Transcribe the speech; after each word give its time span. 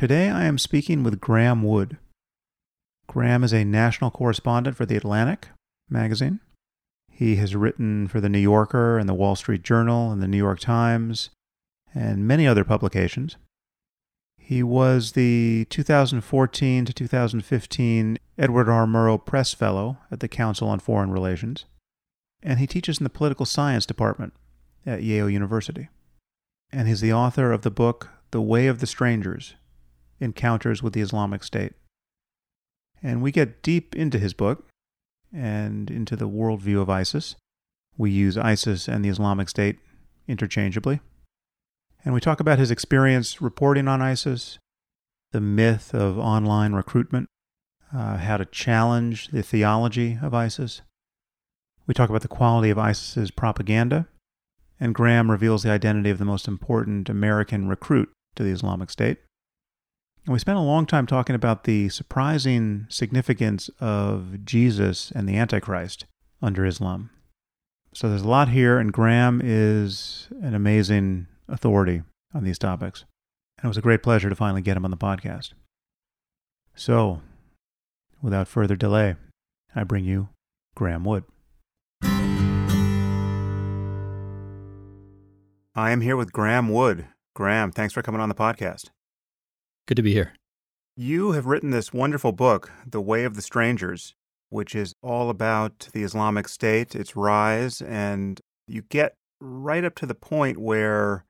Today 0.00 0.30
I 0.30 0.44
am 0.44 0.56
speaking 0.56 1.02
with 1.02 1.20
Graeme 1.20 1.62
Wood. 1.62 1.98
Graeme 3.06 3.44
is 3.44 3.52
a 3.52 3.66
national 3.66 4.10
correspondent 4.10 4.74
for 4.74 4.86
The 4.86 4.96
Atlantic 4.96 5.48
magazine. 5.90 6.40
He 7.12 7.36
has 7.36 7.54
written 7.54 8.08
for 8.08 8.18
The 8.18 8.30
New 8.30 8.38
Yorker 8.38 8.96
and 8.96 9.06
The 9.06 9.12
Wall 9.12 9.36
Street 9.36 9.62
Journal 9.62 10.10
and 10.10 10.22
The 10.22 10.26
New 10.26 10.38
York 10.38 10.58
Times 10.58 11.28
and 11.94 12.26
many 12.26 12.46
other 12.46 12.64
publications. 12.64 13.36
He 14.38 14.62
was 14.62 15.12
the 15.12 15.66
2014 15.68 16.86
to 16.86 16.92
2015 16.94 18.18
Edward 18.38 18.70
R. 18.70 18.86
Murrow 18.86 19.22
Press 19.22 19.52
Fellow 19.52 19.98
at 20.10 20.20
the 20.20 20.28
Council 20.28 20.66
on 20.66 20.78
Foreign 20.78 21.10
Relations, 21.10 21.66
and 22.42 22.58
he 22.58 22.66
teaches 22.66 23.00
in 23.00 23.04
the 23.04 23.10
Political 23.10 23.44
Science 23.44 23.84
Department 23.84 24.32
at 24.86 25.02
Yale 25.02 25.28
University. 25.28 25.90
And 26.72 26.88
he's 26.88 27.02
the 27.02 27.12
author 27.12 27.52
of 27.52 27.60
the 27.60 27.70
book 27.70 28.08
The 28.30 28.40
Way 28.40 28.66
of 28.66 28.80
the 28.80 28.86
Strangers 28.86 29.56
Encounters 30.20 30.82
with 30.82 30.92
the 30.92 31.00
Islamic 31.00 31.42
State. 31.42 31.72
And 33.02 33.22
we 33.22 33.32
get 33.32 33.62
deep 33.62 33.96
into 33.96 34.18
his 34.18 34.34
book 34.34 34.68
and 35.32 35.90
into 35.90 36.16
the 36.16 36.28
worldview 36.28 36.80
of 36.80 36.90
ISIS. 36.90 37.36
We 37.96 38.10
use 38.10 38.36
ISIS 38.36 38.88
and 38.88 39.04
the 39.04 39.08
Islamic 39.08 39.48
State 39.48 39.78
interchangeably. 40.28 41.00
And 42.04 42.14
we 42.14 42.20
talk 42.20 42.40
about 42.40 42.58
his 42.58 42.70
experience 42.70 43.42
reporting 43.42 43.88
on 43.88 44.00
ISIS, 44.00 44.58
the 45.32 45.40
myth 45.40 45.94
of 45.94 46.18
online 46.18 46.72
recruitment, 46.72 47.28
uh, 47.94 48.16
how 48.18 48.36
to 48.36 48.44
challenge 48.44 49.28
the 49.28 49.42
theology 49.42 50.18
of 50.22 50.32
ISIS. 50.32 50.82
We 51.86 51.94
talk 51.94 52.08
about 52.08 52.22
the 52.22 52.28
quality 52.28 52.70
of 52.70 52.78
ISIS's 52.78 53.30
propaganda, 53.30 54.06
and 54.78 54.94
Graeme 54.94 55.30
reveals 55.30 55.62
the 55.62 55.70
identity 55.70 56.10
of 56.10 56.18
the 56.18 56.24
most 56.24 56.48
important 56.48 57.08
American 57.08 57.68
recruit 57.68 58.10
to 58.36 58.42
the 58.42 58.50
Islamic 58.50 58.90
State. 58.90 59.18
We 60.30 60.38
spent 60.38 60.58
a 60.58 60.62
long 60.62 60.86
time 60.86 61.08
talking 61.08 61.34
about 61.34 61.64
the 61.64 61.88
surprising 61.88 62.86
significance 62.88 63.68
of 63.80 64.44
Jesus 64.44 65.10
and 65.10 65.28
the 65.28 65.36
Antichrist 65.36 66.06
under 66.40 66.64
Islam. 66.64 67.10
So 67.94 68.08
there's 68.08 68.22
a 68.22 68.28
lot 68.28 68.50
here, 68.50 68.78
and 68.78 68.92
Graeme 68.92 69.40
is 69.42 70.28
an 70.40 70.54
amazing 70.54 71.26
authority 71.48 72.04
on 72.32 72.44
these 72.44 72.60
topics. 72.60 73.04
And 73.58 73.64
it 73.64 73.68
was 73.68 73.76
a 73.76 73.82
great 73.82 74.04
pleasure 74.04 74.30
to 74.30 74.36
finally 74.36 74.62
get 74.62 74.76
him 74.76 74.84
on 74.84 74.92
the 74.92 74.96
podcast. 74.96 75.54
So, 76.76 77.22
without 78.22 78.46
further 78.46 78.76
delay, 78.76 79.16
I 79.74 79.82
bring 79.82 80.04
you 80.04 80.28
Graeme 80.76 81.02
Wood. 81.02 81.24
I 85.74 85.90
am 85.90 86.02
here 86.02 86.16
with 86.16 86.32
Graeme 86.32 86.68
Wood. 86.68 87.08
Graeme, 87.34 87.72
thanks 87.72 87.92
for 87.92 88.02
coming 88.02 88.20
on 88.20 88.28
the 88.28 88.36
podcast. 88.36 88.90
Good 89.90 89.96
to 89.96 90.02
be 90.04 90.12
here. 90.12 90.34
You 90.96 91.32
have 91.32 91.46
written 91.46 91.72
this 91.72 91.92
wonderful 91.92 92.30
book, 92.30 92.70
The 92.86 93.00
Way 93.00 93.24
of 93.24 93.34
the 93.34 93.42
Strangers, 93.42 94.14
which 94.48 94.72
is 94.72 94.94
all 95.02 95.30
about 95.30 95.88
the 95.92 96.04
Islamic 96.04 96.46
State, 96.46 96.94
its 96.94 97.16
rise, 97.16 97.82
and 97.82 98.40
you 98.68 98.82
get 98.82 99.16
right 99.40 99.82
up 99.84 99.96
to 99.96 100.06
the 100.06 100.14
point 100.14 100.58
where 100.58 101.24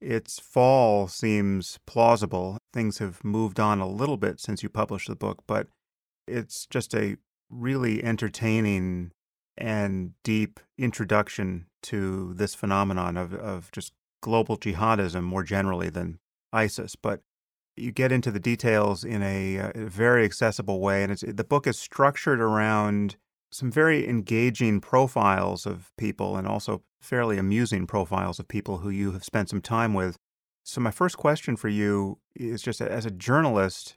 its 0.00 0.40
fall 0.40 1.06
seems 1.06 1.78
plausible. 1.86 2.58
Things 2.72 2.98
have 2.98 3.22
moved 3.22 3.60
on 3.60 3.78
a 3.78 3.86
little 3.86 4.16
bit 4.16 4.40
since 4.40 4.64
you 4.64 4.68
published 4.68 5.06
the 5.06 5.14
book, 5.14 5.44
but 5.46 5.68
it's 6.26 6.66
just 6.66 6.96
a 6.96 7.16
really 7.48 8.02
entertaining 8.02 9.12
and 9.56 10.14
deep 10.24 10.58
introduction 10.76 11.66
to 11.84 12.34
this 12.34 12.56
phenomenon 12.56 13.16
of, 13.16 13.32
of 13.34 13.70
just 13.70 13.92
global 14.20 14.58
jihadism 14.58 15.22
more 15.22 15.44
generally 15.44 15.90
than 15.90 16.18
ISIS. 16.52 16.96
But 16.96 17.20
you 17.76 17.92
get 17.92 18.12
into 18.12 18.30
the 18.30 18.40
details 18.40 19.04
in 19.04 19.22
a, 19.22 19.58
uh, 19.58 19.72
a 19.74 19.86
very 19.86 20.24
accessible 20.24 20.80
way, 20.80 21.02
and 21.02 21.16
the 21.18 21.44
book 21.44 21.66
is 21.66 21.78
structured 21.78 22.40
around 22.40 23.16
some 23.50 23.70
very 23.70 24.08
engaging 24.08 24.80
profiles 24.80 25.64
of 25.66 25.92
people 25.96 26.36
and 26.36 26.46
also 26.46 26.82
fairly 27.00 27.38
amusing 27.38 27.86
profiles 27.86 28.38
of 28.38 28.48
people 28.48 28.78
who 28.78 28.90
you 28.90 29.12
have 29.12 29.24
spent 29.24 29.48
some 29.48 29.60
time 29.60 29.94
with. 29.94 30.16
So, 30.64 30.80
my 30.80 30.90
first 30.90 31.16
question 31.16 31.56
for 31.56 31.68
you 31.68 32.18
is 32.34 32.62
just 32.62 32.80
as 32.80 33.06
a 33.06 33.10
journalist, 33.10 33.96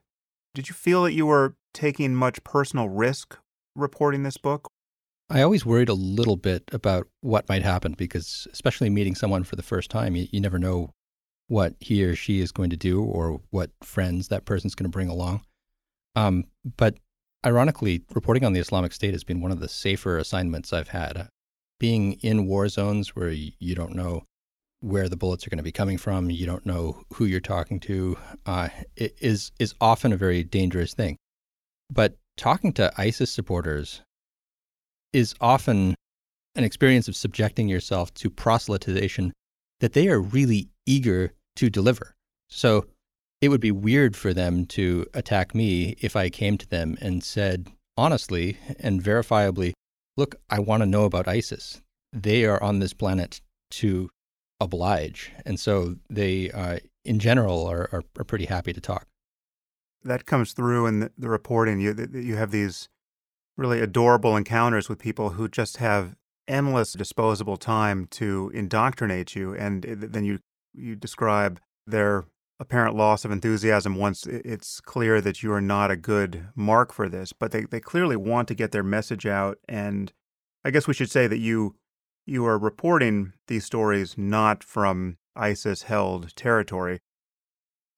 did 0.54 0.70
you 0.70 0.76
feel 0.76 1.04
that 1.04 1.14
you 1.14 1.26
were 1.26 1.56
taking 1.74 2.14
much 2.14 2.44
personal 2.44 2.90
risk 2.90 3.38
reporting 3.76 4.24
this 4.24 4.38
book? 4.38 4.70
I 5.30 5.42
always 5.42 5.66
worried 5.66 5.90
a 5.90 5.94
little 5.94 6.38
bit 6.38 6.64
about 6.72 7.08
what 7.22 7.50
might 7.50 7.64
happen 7.64 7.94
because, 7.98 8.48
especially 8.52 8.90
meeting 8.90 9.16
someone 9.16 9.44
for 9.44 9.56
the 9.56 9.64
first 9.64 9.92
time, 9.92 10.16
you, 10.16 10.28
you 10.32 10.40
never 10.40 10.58
know 10.58 10.94
what 11.48 11.76
he 11.80 12.04
or 12.04 12.16
she 12.16 12.42
is 12.42 12.52
going 12.52 12.70
to 12.70 12.78
do 12.78 13.02
or 13.04 13.42
what 13.52 13.72
friends 13.82 14.28
that 14.28 14.46
person's 14.46 14.76
going 14.76 14.90
to 14.90 14.96
bring 14.96 15.10
along. 15.10 15.42
Um, 16.16 16.46
but 16.78 16.98
Ironically, 17.46 18.04
reporting 18.14 18.44
on 18.44 18.54
the 18.54 18.60
Islamic 18.60 18.92
State 18.92 19.14
has 19.14 19.24
been 19.24 19.42
one 19.42 19.52
of 19.52 19.60
the 19.60 19.70
safer 19.70 20.18
assignments 20.18 20.74
I've 20.74 20.90
had. 20.90 21.30
Being 21.80 22.14
in 22.14 22.48
war 22.48 22.68
zones 22.68 23.16
where 23.16 23.30
you 23.30 23.76
don't 23.76 23.96
know 23.96 24.24
where 24.82 25.08
the 25.08 25.16
bullets 25.16 25.46
are 25.46 25.50
going 25.50 25.58
to 25.58 25.64
be 25.64 25.72
coming 25.72 25.98
from, 25.98 26.30
you 26.30 26.46
don't 26.46 26.66
know 26.66 27.04
who 27.14 27.26
you're 27.26 27.40
talking 27.40 27.80
to, 27.82 28.18
uh, 28.48 28.70
is 28.98 29.52
is 29.60 29.76
often 29.80 30.12
a 30.12 30.18
very 30.18 30.44
dangerous 30.44 30.94
thing. 30.94 31.18
But 31.90 32.18
talking 32.36 32.74
to 32.74 32.92
ISIS 32.98 33.32
supporters 33.32 34.02
is 35.14 35.36
often 35.40 35.96
an 36.56 36.64
experience 36.64 37.08
of 37.08 37.16
subjecting 37.16 37.70
yourself 37.70 38.14
to 38.16 38.30
proselytization 38.32 39.32
that 39.80 39.94
they 39.94 40.10
are 40.10 40.20
really 40.20 40.70
eager 40.88 41.34
to 41.58 41.70
deliver. 41.70 42.16
So 42.50 42.86
it 43.42 43.50
would 43.50 43.62
be 43.62 43.72
weird 43.72 44.16
for 44.16 44.34
them 44.34 44.66
to 44.68 45.06
attack 45.14 45.54
me 45.54 45.96
if 46.00 46.16
I 46.16 46.30
came 46.30 46.58
to 46.58 46.68
them 46.68 46.98
and 47.02 47.24
said 47.24 47.68
honestly 47.98 48.58
and 48.80 49.04
verifiably, 49.04 49.74
look, 50.16 50.36
I 50.50 50.60
want 50.60 50.82
to 50.82 50.88
know 50.88 51.06
about 51.06 51.28
ISIS. 51.28 51.82
They 52.14 52.46
are 52.46 52.62
on 52.62 52.80
this 52.80 52.94
planet 52.94 53.42
to 53.72 54.10
oblige. 54.60 55.32
And 55.46 55.60
so 55.60 55.96
they, 56.10 56.52
uh, 56.52 56.80
in 57.06 57.20
general, 57.20 57.66
are, 57.68 57.90
are, 57.92 58.04
are, 58.18 58.24
pretty 58.24 58.46
happy 58.46 58.74
to 58.74 58.82
talk. 58.82 59.06
That 60.04 60.26
comes 60.26 60.54
through 60.54 60.88
in 60.88 61.00
the, 61.00 61.12
the 61.18 61.30
reporting. 61.30 61.80
You, 61.80 62.08
you 62.14 62.38
have 62.38 62.52
these 62.52 62.90
really 63.56 63.82
adorable 63.82 64.36
encounters 64.36 64.90
with 64.90 65.00
people 65.00 65.32
who 65.32 65.48
just 65.48 65.78
have 65.78 66.16
endless 66.48 66.94
disposable 66.94 67.58
time 67.58 68.08
to 68.10 68.52
indoctrinate 68.54 69.36
you. 69.36 69.54
And 69.54 69.84
then 69.84 70.24
you, 70.24 70.40
you 70.78 70.96
describe 70.96 71.60
their 71.86 72.26
apparent 72.60 72.96
loss 72.96 73.24
of 73.24 73.32
enthusiasm 73.32 73.96
once 73.96 74.26
it's 74.26 74.82
clear 74.82 75.22
that 75.22 75.44
you 75.44 75.52
are 75.52 75.62
not 75.62 75.92
a 75.92 75.96
good 75.96 76.48
mark 76.56 76.92
for 76.92 77.08
this, 77.08 77.34
but 77.34 77.52
they, 77.52 77.62
they 77.62 77.80
clearly 77.80 78.16
want 78.16 78.48
to 78.48 78.56
get 78.56 78.72
their 78.72 78.84
message 78.84 79.26
out. 79.26 79.58
And 79.68 80.12
I 80.66 80.72
guess 80.72 80.88
we 80.88 80.94
should 80.94 81.12
say 81.12 81.28
that 81.28 81.38
you 81.38 81.76
you 82.26 82.46
are 82.46 82.58
reporting 82.58 83.34
these 83.48 83.64
stories 83.64 84.18
not 84.18 84.64
from 84.64 85.18
ISIS 85.36 85.84
held 85.84 86.36
territory. 86.36 87.00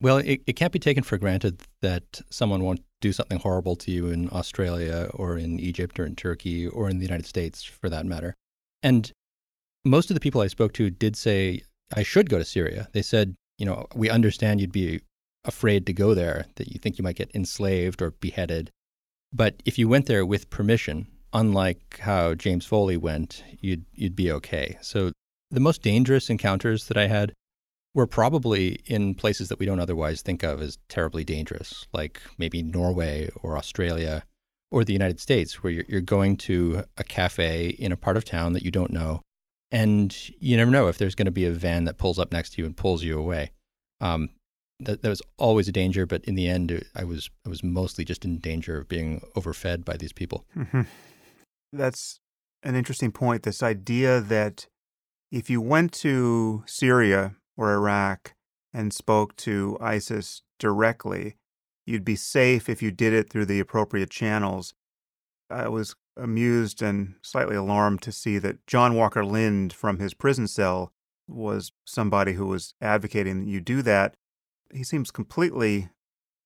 Well, 0.02 0.18
it, 0.18 0.42
it 0.46 0.54
can't 0.54 0.72
be 0.72 0.80
taken 0.80 1.04
for 1.04 1.18
granted 1.18 1.64
that 1.82 2.22
someone 2.30 2.64
won't 2.64 2.82
do 3.02 3.12
something 3.12 3.40
horrible 3.40 3.76
to 3.78 3.92
you 3.92 4.08
in 4.08 4.30
Australia 4.32 5.10
or 5.14 5.38
in 5.38 5.60
Egypt 5.60 6.00
or 6.00 6.06
in 6.06 6.16
Turkey 6.16 6.68
or 6.68 6.90
in 6.90 7.00
the 7.00 7.06
United 7.06 7.26
States 7.26 7.64
for 7.64 7.90
that 7.90 8.06
matter. 8.06 8.36
And 8.84 9.12
most 9.84 10.12
of 10.12 10.14
the 10.14 10.20
people 10.20 10.42
I 10.42 10.48
spoke 10.48 10.74
to 10.74 10.90
did 10.90 11.16
say, 11.16 11.64
I 11.96 12.04
should 12.04 12.30
go 12.30 12.38
to 12.38 12.46
Syria. 12.46 12.88
They 12.94 13.02
said, 13.02 13.36
you 13.58 13.66
know, 13.66 13.88
we 13.96 14.10
understand 14.10 14.62
you'd 14.62 14.72
be 14.72 15.02
afraid 15.46 15.86
to 15.86 15.94
go 15.94 16.14
there, 16.14 16.46
that 16.56 16.68
you 16.68 16.80
think 16.80 16.98
you 16.98 17.04
might 17.04 17.16
get 17.16 17.32
enslaved 17.34 18.02
or 18.02 18.12
beheaded. 18.12 18.70
But 19.32 19.62
if 19.66 19.78
you 19.78 19.88
went 19.88 20.06
there 20.06 20.26
with 20.26 20.50
permission, 20.50 21.08
unlike 21.34 22.00
how 22.02 22.34
James 22.36 22.66
Foley 22.66 22.98
went, 22.98 23.44
you'd 23.60 23.86
you'd 23.94 24.16
be 24.16 24.32
okay. 24.32 24.78
So 24.82 25.12
the 25.52 25.60
most 25.60 25.82
dangerous 25.82 26.30
encounters 26.30 26.88
that 26.88 26.98
I 26.98 27.08
had 27.08 27.34
were 27.96 28.08
probably 28.08 28.80
in 28.86 29.16
places 29.16 29.50
that 29.50 29.60
we 29.60 29.66
don't 29.66 29.80
otherwise 29.80 30.22
think 30.22 30.44
of 30.44 30.62
as 30.62 30.78
terribly 30.90 31.24
dangerous, 31.24 31.86
like 31.92 32.22
maybe 32.38 32.62
Norway 32.62 33.30
or 33.42 33.58
Australia 33.58 34.24
or 34.72 34.84
the 34.84 34.94
United 34.94 35.20
States, 35.20 35.64
where 35.64 35.74
you're, 35.74 35.86
you're 35.88 36.02
going 36.02 36.38
to 36.38 36.84
a 36.98 37.04
cafe 37.04 37.70
in 37.70 37.92
a 37.92 37.98
part 37.98 38.18
of 38.18 38.26
town 38.26 38.54
that 38.54 38.64
you 38.64 38.70
don't 38.70 38.92
know, 38.92 39.22
and 39.72 40.16
you 40.40 40.58
never 40.58 40.72
know 40.72 40.88
if 40.88 40.98
there's 40.98 41.16
going 41.16 41.26
to 41.26 41.32
be 41.32 41.46
a 41.46 41.52
van 41.52 41.86
that 41.86 41.98
pulls 41.98 42.20
up 42.20 42.32
next 42.32 42.52
to 42.52 42.62
you 42.62 42.66
and 42.66 42.76
pulls 42.76 43.04
you 43.04 43.18
away. 43.18 43.52
Um, 44.02 44.30
that, 44.80 45.02
that 45.02 45.10
was 45.10 45.22
always 45.38 45.68
a 45.68 45.74
danger, 45.74 46.06
but 46.06 46.24
in 46.26 46.36
the 46.36 46.48
end, 46.48 46.84
I 46.96 47.04
was 47.04 47.30
I 47.46 47.50
was 47.50 47.64
mostly 47.64 48.06
just 48.06 48.26
in 48.26 48.40
danger 48.40 48.78
of 48.80 48.88
being 48.88 49.22
overfed 49.36 49.84
by 49.84 49.98
these 49.98 50.14
people. 50.14 50.46
Mm-hmm. 50.56 50.82
That's 51.74 52.20
an 52.64 52.76
interesting 52.76 53.12
point. 53.12 53.44
This 53.44 53.62
idea 53.62 54.22
that 54.22 54.68
if 55.32 55.50
you 55.50 55.62
went 55.62 55.92
to 55.94 56.64
Syria 56.66 57.36
or 57.58 57.74
Iraq 57.74 58.34
and 58.74 58.94
spoke 58.94 59.36
to 59.38 59.78
ISIS 59.82 60.42
directly, 60.60 61.36
you'd 61.86 62.06
be 62.06 62.16
safe 62.16 62.70
if 62.70 62.82
you 62.82 62.92
did 62.92 63.14
it 63.14 63.30
through 63.30 63.46
the 63.46 63.60
appropriate 63.60 64.10
channels. 64.10 64.74
I 65.50 65.68
was 65.68 65.96
amused 66.16 66.82
and 66.82 67.16
slightly 67.22 67.56
alarmed 67.56 68.02
to 68.04 68.12
see 68.12 68.38
that 68.40 68.66
John 68.68 68.96
Walker 68.96 69.26
Lindh 69.26 69.74
from 69.74 70.00
his 70.00 70.14
prison 70.14 70.48
cell 70.48 70.94
was 71.28 71.72
somebody 71.86 72.34
who 72.34 72.46
was 72.46 72.74
advocating 72.82 73.40
that 73.40 73.50
you 73.50 73.62
do 73.62 73.82
that. 73.84 74.16
He 74.74 74.84
seems 74.84 75.12
completely 75.12 75.90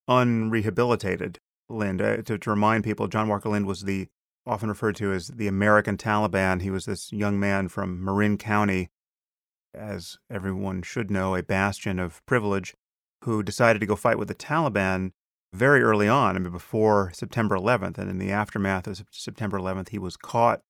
unrehabilitated 0.08 1.40
Lindh. 1.70 2.02
Uh, 2.02 2.18
to, 2.24 2.38
to 2.38 2.50
remind 2.50 2.84
people, 2.84 3.08
John 3.08 3.28
Walker 3.28 3.50
Lindh 3.50 3.66
was 3.66 3.84
the 3.84 4.08
often 4.46 4.70
referred 4.70 4.96
to 4.98 5.14
as 5.14 5.28
the 5.30 5.48
American 5.48 5.98
Taliban. 5.98 6.62
He 6.62 6.70
was 6.70 6.86
this 6.86 7.12
young 7.12 7.40
man 7.40 7.70
from 7.70 8.04
Marin 8.04 8.38
County, 8.38 8.90
as 9.74 10.18
everyone 10.30 10.82
should 10.82 11.10
know, 11.10 11.36
a 11.36 11.44
bastion 11.44 12.00
of 12.00 12.26
privilege, 12.26 12.76
who 13.24 13.42
decided 13.42 13.80
to 13.80 13.86
go 13.86 13.96
fight 13.96 14.20
with 14.20 14.28
the 14.28 14.36
Taliban 14.36 15.12
very 15.54 15.82
early 15.82 16.08
on, 16.08 16.36
I 16.36 16.40
mean, 16.40 16.52
before 16.52 17.12
September 17.14 17.56
11th. 17.56 17.98
And 17.98 18.10
in 18.10 18.18
the 18.18 18.32
aftermath 18.32 18.88
of 18.88 19.04
September 19.12 19.60
11th, 19.60 19.90
he 19.90 20.00
was 20.00 20.18
caught 20.18 20.62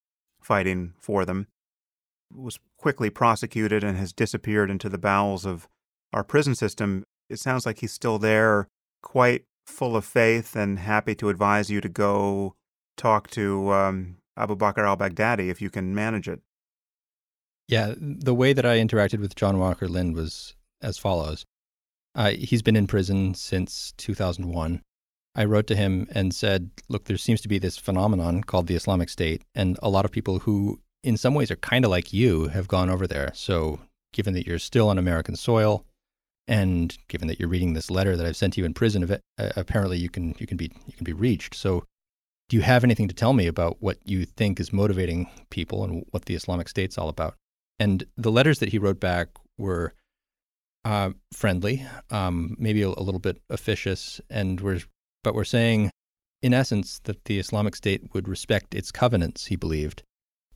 fighting 0.41 0.94
for 1.00 1.25
them, 1.25 1.47
was 2.33 2.59
quickly 2.77 3.09
prosecuted, 3.09 3.83
and 3.83 3.97
has 3.97 4.12
disappeared 4.13 4.69
into 4.69 4.89
the 4.89 4.97
bowels 4.97 5.45
of 5.45 5.68
our 6.12 6.24
prison 6.24 6.53
system. 6.53 7.03
It 7.30 7.39
sounds 7.39 7.65
like 7.65 7.80
he's 7.80 7.94
still 7.94 8.19
there, 8.19 8.68
quite 9.01 9.45
full 9.65 9.95
of 9.95 10.03
faith 10.03 10.56
and 10.56 10.80
happy 10.80 11.15
to 11.15 11.29
advise 11.29 11.69
you 11.69 11.79
to 11.79 11.89
go 11.89 12.56
talk 12.97 13.29
to 13.29 13.71
um, 13.71 14.18
Abu 14.38 14.56
Bakr 14.56 14.86
al 14.86 14.97
Baghdadi 14.97 15.50
if 15.50 15.62
you 15.62 15.69
can 15.69 15.95
manage 15.95 16.27
it. 16.27 16.41
Yeah, 17.68 17.94
the 17.97 18.33
way 18.33 18.51
that 18.51 18.65
I 18.65 18.77
interacted 18.77 19.19
with 19.19 19.36
John 19.36 19.57
Walker 19.57 19.88
Lindh 19.88 20.15
was 20.15 20.56
as 20.81 20.97
follows. 20.97 21.45
Uh, 22.15 22.31
he's 22.31 22.62
been 22.62 22.75
in 22.75 22.88
prison 22.88 23.33
since 23.33 23.94
2001. 23.98 24.81
I 25.36 25.45
wrote 25.45 25.68
to 25.68 25.75
him 25.75 26.07
and 26.12 26.33
said, 26.33 26.69
Look, 26.89 27.06
there 27.06 27.18
seems 27.18 27.42
to 27.42 27.48
be 27.48 27.57
this 27.57 27.77
phenomenon 27.77 28.44
called 28.44 28.68
the 28.68 28.75
Islamic 28.75 29.10
State, 29.10 29.44
and 29.56 29.80
a 29.81 29.89
lot 29.89 30.06
of 30.06 30.12
people 30.12 30.39
who, 30.39 30.80
in 31.04 31.18
some 31.18 31.33
ways, 31.33 31.50
are 31.50 31.56
kind 31.56 31.86
of 31.86 31.92
like 31.92 32.13
you 32.13 32.50
have 32.50 32.68
gone 32.68 32.89
over 32.89 33.07
there. 33.07 33.31
So, 33.33 33.80
given 34.13 34.33
that 34.36 34.45
you're 34.45 34.60
still 34.60 34.89
on 34.89 35.00
American 35.00 35.36
soil, 35.36 35.86
and 36.48 36.95
given 37.07 37.27
that 37.30 37.39
you're 37.39 37.50
reading 37.50 37.74
this 37.74 37.89
letter 37.89 38.15
that 38.15 38.25
I've 38.25 38.36
sent 38.36 38.57
you 38.57 38.65
in 38.65 38.74
prison, 38.74 39.10
uh, 39.10 39.18
apparently 39.56 39.98
you 39.98 40.10
can 40.10 40.36
you 40.38 40.45
can 40.45 40.57
be 40.57 40.71
you 40.86 40.94
can 40.94 41.04
be 41.04 41.13
reached. 41.13 41.56
So, 41.56 41.83
do 42.48 42.56
you 42.56 42.62
have 42.62 42.83
anything 42.83 43.07
to 43.07 43.15
tell 43.15 43.33
me 43.33 43.48
about 43.48 43.77
what 43.80 43.98
you 44.06 44.25
think 44.25 44.60
is 44.60 44.71
motivating 44.71 45.31
people 45.50 45.83
and 45.83 46.06
what 46.12 46.25
the 46.25 46.36
Islamic 46.36 46.69
State's 46.69 46.98
all 46.98 47.10
about? 47.10 47.36
And 47.80 48.06
the 48.15 48.31
letters 48.31 48.60
that 48.60 48.69
he 48.69 48.77
wrote 48.77 49.00
back 49.00 49.30
were 49.57 49.94
uh, 50.85 51.12
friendly, 51.31 51.85
um, 52.12 52.56
maybe 52.59 52.81
a, 52.81 52.89
a, 52.89 53.03
little 53.03 53.19
bit 53.19 53.41
officious, 53.50 54.19
and 54.30 54.59
we're 54.59 54.81
but 55.24 55.33
we're 55.33 55.45
saying, 55.45 55.89
in 56.41 56.53
essence, 56.53 57.00
that 57.06 57.25
the 57.25 57.39
Islamic 57.39 57.75
State 57.75 58.13
would 58.13 58.27
respect 58.27 58.75
its 58.75 58.91
covenants. 58.91 59.45
He 59.45 59.56
believed, 59.56 60.03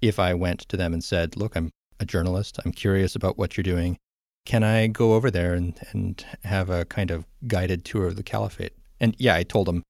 if 0.02 0.20
I 0.20 0.34
went 0.34 0.62
to 0.62 0.78
them 0.78 0.94
and 0.94 1.04
said, 1.04 1.38
"Look, 1.38 1.56
I'm 1.56 1.72
a 2.00 2.06
journalist. 2.06 2.60
I'm 2.66 2.72
curious 2.72 3.16
about 3.16 3.38
what 3.38 3.56
you're 3.56 3.64
doing. 3.64 3.98
Can 4.46 4.64
I 4.64 4.88
go 4.88 5.14
over 5.14 5.32
there 5.32 5.54
and 5.54 5.80
and 5.92 6.24
have 6.44 6.70
a 6.70 6.86
kind 6.86 7.12
of 7.12 7.26
guided 7.48 7.86
tour 7.86 8.08
of 8.08 8.16
the 8.16 8.24
caliphate?" 8.24 8.74
And 9.00 9.16
yeah, 9.18 9.36
I 9.36 9.44
told 9.44 9.70
him 9.70 9.84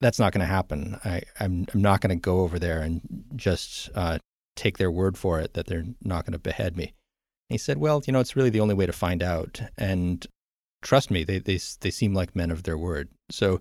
that's 0.00 0.18
not 0.18 0.32
going 0.32 0.40
to 0.40 0.46
happen. 0.46 0.98
I, 1.04 1.22
I'm 1.38 1.66
I'm 1.72 1.82
not 1.82 2.00
going 2.00 2.16
to 2.16 2.20
go 2.20 2.40
over 2.40 2.58
there 2.58 2.80
and 2.80 3.00
just 3.36 3.90
uh, 3.94 4.18
take 4.56 4.78
their 4.78 4.90
word 4.90 5.16
for 5.16 5.40
it 5.40 5.54
that 5.54 5.66
they're 5.66 5.86
not 6.02 6.24
going 6.24 6.32
to 6.32 6.38
behead 6.38 6.76
me 6.76 6.94
he 7.48 7.58
said, 7.58 7.78
Well, 7.78 8.02
you 8.06 8.12
know, 8.12 8.20
it's 8.20 8.36
really 8.36 8.50
the 8.50 8.60
only 8.60 8.74
way 8.74 8.86
to 8.86 8.92
find 8.92 9.22
out. 9.22 9.60
And 9.76 10.26
trust 10.82 11.10
me, 11.10 11.24
they, 11.24 11.38
they, 11.38 11.58
they 11.80 11.90
seem 11.90 12.14
like 12.14 12.36
men 12.36 12.50
of 12.50 12.62
their 12.64 12.78
word. 12.78 13.08
So 13.30 13.60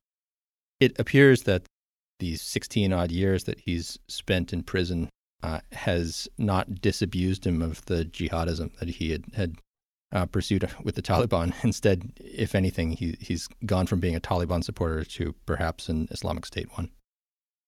it 0.79 0.97
appears 0.99 1.43
that 1.43 1.63
these 2.19 2.41
16 2.41 2.93
odd 2.93 3.11
years 3.11 3.45
that 3.45 3.59
he's 3.59 3.99
spent 4.07 4.53
in 4.53 4.63
prison 4.63 5.09
uh, 5.43 5.59
has 5.71 6.27
not 6.37 6.81
disabused 6.81 7.45
him 7.45 7.61
of 7.61 7.85
the 7.85 8.05
jihadism 8.05 8.75
that 8.79 8.89
he 8.89 9.11
had, 9.11 9.25
had 9.35 9.55
uh, 10.11 10.25
pursued 10.25 10.67
with 10.83 10.95
the 10.95 11.01
Taliban. 11.01 11.53
Instead, 11.63 12.11
if 12.17 12.55
anything, 12.55 12.91
he, 12.93 13.17
he's 13.19 13.47
gone 13.65 13.87
from 13.87 13.99
being 13.99 14.15
a 14.15 14.19
Taliban 14.21 14.63
supporter 14.63 15.03
to 15.03 15.33
perhaps 15.45 15.89
an 15.89 16.07
Islamic 16.11 16.45
State 16.45 16.75
one. 16.75 16.89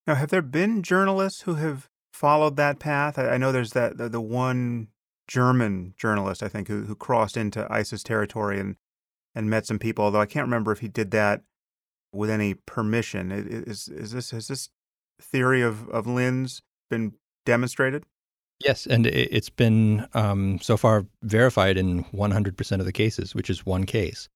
Now, 0.07 0.15
have 0.15 0.29
there 0.29 0.41
been 0.41 0.81
journalists 0.81 1.41
who 1.41 1.55
have 1.55 1.87
followed 2.11 2.55
that 2.55 2.79
path? 2.79 3.19
I, 3.19 3.29
I 3.29 3.37
know 3.37 3.51
there's 3.51 3.73
that 3.73 3.97
the, 3.97 4.09
the 4.09 4.21
one 4.21 4.87
German 5.29 5.93
journalist, 5.95 6.41
I 6.41 6.49
think, 6.49 6.67
who 6.67 6.83
who 6.83 6.95
crossed 6.95 7.37
into 7.37 7.71
ISIS 7.71 8.03
territory 8.03 8.59
and 8.59 8.75
and 9.35 9.49
met 9.49 9.67
some 9.67 9.79
people. 9.79 10.03
Although 10.03 10.21
I 10.21 10.25
can't 10.25 10.45
remember 10.45 10.71
if 10.71 10.79
he 10.79 10.87
did 10.87 11.11
that 11.11 11.43
with 12.11 12.29
any 12.29 12.55
permission. 12.55 13.31
Is 13.31 13.87
is 13.87 14.11
this 14.11 14.31
has 14.31 14.47
this 14.47 14.69
theory 15.21 15.61
of 15.61 15.87
of 15.89 16.07
Lindh's 16.07 16.61
been 16.89 17.13
demonstrated? 17.45 18.05
Yes, 18.65 18.85
and 18.85 19.07
it's 19.07 19.49
been 19.49 20.05
um, 20.13 20.59
so 20.59 20.75
far 20.75 21.05
verified 21.23 21.77
in 21.77 22.03
100% 22.05 22.79
of 22.79 22.85
the 22.85 22.91
cases, 22.91 23.33
which 23.33 23.49
is 23.49 23.65
one 23.65 23.85
case. 23.85 24.27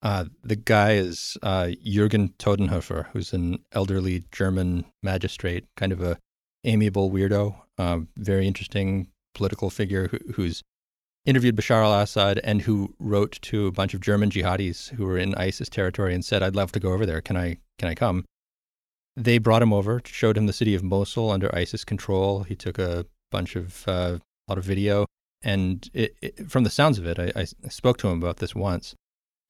Uh, 0.00 0.26
the 0.44 0.54
guy 0.54 0.92
is 0.92 1.36
uh, 1.42 1.70
Jürgen 1.84 2.34
Todenhöfer, 2.36 3.06
who's 3.12 3.32
an 3.32 3.58
elderly 3.72 4.22
German 4.30 4.84
magistrate, 5.02 5.64
kind 5.76 5.90
of 5.90 6.00
a 6.00 6.18
amiable 6.62 7.10
weirdo, 7.10 7.56
uh, 7.78 7.98
very 8.16 8.46
interesting 8.46 9.08
political 9.34 9.70
figure 9.70 10.08
who, 10.08 10.18
who's 10.34 10.62
interviewed 11.24 11.56
Bashar 11.56 11.82
al 11.82 12.00
Assad 12.00 12.40
and 12.44 12.62
who 12.62 12.94
wrote 12.98 13.38
to 13.42 13.66
a 13.66 13.72
bunch 13.72 13.94
of 13.94 14.00
German 14.00 14.30
jihadis 14.30 14.90
who 14.90 15.04
were 15.04 15.18
in 15.18 15.34
ISIS 15.34 15.68
territory 15.68 16.14
and 16.14 16.24
said, 16.24 16.42
I'd 16.42 16.56
love 16.56 16.72
to 16.72 16.80
go 16.80 16.92
over 16.92 17.06
there. 17.06 17.20
Can 17.20 17.36
I, 17.36 17.58
can 17.78 17.88
I 17.88 17.94
come? 17.94 18.24
They 19.16 19.38
brought 19.38 19.62
him 19.62 19.72
over, 19.72 20.02
showed 20.04 20.36
him 20.36 20.46
the 20.46 20.52
city 20.52 20.74
of 20.74 20.82
Mosul 20.82 21.30
under 21.30 21.54
ISIS 21.54 21.84
control. 21.84 22.42
He 22.42 22.56
took 22.56 22.78
a 22.78 23.06
bunch 23.30 23.56
of, 23.56 23.86
uh, 23.86 24.18
a 24.48 24.50
lot 24.50 24.58
of 24.58 24.64
video. 24.64 25.06
And 25.42 25.88
it, 25.92 26.16
it, 26.20 26.50
from 26.50 26.64
the 26.64 26.70
sounds 26.70 26.98
of 26.98 27.06
it, 27.06 27.18
I, 27.18 27.32
I 27.36 27.68
spoke 27.68 27.98
to 27.98 28.08
him 28.08 28.18
about 28.22 28.38
this 28.38 28.54
once. 28.54 28.94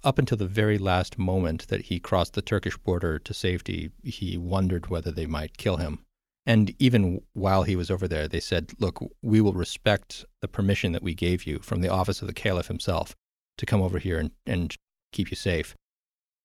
Up 0.02 0.18
until 0.18 0.36
the 0.36 0.46
very 0.46 0.76
last 0.76 1.18
moment 1.18 1.68
that 1.68 1.82
he 1.82 1.98
crossed 1.98 2.34
the 2.34 2.42
Turkish 2.42 2.76
border 2.76 3.18
to 3.18 3.32
safety, 3.32 3.90
he 4.02 4.36
wondered 4.36 4.88
whether 4.88 5.10
they 5.10 5.26
might 5.26 5.56
kill 5.56 5.78
him. 5.78 6.04
And 6.46 6.74
even 6.78 7.22
while 7.32 7.62
he 7.62 7.76
was 7.76 7.90
over 7.90 8.06
there, 8.06 8.28
they 8.28 8.40
said, 8.40 8.72
Look, 8.78 9.00
we 9.22 9.40
will 9.40 9.54
respect 9.54 10.24
the 10.40 10.48
permission 10.48 10.92
that 10.92 11.02
we 11.02 11.14
gave 11.14 11.44
you 11.44 11.58
from 11.60 11.80
the 11.80 11.88
office 11.88 12.20
of 12.20 12.28
the 12.28 12.34
caliph 12.34 12.68
himself 12.68 13.16
to 13.58 13.66
come 13.66 13.80
over 13.80 13.98
here 13.98 14.18
and, 14.18 14.30
and 14.46 14.76
keep 15.12 15.30
you 15.30 15.36
safe. 15.36 15.74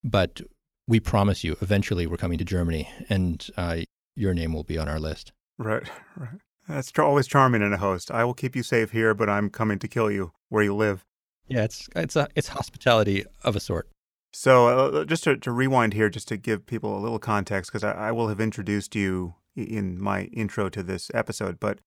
But 0.03 0.41
we 0.87 0.99
promise 0.99 1.43
you, 1.43 1.57
eventually 1.61 2.07
we're 2.07 2.17
coming 2.17 2.37
to 2.37 2.45
Germany 2.45 2.89
and 3.09 3.45
uh, 3.57 3.81
your 4.15 4.33
name 4.33 4.53
will 4.53 4.63
be 4.63 4.77
on 4.77 4.87
our 4.87 4.99
list. 4.99 5.33
Right, 5.57 5.83
right. 6.17 6.39
That's 6.67 6.91
always 6.97 7.27
charming 7.27 7.61
in 7.61 7.73
a 7.73 7.77
host. 7.77 8.11
I 8.11 8.23
will 8.23 8.35
keep 8.35 8.55
you 8.55 8.63
safe 8.63 8.91
here, 8.91 9.13
but 9.13 9.27
I'm 9.27 9.49
coming 9.49 9.79
to 9.79 9.87
kill 9.87 10.11
you 10.11 10.31
where 10.49 10.63
you 10.63 10.75
live. 10.75 11.03
Yeah, 11.47 11.63
it's 11.63 11.89
it's 11.95 12.15
a, 12.15 12.27
it's 12.35 12.49
hospitality 12.49 13.25
of 13.43 13.55
a 13.55 13.59
sort. 13.59 13.89
So 14.31 14.67
uh, 14.67 15.05
just 15.05 15.23
to, 15.23 15.35
to 15.37 15.51
rewind 15.51 15.93
here, 15.93 16.09
just 16.09 16.27
to 16.27 16.37
give 16.37 16.67
people 16.67 16.95
a 16.95 17.01
little 17.01 17.17
context, 17.17 17.71
because 17.71 17.83
I, 17.83 17.93
I 17.93 18.11
will 18.11 18.27
have 18.27 18.39
introduced 18.39 18.95
you 18.95 19.33
in 19.63 20.01
my 20.01 20.23
intro 20.25 20.69
to 20.69 20.83
this 20.83 21.11
episode, 21.13 21.59
but 21.59 21.79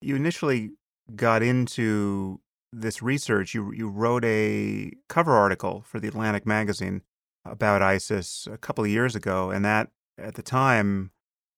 you 0.00 0.16
initially 0.16 0.70
got 1.14 1.42
into 1.42 2.40
this 2.72 3.02
research. 3.02 3.54
You 3.54 3.72
you 3.72 3.88
wrote 3.88 4.24
a 4.24 4.92
cover 5.08 5.32
article 5.32 5.82
for 5.86 6.00
the 6.00 6.08
Atlantic 6.08 6.46
magazine 6.46 7.02
about 7.44 7.82
ISIS 7.82 8.46
a 8.50 8.58
couple 8.58 8.84
of 8.84 8.90
years 8.90 9.16
ago, 9.16 9.50
and 9.50 9.64
that 9.64 9.90
at 10.18 10.34
the 10.34 10.42
time 10.42 11.10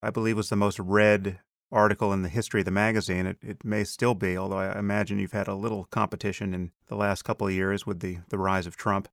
I 0.03 0.11
believe 0.11 0.37
was 0.37 0.49
the 0.49 0.57
most 0.57 0.79
read 0.79 1.41
article 1.73 2.13
in 2.13 2.23
the 2.23 2.29
history 2.29 2.61
of 2.61 2.65
the 2.65 2.71
magazine. 2.71 3.27
It, 3.27 3.39
it 3.43 3.65
may 3.65 3.85
still 3.85 4.15
be, 4.15 4.37
although 4.37 4.59
I 4.59 4.79
imagine 4.79 5.19
you've 5.19 5.33
had 5.33 5.49
a 5.49 5.55
little 5.55 5.85
competition 5.85 6.55
in 6.55 6.73
the 6.89 6.97
last 6.97 7.23
couple 7.23 7.47
of 7.47 7.53
years 7.53 7.87
with 7.87 8.01
the, 8.01 8.19
the 8.29 8.39
rise 8.39 8.67
of 8.67 8.77
Trump. 8.77 9.09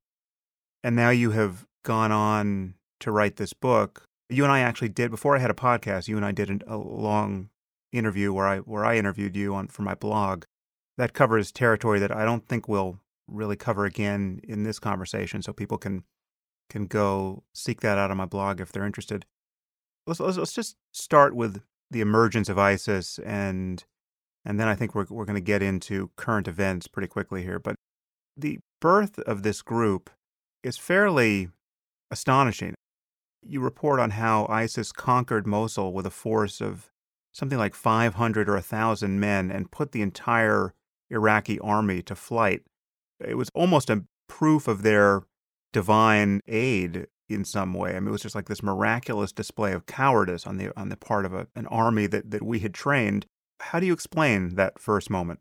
And 0.82 0.96
now 0.96 1.10
you 1.10 1.32
have 1.32 1.66
gone 1.84 2.12
on 2.12 2.74
to 3.00 3.12
write 3.12 3.36
this 3.36 3.52
book 3.52 4.07
you 4.28 4.44
and 4.44 4.52
I 4.52 4.60
actually 4.60 4.90
did 4.90 5.10
before 5.10 5.36
I 5.36 5.40
had 5.40 5.50
a 5.50 5.54
podcast. 5.54 6.08
You 6.08 6.16
and 6.16 6.24
I 6.24 6.32
did 6.32 6.62
a 6.66 6.76
long 6.76 7.50
interview 7.92 8.32
where 8.32 8.46
I 8.46 8.58
where 8.58 8.84
I 8.84 8.96
interviewed 8.96 9.36
you 9.36 9.54
on 9.54 9.68
for 9.68 9.82
my 9.82 9.94
blog. 9.94 10.44
That 10.96 11.14
covers 11.14 11.52
territory 11.52 11.98
that 12.00 12.14
I 12.14 12.24
don't 12.24 12.46
think 12.46 12.68
we'll 12.68 12.98
really 13.26 13.56
cover 13.56 13.84
again 13.84 14.40
in 14.42 14.64
this 14.64 14.78
conversation. 14.78 15.42
So 15.42 15.52
people 15.52 15.78
can 15.78 16.04
can 16.68 16.86
go 16.86 17.44
seek 17.54 17.80
that 17.80 17.98
out 17.98 18.10
on 18.10 18.16
my 18.16 18.26
blog 18.26 18.60
if 18.60 18.72
they're 18.72 18.84
interested. 18.84 19.24
Let's 20.06 20.20
let's, 20.20 20.36
let's 20.36 20.52
just 20.52 20.76
start 20.92 21.34
with 21.34 21.62
the 21.90 22.00
emergence 22.00 22.48
of 22.48 22.58
ISIS 22.58 23.18
and 23.20 23.84
and 24.44 24.60
then 24.60 24.68
I 24.68 24.74
think 24.74 24.94
we're 24.94 25.06
we're 25.08 25.24
going 25.24 25.34
to 25.36 25.40
get 25.40 25.62
into 25.62 26.10
current 26.16 26.48
events 26.48 26.86
pretty 26.86 27.08
quickly 27.08 27.42
here. 27.42 27.58
But 27.58 27.76
the 28.36 28.58
birth 28.80 29.18
of 29.20 29.42
this 29.42 29.62
group 29.62 30.10
is 30.62 30.76
fairly 30.76 31.48
astonishing 32.10 32.74
you 33.42 33.60
report 33.60 34.00
on 34.00 34.10
how 34.10 34.46
ISIS 34.48 34.92
conquered 34.92 35.46
Mosul 35.46 35.92
with 35.92 36.06
a 36.06 36.10
force 36.10 36.60
of 36.60 36.90
something 37.32 37.58
like 37.58 37.74
500 37.74 38.48
or 38.48 38.54
1,000 38.54 39.20
men 39.20 39.50
and 39.50 39.70
put 39.70 39.92
the 39.92 40.02
entire 40.02 40.74
Iraqi 41.10 41.58
army 41.60 42.02
to 42.02 42.14
flight. 42.14 42.62
It 43.20 43.36
was 43.36 43.50
almost 43.54 43.90
a 43.90 44.04
proof 44.28 44.68
of 44.68 44.82
their 44.82 45.22
divine 45.72 46.40
aid 46.46 47.06
in 47.28 47.44
some 47.44 47.74
way. 47.74 47.94
I 47.96 48.00
mean, 48.00 48.08
it 48.08 48.12
was 48.12 48.22
just 48.22 48.34
like 48.34 48.48
this 48.48 48.62
miraculous 48.62 49.32
display 49.32 49.72
of 49.72 49.86
cowardice 49.86 50.46
on 50.46 50.56
the 50.56 50.70
on 50.78 50.88
the 50.88 50.96
part 50.96 51.24
of 51.24 51.34
a, 51.34 51.46
an 51.54 51.66
army 51.66 52.06
that, 52.06 52.30
that 52.30 52.42
we 52.42 52.60
had 52.60 52.74
trained. 52.74 53.26
How 53.60 53.80
do 53.80 53.86
you 53.86 53.92
explain 53.92 54.54
that 54.54 54.78
first 54.78 55.10
moment? 55.10 55.40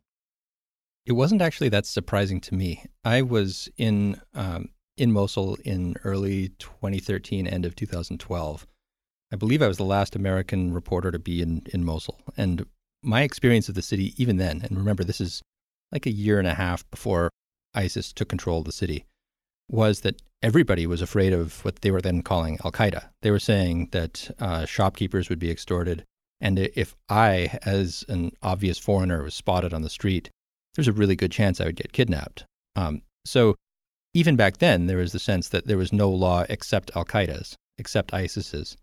It 1.06 1.14
wasn't 1.14 1.42
actually 1.42 1.70
that 1.70 1.86
surprising 1.86 2.42
to 2.42 2.56
me. 2.56 2.84
I 3.06 3.22
was 3.22 3.70
in 3.78 4.20
um, 4.34 4.70
in 4.98 5.12
Mosul 5.12 5.58
in 5.64 5.96
early 6.04 6.50
2013, 6.60 7.48
end 7.48 7.66
of 7.66 7.76
2012. 7.76 8.68
I 9.32 9.36
believe 9.36 9.62
I 9.62 9.68
was 9.68 9.78
the 9.78 9.84
last 9.84 10.16
American 10.16 10.74
reporter 10.74 11.12
to 11.12 11.20
be 11.20 11.42
in, 11.42 11.62
in 11.74 11.84
Mosul. 11.84 12.20
And 12.36 12.66
my 13.04 13.22
experience 13.22 13.70
of 13.70 13.76
the 13.76 13.82
city, 13.82 14.14
even 14.22 14.38
then, 14.38 14.62
and 14.64 14.78
remember, 14.78 15.04
this 15.04 15.22
is 15.22 15.42
like 15.92 16.06
a 16.06 16.12
year 16.12 16.40
and 16.40 16.48
a 16.48 16.54
half 16.54 16.90
before 16.90 17.30
ISIS 17.74 18.12
took 18.12 18.30
control 18.30 18.60
of 18.60 18.66
the 18.66 18.72
city, 18.72 19.06
was 19.70 20.02
that 20.02 20.22
everybody 20.42 20.88
was 20.88 21.02
afraid 21.02 21.34
of 21.34 21.64
what 21.64 21.78
they 21.78 21.92
were 21.92 22.02
then 22.02 22.22
calling 22.22 22.58
Al 22.64 22.72
Qaeda. 22.72 23.10
They 23.22 23.32
were 23.32 23.40
saying 23.40 23.90
that 23.92 24.30
uh, 24.40 24.66
shopkeepers 24.66 25.30
would 25.30 25.40
be 25.40 25.52
extorted. 25.52 26.04
And 26.40 26.60
if 26.60 26.96
I, 27.10 27.60
as 27.64 28.06
an 28.08 28.32
obvious 28.42 28.78
foreigner, 28.78 29.24
was 29.24 29.34
spotted 29.34 29.74
on 29.74 29.82
the 29.82 29.90
street, 29.90 30.30
there's 30.76 30.88
a 30.88 30.94
really 30.94 31.16
good 31.16 31.32
chance 31.32 31.60
I 31.60 31.66
would 31.66 31.76
get 31.76 31.94
kidnapped. 31.94 32.46
Um, 32.76 33.02
so 33.26 33.56
even 34.18 34.36
back 34.36 34.58
then, 34.58 34.88
there 34.88 34.98
was 34.98 35.12
the 35.12 35.20
sense 35.20 35.50
that 35.50 35.68
there 35.68 35.78
was 35.78 35.94
no 35.94 36.10
law 36.10 36.44
except 36.50 36.90
Al 36.96 37.06
Qaeda's, 37.06 37.56
except 37.78 38.16
ISIS's. 38.16 38.76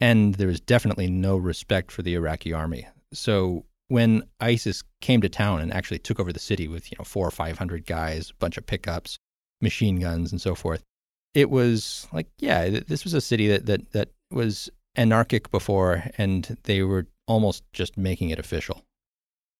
And 0.00 0.36
there 0.36 0.46
was 0.46 0.60
definitely 0.60 1.10
no 1.10 1.36
respect 1.36 1.90
for 1.90 2.02
the 2.02 2.14
Iraqi 2.14 2.52
army. 2.52 2.86
So 3.12 3.64
when 3.88 4.22
ISIS 4.40 4.84
came 5.00 5.20
to 5.22 5.28
town 5.28 5.60
and 5.60 5.72
actually 5.72 5.98
took 5.98 6.20
over 6.20 6.32
the 6.32 6.38
city 6.38 6.68
with, 6.68 6.92
you 6.92 6.96
know, 7.00 7.04
four 7.04 7.26
or 7.26 7.32
500 7.32 7.84
guys, 7.84 8.30
a 8.30 8.34
bunch 8.34 8.56
of 8.58 8.66
pickups, 8.66 9.18
machine 9.60 9.98
guns, 9.98 10.30
and 10.30 10.40
so 10.40 10.54
forth, 10.54 10.84
it 11.34 11.50
was 11.50 12.06
like, 12.12 12.28
yeah, 12.38 12.68
this 12.86 13.02
was 13.02 13.12
a 13.12 13.20
city 13.20 13.48
that, 13.48 13.66
that, 13.66 13.90
that 13.90 14.10
was 14.30 14.70
anarchic 14.94 15.50
before, 15.50 16.04
and 16.16 16.58
they 16.62 16.82
were 16.82 17.08
almost 17.26 17.64
just 17.72 17.98
making 17.98 18.30
it 18.30 18.38
official. 18.38 18.84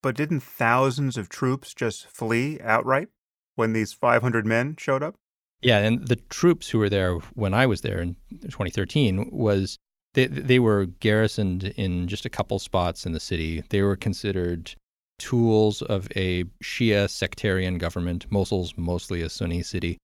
But 0.04 0.14
didn't 0.14 0.44
thousands 0.44 1.16
of 1.16 1.28
troops 1.28 1.74
just 1.74 2.06
flee 2.06 2.60
outright 2.62 3.08
when 3.56 3.72
these 3.72 3.92
500 3.92 4.46
men 4.46 4.76
showed 4.78 5.02
up? 5.02 5.16
Yeah, 5.60 5.78
and 5.78 6.06
the 6.06 6.16
troops 6.16 6.68
who 6.68 6.78
were 6.78 6.88
there 6.88 7.14
when 7.34 7.54
I 7.54 7.66
was 7.66 7.80
there 7.80 8.00
in 8.00 8.16
2013 8.42 9.30
was 9.32 9.78
they 10.14 10.26
they 10.26 10.58
were 10.58 10.86
garrisoned 10.86 11.64
in 11.76 12.08
just 12.08 12.24
a 12.24 12.30
couple 12.30 12.58
spots 12.58 13.06
in 13.06 13.12
the 13.12 13.20
city. 13.20 13.62
They 13.70 13.82
were 13.82 13.96
considered 13.96 14.74
tools 15.18 15.82
of 15.82 16.08
a 16.14 16.44
Shia 16.62 17.08
sectarian 17.08 17.78
government. 17.78 18.26
Mosul's 18.30 18.74
mostly 18.76 19.22
a 19.22 19.28
Sunni 19.28 19.62
city. 19.62 19.98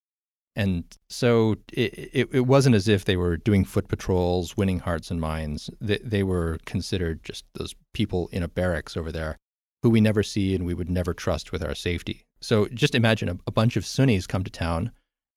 And 0.55 0.85
so 1.09 1.57
it, 1.73 2.11
it, 2.13 2.29
it, 2.33 2.47
wasn't 2.47 2.75
as 2.75 2.87
if 2.87 3.07
they 3.07 3.17
were 3.17 3.39
doing 3.39 3.65
foot 3.65 3.89
patrols, 3.89 4.55
winning 4.55 4.81
hearts 4.81 5.11
and 5.11 5.19
minds. 5.19 5.71
They, 5.81 5.99
they 5.99 6.23
were 6.23 6.59
considered 6.67 7.25
just 7.25 7.45
those 7.55 7.75
people 7.95 8.29
in 8.33 8.43
a 8.43 8.49
barracks 8.49 8.97
over 8.97 9.11
there 9.11 9.39
who 9.83 9.89
we 9.89 10.01
never 10.01 10.23
see 10.23 10.55
and 10.55 10.67
we 10.67 10.75
would 10.75 10.91
never 10.91 11.15
trust 11.15 11.53
with 11.53 11.65
our 11.65 11.75
safety. 11.75 12.27
So 12.43 12.67
just 12.69 12.95
imagine 12.95 13.29
a, 13.29 13.39
a 13.47 13.51
bunch 13.51 13.77
of 13.77 13.87
Sunnis 13.87 14.27
come 14.27 14.45
to 14.45 14.51
town. 14.51 14.93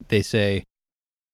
They 0.10 0.22
say, 0.22 0.64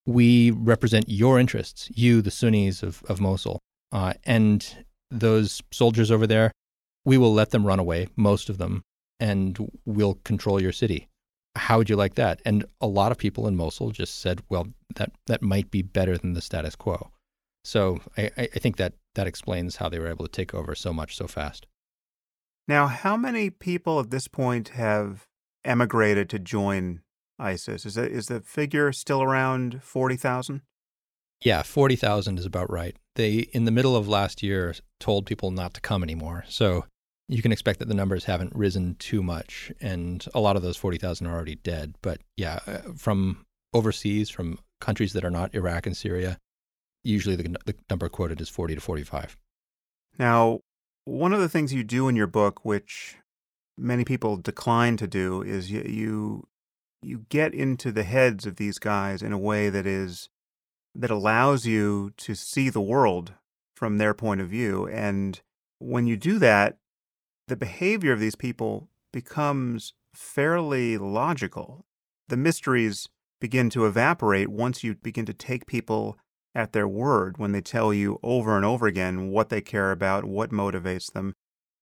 We 0.06 0.52
represent 0.52 1.06
your 1.08 1.40
interests, 1.40 1.90
you, 1.94 2.22
the 2.22 2.32
Sunnis 2.32 2.84
of, 2.84 3.04
of 3.08 3.20
Mosul. 3.20 3.60
Uh, 3.92 4.14
and 4.26 4.86
those 5.10 5.62
soldiers 5.72 6.12
over 6.12 6.28
there, 6.28 6.52
we 7.06 7.18
will 7.18 7.34
let 7.34 7.52
them 7.52 7.66
run 7.66 7.80
away, 7.80 8.08
most 8.16 8.50
of 8.50 8.58
them, 8.58 8.84
and 9.20 9.58
we'll 9.86 10.16
control 10.24 10.62
your 10.62 10.72
city. 10.72 11.08
How 11.56 11.78
would 11.78 11.90
you 11.90 11.96
like 11.96 12.16
that? 12.16 12.42
And 12.46 12.66
a 12.80 12.88
lot 12.88 13.12
of 13.12 13.18
people 13.18 13.48
in 13.48 13.56
Mosul 13.56 13.92
just 13.92 14.22
said, 14.22 14.42
well, 14.50 14.68
that, 14.96 15.12
that 15.28 15.42
might 15.42 15.70
be 15.70 15.82
better 15.82 16.18
than 16.18 16.34
the 16.34 16.42
status 16.42 16.76
quo. 16.76 17.12
So 17.64 18.00
I, 18.18 18.32
I 18.38 18.46
think 18.46 18.78
that 18.78 18.94
that 19.16 19.28
explains 19.28 19.76
how 19.76 19.90
they 19.90 20.00
were 20.00 20.08
able 20.08 20.26
to 20.26 20.32
take 20.32 20.54
over 20.54 20.74
so 20.76 20.94
much 20.94 21.16
so 21.16 21.28
fast. 21.28 21.68
Now, 22.68 22.88
how 22.88 23.18
many 23.18 23.50
people 23.50 24.00
at 24.00 24.12
this 24.12 24.28
point 24.28 24.70
have 24.70 25.28
emigrated 25.66 26.30
to 26.30 26.40
join 26.40 27.02
ISIS? 27.40 27.86
Is, 27.86 27.96
that, 27.96 28.12
is 28.12 28.28
the 28.28 28.42
figure 28.42 28.92
still 28.92 29.22
around 29.22 29.84
40,000? 29.84 30.62
Yeah, 31.44 31.64
40,000 31.64 32.38
is 32.38 32.46
about 32.46 32.70
right. 32.70 32.96
They, 33.16 33.48
in 33.52 33.66
the 33.66 33.72
middle 33.72 33.96
of 33.96 34.08
last 34.08 34.44
year, 34.44 34.76
told 35.00 35.26
people 35.26 35.52
not 35.52 35.74
to 35.74 35.82
come 35.82 36.04
anymore. 36.04 36.46
So 36.48 36.86
you 37.28 37.42
can 37.42 37.52
expect 37.52 37.80
that 37.80 37.88
the 37.88 37.96
numbers 37.96 38.26
haven't 38.26 38.56
risen 38.56 38.96
too 38.96 39.24
much. 39.24 39.72
And 39.82 40.26
a 40.36 40.40
lot 40.40 40.56
of 40.56 40.62
those 40.62 40.78
40,000 40.78 41.26
are 41.26 41.34
already 41.34 41.56
dead. 41.56 41.96
But 42.02 42.22
yeah, 42.38 42.60
uh, 42.68 42.94
from 42.96 43.46
overseas, 43.74 44.30
from 44.30 44.60
countries 44.80 45.14
that 45.14 45.26
are 45.26 45.32
not 45.32 45.56
Iraq 45.56 45.88
and 45.88 45.98
Syria, 45.98 46.38
usually 47.04 47.36
the, 47.36 47.56
the 47.66 47.76
number 47.90 48.08
quoted 48.10 48.40
is 48.40 48.50
40 48.50 48.76
to 48.76 48.82
45. 48.82 49.38
Now, 50.20 50.60
one 51.06 51.34
of 51.34 51.40
the 51.40 51.50
things 51.50 51.74
you 51.74 51.84
do 51.84 52.08
in 52.08 52.16
your 52.16 52.28
book, 52.28 52.64
which 52.64 53.18
many 53.82 54.06
people 54.06 54.38
decline 54.38 54.96
to 54.98 55.08
do, 55.08 55.42
is 55.42 55.72
you, 55.72 55.82
you 55.82 56.48
you 57.04 57.26
get 57.30 57.54
into 57.54 57.92
the 57.92 58.04
heads 58.04 58.46
of 58.46 58.58
these 58.58 58.78
guys 58.78 59.22
in 59.22 59.34
a 59.34 59.38
way 59.38 59.70
that 59.70 59.86
is 59.86 60.30
that 60.94 61.10
allows 61.10 61.66
you 61.66 62.12
to 62.18 62.36
see 62.36 62.70
the 62.70 62.82
world 62.82 63.34
from 63.76 63.98
their 63.98 64.14
point 64.14 64.42
of 64.42 64.50
view. 64.50 64.88
And 64.88 65.42
when 65.80 66.06
you 66.06 66.18
do 66.18 66.38
that, 66.40 66.78
the 67.48 67.56
behavior 67.56 68.12
of 68.12 68.20
these 68.20 68.36
people 68.36 68.90
becomes 69.12 69.94
fairly 70.14 70.98
logical. 70.98 71.86
The 72.28 72.38
mysteries 72.38 73.08
begin 73.40 73.70
to 73.72 73.86
evaporate 73.86 74.50
once 74.50 74.84
you 74.84 74.96
begin 74.96 75.26
to 75.26 75.34
take 75.34 75.66
people 75.66 76.18
at 76.54 76.74
their 76.74 76.88
word 76.88 77.38
when 77.38 77.54
they 77.54 77.62
tell 77.62 77.94
you 77.94 78.20
over 78.22 78.56
and 78.56 78.66
over 78.66 78.86
again 78.86 79.30
what 79.30 79.50
they 79.50 79.62
care 79.62 79.92
about, 79.92 80.26
what 80.26 80.52
motivates 80.52 81.12
them. 81.12 81.34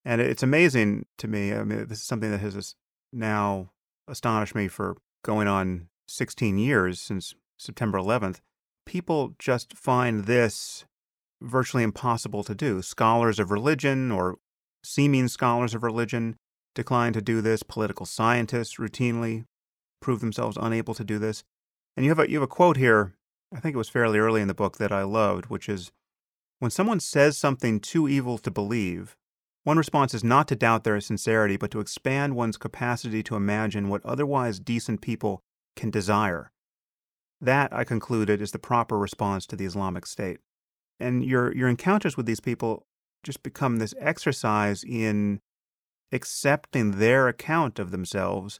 And 0.10 0.22
it's 0.22 0.42
amazing 0.42 1.06
to 1.20 1.28
me. 1.28 1.54
I 1.54 1.63
mean, 1.63 1.86
this 1.88 2.00
is 2.00 2.04
something 2.04 2.32
that 2.32 2.39
has 2.39 2.74
now 3.13 3.70
astonished 4.08 4.56
me 4.56 4.68
for 4.68 4.98
going 5.24 5.48
on 5.48 5.89
16 6.08 6.58
years 6.58 7.00
since 7.00 7.36
September 7.60 8.00
11th. 8.00 8.39
People 8.88 9.36
just 9.38 9.78
find 9.78 10.25
this 10.25 10.86
virtually 11.44 11.84
impossible 11.84 12.44
to 12.44 12.56
do. 12.56 12.82
Scholars 12.82 13.38
of 13.38 13.51
religion 13.51 14.12
or 14.12 14.38
seeming 14.84 15.28
scholars 15.28 15.75
of 15.75 15.84
religion 15.84 16.38
decline 16.74 17.13
to 17.13 17.22
do 17.22 17.39
this. 17.39 17.62
Political 17.62 18.08
scientists 18.08 18.78
routinely 18.78 19.46
prove 20.01 20.22
themselves 20.22 20.58
unable 20.60 20.96
to 20.96 21.04
do 21.04 21.20
this. 21.20 21.44
And 21.96 22.04
you 22.04 22.10
have 22.10 22.18
a, 22.18 22.28
you 22.28 22.38
have 22.38 22.44
a 22.44 22.48
quote 22.48 22.78
here 22.78 23.13
I 23.56 23.60
think 23.60 23.75
it 23.75 23.78
was 23.78 23.89
fairly 23.89 24.18
early 24.18 24.42
in 24.42 24.48
the 24.48 24.56
book 24.56 24.78
that 24.78 24.92
I 24.92 25.04
loved, 25.04 25.48
which 25.48 25.70
is 25.70 25.92
when 26.58 26.72
someone 26.72 27.00
says 27.00 27.38
something 27.38 27.80
too 27.80 28.08
evil 28.08 28.39
to 28.39 28.50
believe, 28.50 29.16
one 29.70 29.78
response 29.78 30.16
is 30.16 30.24
not 30.24 30.48
to 30.48 30.56
doubt 30.56 30.84
their 30.84 31.00
sincerity, 31.00 31.56
but 31.56 31.70
to 31.70 31.80
expand 31.80 32.36
one's 32.36 32.58
capacity 32.58 33.22
to 33.22 33.36
imagine 33.36 33.88
what 33.88 34.04
otherwise 34.04 34.60
decent 34.60 35.00
people 35.00 35.44
can 35.76 35.92
desire. 35.92 36.52
That, 37.40 37.72
I 37.72 37.84
concluded, 37.84 38.42
is 38.42 38.52
the 38.52 38.58
proper 38.58 38.98
response 38.98 39.46
to 39.46 39.56
the 39.56 39.66
Islamic 39.66 40.08
State. 40.08 40.40
And 41.00 41.24
your, 41.24 41.56
your 41.56 41.70
encounters 41.70 42.18
with 42.18 42.26
these 42.26 42.40
people 42.40 42.88
just 43.24 43.44
become 43.44 43.78
this 43.78 43.94
exercise 44.00 44.84
in 44.84 45.40
accepting 46.12 46.98
their 46.98 47.28
account 47.28 47.78
of 47.78 47.92
themselves. 47.92 48.60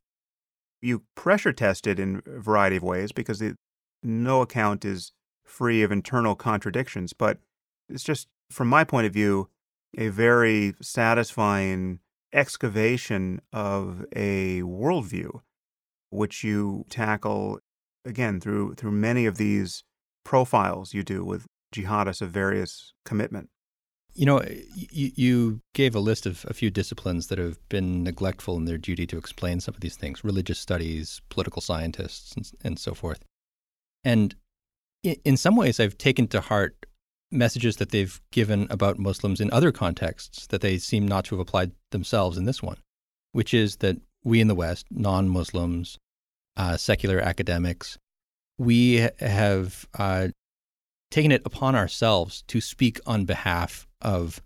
You 0.80 1.06
pressure 1.16 1.54
test 1.54 1.88
it 1.88 2.00
in 2.00 2.22
a 2.28 2.40
variety 2.40 2.76
of 2.76 2.84
ways 2.84 3.12
because 3.12 3.42
no 4.04 4.44
account 4.44 4.86
is 4.86 5.12
free 5.44 5.82
of 5.82 5.92
internal 5.92 6.36
contradictions, 6.36 7.14
but 7.14 7.40
it's 7.90 8.04
just, 8.04 8.28
from 8.52 8.68
my 8.68 8.84
point 8.84 9.08
of 9.08 9.14
view, 9.14 9.50
a 9.98 10.10
very 10.10 10.74
satisfying 10.82 12.00
excavation 12.34 13.42
of 13.52 14.06
a 14.16 14.62
worldview, 14.62 15.42
which 16.10 16.44
you 16.44 16.86
tackle 16.90 17.60
again 18.06 18.40
through 18.40 18.76
through 18.76 18.92
many 18.92 19.26
of 19.26 19.38
these 19.38 19.84
profiles 20.24 20.94
you 20.94 21.04
do 21.04 21.24
with 21.24 21.46
jihadists 21.74 22.22
of 22.22 22.30
various 22.32 22.94
commitment. 23.06 23.50
You 24.14 24.26
know, 24.26 24.42
you, 24.76 25.12
you 25.16 25.62
gave 25.74 25.96
a 25.96 26.00
list 26.00 26.26
of 26.26 26.46
a 26.48 26.54
few 26.54 26.70
disciplines 26.70 27.28
that 27.28 27.38
have 27.38 27.58
been 27.70 28.04
neglectful 28.04 28.58
in 28.58 28.66
their 28.66 28.78
duty 28.78 29.06
to 29.08 29.18
explain 29.18 29.60
some 29.60 29.76
of 29.76 29.82
these 29.82 29.96
things 29.96 30.24
religious 30.24 30.60
studies, 30.60 31.22
political 31.30 31.62
scientists, 31.62 32.34
and, 32.36 32.52
and 32.64 32.80
so 32.80 32.94
forth. 32.94 33.24
And 34.04 34.36
in 35.04 35.38
some 35.38 35.56
ways, 35.56 35.80
I've 35.80 35.98
taken 35.98 36.28
to 36.30 36.42
heart 36.42 36.86
messages 37.32 37.78
that 37.78 37.92
they've 37.92 38.22
given 38.32 38.68
about 38.70 39.00
Muslims 39.00 39.40
in 39.40 39.52
other 39.52 39.72
contexts 39.72 40.48
that 40.48 40.62
they 40.62 40.78
seem 40.78 41.08
not 41.08 41.26
to 41.26 41.36
have 41.36 41.42
applied 41.42 41.72
themselves 41.92 42.38
in 42.38 42.46
this 42.46 42.64
one, 42.64 42.78
which 43.32 43.54
is 43.54 43.78
that 43.78 43.98
we 44.24 44.42
in 44.42 44.48
the 44.48 44.56
West, 44.56 44.86
non 44.90 45.30
Muslims, 45.30 45.98
uh, 46.58 46.78
secular 46.78 47.20
academics, 47.20 47.98
we 48.58 49.08
have 49.20 49.88
uh, 49.98 50.28
taken 51.12 51.32
it 51.32 51.42
upon 51.46 51.76
ourselves 51.76 52.44
to 52.48 52.60
speak 52.60 53.00
on 53.06 53.26
behalf 53.26 53.88
of 54.02 54.42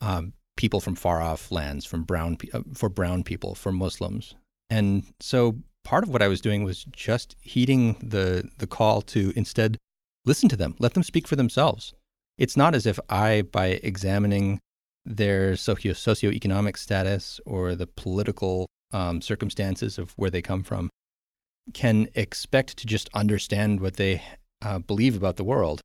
um, 0.00 0.32
people 0.56 0.80
from 0.80 0.94
far 0.94 1.20
off 1.20 1.50
lands, 1.52 1.84
from 1.84 2.02
brown 2.02 2.36
uh, 2.52 2.60
for 2.74 2.88
brown 2.88 3.22
people, 3.22 3.54
for 3.54 3.72
Muslims, 3.72 4.34
and 4.68 5.04
so 5.20 5.56
part 5.84 6.04
of 6.04 6.10
what 6.10 6.22
I 6.22 6.28
was 6.28 6.40
doing 6.40 6.64
was 6.64 6.84
just 6.84 7.36
heeding 7.40 7.94
the 8.02 8.48
the 8.58 8.66
call 8.66 9.02
to 9.02 9.32
instead 9.36 9.78
listen 10.24 10.48
to 10.48 10.56
them, 10.56 10.74
let 10.78 10.94
them 10.94 11.02
speak 11.02 11.28
for 11.28 11.36
themselves. 11.36 11.94
It's 12.42 12.56
not 12.56 12.74
as 12.74 12.86
if 12.86 12.98
I, 13.08 13.42
by 13.42 13.78
examining 13.84 14.58
their 15.04 15.54
socio 15.54 15.92
socioeconomic 15.92 16.76
status 16.76 17.40
or 17.46 17.76
the 17.76 17.86
political 17.86 18.66
um, 18.92 19.20
circumstances 19.20 19.96
of 19.96 20.10
where 20.16 20.28
they 20.28 20.42
come 20.42 20.64
from, 20.64 20.90
can 21.72 22.08
expect 22.16 22.78
to 22.78 22.86
just 22.88 23.08
understand 23.14 23.80
what 23.80 23.94
they 23.94 24.24
uh, 24.60 24.80
believe 24.80 25.16
about 25.16 25.36
the 25.36 25.44
world. 25.44 25.80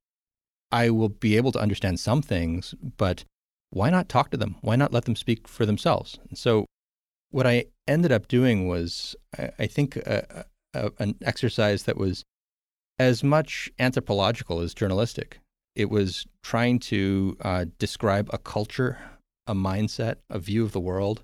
I 0.72 0.90
will 0.90 1.10
be 1.10 1.38
able 1.38 1.52
to 1.52 1.60
understand 1.60 2.00
some 2.00 2.24
things, 2.24 2.74
but 2.98 3.24
why 3.70 3.92
not 3.92 4.10
talk 4.10 4.32
to 4.32 4.38
them? 4.38 4.56
Why 4.62 4.76
not 4.76 4.92
let 4.92 5.06
them 5.06 5.16
speak 5.16 5.48
for 5.48 5.64
themselves? 5.64 6.18
And 6.28 6.40
so, 6.40 6.66
what 7.30 7.46
I 7.46 7.66
ended 7.88 8.12
up 8.12 8.28
doing 8.28 8.68
was, 8.68 9.16
I, 9.38 9.52
I 9.60 9.68
think, 9.68 9.96
a, 9.96 10.46
a, 10.74 10.90
an 10.98 11.20
exercise 11.22 11.84
that 11.84 11.98
was 11.98 12.24
as 12.98 13.24
much 13.24 13.70
anthropological 13.78 14.60
as 14.62 14.74
journalistic. 14.74 15.38
It 15.78 15.92
was 15.92 16.26
trying 16.42 16.80
to 16.80 17.38
uh, 17.42 17.66
describe 17.78 18.32
a 18.34 18.40
culture, 18.40 18.98
a 19.46 19.54
mindset, 19.54 20.16
a 20.28 20.40
view 20.40 20.64
of 20.64 20.72
the 20.72 20.80
world, 20.80 21.24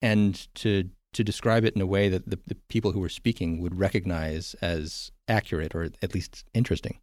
and 0.00 0.46
to 0.54 0.90
to 1.12 1.24
describe 1.24 1.64
it 1.64 1.74
in 1.74 1.82
a 1.82 1.86
way 1.86 2.08
that 2.08 2.30
the, 2.30 2.38
the 2.46 2.54
people 2.68 2.92
who 2.92 3.00
were 3.00 3.08
speaking 3.08 3.60
would 3.60 3.76
recognize 3.76 4.54
as 4.62 5.10
accurate 5.26 5.74
or 5.74 5.88
at 6.00 6.14
least 6.14 6.44
interesting. 6.54 7.00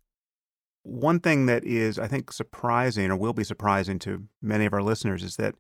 One 0.83 1.19
thing 1.19 1.45
that 1.47 1.65
is, 1.65 1.99
I 1.99 2.07
think, 2.07 2.31
surprising 2.31 3.11
or 3.11 3.17
will 3.17 3.33
be 3.33 3.43
surprising 3.43 3.99
to 3.99 4.23
many 4.41 4.65
of 4.65 4.71
our 4.71 4.81
listeners 4.81 5.23
is 5.23 5.35
that 5.35 5.55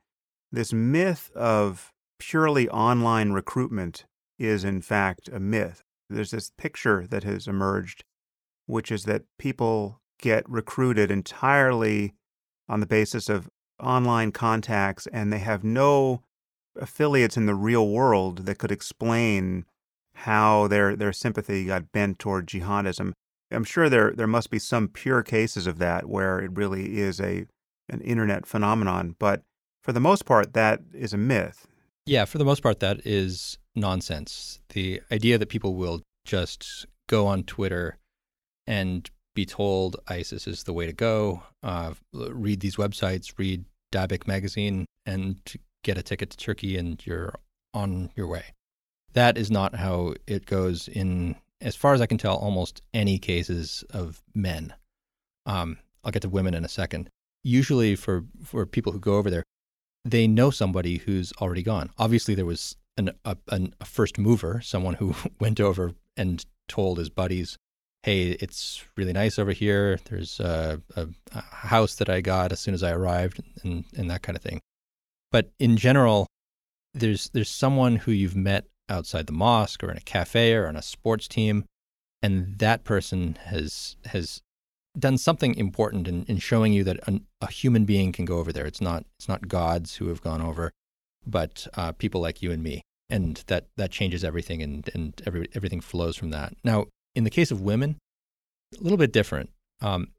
this 0.49 0.71
myth 0.71 1.29
of 1.35 1.91
purely 2.19 2.69
online 2.69 3.33
recruitment 3.33 4.05
is, 4.39 4.63
in 4.63 4.81
fact, 4.81 5.27
a 5.27 5.41
myth. 5.41 5.83
There's 6.09 6.31
this 6.31 6.53
picture 6.57 7.05
that 7.09 7.25
has 7.25 7.49
emerged, 7.49 8.05
which 8.65 8.93
is 8.93 9.03
that 9.03 9.23
people 9.37 9.99
get 10.19 10.49
recruited 10.49 11.11
entirely 11.11 12.13
on 12.69 12.79
the 12.79 12.85
basis 12.85 13.29
of 13.29 13.49
online 13.79 14.31
contacts 14.31 15.07
and 15.07 15.31
they 15.31 15.39
have 15.39 15.63
no 15.63 16.23
affiliates 16.75 17.37
in 17.37 17.45
the 17.45 17.55
real 17.55 17.89
world 17.89 18.45
that 18.45 18.57
could 18.57 18.71
explain 18.71 19.65
how 20.13 20.67
their 20.67 20.95
their 20.95 21.13
sympathy 21.13 21.65
got 21.65 21.91
bent 21.91 22.19
toward 22.19 22.47
jihadism. 22.47 23.13
I'm 23.51 23.63
sure 23.63 23.89
there 23.89 24.11
there 24.11 24.27
must 24.27 24.49
be 24.49 24.59
some 24.59 24.87
pure 24.87 25.23
cases 25.23 25.67
of 25.67 25.77
that 25.77 26.09
where 26.09 26.39
it 26.39 26.51
really 26.55 26.97
is 26.99 27.19
a 27.19 27.45
an 27.89 28.01
internet 28.01 28.45
phenomenon, 28.45 29.15
but 29.19 29.43
for 29.83 29.93
the 29.93 29.99
most 29.99 30.25
part 30.25 30.53
that 30.53 30.81
is 30.93 31.13
a 31.13 31.17
myth. 31.17 31.67
Yeah, 32.05 32.25
for 32.25 32.37
the 32.37 32.45
most 32.45 32.63
part 32.63 32.79
that 32.79 33.05
is 33.05 33.57
nonsense. 33.75 34.59
The 34.69 35.01
idea 35.11 35.37
that 35.37 35.49
people 35.49 35.75
will 35.75 36.01
just 36.25 36.85
go 37.07 37.27
on 37.27 37.43
Twitter 37.43 37.97
and 38.65 39.09
be 39.37 39.45
told 39.45 39.97
ISIS 40.07 40.47
is 40.47 40.63
the 40.63 40.73
way 40.73 40.87
to 40.87 40.93
go, 40.93 41.43
uh, 41.61 41.93
read 42.11 42.59
these 42.59 42.75
websites, 42.75 43.33
read 43.37 43.63
Dabiq 43.93 44.25
magazine, 44.25 44.87
and 45.05 45.39
get 45.83 45.95
a 45.95 46.01
ticket 46.01 46.31
to 46.31 46.37
Turkey 46.37 46.75
and 46.75 47.05
you're 47.05 47.35
on 47.71 48.09
your 48.15 48.25
way. 48.25 48.45
That 49.13 49.37
is 49.37 49.51
not 49.51 49.75
how 49.75 50.15
it 50.25 50.47
goes 50.47 50.87
in, 50.87 51.35
as 51.61 51.75
far 51.75 51.93
as 51.93 52.01
I 52.01 52.07
can 52.07 52.17
tell, 52.17 52.35
almost 52.35 52.81
any 52.95 53.19
cases 53.19 53.83
of 53.91 54.23
men. 54.33 54.73
Um, 55.45 55.77
I'll 56.03 56.11
get 56.11 56.23
to 56.23 56.29
women 56.29 56.55
in 56.55 56.65
a 56.65 56.69
second. 56.69 57.07
Usually, 57.43 57.95
for, 57.95 58.25
for 58.43 58.65
people 58.65 58.91
who 58.91 58.99
go 58.99 59.17
over 59.17 59.29
there, 59.29 59.43
they 60.03 60.27
know 60.27 60.49
somebody 60.49 60.97
who's 60.97 61.31
already 61.33 61.61
gone. 61.61 61.91
Obviously, 61.99 62.33
there 62.33 62.47
was 62.47 62.75
an, 62.97 63.11
a, 63.23 63.37
an, 63.49 63.75
a 63.79 63.85
first 63.85 64.17
mover, 64.17 64.61
someone 64.61 64.95
who 64.95 65.13
went 65.39 65.59
over 65.59 65.91
and 66.17 66.43
told 66.67 66.97
his 66.97 67.09
buddies, 67.09 67.55
hey, 68.07 68.37
it's 68.39 68.85
really 68.95 69.11
nice 69.11 69.37
over 69.37 69.51
here. 69.51 69.99
There's 70.05 70.39
a, 70.39 70.81
a, 70.95 71.09
a, 71.33 71.41
house 71.41 71.95
that 71.95 72.07
I 72.07 72.21
got 72.21 72.53
as 72.53 72.61
soon 72.61 72.73
as 72.73 72.81
I 72.81 72.91
arrived, 72.91 73.43
and, 73.63 73.83
and 73.97 74.09
that 74.09 74.21
kind 74.21 74.37
of 74.37 74.41
thing. 74.41 74.61
But 75.29 75.51
in 75.59 75.75
general, 75.75 76.25
there's 76.93 77.29
there's 77.33 77.49
someone 77.49 77.97
who 77.97 78.13
you've 78.13 78.35
met 78.35 78.63
outside 78.87 79.27
the 79.27 79.33
mosque 79.33 79.83
or 79.83 79.91
in 79.91 79.97
a 79.97 80.01
cafe 80.15 80.53
or 80.53 80.67
on 80.67 80.77
a 80.77 80.81
sports 80.81 81.27
team, 81.27 81.65
and 82.21 82.57
that 82.59 82.85
person 82.85 83.37
has 83.43 83.97
has 84.05 84.41
done 84.97 85.17
something 85.17 85.53
important 85.55 86.07
in, 86.07 86.23
in 86.29 86.37
showing 86.37 86.71
you 86.71 86.85
that 86.85 87.05
an, 87.07 87.25
a 87.41 87.51
human 87.51 87.83
being 87.83 88.13
can 88.13 88.23
go 88.23 88.37
over 88.37 88.53
there. 88.53 88.65
It's 88.65 88.79
not 88.79 89.03
it's 89.19 89.27
not 89.27 89.49
gods 89.49 89.97
who 89.97 90.07
have 90.07 90.21
gone 90.21 90.41
over, 90.41 90.71
but 91.25 91.67
uh, 91.73 91.91
people 91.91 92.21
like 92.21 92.41
you 92.41 92.53
and 92.53 92.63
me, 92.63 92.83
and 93.09 93.43
that 93.47 93.65
that 93.75 93.91
changes 93.91 94.23
everything, 94.23 94.63
and 94.63 94.89
and 94.93 95.21
every, 95.25 95.49
everything 95.53 95.81
flows 95.81 96.15
from 96.15 96.29
that. 96.29 96.53
Now, 96.63 96.85
in 97.17 97.23
the 97.23 97.29
case 97.29 97.51
of 97.51 97.61
women, 97.61 97.97
a 98.77 98.81
little 98.81 98.97
bit 98.97 99.11
different. 99.11 99.49
Um, 99.81 100.09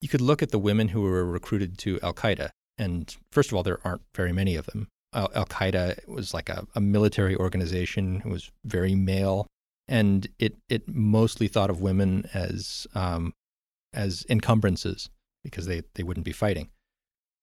you 0.00 0.08
could 0.08 0.20
look 0.20 0.42
at 0.42 0.50
the 0.50 0.58
women 0.58 0.88
who 0.88 1.02
were 1.02 1.24
recruited 1.24 1.78
to 1.78 1.98
Al 2.02 2.14
Qaeda 2.14 2.50
and 2.78 3.14
first 3.32 3.50
of 3.50 3.56
all, 3.56 3.62
there 3.62 3.80
aren't 3.84 4.02
very 4.14 4.32
many 4.32 4.54
of 4.54 4.66
them. 4.66 4.88
Al 5.12 5.46
Qaeda 5.46 6.06
was 6.06 6.32
like 6.32 6.48
a, 6.48 6.66
a 6.74 6.80
military 6.80 7.34
organization. 7.34 8.22
It 8.24 8.28
was 8.28 8.50
very 8.64 8.94
male, 8.94 9.46
and 9.88 10.28
it 10.38 10.56
it 10.68 10.86
mostly 10.86 11.48
thought 11.48 11.70
of 11.70 11.80
women 11.80 12.28
as 12.32 12.86
um, 12.94 13.32
as 13.92 14.24
encumbrances 14.28 15.10
because 15.42 15.66
they, 15.66 15.82
they 15.94 16.02
wouldn't 16.02 16.26
be 16.26 16.32
fighting. 16.32 16.68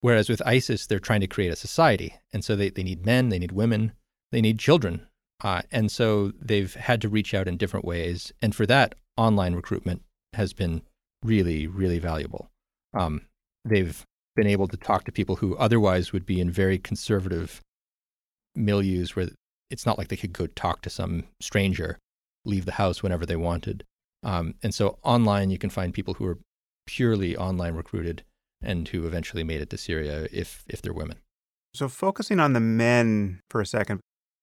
Whereas 0.02 0.30
with 0.30 0.46
ISIS, 0.46 0.86
they're 0.86 1.00
trying 1.00 1.22
to 1.22 1.28
create 1.28 1.52
a 1.52 1.56
society, 1.56 2.16
and 2.32 2.46
so 2.46 2.56
they, 2.56 2.70
they 2.70 2.84
need 2.84 3.06
men, 3.06 3.30
they 3.30 3.40
need 3.40 3.52
women, 3.52 3.94
they 4.32 4.42
need 4.42 4.60
children, 4.60 5.08
uh, 5.44 5.64
and 5.72 5.92
so 5.92 6.32
they've 6.40 6.74
had 6.76 7.02
to 7.02 7.10
reach 7.10 7.34
out 7.34 7.48
in 7.48 7.58
different 7.58 7.86
ways. 7.86 8.32
And 8.44 8.54
for 8.54 8.68
that, 8.68 8.94
online 9.18 9.56
recruitment 9.56 10.02
has 10.34 10.54
been 10.54 10.82
really 11.24 11.68
really 11.68 12.00
valuable. 12.00 12.50
Um, 12.94 13.22
they've 13.64 14.06
been 14.36 14.48
able 14.48 14.68
to 14.68 14.78
talk 14.78 15.06
to 15.06 15.12
people 15.12 15.38
who 15.38 15.56
otherwise 15.58 16.12
would 16.12 16.26
be 16.26 16.40
in 16.40 16.52
very 16.52 16.78
conservative 16.78 17.62
milieus 18.58 19.16
where 19.16 19.30
it's 19.70 19.86
not 19.86 19.98
like 19.98 20.10
they 20.10 20.16
could 20.16 20.34
go 20.34 20.48
talk 20.48 20.82
to 20.82 20.90
some 20.90 21.24
stranger, 21.42 21.98
leave 22.44 22.66
the 22.66 22.74
house 22.74 23.02
whenever 23.02 23.26
they 23.26 23.36
wanted. 23.36 23.84
Um, 24.24 24.56
and 24.64 24.74
so 24.74 24.98
online, 25.04 25.50
you 25.50 25.58
can 25.58 25.70
find 25.70 25.94
people 25.94 26.16
who 26.16 26.26
are 26.26 26.40
purely 26.86 27.36
online 27.36 27.76
recruited 27.76 28.24
and 28.62 28.88
who 28.88 29.06
eventually 29.06 29.44
made 29.44 29.62
it 29.62 29.70
to 29.70 29.78
Syria 29.78 30.28
if, 30.32 30.64
if 30.68 30.82
they're 30.82 30.94
women. 30.94 31.18
So, 31.74 31.90
focusing 31.90 32.40
on 32.40 32.54
the 32.54 32.60
men 32.60 33.42
for 33.50 33.60
a 33.60 33.66
second, 33.66 34.00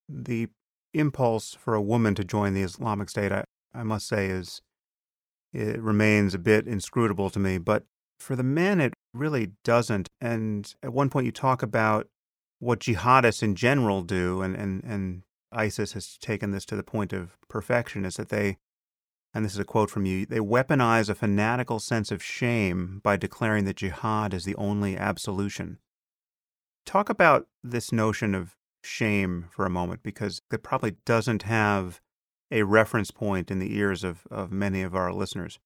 the 0.09 0.49
impulse 0.93 1.55
for 1.55 1.75
a 1.75 1.81
woman 1.81 2.15
to 2.17 2.25
join 2.25 2.53
the 2.53 2.63
Islamic 2.63 3.09
State, 3.09 3.33
I, 3.33 3.45
I 3.75 3.83
must 3.83 4.07
say, 4.07 4.27
is 4.27 4.61
it 5.53 5.81
remains 5.81 6.35
a 6.35 6.39
bit 6.39 6.67
inscrutable 6.67 7.31
to 7.31 7.39
me. 7.39 7.59
But 7.59 7.85
for 8.19 8.37
the 8.37 8.43
men, 8.43 8.81
it 8.81 8.95
really 9.13 9.53
doesn't. 9.65 10.09
And 10.21 10.73
at 10.83 10.93
one 10.93 11.11
point, 11.11 11.27
you 11.27 11.33
talk 11.33 11.63
about 11.63 12.09
what 12.59 12.81
jihadists 12.81 13.43
in 13.43 13.55
general 13.55 14.03
do, 14.03 14.41
and, 14.41 14.55
and, 14.55 14.83
and 14.85 15.23
ISIS 15.51 15.93
has 15.93 16.17
taken 16.19 16.53
this 16.53 16.65
to 16.67 16.77
the 16.77 16.83
point 16.83 17.13
of 17.13 17.37
perfection, 17.49 18.05
is 18.05 18.15
that 18.15 18.29
they, 18.29 18.57
and 19.35 19.45
this 19.45 19.53
is 19.53 19.59
a 19.59 19.65
quote 19.65 19.91
from 19.91 20.07
you, 20.07 20.25
they 20.25 20.39
weaponize 20.39 21.09
a 21.09 21.15
fanatical 21.15 21.81
sense 21.81 22.11
of 22.11 22.23
shame 22.23 23.01
by 23.03 23.17
declaring 23.17 23.65
that 23.65 23.77
jihad 23.77 24.33
is 24.33 24.45
the 24.45 24.55
only 24.55 24.97
absolution. 24.97 25.79
Talk 26.87 27.09
about 27.09 27.47
this 27.63 27.93
notion 27.93 28.35
of 28.35 28.57
shame 28.85 29.49
for 29.51 29.67
a 29.67 29.71
moment, 29.71 30.03
because 30.03 30.41
it 30.53 30.63
probably 30.63 30.97
doesn't 31.05 31.43
have 31.43 32.01
a 32.53 32.63
reference 32.63 33.11
point 33.11 33.51
in 33.51 33.59
the 33.59 33.75
ears 33.77 34.05
of, 34.05 34.27
of 34.31 34.53
many 34.53 34.83
of 34.83 34.95
our 34.95 35.13
listeners. 35.13 35.59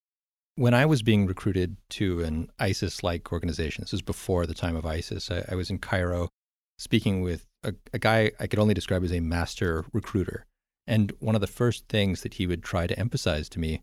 When 0.55 0.73
I 0.73 0.87
was 0.87 1.03
being 1.03 1.27
recruited 1.27 1.77
to 1.91 2.23
an 2.23 2.49
ISIS 2.59 3.03
like 3.03 3.33
organization, 3.33 3.83
this 3.83 3.93
was 3.93 4.03
before 4.03 4.47
the 4.47 4.55
time 4.55 4.77
of 4.77 4.87
ISIS, 4.87 5.31
I, 5.31 5.45
I 5.51 5.55
was 5.55 5.69
in 5.69 5.79
Cairo 5.79 6.29
speaking 6.79 7.21
with 7.21 7.47
a, 7.63 7.75
a, 7.93 7.99
guy 7.99 8.31
I 8.39 8.47
could 8.47 8.59
only 8.59 8.75
describe 8.75 9.03
as 9.03 9.13
a 9.13 9.21
master 9.21 9.85
recruiter. 9.93 10.47
And 10.87 11.13
one 11.19 11.35
of 11.35 11.41
the 11.41 11.47
first 11.47 11.89
things 11.89 12.23
that 12.23 12.35
he 12.35 12.47
would 12.47 12.63
try 12.63 12.87
to 12.87 12.99
emphasize 12.99 13.49
to 13.51 13.59
me 13.59 13.83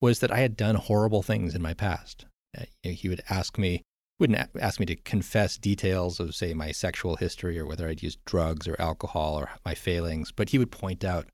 was 0.00 0.18
that 0.20 0.30
I 0.30 0.40
had 0.40 0.56
done 0.56 0.74
horrible 0.74 1.22
things 1.22 1.54
in 1.54 1.62
my 1.62 1.74
past. 1.74 2.26
Uh, 2.56 2.64
he 2.82 3.08
would 3.08 3.22
ask 3.30 3.58
me, 3.58 3.82
wouldn't 4.20 4.50
ask 4.60 4.78
me 4.78 4.86
to 4.86 4.96
confess 4.96 5.56
details 5.56 6.20
of, 6.20 6.34
say, 6.34 6.54
my 6.54 6.70
sexual 6.70 7.16
history 7.16 7.58
or 7.58 7.66
whether 7.66 7.88
I'd 7.88 8.02
used 8.02 8.24
drugs 8.24 8.68
or 8.68 8.80
alcohol 8.80 9.36
or 9.36 9.50
my 9.64 9.74
failings, 9.74 10.30
but 10.30 10.50
he 10.50 10.58
would 10.58 10.70
point 10.70 11.04
out, 11.04 11.26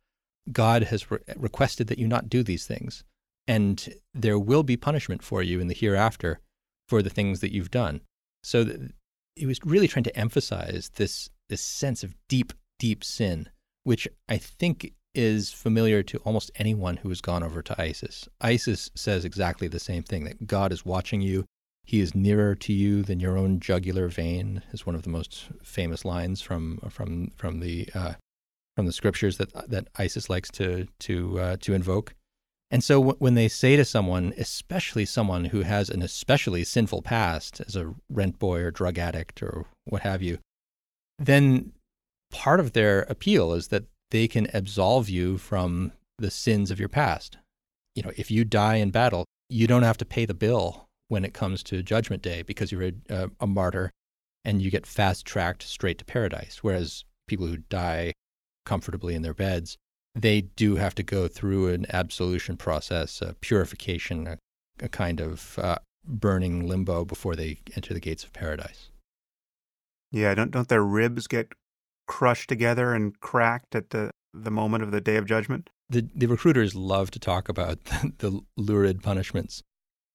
God 0.53 0.85
has 0.85 1.11
re- 1.11 1.19
requested 1.37 1.87
that 1.89 1.99
you 1.99 2.09
not 2.09 2.29
do 2.29 2.43
these 2.43 2.67
things 2.67 3.05
and 3.51 3.89
there 4.15 4.39
will 4.39 4.63
be 4.63 4.77
punishment 4.77 5.23
for 5.23 5.43
you 5.43 5.59
in 5.59 5.67
the 5.67 5.75
hereafter 5.75 6.39
for 6.89 7.03
the 7.03 7.11
things 7.11 7.41
that 7.41 7.53
you've 7.53 7.71
done. 7.71 8.01
So 8.45 8.65
th- 8.65 8.79
he 9.35 9.45
was 9.47 9.59
really 9.65 9.89
trying 9.89 10.05
to 10.05 10.17
emphasize 10.17 10.91
this 10.95 11.31
this 11.49 11.61
sense 11.61 12.05
of 12.05 12.15
deep, 12.29 12.53
deep 12.79 13.03
sin, 13.03 13.49
which 13.83 14.07
I 14.29 14.39
think 14.39 14.95
is 15.17 15.51
familiar 15.51 16.05
to 16.05 16.19
almost 16.19 16.53
anyone 16.55 16.99
who 16.99 17.09
has 17.09 17.21
gone 17.21 17.43
over 17.43 17.61
to 17.61 17.83
ISIS. 17.83 18.29
ISIS 18.41 18.89
says 18.95 19.25
exactly 19.25 19.67
the 19.67 19.81
same 19.81 20.05
thing 20.05 20.23
that 20.25 20.47
God 20.47 20.71
is 20.71 20.87
watching 20.87 21.21
you. 21.21 21.45
He 21.83 21.99
is 21.99 22.15
nearer 22.15 22.55
to 22.55 22.73
you 22.73 23.03
than 23.03 23.19
your 23.19 23.37
own 23.37 23.59
jugular 23.59 24.07
vein, 24.07 24.63
is 24.73 24.87
one 24.87 24.95
of 24.95 25.03
the 25.03 25.11
most 25.11 25.49
famous 25.65 26.05
lines 26.05 26.41
from 26.41 26.79
from 26.89 27.33
from 27.35 27.59
the 27.59 27.89
uh, 27.95 28.13
from 28.77 28.87
the 28.87 28.93
scriptures 28.93 29.37
that 29.39 29.53
that 29.71 29.89
ISIS 29.97 30.31
likes 30.31 30.51
to 30.53 30.87
to 31.01 31.41
uh, 31.41 31.57
to 31.61 31.75
invoke. 31.75 32.15
And 32.71 32.85
so 32.85 33.01
w- 33.01 33.17
when 33.19 33.35
they 33.35 33.49
say 33.49 33.75
to 33.77 33.85
someone, 33.85 34.33
especially 34.39 35.05
someone 35.05 35.47
who 35.47 35.63
has 35.63 35.91
an 35.91 36.03
especially 36.03 36.63
sinful 36.63 37.03
past 37.03 37.61
as 37.67 37.75
a 37.75 37.95
rent 38.09 38.39
boy 38.39 38.61
or 38.61 38.71
drug 38.71 38.99
addict 38.99 39.43
or 39.43 39.67
what 39.87 40.03
have 40.03 40.23
you, 40.23 40.39
then 41.19 41.73
part 42.31 42.61
of 42.61 42.73
their 42.73 43.03
appeal 43.03 43.53
is 43.53 43.69
that 43.69 43.85
they 44.11 44.29
can 44.29 44.49
absolve 44.55 45.09
you 45.09 45.37
from 45.37 45.93
the 46.19 46.31
sins 46.31 46.71
of 46.71 46.79
your 46.79 46.89
past. 46.89 47.39
You 47.95 48.03
know, 48.03 48.13
if 48.17 48.31
you 48.31 48.45
die 48.45 48.77
in 48.77 48.91
battle, 48.91 49.25
you 49.49 49.67
don't 49.67 49.83
have 49.83 49.99
to 49.99 50.05
pay 50.05 50.25
the 50.25 50.35
bill 50.35 50.87
when 51.09 51.25
it 51.25 51.35
comes 51.35 51.63
to 51.65 51.83
Judgment 51.83 52.23
Day 52.23 52.43
because 52.43 52.71
you're 52.71 52.93
a, 53.09 53.31
a 53.41 53.47
martyr 53.47 53.91
and 54.45 54.63
you 54.63 54.71
get 54.71 54.87
fast 54.87 55.27
tracked 55.27 55.65
straight 55.65 55.99
to 55.99 56.05
paradise. 56.05 56.61
Whereas 56.63 57.05
people 57.27 57.47
who 57.47 57.57
die 57.57 58.13
comfortably 58.65 59.15
in 59.15 59.23
their 59.23 59.35
beds, 59.35 59.77
they 60.15 60.43
do 60.43 60.77
have 60.77 60.95
to 60.97 61.03
go 61.03 61.29
through 61.29 61.69
an 61.69 61.87
absolution 61.93 62.57
process, 62.57 63.23
a 63.23 63.35
purification, 63.41 64.27
a, 64.27 64.39
a 64.81 64.89
kind 64.89 65.21
of 65.21 65.59
uh, 65.59 65.79
burning 66.05 66.67
limbo 66.67 67.05
before 67.05 67.37
they 67.37 67.59
enter 67.77 67.95
the 67.95 68.01
gates 68.01 68.25
of 68.25 68.33
paradise. 68.33 68.91
Yeah, 70.13 70.35
don't 70.35 70.51
don't 70.51 70.69
their 70.69 70.83
ribs 70.83 71.27
get 71.27 71.53
crushed 72.09 72.49
together 72.49 72.93
and 72.93 73.19
cracked 73.21 73.75
at 73.75 73.91
the 73.91 74.11
the 74.35 74.51
moment 74.51 74.83
of 74.83 74.91
the 74.91 75.01
day 75.01 75.17
of 75.17 75.27
judgment? 75.27 75.71
The 75.89 76.09
the 76.15 76.27
recruiters 76.27 76.75
love 76.75 77.11
to 77.13 77.19
talk 77.19 77.49
about 77.49 77.85
the, 77.85 78.13
the 78.19 78.41
lurid 78.57 79.03
punishments. 79.03 79.63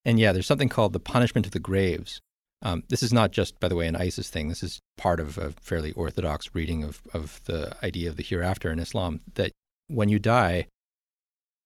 And 0.04 0.20
yeah, 0.20 0.34
there's 0.34 0.46
something 0.46 0.70
called 0.70 0.94
the 0.94 1.00
punishment 1.00 1.48
of 1.48 1.54
the 1.54 1.60
graves. 1.60 2.22
Um, 2.65 2.82
this 2.89 3.04
is 3.04 3.13
not 3.13 3.32
just, 3.32 3.60
by 3.60 3.67
the 3.67 3.75
way, 3.75 3.88
an 3.88 3.95
ISIS 3.95 4.28
thing. 4.32 4.49
This 4.49 4.63
is 4.63 4.80
part 4.97 5.19
of 5.19 5.38
a 5.38 5.51
fairly 5.51 5.91
orthodox 5.91 6.49
reading 6.56 6.84
of, 6.84 6.99
of 7.13 7.39
the 7.45 7.78
idea 7.86 8.10
of 8.10 8.17
the 8.17 8.23
hereafter 8.23 8.71
in 8.71 8.80
Islam 8.80 9.21
that 9.36 9.51
when 9.88 10.10
you 10.10 10.17
die, 10.17 10.65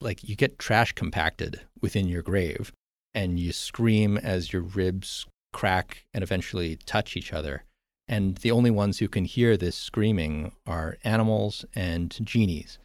like 0.01 0.27
you 0.27 0.35
get 0.35 0.59
trash 0.59 0.91
compacted 0.91 1.62
within 1.81 2.09
your 2.09 2.21
grave 2.21 2.73
and 3.13 3.39
you 3.39 3.53
scream 3.53 4.17
as 4.17 4.51
your 4.51 4.62
ribs 4.62 5.25
crack 5.53 6.03
and 6.13 6.21
eventually 6.21 6.75
touch 6.85 7.15
each 7.15 7.31
other. 7.31 7.63
And 8.09 8.35
the 8.38 8.51
only 8.51 8.71
ones 8.71 8.97
who 8.97 9.07
can 9.07 9.23
hear 9.23 9.55
this 9.55 9.77
screaming 9.77 10.51
are 10.67 10.97
animals 11.05 11.63
and 11.73 12.13
genies. 12.25 12.77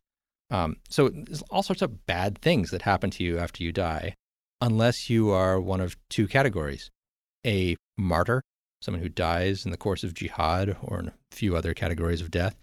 Um, 0.50 0.76
so 0.88 1.08
there's 1.08 1.42
all 1.50 1.64
sorts 1.64 1.82
of 1.82 2.06
bad 2.06 2.38
things 2.38 2.70
that 2.70 2.82
happen 2.82 3.10
to 3.10 3.24
you 3.24 3.38
after 3.40 3.64
you 3.64 3.72
die, 3.72 4.14
unless 4.60 5.10
you 5.10 5.30
are 5.30 5.60
one 5.60 5.80
of 5.80 5.96
two 6.08 6.28
categories 6.28 6.92
a 7.44 7.76
martyr, 7.96 8.42
someone 8.80 9.02
who 9.02 9.08
dies 9.08 9.64
in 9.64 9.70
the 9.70 9.76
course 9.76 10.04
of 10.04 10.14
jihad 10.14 10.76
or 10.82 11.00
in 11.00 11.08
a 11.08 11.14
few 11.30 11.56
other 11.56 11.74
categories 11.74 12.20
of 12.20 12.30
death, 12.30 12.56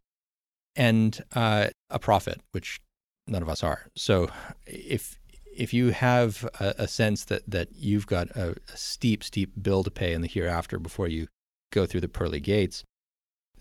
and 0.75 1.23
uh, 1.35 1.67
a 1.89 1.99
prophet, 1.99 2.41
which 2.51 2.79
none 3.27 3.41
of 3.41 3.49
us 3.49 3.63
are. 3.63 3.87
So 3.95 4.29
if 4.65 5.17
if 5.55 5.73
you 5.73 5.89
have 5.89 6.47
a, 6.59 6.75
a 6.79 6.87
sense 6.87 7.25
that 7.25 7.43
that 7.47 7.69
you've 7.75 8.07
got 8.07 8.29
a, 8.31 8.55
a, 8.71 8.77
steep, 8.77 9.23
steep 9.23 9.51
bill 9.61 9.83
to 9.83 9.91
pay 9.91 10.13
in 10.13 10.21
the 10.21 10.27
hereafter 10.27 10.79
before 10.79 11.07
you 11.07 11.27
go 11.71 11.85
through 11.85 12.01
the 12.01 12.07
pearly 12.07 12.39
gates, 12.39 12.83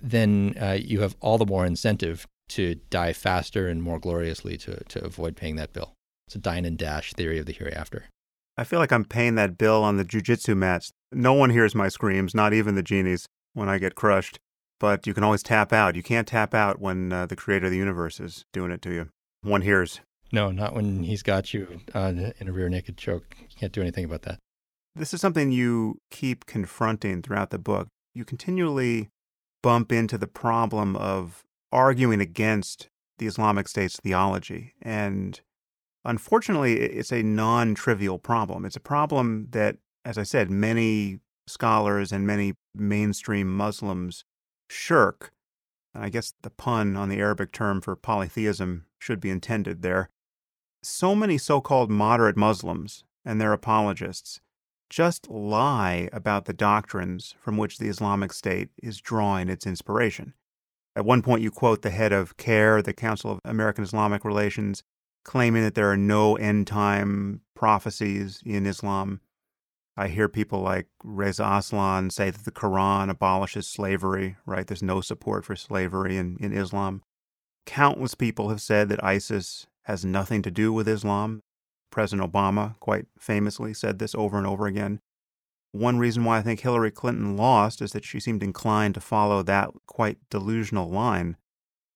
then 0.00 0.54
uh, 0.60 0.78
you 0.80 1.00
have 1.00 1.16
all 1.20 1.38
the 1.38 1.46
more 1.46 1.66
incentive 1.66 2.26
to 2.50 2.76
die 2.90 3.12
faster 3.12 3.68
and 3.68 3.82
more 3.82 3.98
gloriously 3.98 4.56
to 4.58 4.82
to 4.84 5.04
avoid 5.04 5.36
paying 5.36 5.56
that 5.56 5.72
bill. 5.72 5.94
It's 6.26 6.36
a 6.36 6.38
dine 6.38 6.64
and 6.64 6.78
dash 6.78 7.12
theory 7.12 7.38
of 7.38 7.46
the 7.46 7.52
hereafter. 7.52 8.04
I 8.60 8.64
feel 8.64 8.78
like 8.78 8.92
I'm 8.92 9.06
paying 9.06 9.36
that 9.36 9.56
bill 9.56 9.82
on 9.82 9.96
the 9.96 10.04
jujitsu 10.04 10.54
mats. 10.54 10.92
No 11.10 11.32
one 11.32 11.48
hears 11.48 11.74
my 11.74 11.88
screams, 11.88 12.34
not 12.34 12.52
even 12.52 12.74
the 12.74 12.82
genies, 12.82 13.26
when 13.54 13.70
I 13.70 13.78
get 13.78 13.94
crushed. 13.94 14.38
But 14.78 15.06
you 15.06 15.14
can 15.14 15.24
always 15.24 15.42
tap 15.42 15.72
out. 15.72 15.96
You 15.96 16.02
can't 16.02 16.28
tap 16.28 16.52
out 16.52 16.78
when 16.78 17.10
uh, 17.10 17.24
the 17.24 17.36
creator 17.36 17.66
of 17.66 17.72
the 17.72 17.78
universe 17.78 18.20
is 18.20 18.44
doing 18.52 18.70
it 18.70 18.82
to 18.82 18.92
you. 18.92 19.08
One 19.40 19.62
hears. 19.62 20.02
No, 20.30 20.50
not 20.50 20.74
when 20.74 21.04
he's 21.04 21.22
got 21.22 21.54
you 21.54 21.80
uh, 21.94 22.12
in 22.38 22.48
a 22.48 22.52
rear 22.52 22.68
naked 22.68 22.98
choke. 22.98 23.34
You 23.40 23.56
can't 23.58 23.72
do 23.72 23.80
anything 23.80 24.04
about 24.04 24.22
that. 24.22 24.38
This 24.94 25.14
is 25.14 25.22
something 25.22 25.50
you 25.50 25.96
keep 26.10 26.44
confronting 26.44 27.22
throughout 27.22 27.48
the 27.48 27.58
book. 27.58 27.88
You 28.14 28.26
continually 28.26 29.08
bump 29.62 29.90
into 29.90 30.18
the 30.18 30.26
problem 30.26 30.96
of 30.96 31.44
arguing 31.72 32.20
against 32.20 32.88
the 33.16 33.26
Islamic 33.26 33.68
State's 33.68 33.96
theology. 33.96 34.74
And 34.82 35.40
unfortunately, 36.04 36.80
it's 36.80 37.12
a 37.12 37.22
non 37.22 37.74
trivial 37.74 38.18
problem. 38.18 38.64
It's 38.64 38.76
a 38.76 38.80
problem 38.80 39.48
that, 39.50 39.76
as 40.04 40.18
I 40.18 40.22
said, 40.22 40.50
many 40.50 41.20
scholars 41.46 42.12
and 42.12 42.26
many 42.26 42.54
mainstream 42.74 43.54
Muslims 43.54 44.24
shirk. 44.68 45.32
And 45.94 46.04
I 46.04 46.08
guess 46.08 46.34
the 46.42 46.50
pun 46.50 46.96
on 46.96 47.08
the 47.08 47.18
Arabic 47.18 47.52
term 47.52 47.80
for 47.80 47.96
polytheism 47.96 48.86
should 48.98 49.20
be 49.20 49.30
intended 49.30 49.82
there 49.82 50.10
so 50.82 51.14
many 51.14 51.36
so 51.36 51.60
called 51.60 51.90
moderate 51.90 52.36
Muslims 52.36 53.04
and 53.24 53.40
their 53.40 53.52
apologists 53.52 54.40
just 54.88 55.28
lie 55.28 56.08
about 56.12 56.46
the 56.46 56.52
doctrines 56.52 57.34
from 57.38 57.56
which 57.56 57.78
the 57.78 57.88
Islamic 57.88 58.32
State 58.32 58.70
is 58.82 59.00
drawing 59.00 59.48
its 59.48 59.66
inspiration. 59.66 60.34
At 60.96 61.04
one 61.04 61.22
point, 61.22 61.42
you 61.42 61.50
quote 61.50 61.82
the 61.82 61.90
head 61.90 62.12
of 62.12 62.36
CARE, 62.36 62.82
the 62.82 62.92
Council 62.92 63.30
of 63.30 63.40
American 63.44 63.84
Islamic 63.84 64.24
Relations, 64.24 64.82
claiming 65.24 65.62
that 65.62 65.74
there 65.74 65.90
are 65.90 65.96
no 65.96 66.36
end 66.36 66.66
time 66.66 67.40
prophecies 67.54 68.40
in 68.44 68.66
Islam. 68.66 69.20
I 69.96 70.08
hear 70.08 70.28
people 70.28 70.60
like 70.60 70.86
Reza 71.04 71.44
Aslan 71.44 72.10
say 72.10 72.30
that 72.30 72.44
the 72.44 72.52
Quran 72.52 73.10
abolishes 73.10 73.66
slavery, 73.66 74.36
right? 74.46 74.66
There's 74.66 74.82
no 74.82 75.00
support 75.00 75.44
for 75.44 75.56
slavery 75.56 76.16
in, 76.16 76.36
in 76.40 76.52
Islam. 76.52 77.02
Countless 77.66 78.14
people 78.14 78.48
have 78.48 78.62
said 78.62 78.88
that 78.88 79.04
ISIS 79.04 79.66
has 79.82 80.04
nothing 80.04 80.42
to 80.42 80.50
do 80.50 80.72
with 80.72 80.88
Islam. 80.88 81.42
President 81.90 82.32
Obama 82.32 82.78
quite 82.80 83.06
famously 83.18 83.74
said 83.74 83.98
this 83.98 84.14
over 84.14 84.38
and 84.38 84.46
over 84.46 84.66
again. 84.66 85.00
One 85.72 85.98
reason 85.98 86.24
why 86.24 86.38
I 86.38 86.42
think 86.42 86.60
Hillary 86.60 86.90
Clinton 86.90 87.36
lost 87.36 87.80
is 87.80 87.92
that 87.92 88.04
she 88.04 88.20
seemed 88.20 88.42
inclined 88.42 88.94
to 88.94 89.00
follow 89.00 89.42
that 89.42 89.70
quite 89.86 90.18
delusional 90.30 90.88
line. 90.88 91.36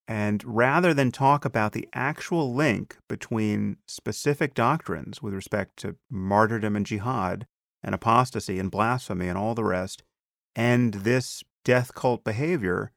And 0.06 0.44
rather 0.44 0.92
than 0.92 1.10
talk 1.10 1.44
about 1.44 1.72
the 1.72 1.88
actual 1.94 2.54
link 2.54 2.98
between 3.08 3.78
specific 3.86 4.54
doctrines 4.54 5.22
with 5.22 5.32
respect 5.32 5.78
to 5.78 5.96
martyrdom 6.10 6.76
and 6.76 6.84
jihad 6.84 7.46
and 7.82 7.94
apostasy 7.94 8.58
and 8.58 8.70
blasphemy 8.70 9.28
and 9.28 9.38
all 9.38 9.54
the 9.54 9.64
rest, 9.64 10.02
and 10.54 10.94
this 10.94 11.42
death 11.64 11.94
cult 11.94 12.22
behavior, 12.22 12.92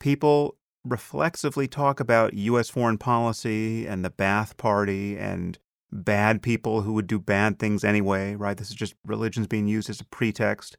people 0.00 0.56
reflexively 0.84 1.68
talk 1.68 2.00
about 2.00 2.34
U.S. 2.34 2.70
foreign 2.70 2.98
policy 2.98 3.86
and 3.86 4.04
the 4.04 4.10
Ba'ath 4.10 4.56
Party 4.56 5.18
and 5.18 5.58
bad 5.90 6.42
people 6.42 6.82
who 6.82 6.92
would 6.94 7.06
do 7.06 7.18
bad 7.18 7.58
things 7.58 7.84
anyway, 7.84 8.34
right? 8.34 8.56
This 8.56 8.70
is 8.70 8.76
just 8.76 8.94
religions 9.04 9.46
being 9.46 9.66
used 9.66 9.90
as 9.90 10.00
a 10.00 10.04
pretext. 10.06 10.76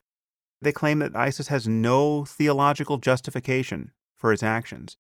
They 0.62 0.72
claim 0.72 1.00
that 1.00 1.16
ISIS 1.16 1.48
has 1.48 1.68
no 1.68 2.26
theological 2.26 2.98
justification 2.98 3.92
for 4.18 4.34
its 4.34 4.44
actions. 4.44 4.98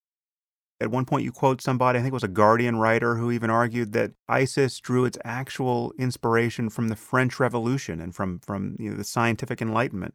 At 0.81 0.91
one 0.91 1.05
point, 1.05 1.25
you 1.25 1.31
quote 1.31 1.61
somebody, 1.61 1.99
I 1.99 2.01
think 2.01 2.13
it 2.13 2.13
was 2.13 2.23
a 2.23 2.29
Guardian 2.29 2.77
writer, 2.77 3.17
who 3.17 3.31
even 3.31 3.49
argued 3.49 3.91
that 3.93 4.11
ISIS 4.29 4.79
drew 4.79 5.03
its 5.03 5.17
actual 5.25 5.93
inspiration 5.99 6.69
from 6.69 6.87
the 6.87 6.95
French 6.95 7.39
Revolution 7.39 7.99
and 7.99 8.15
from, 8.15 8.39
from 8.39 8.77
you 8.79 8.91
know, 8.91 8.95
the 8.97 9.03
scientific 9.03 9.61
Enlightenment. 9.61 10.13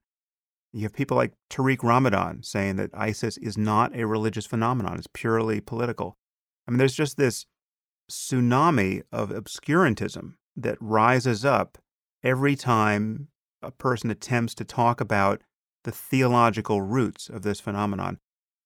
You 0.72 0.83
have 0.83 0.94
people 0.94 1.16
like 1.16 1.35
Tariq 1.50 1.83
Ramadan 1.83 2.42
saying 2.42 2.77
that 2.77 2.90
ISIS 2.94 3.37
is 3.38 3.59
not 3.59 3.94
a 3.94 4.07
religious 4.07 4.46
phenomenon, 4.46 4.96
it's 4.96 5.07
purely 5.12 5.61
political. 5.61 6.16
I 6.66 6.70
mean, 6.70 6.79
there's 6.79 6.94
just 6.94 7.18
this 7.18 7.44
tsunami 8.11 9.03
of 9.12 9.31
obscurantism 9.31 10.35
that 10.57 10.79
rises 10.81 11.44
up 11.44 11.79
every 12.22 12.57
time 12.57 13.29
a 13.62 13.70
person 13.70 14.11
attempts 14.11 14.55
to 14.55 14.64
talk 14.64 15.00
about 15.00 15.42
the 15.85 15.92
theological 15.92 16.81
roots 16.81 17.29
of 17.29 17.42
this 17.42 17.61
phenomenon. 17.61 18.18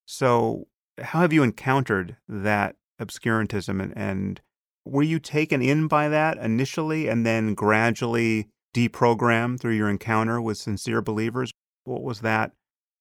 So, 0.07 0.69
how 1.03 1.21
have 1.21 1.33
you 1.33 1.43
encountered 1.43 2.17
that 2.29 2.77
obscurantism 3.01 3.83
and, 3.83 3.97
and 3.97 4.41
were 4.85 5.03
you 5.03 5.19
taken 5.19 5.63
in 5.63 5.87
by 5.87 6.09
that 6.09 6.39
initially 6.39 7.09
and 7.09 7.25
then 7.25 7.55
gradually 7.55 8.49
deprogrammed 8.75 9.61
through 9.61 9.75
your 9.75 9.89
encounter 9.89 10.41
with 10.41 10.59
sincere 10.59 11.03
believers? 11.03 11.53
What 11.85 12.03
was 12.03 12.21
that 12.21 12.53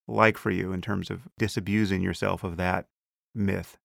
like 0.07 0.38
for 0.38 0.51
you 0.51 0.71
in 0.73 0.81
terms 0.81 1.10
of 1.10 1.27
disabusing 1.38 2.01
yourself 2.01 2.43
of 2.43 2.57
that 2.57 2.86
myth? 3.33 3.77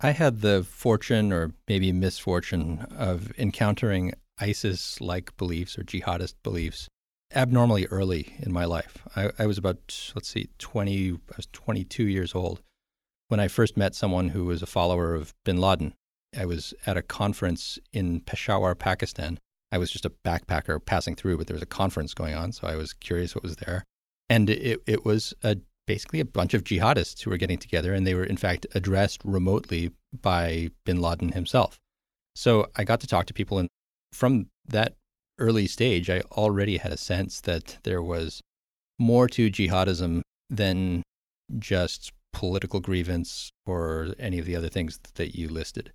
I 0.00 0.12
had 0.12 0.40
the 0.40 0.64
fortune 0.64 1.32
or 1.32 1.52
maybe 1.68 1.92
misfortune 1.92 2.86
of 2.96 3.32
encountering 3.38 4.12
ISIS 4.38 5.00
like 5.00 5.36
beliefs 5.36 5.78
or 5.78 5.82
jihadist 5.82 6.34
beliefs 6.42 6.88
abnormally 7.34 7.86
early 7.86 8.34
in 8.38 8.52
my 8.52 8.64
life. 8.64 9.06
I, 9.14 9.30
I, 9.38 9.46
was 9.46 9.58
about, 9.58 10.10
let's 10.14 10.28
see, 10.28 10.48
20, 10.58 11.12
I 11.12 11.36
was 11.36 11.46
22 11.52 12.04
years 12.04 12.34
old 12.34 12.60
when 13.30 13.40
I 13.40 13.48
first 13.48 13.76
met 13.76 13.94
someone 13.94 14.28
who 14.28 14.44
was 14.44 14.62
a 14.62 14.66
follower 14.66 15.14
of 15.14 15.34
bin 15.44 15.58
Laden. 15.58 15.94
I 16.38 16.44
was 16.44 16.74
at 16.86 16.96
a 16.96 17.02
conference 17.02 17.78
in 17.92 18.20
Peshawar, 18.20 18.74
Pakistan. 18.74 19.38
I 19.72 19.78
was 19.78 19.90
just 19.90 20.04
a 20.04 20.12
backpacker 20.24 20.84
passing 20.84 21.16
through, 21.16 21.38
but 21.38 21.46
there 21.46 21.54
was 21.54 21.62
a 21.62 21.66
conference 21.66 22.14
going 22.14 22.34
on, 22.34 22.52
so 22.52 22.68
I 22.68 22.76
was 22.76 22.92
curious 22.92 23.34
what 23.34 23.42
was 23.42 23.56
there 23.56 23.84
and 24.30 24.48
it 24.48 24.80
it 24.86 25.04
was 25.04 25.34
a, 25.42 25.58
basically 25.86 26.20
a 26.20 26.24
bunch 26.24 26.54
of 26.54 26.64
jihadists 26.64 27.20
who 27.20 27.30
were 27.30 27.36
getting 27.36 27.58
together, 27.58 27.92
and 27.92 28.06
they 28.06 28.14
were 28.14 28.24
in 28.24 28.38
fact 28.38 28.66
addressed 28.74 29.20
remotely 29.24 29.90
by 30.22 30.70
Bin 30.86 31.02
Laden 31.02 31.32
himself. 31.32 31.78
So 32.34 32.68
I 32.76 32.84
got 32.84 33.00
to 33.00 33.06
talk 33.06 33.26
to 33.26 33.34
people, 33.34 33.58
and 33.58 33.68
from 34.12 34.46
that 34.66 34.94
early 35.38 35.66
stage, 35.66 36.08
I 36.08 36.20
already 36.32 36.78
had 36.78 36.92
a 36.92 36.96
sense 36.96 37.40
that 37.42 37.78
there 37.82 38.02
was 38.02 38.40
more 38.98 39.28
to 39.28 39.50
jihadism 39.50 40.22
than 40.48 41.02
just 41.58 42.12
political 42.32 42.80
grievance 42.80 43.50
or 43.66 44.14
any 44.18 44.38
of 44.38 44.46
the 44.46 44.56
other 44.56 44.68
things 44.68 44.98
that 45.14 45.36
you 45.36 45.48
listed. 45.48 45.92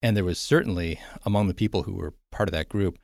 And 0.00 0.16
there 0.16 0.24
was 0.24 0.38
certainly 0.38 1.00
among 1.24 1.48
the 1.48 1.54
people 1.54 1.84
who 1.84 1.94
were 1.94 2.14
part 2.30 2.48
of 2.48 2.52
that 2.52 2.68
group 2.68 2.98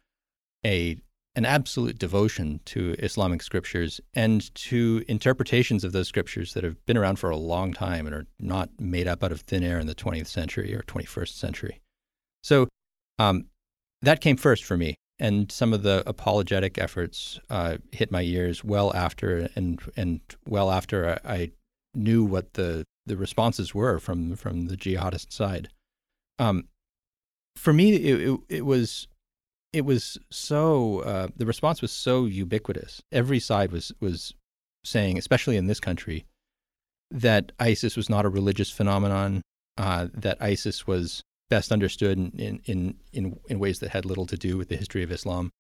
a 0.65 0.99
an 1.37 1.45
absolute 1.45 1.99
devotion 1.99 2.59
to 2.65 2.97
Islamic 2.99 3.43
scriptures 3.43 4.01
and 4.15 4.53
to 4.57 5.05
interpretations 5.07 5.85
of 5.85 5.93
those 5.93 6.09
scriptures 6.09 6.55
that 6.55 6.65
have 6.65 6.85
been 6.85 6.97
around 6.97 7.17
for 7.17 7.31
a 7.31 7.37
long 7.37 7.73
time 7.73 8.07
and 8.07 8.15
are 8.15 8.27
not 8.41 8.71
made 8.81 9.07
up 9.07 9.23
out 9.23 9.31
of 9.31 9.43
thin 9.43 9.63
air 9.63 9.79
in 9.79 9.87
the 9.87 9.95
20th 9.95 10.27
century 10.27 10.75
or 10.75 10.83
21st 10.83 11.29
century. 11.29 11.81
So 12.43 12.67
um, 13.21 13.45
that 14.03 14.21
came 14.21 14.37
first 14.37 14.65
for 14.65 14.77
me. 14.77 14.97
And 15.21 15.51
some 15.53 15.73
of 15.73 15.85
the 15.85 16.03
apologetic 16.07 16.77
efforts 16.77 17.39
uh, 17.51 17.77
hit 17.93 18.11
my 18.11 18.23
ears 18.23 18.63
well 18.63 18.95
after, 18.95 19.49
and 19.57 19.81
and 19.97 20.21
well 20.47 20.71
after 20.71 21.21
I, 21.25 21.35
I 21.35 21.51
knew 21.99 22.25
what 22.25 22.55
the 22.55 22.85
the 23.07 23.17
responses 23.17 23.75
were 23.75 23.99
from 23.99 24.37
from 24.37 24.67
the 24.67 24.77
jihadist 24.77 25.33
side. 25.33 25.69
Um, 26.39 26.69
for 27.57 27.73
me, 27.73 27.95
it, 27.95 28.31
it, 28.31 28.41
it 28.49 28.67
was 28.67 29.09
it 29.73 29.85
was 29.85 30.19
so 30.31 31.01
uh, 31.01 31.29
the 31.37 31.47
response 31.47 31.83
was 31.83 31.93
so 31.93 32.27
ubiquitous. 32.27 33.03
Every 33.13 33.41
side 33.41 33.73
was 33.73 33.93
was 34.01 34.35
saying, 34.85 35.19
especially 35.19 35.57
in 35.57 35.67
this 35.67 35.81
country, 35.81 36.25
that 37.11 37.53
ISIS 37.59 37.97
was 37.97 38.09
not 38.09 38.25
a 38.25 38.31
religious 38.31 38.71
phenomenon. 38.71 39.43
Uh, 39.77 40.09
that 40.13 40.41
ISIS 40.43 40.87
was 40.87 41.23
best 41.51 41.73
understood 41.73 42.19
in, 42.19 42.61
in 42.65 42.95
in 43.13 43.39
in 43.49 43.59
ways 43.59 43.79
that 43.81 43.91
had 43.91 44.05
little 44.05 44.27
to 44.27 44.37
do 44.37 44.57
with 44.57 44.69
the 44.69 44.77
history 44.77 45.03
of 45.03 45.13
Islam, 45.13 45.51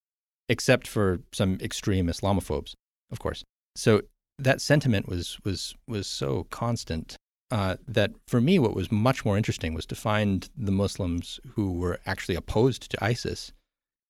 except 0.49 0.87
for 0.87 1.21
some 1.33 1.59
extreme 1.61 2.07
Islamophobes, 2.07 2.75
of 3.11 3.19
course. 3.19 3.45
So 3.77 4.03
that 4.39 4.61
sentiment 4.61 5.09
was 5.09 5.39
was 5.45 5.75
was 5.87 6.07
so 6.07 6.47
constant 6.51 7.17
uh, 7.51 7.77
that 7.87 8.13
for 8.27 8.41
me, 8.41 8.59
what 8.59 8.75
was 8.75 8.93
much 8.93 9.25
more 9.25 9.37
interesting 9.37 9.75
was 9.75 9.87
to 9.87 9.95
find 9.95 10.51
the 10.57 10.73
Muslims 10.73 11.41
who 11.55 11.73
were 11.73 11.99
actually 12.07 12.35
opposed 12.35 12.91
to 12.91 13.05
ISIS 13.05 13.53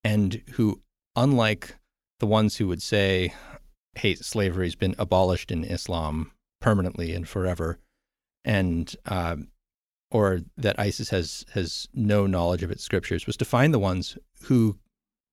and 0.02 0.42
who, 0.52 0.80
unlike 1.14 1.76
the 2.18 2.26
ones 2.26 2.56
who 2.56 2.66
would 2.66 2.82
say, 2.82 3.32
hey, 3.94 4.14
slavery 4.16 4.66
has 4.66 4.74
been 4.74 4.96
abolished 4.98 5.52
in 5.52 5.64
Islam 5.64 6.32
permanently 6.60 7.14
and 7.14 7.28
forever, 7.28 7.78
and 8.44 8.94
uh, 9.06 9.36
or 10.10 10.40
that 10.56 10.78
ISIS 10.78 11.10
has 11.10 11.44
has 11.54 11.88
no 11.94 12.26
knowledge 12.26 12.62
of 12.62 12.70
its 12.70 12.82
scriptures, 12.82 13.26
was 13.26 13.36
to 13.36 13.44
find 13.44 13.72
the 13.72 13.78
ones 13.78 14.18
who 14.42 14.76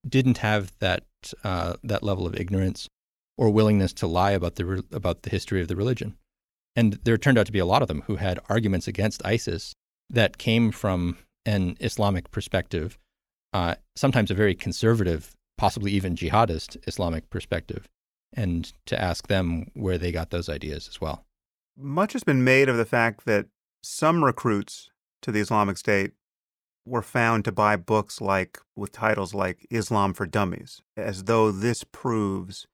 didn't 0.07 0.37
have 0.37 0.71
that 0.79 1.03
uh, 1.43 1.73
that 1.83 2.03
level 2.03 2.27
of 2.27 2.35
ignorance 2.35 2.87
or 3.37 3.49
willingness 3.49 3.93
to 3.93 4.07
lie 4.07 4.31
about 4.31 4.55
the 4.55 4.83
about 4.91 5.23
the 5.23 5.29
history 5.29 5.61
of 5.61 5.67
the 5.67 5.75
religion. 5.75 6.15
And 6.75 6.99
there 7.03 7.17
turned 7.17 7.37
out 7.37 7.45
to 7.45 7.51
be 7.51 7.59
a 7.59 7.65
lot 7.65 7.81
of 7.81 7.87
them 7.87 8.03
who 8.07 8.17
had 8.17 8.39
arguments 8.49 8.87
against 8.87 9.25
ISIS 9.25 9.73
that 10.09 10.37
came 10.37 10.71
from 10.71 11.17
an 11.45 11.77
Islamic 11.79 12.31
perspective, 12.31 12.97
uh, 13.53 13.75
sometimes 13.95 14.29
a 14.29 14.35
very 14.35 14.55
conservative, 14.55 15.35
possibly 15.57 15.91
even 15.91 16.15
jihadist 16.15 16.77
Islamic 16.87 17.29
perspective, 17.29 17.87
and 18.33 18.73
to 18.85 19.01
ask 19.01 19.27
them 19.27 19.71
where 19.73 19.97
they 19.97 20.11
got 20.11 20.31
those 20.31 20.49
ideas 20.49 20.87
as 20.89 20.99
well. 20.99 21.25
Much 21.77 22.13
has 22.13 22.23
been 22.23 22.43
made 22.43 22.69
of 22.69 22.77
the 22.77 22.85
fact 22.85 23.25
that 23.25 23.47
some 23.83 24.23
recruits 24.23 24.89
to 25.21 25.31
the 25.31 25.39
Islamic 25.39 25.77
State 25.77 26.11
were 26.85 27.01
found 27.01 27.43
to 27.45 27.51
buy 27.51 27.75
books 27.75 28.21
like 28.21 28.59
with 28.75 28.91
titles 28.91 29.33
like 29.33 29.65
Islam 29.69 30.13
for 30.13 30.25
Dummies, 30.25 30.81
as 30.95 31.23
though 31.23 31.51
this 31.51 31.83
proves 31.83 32.67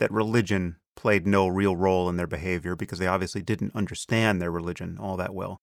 that 0.00 0.10
religion 0.10 0.76
played 0.96 1.26
no 1.26 1.46
real 1.46 1.76
role 1.76 2.08
in 2.08 2.16
their 2.16 2.26
behavior 2.26 2.74
because 2.74 2.98
they 2.98 3.06
obviously 3.06 3.40
didn't 3.40 3.74
understand 3.74 4.42
their 4.42 4.50
religion 4.50 4.98
all 5.00 5.16
that 5.16 5.34
well 5.34 5.60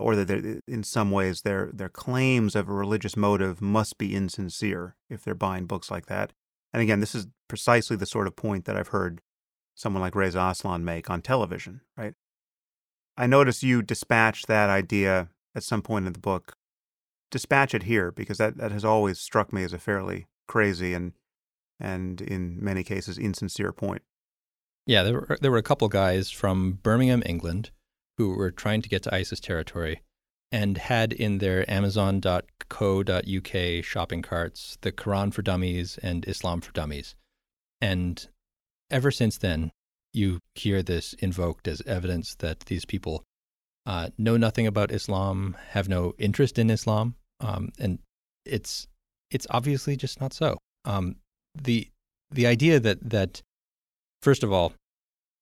or 0.00 0.16
that 0.16 0.62
in 0.66 0.82
some 0.82 1.10
ways 1.10 1.42
their 1.42 1.70
their 1.72 1.88
claims 1.88 2.56
of 2.56 2.68
a 2.68 2.72
religious 2.72 3.16
motive 3.16 3.60
must 3.60 3.98
be 3.98 4.16
insincere 4.16 4.96
if 5.08 5.22
they're 5.22 5.34
buying 5.34 5.66
books 5.66 5.90
like 5.90 6.06
that. 6.06 6.32
And 6.72 6.82
again, 6.82 7.00
this 7.00 7.14
is 7.14 7.26
precisely 7.48 7.96
the 7.96 8.06
sort 8.06 8.26
of 8.26 8.34
point 8.34 8.64
that 8.64 8.76
I've 8.76 8.88
heard 8.88 9.20
someone 9.74 10.00
like 10.00 10.14
Reza 10.14 10.40
Aslan 10.40 10.84
make 10.84 11.10
on 11.10 11.20
television, 11.20 11.82
right? 11.96 12.14
I 13.16 13.26
notice 13.26 13.62
you 13.62 13.82
dispatch 13.82 14.44
that 14.46 14.70
idea 14.70 15.28
at 15.54 15.64
some 15.64 15.82
point 15.82 16.06
in 16.06 16.12
the 16.12 16.18
book. 16.18 16.56
Dispatch 17.30 17.74
it 17.74 17.84
here 17.84 18.10
because 18.10 18.38
that, 18.38 18.56
that 18.56 18.72
has 18.72 18.84
always 18.84 19.20
struck 19.20 19.52
me 19.52 19.62
as 19.62 19.72
a 19.72 19.78
fairly 19.78 20.26
crazy 20.48 20.94
and 20.94 21.12
and 21.80 22.20
in 22.20 22.62
many 22.62 22.84
cases 22.84 23.18
insincere 23.18 23.72
point. 23.72 24.02
Yeah, 24.86 25.02
there 25.02 25.14
were, 25.14 25.38
there 25.40 25.50
were 25.50 25.58
a 25.58 25.62
couple 25.62 25.88
guys 25.88 26.30
from 26.30 26.78
Birmingham, 26.82 27.22
England, 27.24 27.70
who 28.18 28.34
were 28.34 28.50
trying 28.50 28.82
to 28.82 28.88
get 28.88 29.02
to 29.04 29.14
ISIS 29.14 29.40
territory 29.40 30.02
and 30.52 30.78
had 30.78 31.12
in 31.12 31.38
their 31.38 31.68
Amazon.co.uk 31.70 32.34
shopping 33.84 34.22
carts 34.22 34.78
the 34.80 34.92
Quran 34.92 35.32
for 35.32 35.42
Dummies 35.42 35.98
and 36.02 36.26
Islam 36.26 36.60
for 36.60 36.72
Dummies. 36.72 37.14
And 37.80 38.26
ever 38.90 39.10
since 39.10 39.38
then, 39.38 39.70
you 40.12 40.40
hear 40.54 40.82
this 40.82 41.12
invoked 41.14 41.68
as 41.68 41.82
evidence 41.86 42.34
that 42.36 42.60
these 42.60 42.84
people 42.84 43.22
uh, 43.86 44.10
know 44.18 44.36
nothing 44.36 44.66
about 44.66 44.90
Islam, 44.92 45.56
have 45.68 45.88
no 45.88 46.14
interest 46.18 46.58
in 46.58 46.68
Islam, 46.68 47.14
um, 47.40 47.70
and 47.78 47.98
it's 48.44 48.86
it's 49.30 49.46
obviously 49.50 49.96
just 49.96 50.20
not 50.20 50.32
so. 50.32 50.58
Um, 50.84 51.16
the 51.54 51.88
the 52.30 52.46
idea 52.46 52.78
that 52.80 52.98
that 53.10 53.42
first 54.22 54.42
of 54.42 54.52
all, 54.52 54.72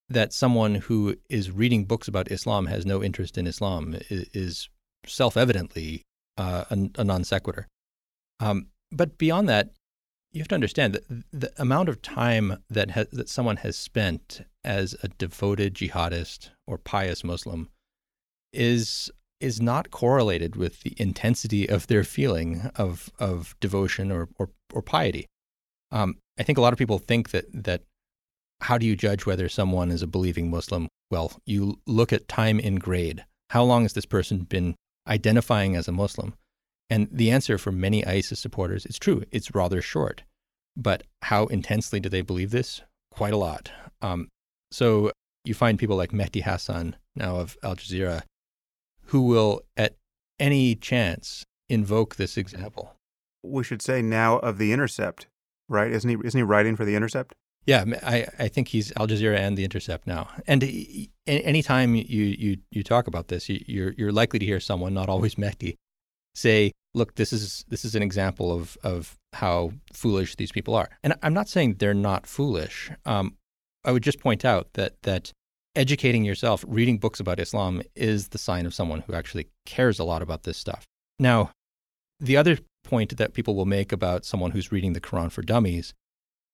that 0.09 0.33
someone 0.33 0.77
who 0.77 1.17
is 1.29 1.51
reading 1.51 1.85
books 1.85 2.09
about 2.09 2.31
Islam 2.31 2.67
has 2.67 2.87
no 2.87 3.03
interest 3.03 3.37
in 3.37 3.47
Islam 3.47 3.97
is, 4.09 4.29
is 4.33 4.69
self 5.07 5.37
evidently 5.37 6.03
uh, 6.37 6.65
a, 6.71 6.79
a, 6.99 7.05
non 7.05 7.25
sequitur. 7.25 7.67
Um, 8.41 8.69
but 8.91 9.19
beyond 9.19 9.49
that, 9.49 9.71
you 10.33 10.41
have 10.41 10.49
to 10.49 10.55
understand 10.55 10.95
that 10.95 11.25
the 11.33 11.53
amount 11.61 11.89
of 11.89 12.01
time 12.03 12.63
that 12.71 12.93
ha- 12.93 13.05
that 13.13 13.29
someone 13.29 13.57
has 13.59 13.77
spent 13.77 14.43
as 14.65 14.95
a 15.03 15.09
devoted 15.09 15.75
jihadist 15.75 16.51
or 16.67 16.79
pious 16.79 17.25
Muslim 17.25 17.69
is 18.53 19.11
is 19.41 19.61
not 19.61 19.91
correlated 19.91 20.57
with 20.57 20.81
the 20.81 20.95
intensity 20.97 21.69
of 21.69 21.87
their 21.87 22.05
feeling 22.05 22.71
of 22.77 23.11
of 23.19 23.55
devotion 23.61 24.11
or 24.13 24.29
or, 24.39 24.51
or 24.73 24.83
piety. 24.83 25.27
Um, 25.91 26.17
I 26.39 26.43
think 26.43 26.59
a 26.59 26.61
lot 26.61 26.73
of 26.73 26.79
people 26.79 26.99
think 26.99 27.31
that 27.31 27.47
that 27.53 27.83
how 28.61 28.79
do 28.79 28.87
you 28.87 28.97
judge 28.97 29.27
whether 29.27 29.49
someone 29.49 29.91
is 29.91 30.03
a 30.03 30.07
believing 30.07 30.51
Muslim? 30.51 30.89
Well, 31.11 31.33
you 31.47 31.81
look 31.87 32.13
at 32.13 32.29
time 32.29 32.59
in 32.59 32.77
grade. 32.77 33.25
How 33.51 33.63
long 33.63 33.83
has 33.83 33.93
this 33.93 34.07
person 34.07 34.41
been 34.41 34.75
identifying 35.07 35.77
as 35.77 35.89
a 35.89 35.93
Muslim? 35.93 36.35
And 36.91 37.09
the 37.11 37.31
answer 37.31 37.59
for 37.59 37.71
many 37.73 38.05
ISIS 38.05 38.41
supporters 38.41 38.85
is 38.87 38.99
true. 38.99 39.23
It's 39.31 39.55
rather 39.55 39.81
short. 39.81 40.23
But 40.77 41.05
how 41.23 41.47
intensely 41.47 42.01
do 42.01 42.09
they 42.09 42.23
believe 42.23 42.51
this? 42.51 42.83
Quite 43.11 43.33
a 43.33 43.39
lot. 43.39 43.71
Um, 44.01 44.29
so 44.71 45.13
you 45.45 45.55
find 45.55 45.79
people 45.79 45.97
like 45.97 46.11
Mehdi 46.11 46.43
Hasan, 46.43 46.97
now 47.15 47.37
of 47.37 47.57
Al 47.63 47.77
Jazeera, 47.77 48.23
who 49.07 49.23
will, 49.23 49.63
at 49.77 49.95
any 50.39 50.75
chance, 50.75 51.45
invoke 51.69 52.17
this 52.17 52.37
example. 52.37 52.95
We 53.43 53.65
should 53.65 53.83
say 53.83 54.03
now 54.03 54.39
of 54.39 54.59
The 54.59 54.73
Intercept, 54.73 55.27
right? 55.69 55.91
Isn't 55.91 56.11
he, 56.11 56.17
isn't 56.25 56.39
he 56.39 56.43
writing 56.43 56.77
for 56.77 56.85
The 56.85 56.95
Intercept? 56.95 57.35
Yeah, 57.67 57.85
I, 58.03 58.27
I 58.39 58.49
think 58.49 58.69
he's 58.69 58.93
Al 58.97 59.07
Jazeera 59.07 59.39
and 59.39 59.57
The 59.57 59.65
Intercept 59.65 60.07
now. 60.07 60.29
And 60.47 60.65
anytime 61.27 61.95
you, 61.95 62.25
you, 62.25 62.57
you 62.71 62.83
talk 62.83 63.07
about 63.07 63.29
this, 63.29 63.49
you're, 63.49 63.93
you're 63.93 64.13
likely 64.13 64.39
to 64.39 64.47
hear 64.47 64.61
someone, 64.61 64.95
not 64.95 65.09
always 65.09 65.35
Mehdi, 65.37 65.77
say, 66.35 66.73
look, 66.95 67.17
this 67.17 67.33
is, 67.33 67.65
this 67.69 67.85
is 67.85 67.95
an 67.95 68.03
example 68.03 68.53
of, 68.53 68.79
of 68.83 69.17
how 69.35 69.73
foolish 69.93 70.37
these 70.37 70.53
people 70.53 70.75
are. 70.75 70.89
And 71.03 71.15
I'm 71.23 71.35
not 71.35 71.49
saying 71.49 71.75
they're 71.75 71.95
not 71.95 72.27
foolish. 72.27 72.91
Um, 73.05 73.37
I 73.85 73.93
would 73.93 74.03
just 74.03 74.21
point 74.21 74.45
out 74.45 74.69
that, 74.75 75.03
that 75.03 75.33
educating 75.77 76.25
yourself, 76.25 76.65
reading 76.67 76.99
books 76.99 77.21
about 77.21 77.39
Islam 77.39 77.83
is 77.95 78.29
the 78.29 78.39
sign 78.39 78.67
of 78.67 78.75
someone 78.75 79.01
who 79.07 79.15
actually 79.15 79.49
cares 79.67 79.99
a 79.99 80.05
lot 80.05 80.23
about 80.23 80.45
this 80.45 80.57
stuff. 80.57 80.87
Now, 81.19 81.51
the 82.21 82.37
other 82.37 82.59
point 82.89 83.17
that 83.19 83.35
people 83.35 83.55
will 83.55 83.67
make 83.67 83.93
about 83.93 84.25
someone 84.25 84.53
who's 84.53 84.73
reading 84.73 84.95
the 84.95 85.01
Quran 85.01 85.31
for 85.31 85.43
dummies 85.43 85.93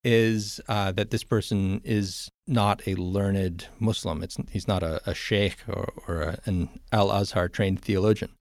is 0.02 0.60
uh, 0.68 0.92
that 0.92 1.10
this 1.10 1.24
person 1.24 1.80
is 1.84 2.30
not 2.46 2.86
a 2.86 2.94
learned 2.96 3.68
Muslim. 3.78 4.22
It's, 4.22 4.36
he's 4.50 4.68
not 4.68 4.82
a, 4.82 5.00
a 5.08 5.14
sheikh 5.14 5.58
or, 5.68 5.92
or 6.06 6.22
a, 6.22 6.38
an 6.44 6.68
Al 6.92 7.10
Azhar 7.10 7.48
trained 7.48 7.80
theologian. 7.80 8.32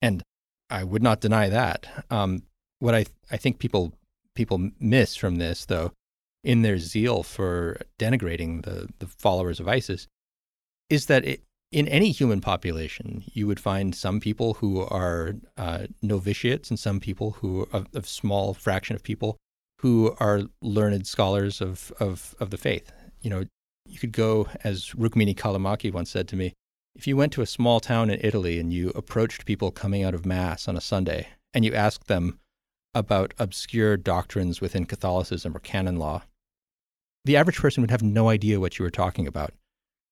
And 0.00 0.22
I 0.70 0.84
would 0.84 1.02
not 1.02 1.20
deny 1.20 1.48
that. 1.48 2.04
Um, 2.10 2.42
what 2.78 2.94
I, 2.94 3.06
I 3.30 3.36
think 3.36 3.58
people, 3.58 3.94
people 4.36 4.70
miss 4.78 5.16
from 5.16 5.36
this, 5.36 5.64
though, 5.64 5.92
in 6.44 6.62
their 6.62 6.78
zeal 6.78 7.22
for 7.22 7.80
denigrating 7.98 8.64
the, 8.64 8.88
the 8.98 9.06
followers 9.06 9.58
of 9.58 9.66
ISIS, 9.66 10.06
is 10.88 11.06
that 11.06 11.24
it, 11.24 11.42
in 11.70 11.86
any 11.88 12.10
human 12.10 12.40
population, 12.40 13.22
you 13.26 13.46
would 13.46 13.60
find 13.60 13.94
some 13.94 14.20
people 14.20 14.54
who 14.54 14.80
are 14.80 15.34
uh, 15.56 15.86
novitiates 16.00 16.70
and 16.70 16.78
some 16.78 16.98
people 16.98 17.32
who, 17.32 17.68
a, 17.72 18.02
small 18.02 18.54
fraction 18.54 18.96
of 18.96 19.02
people 19.02 19.36
who 19.80 20.14
are 20.18 20.42
learned 20.62 21.06
scholars 21.06 21.60
of, 21.60 21.92
of, 22.00 22.34
of 22.40 22.50
the 22.50 22.56
faith. 22.56 22.90
You 23.20 23.30
know, 23.30 23.44
you 23.86 23.98
could 23.98 24.12
go, 24.12 24.48
as 24.64 24.90
Rukmini 24.90 25.36
Callimachi 25.36 25.92
once 25.92 26.10
said 26.10 26.26
to 26.28 26.36
me, 26.36 26.54
if 26.94 27.06
you 27.06 27.16
went 27.16 27.32
to 27.34 27.42
a 27.42 27.46
small 27.46 27.80
town 27.80 28.10
in 28.10 28.18
Italy 28.22 28.58
and 28.58 28.72
you 28.72 28.90
approached 28.90 29.46
people 29.46 29.70
coming 29.70 30.02
out 30.02 30.14
of 30.14 30.26
Mass 30.26 30.68
on 30.68 30.76
a 30.76 30.80
Sunday 30.80 31.28
and 31.54 31.64
you 31.64 31.74
asked 31.74 32.08
them 32.08 32.38
about 32.94 33.34
obscure 33.38 33.96
doctrines 33.96 34.60
within 34.60 34.84
Catholicism 34.84 35.54
or 35.54 35.60
canon 35.60 35.96
law, 35.96 36.22
the 37.24 37.36
average 37.36 37.58
person 37.58 37.82
would 37.82 37.90
have 37.90 38.02
no 38.02 38.30
idea 38.30 38.58
what 38.58 38.78
you 38.78 38.82
were 38.82 38.90
talking 38.90 39.26
about. 39.26 39.52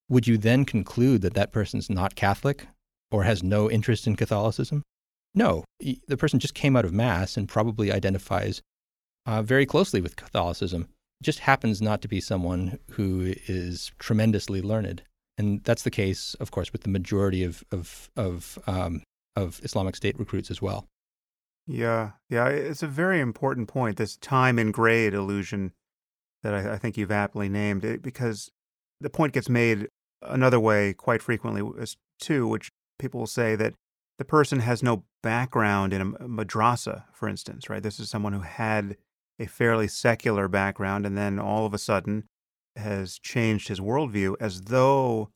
Would 0.09 0.27
you 0.27 0.39
then 0.39 0.65
conclude 0.65 1.23
that 1.23 1.35
that 1.35 1.53
person's 1.53 1.91
not 1.91 2.15
Catholic 2.15 2.69
or 3.11 3.25
has 3.25 3.43
no 3.43 3.71
interest 3.71 4.07
in 4.07 4.17
Catholicism? 4.17 4.83
No, 5.35 5.65
the 5.81 6.17
person 6.17 6.39
just 6.39 6.55
came 6.55 6.77
out 6.77 6.85
of 6.85 6.93
Mass 6.93 7.37
and 7.37 7.49
probably 7.49 7.93
identifies 7.93 8.63
uh, 9.27 9.43
very 9.43 9.67
closely 9.67 10.01
with 10.01 10.17
Catholicism. 10.17 10.89
Just 11.23 11.41
happens 11.41 11.83
not 11.83 12.03
to 12.03 12.09
be 12.09 12.21
someone 12.21 12.79
who 12.93 13.35
is 13.49 13.91
tremendously 13.99 14.63
learned, 14.63 15.03
and 15.37 15.63
that's 15.65 15.83
the 15.83 15.91
case, 15.91 16.35
of 16.41 16.51
course, 16.51 16.73
with 16.73 16.83
the 16.83 16.89
majority 16.89 17.43
of 17.43 17.65
of 17.71 18.11
of, 18.17 18.59
um, 18.67 19.03
of 19.35 19.61
Islamic 19.63 19.97
State 19.97 20.19
recruits 20.19 20.51
as 20.51 20.63
well. 20.63 20.87
Yeah, 21.67 22.13
yeah, 22.31 22.47
it's 22.47 22.83
a 22.83 22.87
very 22.87 23.21
important 23.21 23.67
point. 23.67 23.97
This 23.97 24.17
time 24.17 24.59
and 24.59 24.73
grade 24.73 25.15
illusion 25.15 25.73
that 26.43 26.55
I, 26.55 26.75
I 26.75 26.79
think 26.79 26.97
you've 26.97 27.11
aptly 27.11 27.49
named 27.49 27.85
it, 27.85 28.03
because 28.03 28.51
the 29.01 29.11
point 29.11 29.33
gets 29.33 29.49
made 29.49 29.89
another 30.23 30.61
way 30.61 30.93
quite 30.93 31.23
frequently 31.23 31.63
is 31.81 31.97
too, 32.19 32.47
which 32.47 32.71
people 32.99 33.21
will 33.21 33.27
say 33.27 33.57
that 33.57 33.75
the 34.19 34.25
person 34.25 34.61
has 34.61 34.83
no 34.83 35.05
background 35.23 35.93
in 35.93 36.01
a 36.01 36.07
madrasa, 36.07 37.05
for 37.13 37.29
instance, 37.29 37.69
right? 37.69 37.83
This 37.83 38.01
is 38.01 38.09
someone 38.09 38.33
who 38.33 38.41
had 38.41 38.97
a 39.39 39.47
fairly 39.47 39.89
secular 39.89 40.49
background 40.49 41.05
and 41.05 41.17
then 41.17 41.39
all 41.39 41.67
of 41.67 41.75
a 41.75 41.79
sudden 41.79 42.25
has 42.77 43.19
changed 43.19 43.69
his 43.69 43.81
worldview 43.81 44.35
as 44.41 44.63
though 44.63 45.31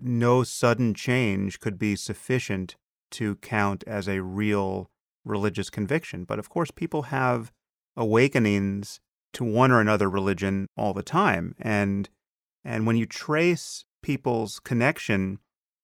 no 0.00 0.42
sudden 0.42 0.94
change 0.94 1.60
could 1.60 1.78
be 1.78 1.96
sufficient 1.96 2.76
to 3.10 3.36
count 3.36 3.84
as 3.86 4.08
a 4.08 4.22
real 4.22 4.90
religious 5.24 5.70
conviction. 5.70 6.24
But 6.24 6.38
of 6.38 6.48
course, 6.48 6.70
people 6.70 7.02
have 7.02 7.52
awakenings 7.96 9.00
to 9.34 9.44
one 9.44 9.70
or 9.70 9.80
another 9.80 10.10
religion 10.10 10.66
all 10.76 10.92
the 10.92 11.02
time. 11.02 11.54
And 11.60 12.08
and 12.64 12.86
when 12.86 12.96
you 12.96 13.06
trace 13.06 13.84
people's 14.04 14.60
connection 14.60 15.38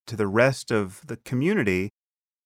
to 0.05 0.15
the 0.15 0.27
rest 0.27 0.71
of 0.71 1.01
the 1.07 1.17
community, 1.17 1.89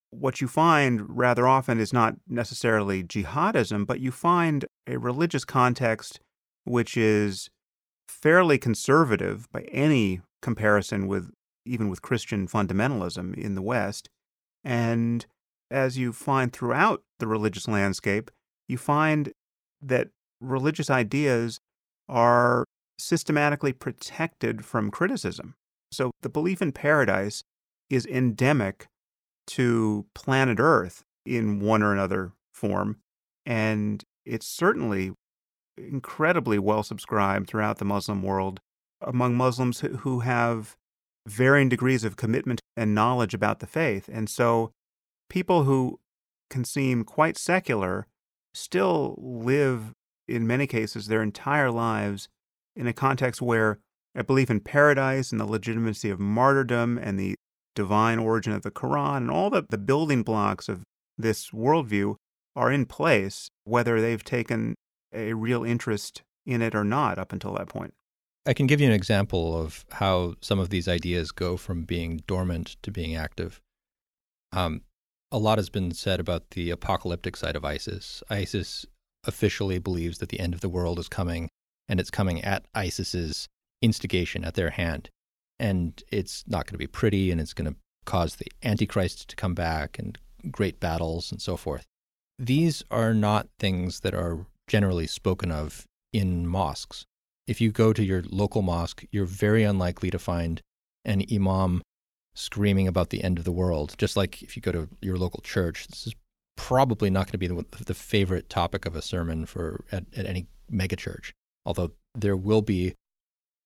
what 0.09 0.39
you 0.39 0.47
find 0.47 1.17
rather 1.17 1.45
often 1.45 1.79
is 1.79 1.91
not 1.91 2.15
necessarily 2.27 3.03
jihadism, 3.03 3.85
but 3.85 3.99
you 3.99 4.11
find 4.11 4.65
a 4.87 4.97
religious 4.97 5.43
context 5.43 6.21
which 6.63 6.95
is 6.95 7.49
fairly 8.07 8.57
conservative 8.57 9.51
by 9.51 9.61
any 9.63 10.21
comparison 10.41 11.07
with 11.07 11.31
even 11.65 11.89
with 11.89 12.01
Christian 12.01 12.47
fundamentalism 12.47 13.35
in 13.35 13.55
the 13.55 13.61
West. 13.61 14.07
And 14.63 15.25
as 15.69 15.97
you 15.97 16.13
find 16.13 16.53
throughout 16.53 17.03
the 17.19 17.27
religious 17.27 17.67
landscape, 17.67 18.31
you 18.67 18.77
find 18.77 19.33
that 19.81 20.09
religious 20.39 20.89
ideas 20.89 21.59
are 22.07 22.63
systematically 22.97 23.73
protected 23.73 24.63
from 24.63 24.91
criticism. 24.91 25.55
So 25.91 26.11
the 26.21 26.29
belief 26.29 26.61
in 26.61 26.71
paradise 26.71 27.43
is 27.89 28.05
endemic 28.05 28.87
to 29.47 30.05
planet 30.13 30.59
Earth 30.59 31.03
in 31.25 31.59
one 31.59 31.83
or 31.83 31.93
another 31.93 32.33
form. 32.53 32.97
And 33.45 34.03
it's 34.25 34.47
certainly 34.47 35.13
incredibly 35.77 36.57
well 36.57 36.83
subscribed 36.83 37.47
throughout 37.47 37.77
the 37.77 37.85
Muslim 37.85 38.23
world 38.23 38.59
among 39.01 39.35
Muslims 39.35 39.81
who 39.81 40.21
have 40.21 40.75
varying 41.27 41.69
degrees 41.69 42.03
of 42.03 42.15
commitment 42.15 42.61
and 42.77 42.95
knowledge 42.95 43.33
about 43.33 43.59
the 43.59 43.67
faith. 43.67 44.09
And 44.11 44.29
so 44.29 44.71
people 45.29 45.63
who 45.63 45.99
can 46.49 46.63
seem 46.63 47.03
quite 47.03 47.37
secular 47.37 48.07
still 48.53 49.15
live, 49.17 49.91
in 50.27 50.47
many 50.47 50.67
cases, 50.67 51.07
their 51.07 51.21
entire 51.21 51.71
lives 51.71 52.29
in 52.75 52.87
a 52.87 52.93
context 52.93 53.41
where 53.41 53.79
a 54.15 54.23
belief 54.23 54.49
in 54.49 54.59
paradise 54.61 55.31
and 55.31 55.39
the 55.39 55.45
legitimacy 55.45 56.09
of 56.09 56.19
martyrdom 56.19 56.97
and 56.97 57.19
the 57.19 57.35
divine 57.75 58.17
origin 58.17 58.53
of 58.53 58.61
the 58.61 58.71
Quran 58.71 59.17
and 59.17 59.31
all 59.31 59.49
the, 59.49 59.65
the 59.69 59.77
building 59.77 60.23
blocks 60.23 60.69
of 60.69 60.83
this 61.17 61.51
worldview 61.51 62.15
are 62.55 62.71
in 62.71 62.85
place, 62.85 63.49
whether 63.65 63.99
they've 63.99 64.23
taken 64.23 64.75
a 65.13 65.33
real 65.33 65.63
interest 65.63 66.21
in 66.45 66.61
it 66.61 66.73
or 66.73 66.83
not 66.83 67.19
up 67.19 67.33
until 67.33 67.53
that 67.55 67.67
point. 67.67 67.93
I 68.45 68.53
can 68.53 68.67
give 68.67 68.79
you 68.79 68.87
an 68.87 68.93
example 68.93 69.59
of 69.59 69.83
how 69.91 70.35
some 70.41 70.59
of 70.59 70.69
these 70.69 70.87
ideas 70.87 71.31
go 71.31 71.57
from 71.57 71.83
being 71.83 72.21
dormant 72.27 72.77
to 72.83 72.91
being 72.91 73.15
active. 73.15 73.59
Um, 74.51 74.81
a 75.31 75.39
lot 75.39 75.57
has 75.57 75.69
been 75.69 75.91
said 75.91 76.19
about 76.19 76.51
the 76.51 76.69
apocalyptic 76.69 77.35
side 77.35 77.55
of 77.55 77.65
ISIS. 77.65 78.23
ISIS 78.29 78.85
officially 79.25 79.79
believes 79.79 80.19
that 80.19 80.29
the 80.29 80.39
end 80.39 80.53
of 80.53 80.61
the 80.61 80.69
world 80.69 80.99
is 80.99 81.09
coming, 81.09 81.49
and 81.89 81.99
it's 81.99 82.11
coming 82.11 82.41
at 82.43 82.65
ISIS's 82.75 83.47
instigation, 83.85 84.43
at 84.43 84.55
their 84.55 84.71
hand. 84.71 85.09
And 85.59 86.03
it's 86.11 86.43
not 86.47 86.65
going 86.65 86.73
to 86.73 86.85
be 86.85 86.87
pretty, 86.87 87.31
and 87.31 87.39
it's 87.39 87.53
going 87.53 87.71
to 87.71 87.77
cause 88.05 88.35
the 88.35 88.51
Antichrist 88.63 89.29
to 89.29 89.35
come 89.35 89.53
back, 89.53 89.97
and 89.97 90.17
great 90.51 90.79
battles, 90.79 91.31
and 91.31 91.41
so 91.41 91.55
forth. 91.55 91.85
These 92.37 92.83
are 92.91 93.13
not 93.13 93.47
things 93.59 94.01
that 94.01 94.13
are 94.13 94.45
generally 94.67 95.07
spoken 95.07 95.51
of 95.51 95.85
in 96.11 96.47
mosques. 96.47 97.05
If 97.47 97.61
you 97.61 97.71
go 97.71 97.93
to 97.93 98.03
your 98.03 98.23
local 98.29 98.61
mosque, 98.61 99.05
you're 99.11 99.25
very 99.47 99.63
unlikely 99.63 100.09
to 100.11 100.19
find 100.19 100.61
an 101.05 101.23
imam 101.31 101.81
screaming 102.35 102.87
about 102.87 103.09
the 103.11 103.23
end 103.23 103.37
of 103.37 103.45
the 103.45 103.51
world. 103.51 103.95
Just 103.97 104.17
like 104.17 104.41
if 104.41 104.55
you 104.55 104.61
go 104.61 104.71
to 104.71 104.89
your 105.01 105.17
local 105.17 105.41
church, 105.41 105.87
this 105.87 106.07
is 106.07 106.15
probably 106.57 107.09
not 107.09 107.27
going 107.27 107.33
to 107.33 107.37
be 107.37 107.47
the, 107.47 107.83
the 107.85 107.93
favorite 107.93 108.49
topic 108.49 108.85
of 108.85 108.95
a 108.95 109.01
sermon 109.01 109.45
for 109.45 109.85
at, 109.91 110.05
at 110.17 110.25
any 110.25 110.47
megachurch. 110.71 111.31
Although 111.65 111.91
there 112.13 112.37
will 112.37 112.61
be 112.61 112.95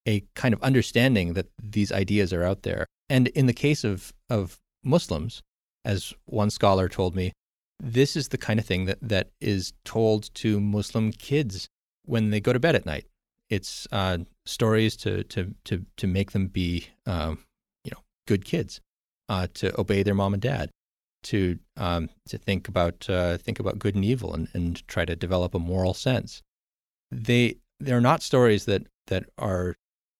a 0.09 0.23
kind 0.41 0.53
of 0.55 0.61
understanding 0.63 1.33
that 1.33 1.47
these 1.61 1.91
ideas 1.91 2.33
are 2.33 2.43
out 2.43 2.63
there. 2.63 2.83
And 3.09 3.27
in 3.29 3.45
the 3.45 3.53
case 3.65 3.83
of, 3.83 4.11
of 4.29 4.57
Muslims, 4.83 5.41
as 5.85 6.13
one 6.25 6.49
scholar 6.49 6.89
told 6.89 7.15
me, 7.15 7.31
this 7.79 8.15
is 8.15 8.29
the 8.29 8.37
kind 8.37 8.59
of 8.59 8.65
thing 8.65 8.85
that, 8.85 8.97
that 9.01 9.27
is 9.39 9.73
told 9.85 10.33
to 10.41 10.59
Muslim 10.59 11.11
kids 11.11 11.67
when 12.05 12.31
they 12.31 12.41
go 12.41 12.53
to 12.53 12.59
bed 12.59 12.75
at 12.75 12.85
night. 12.85 13.05
It's 13.49 13.87
uh, 13.91 14.17
stories 14.45 14.97
to, 14.97 15.23
to, 15.25 15.53
to, 15.65 15.85
to 15.97 16.07
make 16.07 16.31
them 16.31 16.47
be, 16.47 16.87
um, 17.05 17.45
you 17.83 17.91
know, 17.91 18.01
good 18.27 18.43
kids, 18.45 18.81
uh, 19.29 19.47
to 19.55 19.79
obey 19.79 20.03
their 20.03 20.15
mom 20.15 20.33
and 20.33 20.41
dad, 20.41 20.69
to, 21.23 21.59
um, 21.77 22.09
to 22.27 22.37
think 22.37 22.67
about, 22.67 23.09
uh, 23.09 23.37
think 23.37 23.59
about 23.59 23.79
good 23.79 23.95
and 23.95 24.05
evil 24.05 24.33
and, 24.33 24.47
and 24.53 24.87
try 24.87 25.05
to 25.05 25.15
develop 25.15 25.53
a 25.53 25.59
moral 25.59 25.93
sense. 25.93 26.41
They, 27.11 27.57
they're 27.79 28.01
not 28.01 28.23
stories 28.23 28.65
that, 28.65 28.87
that 29.07 29.25
are 29.37 29.75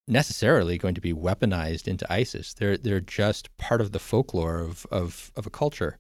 necessarily 0.10 0.78
going 0.78 0.96
to 0.96 1.02
be 1.02 1.14
weaponized 1.14 1.88
into 1.88 2.12
ISIS. 2.12 2.54
They're, 2.54 2.78
they're 2.78 3.00
just 3.00 3.56
part 3.58 3.82
of 3.82 3.92
the 3.92 4.00
folklore 4.00 4.60
of, 4.60 4.86
of, 4.92 5.32
of 5.36 5.46
a 5.46 5.52
culture. 5.52 5.98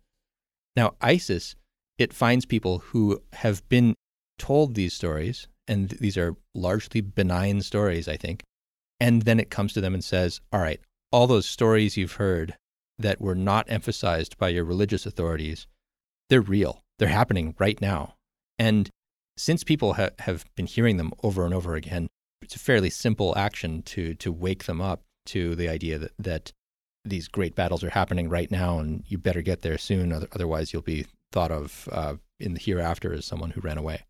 Now, 0.75 0.95
ISIS, 1.01 1.55
it 1.97 2.13
finds 2.13 2.45
people 2.45 2.79
who 2.79 3.21
have 3.33 3.67
been 3.69 3.95
told 4.37 4.75
these 4.75 4.93
stories, 4.93 5.47
and 5.67 5.89
these 5.89 6.17
are 6.17 6.35
largely 6.55 7.01
benign 7.01 7.61
stories, 7.61 8.07
I 8.07 8.17
think. 8.17 8.43
And 8.99 9.21
then 9.23 9.39
it 9.39 9.49
comes 9.49 9.73
to 9.73 9.81
them 9.81 9.93
and 9.93 10.03
says, 10.03 10.41
all 10.51 10.59
right, 10.59 10.79
all 11.11 11.27
those 11.27 11.45
stories 11.45 11.97
you've 11.97 12.13
heard 12.13 12.55
that 12.97 13.21
were 13.21 13.35
not 13.35 13.69
emphasized 13.69 14.37
by 14.37 14.49
your 14.49 14.65
religious 14.65 15.05
authorities, 15.05 15.67
they're 16.29 16.41
real. 16.41 16.81
They're 16.97 17.07
happening 17.07 17.55
right 17.59 17.79
now. 17.79 18.15
And 18.57 18.89
since 19.37 19.63
people 19.63 19.93
ha- 19.93 20.09
have 20.19 20.45
been 20.55 20.67
hearing 20.67 20.97
them 20.97 21.13
over 21.23 21.45
and 21.45 21.53
over 21.53 21.75
again, 21.75 22.09
it's 22.41 22.55
a 22.55 22.59
fairly 22.59 22.89
simple 22.89 23.37
action 23.37 23.81
to 23.83 24.13
to 24.15 24.31
wake 24.31 24.65
them 24.65 24.81
up 24.81 25.01
to 25.27 25.55
the 25.55 25.69
idea 25.69 25.99
that, 25.99 26.11
that 26.17 26.53
these 27.05 27.27
great 27.27 27.55
battles 27.55 27.83
are 27.83 27.91
happening 27.91 28.29
right 28.29 28.49
now, 28.49 28.79
and 28.79 29.03
you 29.07 29.17
better 29.17 29.41
get 29.41 29.61
there 29.61 29.77
soon. 29.77 30.11
Otherwise, 30.11 30.73
you'll 30.73 30.81
be 30.81 31.05
thought 31.31 31.51
of 31.51 31.87
uh, 31.91 32.15
in 32.39 32.53
the 32.53 32.59
hereafter 32.59 33.13
as 33.13 33.25
someone 33.25 33.51
who 33.51 33.61
ran 33.61 33.77
away. 33.77 34.03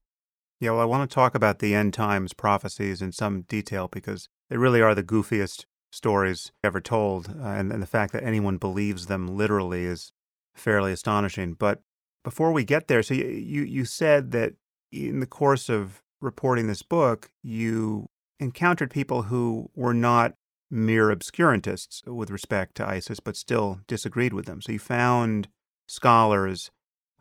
Yeah, 0.60 0.72
well, 0.72 0.82
I 0.82 0.86
want 0.86 1.10
to 1.10 1.14
talk 1.14 1.36
about 1.36 1.60
the 1.60 1.74
end 1.74 1.94
times 1.94 2.34
prophecies 2.34 3.02
in 3.02 3.12
some 3.12 3.42
detail 3.44 3.88
because 3.88 4.28
they 4.50 4.58
really 4.58 4.82
are 4.82 4.96
the 4.96 5.04
goofiest 5.04 5.66
stories 5.92 6.52
ever 6.64 6.82
told, 6.82 7.30
uh, 7.30 7.48
and, 7.48 7.72
and 7.72 7.82
the 7.82 7.88
fact 7.88 8.14
that 8.14 8.24
anyone 8.24 8.58
believes 8.58 9.06
them 9.06 9.28
literally 9.28 9.86
is 9.86 10.12
fairly 10.56 10.92
astonishing. 10.92 11.54
But 11.54 11.82
before 12.24 12.52
we 12.52 12.64
get 12.66 12.88
there, 12.88 13.02
so 13.02 13.14
you, 13.14 13.26
you, 13.26 13.64
you 13.64 13.86
said 13.86 14.32
that 14.32 14.54
in 14.92 15.20
the 15.20 15.26
course 15.26 15.70
of 15.70 16.02
reporting 16.22 16.68
this 16.68 16.84
book, 16.84 17.32
you 17.42 18.10
encountered 18.40 18.92
people 18.92 19.24
who 19.24 19.70
were 19.76 19.94
not 19.94 20.34
mere 20.72 21.08
obscurantists 21.08 22.06
with 22.06 22.30
respect 22.30 22.76
to 22.76 22.88
ISIS, 22.88 23.20
but 23.20 23.36
still 23.36 23.80
disagreed 23.88 24.34
with 24.34 24.46
them. 24.46 24.62
So 24.62 24.72
you 24.72 24.80
found 24.80 25.48
scholars 25.88 26.70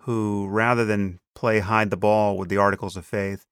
who, 0.00 0.46
rather 0.48 0.84
than 0.84 1.20
play 1.34 1.60
hide 1.60 1.90
the 1.90 1.96
ball 1.96 2.36
with 2.36 2.48
the 2.48 2.56
articles 2.56 2.96
of 2.96 3.06
faith, 3.06 3.44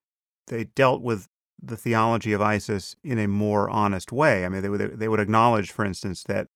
they 0.48 0.64
dealt 0.64 1.02
with 1.02 1.26
the 1.62 1.76
theology 1.76 2.32
of 2.32 2.42
ISIS 2.42 2.94
in 3.02 3.18
a 3.18 3.26
more 3.26 3.70
honest 3.70 4.12
way. 4.12 4.44
I 4.44 4.48
mean, 4.48 4.62
they 4.62 4.68
would, 4.68 4.98
they 4.98 5.08
would 5.08 5.20
acknowledge, 5.20 5.72
for 5.72 5.84
instance, 5.84 6.22
that 6.24 6.48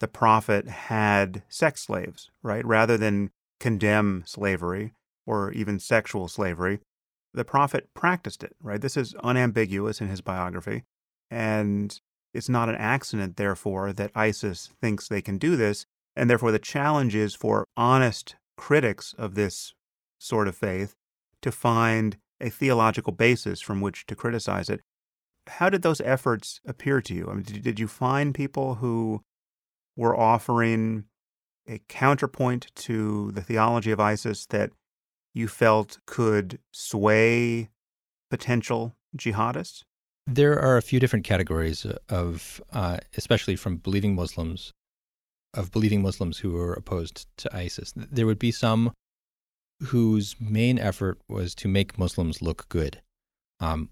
the 0.00 0.08
prophet 0.08 0.68
had 0.68 1.42
sex 1.48 1.82
slaves, 1.82 2.30
right? 2.42 2.64
Rather 2.64 2.96
than 2.96 3.30
condemn 3.60 4.24
slavery, 4.26 4.92
or 5.28 5.52
even 5.52 5.78
sexual 5.78 6.26
slavery. 6.26 6.80
The 7.34 7.44
prophet 7.44 7.88
practiced 7.94 8.42
it, 8.42 8.56
right? 8.62 8.80
This 8.80 8.96
is 8.96 9.14
unambiguous 9.22 10.00
in 10.00 10.08
his 10.08 10.20
biography. 10.20 10.84
And 11.30 12.00
it's 12.32 12.48
not 12.48 12.68
an 12.68 12.76
accident, 12.76 13.36
therefore, 13.36 13.92
that 13.92 14.10
ISIS 14.14 14.70
thinks 14.80 15.08
they 15.08 15.22
can 15.22 15.38
do 15.38 15.56
this. 15.56 15.86
And 16.16 16.28
therefore, 16.28 16.52
the 16.52 16.58
challenge 16.58 17.14
is 17.14 17.34
for 17.34 17.64
honest 17.76 18.36
critics 18.56 19.14
of 19.16 19.34
this 19.34 19.74
sort 20.18 20.48
of 20.48 20.56
faith 20.56 20.94
to 21.42 21.52
find 21.52 22.16
a 22.40 22.50
theological 22.50 23.12
basis 23.12 23.60
from 23.60 23.80
which 23.80 24.06
to 24.06 24.16
criticize 24.16 24.68
it. 24.68 24.80
How 25.46 25.70
did 25.70 25.82
those 25.82 26.00
efforts 26.02 26.60
appear 26.66 27.00
to 27.02 27.14
you? 27.14 27.28
I 27.30 27.34
mean, 27.34 27.42
did, 27.42 27.80
you 27.80 27.88
find 27.88 28.34
people 28.34 28.76
who 28.76 29.22
were 29.96 30.16
offering 30.16 31.04
a 31.66 31.80
counterpoint 31.88 32.74
to 32.74 33.32
the 33.32 33.42
theology 33.42 33.90
of 33.90 34.00
ISIS 34.00 34.46
that 34.46 34.70
you 35.34 35.48
felt 35.48 35.98
could 36.06 36.58
sway 36.72 37.70
potential 38.30 38.94
jihadists? 39.16 39.84
There 40.26 40.58
are 40.58 40.76
a 40.76 40.82
few 40.82 41.00
different 41.00 41.24
categories 41.24 41.86
of, 42.08 42.60
uh, 42.72 42.98
especially 43.16 43.56
from 43.56 43.76
believing 43.76 44.14
Muslims, 44.14 44.72
of 45.54 45.72
believing 45.72 46.02
Muslims 46.02 46.38
who 46.38 46.56
are 46.58 46.74
opposed 46.74 47.26
to 47.38 47.56
ISIS. 47.56 47.94
There 47.96 48.26
would 48.26 48.38
be 48.38 48.52
some 48.52 48.92
whose 49.84 50.36
main 50.40 50.78
effort 50.78 51.18
was 51.28 51.54
to 51.54 51.68
make 51.68 51.98
Muslims 51.98 52.42
look 52.42 52.68
good. 52.68 53.00
Um, 53.60 53.90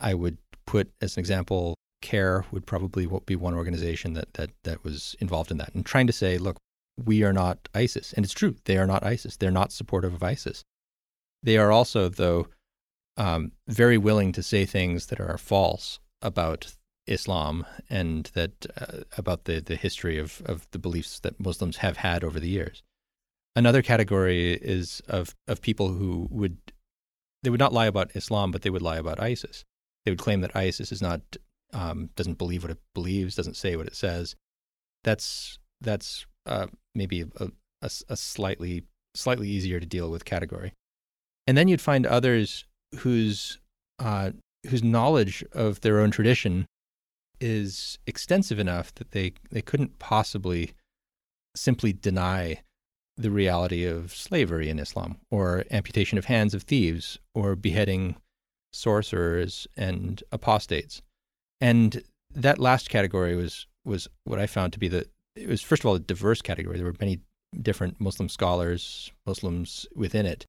I 0.00 0.14
would 0.14 0.38
put 0.66 0.92
as 1.00 1.16
an 1.16 1.20
example, 1.20 1.74
CAIR 2.00 2.46
would 2.50 2.66
probably 2.66 3.06
be 3.26 3.36
one 3.36 3.54
organization 3.54 4.14
that 4.14 4.34
that 4.34 4.50
that 4.64 4.84
was 4.84 5.16
involved 5.20 5.50
in 5.50 5.58
that 5.58 5.74
and 5.74 5.84
trying 5.84 6.06
to 6.06 6.12
say, 6.12 6.38
look, 6.38 6.56
we 7.02 7.22
are 7.22 7.32
not 7.32 7.68
ISIS, 7.74 8.12
and 8.12 8.24
it's 8.24 8.34
true, 8.34 8.56
they 8.64 8.78
are 8.78 8.86
not 8.86 9.04
ISIS. 9.04 9.36
They're 9.36 9.50
not 9.50 9.72
supportive 9.72 10.14
of 10.14 10.22
ISIS. 10.22 10.62
They 11.44 11.56
are 11.58 11.70
also, 11.70 12.08
though, 12.08 12.48
um, 13.16 13.52
very 13.68 13.98
willing 13.98 14.32
to 14.32 14.42
say 14.42 14.66
things 14.66 15.06
that 15.06 15.20
are 15.20 15.38
false 15.38 16.00
about 16.20 16.74
Islam 17.06 17.64
and 17.88 18.30
that 18.34 18.66
uh, 18.76 19.04
about 19.16 19.44
the 19.44 19.60
the 19.60 19.76
history 19.76 20.18
of 20.18 20.42
of 20.46 20.66
the 20.72 20.78
beliefs 20.80 21.20
that 21.20 21.38
Muslims 21.38 21.76
have 21.76 21.98
had 21.98 22.24
over 22.24 22.40
the 22.40 22.48
years. 22.48 22.82
Another 23.56 23.82
category 23.82 24.54
is 24.54 25.00
of, 25.06 25.34
of 25.46 25.62
people 25.62 25.92
who 25.92 26.26
would, 26.30 26.58
they 27.42 27.50
would 27.50 27.60
not 27.60 27.72
lie 27.72 27.86
about 27.86 28.16
Islam, 28.16 28.50
but 28.50 28.62
they 28.62 28.70
would 28.70 28.82
lie 28.82 28.96
about 28.96 29.20
ISIS. 29.20 29.64
They 30.04 30.10
would 30.10 30.18
claim 30.18 30.40
that 30.40 30.56
ISIS 30.56 30.90
is 30.90 31.00
not, 31.00 31.20
um, 31.72 32.10
doesn't 32.16 32.38
believe 32.38 32.64
what 32.64 32.72
it 32.72 32.80
believes, 32.94 33.36
doesn't 33.36 33.56
say 33.56 33.76
what 33.76 33.86
it 33.86 33.94
says. 33.94 34.34
That's, 35.04 35.58
that's 35.80 36.26
uh, 36.46 36.66
maybe 36.96 37.22
a, 37.38 37.48
a, 37.80 37.90
a 38.08 38.16
slightly, 38.16 38.84
slightly 39.14 39.48
easier 39.48 39.78
to 39.78 39.86
deal 39.86 40.10
with 40.10 40.24
category. 40.24 40.72
And 41.46 41.56
then 41.56 41.68
you'd 41.68 41.80
find 41.80 42.06
others 42.06 42.64
whose, 42.98 43.58
uh, 43.98 44.30
whose 44.68 44.82
knowledge 44.82 45.44
of 45.52 45.80
their 45.80 46.00
own 46.00 46.10
tradition 46.10 46.66
is 47.40 47.98
extensive 48.06 48.58
enough 48.58 48.94
that 48.94 49.10
they, 49.10 49.32
they 49.50 49.60
couldn't 49.60 49.98
possibly 49.98 50.72
simply 51.54 51.92
deny 51.92 52.62
the 53.16 53.30
reality 53.30 53.84
of 53.84 54.14
slavery 54.14 54.68
in 54.68 54.78
Islam, 54.78 55.18
or 55.30 55.64
amputation 55.70 56.18
of 56.18 56.24
hands 56.24 56.54
of 56.54 56.62
thieves, 56.62 57.18
or 57.34 57.54
beheading 57.54 58.16
sorcerers 58.72 59.68
and 59.76 60.22
apostates. 60.32 61.00
And 61.60 62.02
that 62.34 62.58
last 62.58 62.90
category 62.90 63.36
was 63.36 63.66
was 63.84 64.08
what 64.24 64.38
I 64.38 64.46
found 64.46 64.72
to 64.72 64.78
be 64.78 64.88
the 64.88 65.06
it 65.36 65.48
was 65.48 65.62
first 65.62 65.82
of 65.82 65.86
all 65.86 65.94
a 65.94 66.00
diverse 66.00 66.42
category. 66.42 66.76
There 66.76 66.86
were 66.86 66.96
many 67.00 67.20
different 67.60 68.00
Muslim 68.00 68.28
scholars, 68.28 69.12
Muslims 69.26 69.86
within 69.94 70.26
it. 70.26 70.46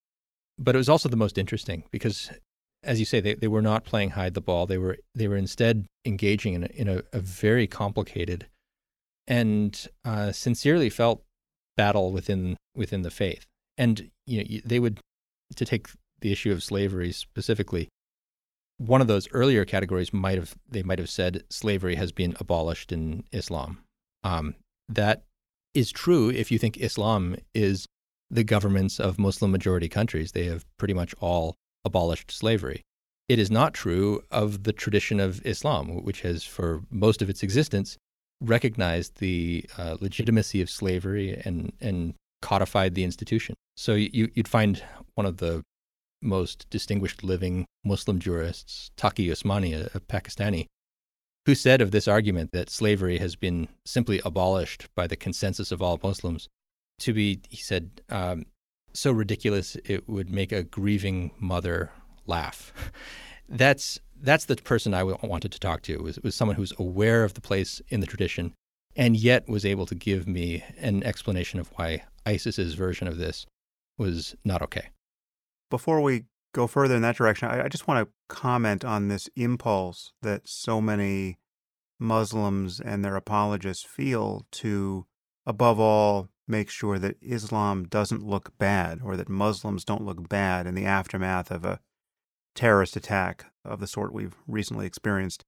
But 0.58 0.76
it 0.76 0.78
was 0.78 0.90
also 0.90 1.10
the 1.10 1.18
most 1.18 1.38
interesting 1.38 1.84
because 1.92 2.32
as 2.86 3.00
you 3.00 3.06
say, 3.06 3.20
they, 3.20 3.34
they 3.34 3.48
were 3.48 3.62
not 3.62 3.84
playing 3.84 4.12
hide 4.12 4.36
the 4.36 4.42
ball. 4.42 4.66
They 4.66 4.78
were 4.78 4.98
they 5.14 5.28
were 5.28 5.36
instead 5.36 5.86
engaging 6.06 6.54
in 6.54 6.64
a, 6.64 6.68
in 6.68 6.88
a, 6.88 7.02
a 7.12 7.20
very 7.20 7.68
complicated 7.68 8.48
and 9.28 9.88
uh, 10.06 10.32
sincerely 10.32 10.90
felt 10.90 11.24
battle 11.76 12.12
within 12.12 12.58
within 12.76 13.02
the 13.02 13.12
faith. 13.12 13.46
And 13.78 14.10
you 14.26 14.44
know, 14.44 14.62
they 14.64 14.80
would 14.80 15.00
to 15.56 15.66
take 15.66 15.88
the 16.22 16.32
issue 16.32 16.52
of 16.52 16.64
slavery 16.64 17.12
specifically. 17.12 17.90
One 18.78 19.02
of 19.02 19.08
those 19.08 19.28
earlier 19.32 19.66
categories 19.66 20.14
might 20.14 20.38
have 20.38 20.56
they 20.70 20.84
might 20.84 21.00
have 21.00 21.10
said 21.10 21.44
slavery 21.50 21.96
has 21.96 22.12
been 22.12 22.36
abolished 22.40 22.92
in 22.92 23.24
Islam. 23.32 23.80
Um, 24.24 24.56
that 24.88 25.24
is 25.74 25.92
true 25.92 26.30
if 26.30 26.52
you 26.52 26.60
think 26.60 26.78
Islam 26.78 27.36
is 27.54 27.86
the 28.30 28.44
governments 28.44 29.00
of 29.00 29.20
Muslim 29.20 29.52
majority 29.52 29.90
countries. 29.90 30.32
They 30.32 30.46
have 30.46 30.66
pretty 30.78 30.94
much 30.94 31.14
all 31.20 31.56
abolished 31.84 32.32
slavery. 32.32 32.82
It 33.28 33.40
is 33.40 33.50
not 33.50 33.74
true 33.74 34.22
of 34.32 34.64
the 34.64 34.74
tradition 34.74 35.20
of 35.20 35.46
Islam, 35.46 36.04
which 36.04 36.22
has, 36.22 36.44
for 36.44 36.84
most 36.92 37.22
of 37.22 37.30
its 37.30 37.42
existence, 37.44 37.98
recognized 38.42 39.18
the 39.18 39.66
uh, 39.78 39.98
legitimacy 40.00 40.62
of 40.62 40.70
slavery 40.70 41.42
and, 41.46 41.74
and 41.82 42.14
codified 42.42 42.94
the 42.94 43.04
institution. 43.04 43.56
So 43.76 43.94
you, 43.96 44.30
you'd 44.34 44.48
find 44.48 44.84
one 45.16 45.26
of 45.26 45.38
the 45.38 45.64
most 46.22 46.70
distinguished 46.70 47.24
living 47.24 47.66
Muslim 47.84 48.20
jurists, 48.20 48.92
Taqi 48.98 49.30
Usmani, 49.30 49.74
a, 49.74 49.98
a 49.98 50.00
Pakistani, 50.00 50.66
who 51.46 51.56
said 51.56 51.82
of 51.82 51.92
this 51.92 52.08
argument 52.08 52.52
that 52.52 52.70
slavery 52.70 53.18
has 53.20 53.36
been 53.36 53.68
simply 53.86 54.22
abolished 54.26 54.88
by 54.96 55.08
the 55.08 55.16
consensus 55.16 55.72
of 55.72 55.82
all 55.82 56.00
Muslims 56.04 56.48
to 57.00 57.14
be, 57.14 57.42
he 57.50 57.58
said, 57.58 58.02
um, 58.10 58.46
so 58.94 59.12
ridiculous 59.12 59.76
it 59.86 60.08
would 60.08 60.30
make 60.30 60.52
a 60.52 60.64
grieving 60.64 61.32
mother 61.40 61.92
laugh. 62.26 62.74
That's 63.50 64.00
that's 64.22 64.46
the 64.46 64.56
person 64.56 64.96
I 64.96 65.04
wanted 65.04 65.52
to 65.52 65.60
talk 65.60 65.84
to. 65.84 65.98
Was 65.98 66.18
was 66.22 66.34
someone 66.34 66.56
who's 66.56 66.74
aware 66.80 67.24
of 67.24 67.36
the 67.36 67.42
place 67.42 67.80
in 67.90 68.00
the 68.00 68.08
tradition, 68.08 68.54
and 68.96 69.16
yet 69.16 69.48
was 69.48 69.66
able 69.66 69.86
to 69.86 69.94
give 69.94 70.28
me 70.28 70.64
an 70.80 71.04
explanation 71.04 71.60
of 71.60 71.68
why 71.76 72.06
ISIS's 72.26 72.74
version 72.74 73.08
of 73.08 73.18
this 73.18 73.46
was 74.00 74.36
not 74.44 74.64
okay. 74.64 74.90
Before 75.70 76.02
we 76.02 76.26
go 76.56 76.66
further 76.66 76.96
in 76.96 77.02
that 77.04 77.18
direction, 77.18 77.50
I, 77.50 77.66
I 77.66 77.68
just 77.68 77.88
want 77.88 78.08
to 78.08 78.14
comment 78.30 78.84
on 78.84 79.10
this 79.10 79.30
impulse 79.36 80.12
that 80.24 80.48
so 80.48 80.82
many 80.82 81.38
Muslims 82.00 82.80
and 82.80 83.04
their 83.04 83.16
apologists 83.16 83.86
feel 83.86 84.46
to, 84.54 85.06
above 85.46 85.80
all, 85.80 86.30
make 86.48 86.70
sure 86.70 87.00
that 87.00 87.18
Islam 87.22 87.86
doesn't 87.86 88.24
look 88.24 88.58
bad 88.58 89.00
or 89.04 89.16
that 89.18 89.30
Muslims 89.30 89.84
don't 89.84 90.06
look 90.06 90.30
bad 90.30 90.68
in 90.68 90.76
the 90.76 90.86
aftermath 90.86 91.52
of 91.52 91.66
a 91.66 91.80
terrorist 92.54 92.96
attack 92.96 93.52
of 93.64 93.80
the 93.80 93.88
sort 93.88 94.14
we've 94.14 94.36
recently 94.48 94.86
experienced. 94.86 95.44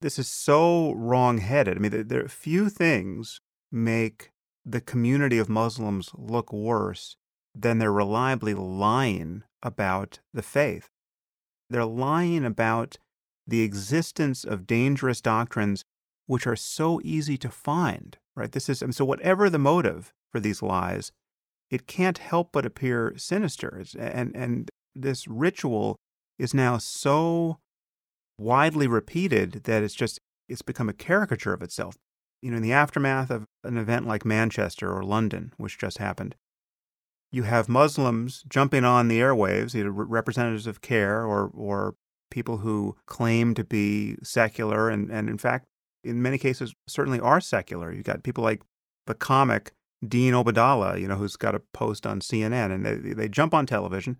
This 0.00 0.18
is 0.18 0.28
so 0.28 0.92
wrong 0.92 1.38
headed. 1.38 1.76
I 1.76 1.80
mean, 1.80 2.08
there, 2.08 2.24
are 2.24 2.28
few 2.28 2.68
things 2.68 3.40
make 3.72 4.30
the 4.64 4.80
community 4.80 5.38
of 5.38 5.48
Muslims 5.48 6.10
look 6.14 6.52
worse 6.52 7.16
than 7.54 7.78
they're 7.78 7.92
reliably 7.92 8.54
lying 8.54 9.42
about 9.62 10.20
the 10.32 10.42
faith. 10.42 10.90
They're 11.70 11.84
lying 11.84 12.44
about 12.44 12.98
the 13.46 13.62
existence 13.62 14.44
of 14.44 14.66
dangerous 14.66 15.20
doctrines 15.20 15.84
which 16.26 16.46
are 16.46 16.56
so 16.56 17.00
easy 17.02 17.38
to 17.38 17.48
find, 17.48 18.18
right? 18.38 18.52
This 18.52 18.68
is, 18.68 18.82
so 18.90 19.04
whatever 19.04 19.50
the 19.50 19.58
motive 19.58 20.12
for 20.30 20.40
these 20.40 20.62
lies, 20.62 21.10
it 21.70 21.86
can't 21.86 22.18
help 22.18 22.52
but 22.52 22.64
appear 22.64 23.14
sinister. 23.16 23.82
And, 23.98 24.34
and 24.34 24.70
this 24.94 25.26
ritual 25.26 25.96
is 26.38 26.54
now 26.54 26.78
so 26.78 27.58
widely 28.38 28.86
repeated 28.86 29.64
that 29.64 29.82
it's 29.82 29.94
just 29.94 30.20
it's 30.48 30.62
become 30.62 30.88
a 30.88 30.94
caricature 30.94 31.52
of 31.52 31.62
itself. 31.62 31.96
You 32.40 32.52
know, 32.52 32.58
in 32.58 32.62
the 32.62 32.72
aftermath 32.72 33.30
of 33.30 33.44
an 33.64 33.76
event 33.76 34.06
like 34.06 34.24
Manchester 34.24 34.90
or 34.90 35.02
London, 35.02 35.52
which 35.56 35.76
just 35.76 35.98
happened, 35.98 36.36
you 37.30 37.42
have 37.42 37.68
Muslims 37.68 38.44
jumping 38.48 38.84
on 38.84 39.08
the 39.08 39.18
airwaves, 39.18 39.74
either 39.74 39.90
representatives 39.90 40.66
of 40.66 40.80
CAIR 40.80 41.24
or 41.24 41.50
or 41.52 41.94
people 42.30 42.58
who 42.58 42.96
claim 43.06 43.54
to 43.54 43.64
be 43.64 44.16
secular 44.22 44.88
and, 44.88 45.10
and 45.10 45.28
in 45.28 45.38
fact 45.38 45.66
in 46.08 46.22
many 46.22 46.38
cases 46.38 46.74
certainly 46.86 47.20
are 47.20 47.40
secular. 47.40 47.92
You've 47.92 48.04
got 48.04 48.22
people 48.22 48.44
like 48.44 48.62
the 49.06 49.14
comic 49.14 49.72
Dean 50.06 50.32
Obeidallah, 50.34 51.00
you 51.00 51.08
know, 51.08 51.16
who's 51.16 51.36
got 51.36 51.54
a 51.54 51.62
post 51.72 52.06
on 52.06 52.20
CNN 52.20 52.72
and 52.72 52.86
they, 52.86 53.12
they 53.12 53.28
jump 53.28 53.52
on 53.52 53.66
television 53.66 54.18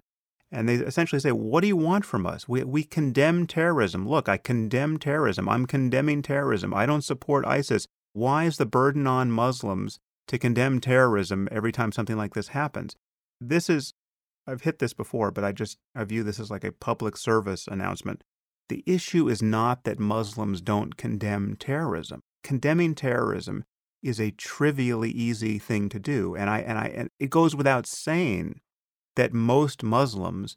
and 0.51 0.69
they 0.69 0.77
essentially 0.77 1.21
say, 1.21 1.33
What 1.33 1.61
do 1.61 1.67
you 1.67 1.77
want 1.77 2.05
from 2.05 2.27
us? 2.27 2.49
We, 2.49 2.65
we 2.65 2.85
condemn 2.85 3.47
terrorism. 3.47 4.09
Look, 4.09 4.29
I 4.29 4.39
condemn 4.39 4.99
terrorism. 4.99 5.49
I'm 5.49 5.67
condemning 5.67 6.23
terrorism. 6.23 6.73
I 6.75 6.87
don't 6.87 7.03
support 7.03 7.47
ISIS. 7.47 7.87
Why 8.13 8.45
is 8.45 8.57
the 8.57 8.67
burden 8.67 9.07
on 9.07 9.31
Muslims 9.31 9.99
to 10.29 10.39
condemn 10.39 10.81
terrorism 10.81 11.49
every 11.53 11.73
time 11.73 11.93
something 11.93 12.17
like 12.17 12.35
this 12.35 12.49
happens? 12.49 12.97
This 13.41 13.71
is, 13.71 13.93
I've 14.47 14.63
hit 14.63 14.79
this 14.79 14.95
before, 14.95 15.31
but 15.31 15.45
I 15.45 15.53
just, 15.53 15.79
I 15.95 16.05
view 16.05 16.25
this 16.25 16.41
as 16.41 16.51
like 16.51 16.65
a 16.65 16.73
public 16.73 17.17
service 17.17 17.69
announcement. 17.69 18.25
The 18.69 18.83
issue 18.87 19.29
is 19.29 19.43
not 19.43 19.85
that 19.85 19.99
Muslims 19.99 20.61
don't 20.61 20.97
condemn 20.97 21.57
terrorism. 21.57 22.21
Condemning 22.45 22.95
terrorism 22.95 23.65
is 24.03 24.21
a 24.21 24.31
trivially 24.33 25.11
easy 25.11 25.59
thing 25.59 25.89
to 25.89 25.99
do. 25.99 26.37
And 26.37 26.49
I, 26.49 26.61
and 26.61 26.79
I, 26.79 26.87
and 26.87 27.09
it 27.19 27.31
goes 27.31 27.57
without 27.57 27.87
saying 27.87 28.61
that 29.17 29.33
most 29.33 29.83
Muslims 29.83 30.57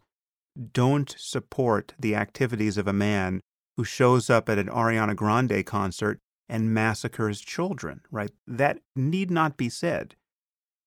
don't 0.74 1.16
support 1.18 1.94
the 2.00 2.16
activities 2.16 2.78
of 2.78 2.88
a 2.88 2.94
man 2.94 3.42
who 3.78 3.84
shows 3.84 4.30
up 4.30 4.50
at 4.50 4.60
an 4.60 4.68
Ariana 4.68 5.16
Grande 5.16 5.66
concert 5.66 6.20
and 6.50 6.74
massacres 6.74 7.40
children, 7.40 8.02
right? 8.12 8.32
That 8.46 8.80
need 8.96 9.32
not 9.32 9.56
be 9.56 9.70
said. 9.70 10.16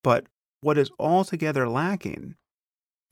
But 0.02 0.26
what 0.60 0.78
is 0.78 0.90
altogether 0.98 1.68
lacking 1.68 2.36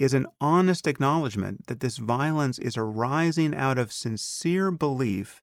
is 0.02 0.12
an 0.12 0.26
honest 0.40 0.88
acknowledgement 0.88 1.68
that 1.68 1.78
this 1.78 1.98
violence 1.98 2.58
is 2.58 2.76
arising 2.76 3.54
out 3.54 3.78
of 3.78 3.92
sincere 3.92 4.72
belief 4.72 5.40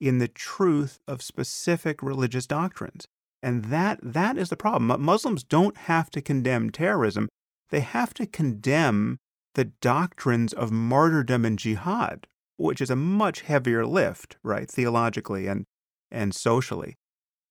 in 0.00 0.18
the 0.18 0.26
truth 0.26 0.98
of 1.06 1.22
specific 1.22 2.02
religious 2.02 2.44
doctrines. 2.44 3.06
And 3.40 3.66
that 3.66 4.00
that 4.02 4.36
is 4.36 4.48
the 4.48 4.56
problem. 4.56 5.00
Muslims 5.00 5.44
don't 5.44 5.76
have 5.76 6.10
to 6.10 6.20
condemn 6.20 6.70
terrorism. 6.70 7.28
They 7.70 7.80
have 7.80 8.12
to 8.14 8.26
condemn 8.26 9.18
the 9.54 9.66
doctrines 9.66 10.52
of 10.52 10.72
martyrdom 10.72 11.44
and 11.44 11.56
jihad, 11.56 12.26
which 12.56 12.80
is 12.80 12.90
a 12.90 12.96
much 12.96 13.42
heavier 13.42 13.86
lift, 13.86 14.38
right, 14.42 14.68
theologically 14.68 15.46
and 15.46 15.64
and 16.10 16.34
socially. 16.34 16.96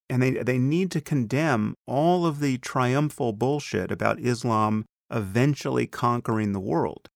And 0.10 0.22
they 0.22 0.32
they 0.32 0.58
need 0.58 0.92
to 0.92 1.00
condemn 1.00 1.76
all 1.88 2.26
of 2.26 2.42
the 2.42 2.58
triumphal 2.58 3.32
bullshit 3.32 3.92
about 3.92 4.20
Islam 4.20 4.84
eventually 5.12 5.88
conquering 5.88 6.54
the 6.54 6.60
world. 6.60 7.10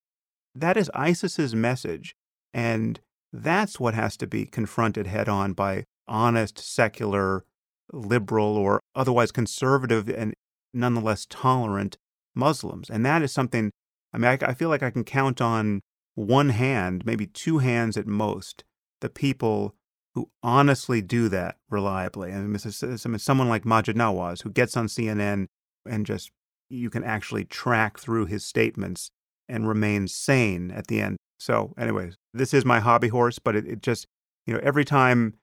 That 0.54 0.76
is 0.76 0.90
ISIS's 0.94 1.54
message, 1.54 2.14
and 2.52 3.00
that's 3.32 3.80
what 3.80 3.94
has 3.94 4.16
to 4.18 4.26
be 4.26 4.46
confronted 4.46 5.06
head 5.06 5.28
on 5.28 5.52
by 5.52 5.84
honest, 6.06 6.58
secular, 6.58 7.44
liberal, 7.92 8.56
or 8.56 8.80
otherwise 8.94 9.32
conservative 9.32 10.08
and 10.08 10.34
nonetheless 10.72 11.26
tolerant 11.28 11.96
Muslims. 12.34 12.90
And 12.90 13.04
that 13.04 13.22
is 13.22 13.32
something, 13.32 13.70
I 14.12 14.18
mean, 14.18 14.30
I, 14.30 14.50
I 14.50 14.54
feel 14.54 14.68
like 14.68 14.82
I 14.82 14.90
can 14.90 15.04
count 15.04 15.40
on 15.40 15.80
one 16.14 16.50
hand, 16.50 17.04
maybe 17.04 17.26
two 17.26 17.58
hands 17.58 17.96
at 17.96 18.06
most, 18.06 18.64
the 19.00 19.08
people 19.08 19.74
who 20.14 20.30
honestly 20.42 21.02
do 21.02 21.28
that 21.28 21.56
reliably. 21.68 22.32
I 22.32 22.38
mean, 22.38 22.58
someone 22.58 23.48
like 23.48 23.64
Maajid 23.64 23.94
Nawaz, 23.94 24.42
who 24.42 24.50
gets 24.50 24.76
on 24.76 24.86
CNN 24.86 25.46
and 25.88 26.06
just 26.06 26.30
you 26.68 26.90
can 26.90 27.04
actually 27.04 27.44
track 27.44 27.98
through 27.98 28.26
his 28.26 28.44
statements 28.44 29.10
and 29.48 29.68
remain 29.68 30.08
sane 30.08 30.70
at 30.70 30.86
the 30.86 31.00
end. 31.00 31.16
So, 31.38 31.74
anyways, 31.78 32.16
this 32.32 32.54
is 32.54 32.64
my 32.64 32.80
hobby 32.80 33.08
horse, 33.08 33.38
but 33.38 33.54
it, 33.54 33.66
it 33.66 33.82
just, 33.82 34.06
you 34.46 34.54
know, 34.54 34.60
every 34.62 34.84
time 34.84 35.34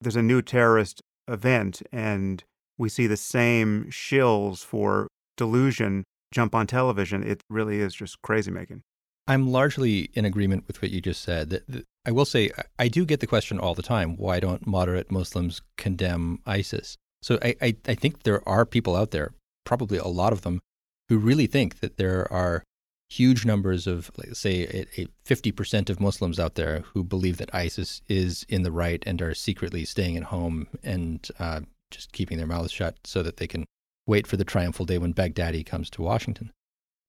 there's 0.00 0.16
a 0.16 0.22
new 0.22 0.42
terrorist 0.42 1.00
event 1.28 1.82
and 1.92 2.44
we 2.78 2.88
see 2.88 3.06
the 3.06 3.16
same 3.16 3.86
shills 3.90 4.64
for 4.64 5.08
delusion 5.36 6.04
jump 6.32 6.54
on 6.54 6.66
television, 6.66 7.22
it 7.22 7.42
really 7.50 7.80
is 7.80 7.94
just 7.94 8.22
crazy 8.22 8.50
making. 8.50 8.82
I'm 9.26 9.50
largely 9.50 10.10
in 10.14 10.24
agreement 10.24 10.64
with 10.66 10.80
what 10.82 10.90
you 10.90 11.00
just 11.00 11.22
said. 11.22 11.62
I 12.04 12.10
will 12.10 12.24
say, 12.24 12.50
I 12.78 12.88
do 12.88 13.04
get 13.04 13.20
the 13.20 13.26
question 13.26 13.58
all 13.58 13.74
the 13.74 13.82
time 13.82 14.16
why 14.16 14.40
don't 14.40 14.66
moderate 14.66 15.10
Muslims 15.10 15.62
condemn 15.76 16.40
ISIS? 16.46 16.96
So 17.22 17.38
I, 17.42 17.54
I, 17.60 17.76
I 17.86 17.94
think 17.94 18.22
there 18.22 18.46
are 18.48 18.64
people 18.64 18.96
out 18.96 19.10
there, 19.10 19.32
probably 19.64 19.98
a 19.98 20.06
lot 20.06 20.32
of 20.32 20.42
them, 20.42 20.60
who 21.08 21.18
really 21.18 21.46
think 21.46 21.80
that 21.80 21.96
there 21.96 22.30
are 22.32 22.64
huge 23.08 23.44
numbers 23.44 23.86
of, 23.86 24.10
say, 24.32 24.86
a, 24.96 25.06
50% 25.26 25.90
of 25.90 26.00
Muslims 26.00 26.38
out 26.38 26.54
there 26.54 26.84
who 26.92 27.02
believe 27.02 27.38
that 27.38 27.52
ISIS 27.52 28.02
is 28.08 28.46
in 28.48 28.62
the 28.62 28.70
right 28.70 29.02
and 29.04 29.20
are 29.20 29.34
secretly 29.34 29.84
staying 29.84 30.16
at 30.16 30.24
home 30.24 30.68
and 30.84 31.28
uh, 31.40 31.60
just 31.90 32.12
keeping 32.12 32.38
their 32.38 32.46
mouths 32.46 32.72
shut 32.72 32.96
so 33.04 33.22
that 33.22 33.38
they 33.38 33.48
can 33.48 33.64
wait 34.06 34.26
for 34.26 34.36
the 34.36 34.44
triumphal 34.44 34.86
day 34.86 34.98
when 34.98 35.12
Baghdadi 35.12 35.66
comes 35.66 35.90
to 35.90 36.02
Washington. 36.02 36.52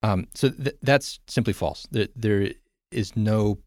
Um, 0.02 0.26
so 0.34 0.50
th- 0.50 0.76
that's 0.82 1.20
simply 1.28 1.52
false. 1.52 1.86
There, 1.92 2.08
there 2.16 2.50
is 2.90 3.16
no 3.16 3.58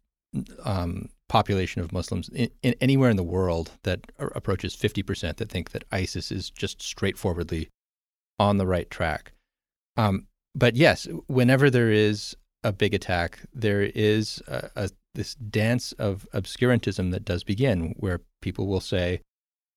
um, 0.63 1.09
population 1.29 1.81
of 1.81 1.93
Muslims 1.93 2.29
in, 2.29 2.49
in, 2.61 2.75
anywhere 2.81 3.09
in 3.09 3.17
the 3.17 3.23
world 3.23 3.71
that 3.83 4.01
approaches 4.19 4.75
50% 4.75 5.37
that 5.37 5.49
think 5.49 5.71
that 5.71 5.85
ISIS 5.91 6.31
is 6.31 6.49
just 6.49 6.81
straightforwardly 6.81 7.69
on 8.39 8.57
the 8.57 8.67
right 8.67 8.89
track. 8.89 9.31
Um, 9.97 10.27
but 10.53 10.75
yes, 10.75 11.07
whenever 11.27 11.69
there 11.69 11.91
is 11.91 12.35
a 12.63 12.71
big 12.71 12.93
attack, 12.93 13.39
there 13.53 13.81
is 13.81 14.41
a, 14.47 14.69
a, 14.75 14.89
this 15.13 15.35
dance 15.35 15.91
of 15.93 16.27
obscurantism 16.33 17.11
that 17.11 17.25
does 17.25 17.43
begin, 17.43 17.95
where 17.99 18.21
people 18.41 18.67
will 18.67 18.81
say, 18.81 19.21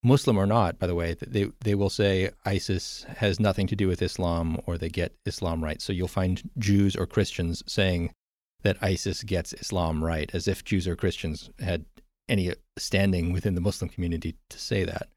Muslim 0.01 0.37
or 0.37 0.45
not, 0.45 0.79
by 0.79 0.87
the 0.87 0.95
way, 0.95 1.15
they 1.19 1.51
they 1.61 1.75
will 1.75 1.89
say 1.89 2.29
ISIS 2.45 3.05
has 3.17 3.37
nothing 3.39 3.67
to 3.67 3.75
do 3.75 3.87
with 3.87 4.01
Islam, 4.01 4.57
or 4.65 4.77
they 4.77 4.89
get 4.89 5.13
Islam 5.25 5.61
right. 5.61 5.81
So 5.81 5.91
you'll 5.91 6.07
find 6.07 6.49
Jews 6.57 6.95
or 6.95 7.05
Christians 7.05 7.63
saying 7.67 8.13
that 8.61 8.81
ISIS 8.81 9.23
gets 9.23 9.53
Islam 9.53 10.03
right, 10.03 10.29
as 10.33 10.47
if 10.47 10.63
Jews 10.63 10.87
or 10.87 10.95
Christians 10.95 11.49
had 11.59 11.85
any 12.29 12.53
standing 12.77 13.33
within 13.33 13.55
the 13.55 13.61
Muslim 13.61 13.89
community 13.89 14.35
to 14.49 14.59
say 14.59 14.85
that. 14.85 15.09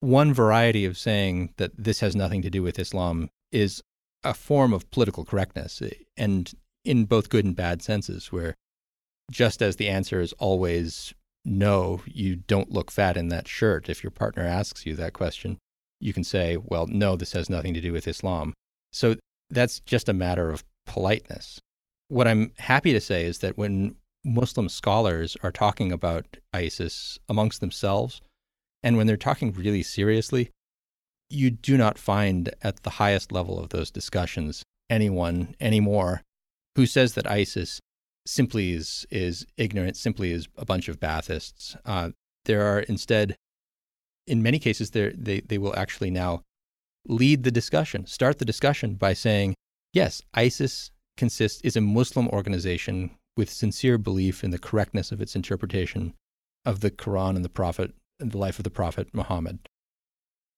One 0.00 0.32
variety 0.32 0.84
of 0.84 0.98
saying 0.98 1.54
that 1.58 1.72
this 1.76 2.00
has 2.00 2.16
nothing 2.16 2.42
to 2.42 2.50
do 2.50 2.62
with 2.62 2.78
Islam 2.78 3.30
is 3.52 3.82
a 4.24 4.34
form 4.34 4.72
of 4.72 4.90
political 4.90 5.24
correctness, 5.24 5.80
eh, 5.82 5.90
and 6.16 6.52
in 6.84 7.04
both 7.04 7.28
good 7.28 7.44
and 7.44 7.54
bad 7.54 7.82
senses, 7.82 8.32
where 8.32 8.54
just 9.30 9.62
as 9.62 9.76
the 9.76 9.88
answer 9.88 10.20
is 10.20 10.32
always 10.34 11.14
no, 11.44 12.02
you 12.06 12.36
don't 12.36 12.72
look 12.72 12.90
fat 12.90 13.16
in 13.16 13.28
that 13.28 13.48
shirt, 13.48 13.88
if 13.88 14.02
your 14.02 14.10
partner 14.10 14.42
asks 14.42 14.84
you 14.84 14.94
that 14.96 15.12
question, 15.12 15.58
you 16.00 16.12
can 16.12 16.24
say, 16.24 16.56
well, 16.56 16.86
no, 16.86 17.16
this 17.16 17.32
has 17.32 17.48
nothing 17.48 17.74
to 17.74 17.80
do 17.80 17.92
with 17.92 18.08
Islam. 18.08 18.54
So 18.92 19.16
that's 19.48 19.80
just 19.80 20.08
a 20.08 20.14
matter 20.14 20.50
of 20.50 20.64
politeness. 20.86 21.60
What 22.08 22.26
I'm 22.26 22.52
happy 22.58 22.92
to 22.92 23.00
say 23.00 23.24
is 23.24 23.38
that 23.38 23.56
when 23.56 23.96
Muslim 24.24 24.68
scholars 24.68 25.36
are 25.42 25.52
talking 25.52 25.92
about 25.92 26.26
ISIS 26.52 27.18
amongst 27.28 27.60
themselves, 27.60 28.20
and 28.82 28.96
when 28.96 29.06
they're 29.06 29.16
talking 29.16 29.52
really 29.52 29.82
seriously, 29.82 30.50
you 31.28 31.50
do 31.50 31.76
not 31.76 31.98
find 31.98 32.52
at 32.62 32.82
the 32.82 32.90
highest 32.90 33.30
level 33.30 33.58
of 33.58 33.70
those 33.70 33.90
discussions 33.90 34.62
anyone 34.88 35.54
anymore 35.60 36.22
who 36.76 36.86
says 36.86 37.14
that 37.14 37.30
ISIS 37.30 37.80
simply 38.26 38.72
is 38.72 39.06
is 39.10 39.46
ignorant, 39.56 39.96
simply 39.96 40.32
is 40.32 40.48
a 40.56 40.64
bunch 40.64 40.88
of 40.88 41.00
Baathists. 41.00 41.76
Uh, 41.84 42.10
there 42.44 42.62
are 42.62 42.80
instead, 42.80 43.36
in 44.26 44.42
many 44.42 44.58
cases, 44.58 44.90
they 44.90 45.40
they 45.40 45.58
will 45.58 45.76
actually 45.76 46.10
now 46.10 46.42
lead 47.06 47.44
the 47.44 47.50
discussion, 47.50 48.06
start 48.06 48.38
the 48.38 48.44
discussion 48.44 48.94
by 48.94 49.12
saying, 49.12 49.54
yes, 49.92 50.22
ISIS 50.34 50.90
consists 51.16 51.60
is 51.62 51.76
a 51.76 51.80
Muslim 51.80 52.28
organization 52.28 53.10
with 53.36 53.50
sincere 53.50 53.98
belief 53.98 54.44
in 54.44 54.50
the 54.50 54.58
correctness 54.58 55.12
of 55.12 55.20
its 55.20 55.36
interpretation 55.36 56.14
of 56.64 56.80
the 56.80 56.90
Quran 56.90 57.36
and 57.36 57.44
the 57.44 57.48
Prophet 57.48 57.94
the 58.20 58.38
life 58.38 58.58
of 58.58 58.64
the 58.64 58.70
Prophet 58.70 59.08
Muhammad 59.12 59.58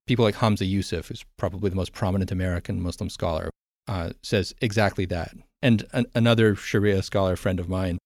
people 0.06 0.24
like 0.24 0.36
Hamza 0.36 0.64
Yusuf, 0.64 1.08
who's 1.08 1.24
probably 1.36 1.70
the 1.70 1.76
most 1.76 1.92
prominent 1.92 2.30
American 2.30 2.82
Muslim 2.82 3.08
scholar, 3.08 3.50
uh, 3.88 4.10
says 4.22 4.54
exactly 4.60 5.04
that. 5.06 5.34
And 5.60 5.84
an, 5.92 6.06
another 6.14 6.54
Sharia 6.54 7.02
scholar 7.02 7.36
friend 7.36 7.60
of 7.60 7.68
mine, 7.68 7.98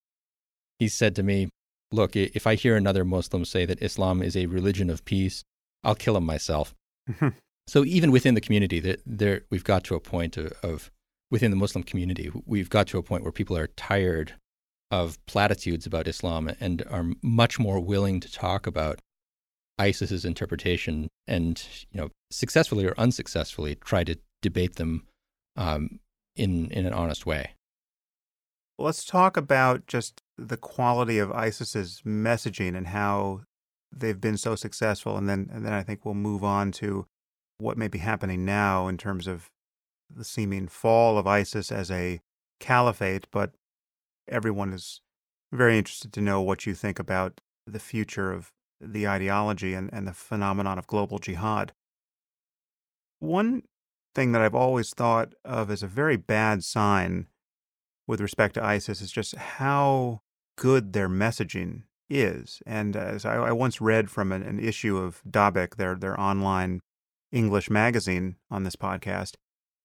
he 0.79 0.89
said 0.89 1.15
to 1.17 1.23
me, 1.23 1.49
Look, 1.93 2.17
if 2.17 2.47
I 2.49 2.57
hear 2.57 2.77
another 2.77 3.05
Muslim 3.05 3.45
say 3.45 3.65
that 3.65 3.81
Islam 3.81 4.21
is 4.21 4.37
a 4.37 4.47
religion 4.47 4.91
of 4.91 5.05
peace, 5.05 5.45
I'll 5.85 5.95
kill 5.95 6.17
him 6.17 6.25
myself. 6.25 6.75
so 7.69 7.85
even 7.85 8.11
within 8.11 8.35
the 8.35 8.41
community, 8.41 8.81
there, 8.81 8.97
there, 9.07 9.43
we've 9.51 9.63
got 9.63 9.85
to 9.85 9.95
a 9.95 10.01
point 10.01 10.37
of, 10.37 10.53
of, 10.65 10.91
within 11.31 11.53
the 11.53 11.57
Muslim 11.57 11.85
community, 11.85 12.31
we've 12.45 12.71
got 12.71 12.89
to 12.89 12.99
a 12.99 13.05
point 13.05 13.23
where 13.23 13.33
people 13.33 13.57
are 13.57 13.69
tired 13.69 14.35
of 14.91 15.25
platitudes 15.27 15.87
about 15.87 16.09
Islam 16.09 16.51
and 16.59 16.83
are 16.91 17.07
much 17.23 17.61
more 17.61 17.79
willing 17.79 18.19
to 18.19 18.31
talk 18.31 18.67
about 18.67 19.01
ISIS's 19.79 20.25
interpretation 20.25 21.09
and 21.27 21.63
you 21.91 22.01
know 22.01 22.11
successfully 22.31 22.87
or 22.87 22.95
unsuccessfully 22.97 23.75
try 23.75 24.05
to 24.05 24.17
debate 24.43 24.77
them 24.77 25.07
um, 25.57 26.01
in 26.35 26.71
in 26.71 26.87
an 26.87 26.93
honest 26.93 27.27
way. 27.27 27.51
Let's 28.79 29.05
talk 29.05 29.37
about 29.37 29.87
just 29.87 30.23
the 30.37 30.57
quality 30.57 31.19
of 31.19 31.33
ISIS's 31.33 32.03
messaging 32.05 32.77
and 32.77 32.89
how 32.89 33.43
they've 33.95 34.21
been 34.21 34.37
so 34.37 34.55
successful, 34.55 35.17
and 35.17 35.29
then 35.29 35.49
and 35.53 35.65
then 35.65 35.73
I 35.73 35.83
think 35.83 36.05
we'll 36.05 36.15
move 36.15 36.45
on 36.45 36.73
to 36.73 37.07
what 37.59 37.79
may 37.79 37.89
be 37.89 37.99
happening 37.99 38.45
now 38.45 38.87
in 38.87 38.99
terms 38.99 39.27
of 39.27 39.49
the 40.15 40.25
seeming 40.25 40.69
fall 40.69 41.19
of 41.19 41.27
ISIS 41.27 41.73
as 41.73 41.91
a 41.91 42.21
caliphate. 42.61 43.27
But 43.31 43.53
everyone 44.29 44.73
is 44.73 45.01
very 45.53 45.79
interested 45.79 46.13
to 46.13 46.21
know 46.21 46.41
what 46.41 46.67
you 46.67 46.75
think 46.75 46.99
about 46.99 47.41
the 47.67 47.79
future 47.79 48.31
of 48.33 48.53
the 48.81 49.09
ideology 49.09 49.75
and, 49.75 49.91
and 49.93 50.07
the 50.07 50.13
phenomenon 50.13 50.79
of 50.79 50.87
global 50.87 51.19
jihad. 51.19 51.73
One 53.19 53.63
thing 54.15 54.33
that 54.33 54.43
I've 54.43 54.55
always 54.55 54.91
thought 54.91 55.35
of 55.45 55.71
as 55.71 55.83
a 55.83 55.87
very 55.87 56.17
bad 56.17 56.65
sign 56.65 57.27
with 58.07 58.21
respect 58.21 58.55
to 58.55 58.65
ISIS 58.65 59.01
is 59.01 59.11
just 59.11 59.37
how 59.37 60.21
good 60.57 60.93
their 60.93 61.09
messaging 61.09 61.83
is. 62.09 62.63
And 62.67 62.97
as 62.97 63.25
I, 63.25 63.37
I 63.37 63.53
once 63.53 63.81
read 63.81 64.11
from 64.11 64.33
an, 64.33 64.43
an 64.43 64.61
issue 64.61 64.97
of 64.97 65.23
Dabiq, 65.29 65.77
their, 65.77 65.95
their 65.95 66.19
online 66.19 66.81
English 67.33 67.69
magazine, 67.69 68.37
on 68.51 68.63
this 68.63 68.77
podcast, 68.77 69.35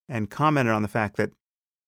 and 0.08 0.30
commented 0.30 0.74
on 0.74 0.82
the 0.82 0.88
fact 0.88 1.18
that 1.18 1.32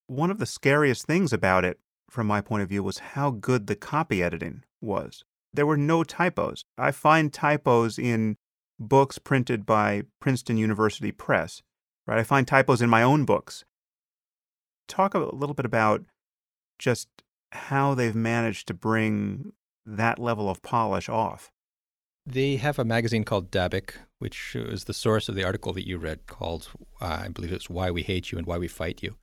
one 0.07 0.31
of 0.31 0.39
the 0.39 0.45
scariest 0.45 1.05
things 1.05 1.31
about 1.31 1.63
it, 1.63 1.79
from 2.09 2.27
my 2.27 2.41
point 2.41 2.63
of 2.63 2.69
view, 2.69 2.83
was 2.83 2.99
how 2.99 3.31
good 3.31 3.67
the 3.67 3.75
copy 3.75 4.21
editing 4.23 4.63
was. 4.81 5.23
There 5.53 5.65
were 5.65 5.77
no 5.77 6.03
typos. 6.03 6.65
I 6.77 6.91
find 6.91 7.31
typos 7.31 7.99
in 7.99 8.37
books 8.79 9.17
printed 9.17 9.65
by 9.65 10.03
Princeton 10.19 10.57
University 10.57 11.11
Press, 11.11 11.61
right? 12.07 12.19
I 12.19 12.23
find 12.23 12.47
typos 12.47 12.81
in 12.81 12.89
my 12.89 13.03
own 13.03 13.25
books. 13.25 13.63
Talk 14.87 15.13
a 15.13 15.19
little 15.19 15.53
bit 15.53 15.65
about 15.65 16.03
just 16.79 17.07
how 17.51 17.93
they've 17.93 18.15
managed 18.15 18.67
to 18.67 18.73
bring 18.73 19.53
that 19.85 20.19
level 20.19 20.49
of 20.49 20.61
polish 20.61 21.07
off. 21.07 21.51
They 22.25 22.55
have 22.55 22.79
a 22.79 22.85
magazine 22.85 23.25
called 23.25 23.51
Dabiq, 23.51 23.91
which 24.19 24.55
is 24.55 24.85
the 24.85 24.93
source 24.93 25.27
of 25.27 25.35
the 25.35 25.43
article 25.43 25.73
that 25.73 25.87
you 25.87 25.97
read 25.97 26.25
called, 26.25 26.69
uh, 27.01 27.23
I 27.25 27.27
believe 27.27 27.51
it's 27.51 27.69
Why 27.69 27.91
We 27.91 28.01
Hate 28.01 28.31
You 28.31 28.37
and 28.37 28.47
Why 28.47 28.57
We 28.57 28.67
Fight 28.67 29.03
You. 29.03 29.17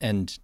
And 0.00 0.36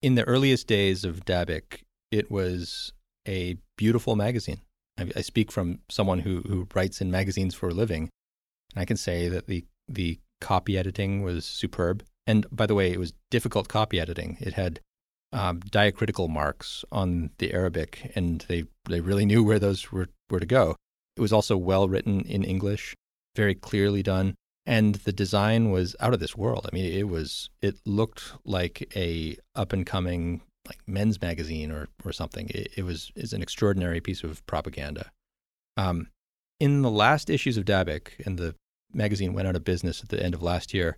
in 0.00 0.14
the 0.14 0.24
earliest 0.24 0.66
days 0.66 1.04
of 1.04 1.24
Dabiq, 1.24 1.82
it 2.10 2.30
was 2.30 2.92
a 3.28 3.58
beautiful 3.76 4.16
magazine. 4.16 4.62
I, 4.98 5.10
I 5.14 5.20
speak 5.20 5.52
from 5.52 5.80
someone 5.88 6.20
who, 6.20 6.40
who 6.40 6.66
writes 6.74 7.00
in 7.00 7.10
magazines 7.10 7.54
for 7.54 7.68
a 7.68 7.74
living. 7.74 8.08
And 8.74 8.82
I 8.82 8.84
can 8.84 8.96
say 8.96 9.28
that 9.28 9.46
the, 9.46 9.64
the 9.88 10.18
copy 10.40 10.76
editing 10.78 11.22
was 11.22 11.44
superb. 11.44 12.02
And 12.26 12.46
by 12.50 12.66
the 12.66 12.74
way, 12.74 12.90
it 12.90 12.98
was 12.98 13.12
difficult 13.30 13.68
copy 13.68 14.00
editing. 14.00 14.38
It 14.40 14.54
had 14.54 14.80
um, 15.32 15.60
diacritical 15.60 16.28
marks 16.28 16.84
on 16.90 17.30
the 17.38 17.52
Arabic, 17.52 18.12
and 18.14 18.44
they, 18.48 18.64
they 18.88 19.00
really 19.00 19.26
knew 19.26 19.44
where 19.44 19.58
those 19.58 19.92
were, 19.92 20.08
were 20.30 20.40
to 20.40 20.46
go. 20.46 20.74
It 21.16 21.20
was 21.20 21.32
also 21.32 21.56
well 21.56 21.88
written 21.88 22.22
in 22.22 22.44
English, 22.44 22.94
very 23.36 23.54
clearly 23.54 24.02
done, 24.02 24.34
and 24.64 24.96
the 24.96 25.12
design 25.12 25.70
was 25.70 25.96
out 26.00 26.14
of 26.14 26.20
this 26.20 26.36
world. 26.36 26.68
I 26.70 26.74
mean, 26.74 26.84
it 26.92 27.08
was 27.08 27.50
it 27.60 27.76
looked 27.84 28.32
like 28.44 28.90
a 28.94 29.36
up 29.54 29.72
and 29.72 29.84
coming 29.86 30.42
like 30.66 30.78
men's 30.86 31.20
magazine 31.20 31.70
or 31.70 31.88
or 32.04 32.12
something. 32.12 32.48
It, 32.50 32.72
it 32.76 32.84
was 32.84 33.10
is 33.16 33.32
an 33.32 33.42
extraordinary 33.42 34.00
piece 34.00 34.22
of 34.22 34.44
propaganda. 34.46 35.10
Um, 35.76 36.08
in 36.60 36.82
the 36.82 36.90
last 36.90 37.30
issues 37.30 37.56
of 37.56 37.64
Dabiq, 37.64 38.24
and 38.26 38.38
the 38.38 38.54
magazine 38.92 39.32
went 39.32 39.48
out 39.48 39.56
of 39.56 39.64
business 39.64 40.02
at 40.02 40.08
the 40.08 40.22
end 40.22 40.34
of 40.34 40.42
last 40.42 40.74
year, 40.74 40.96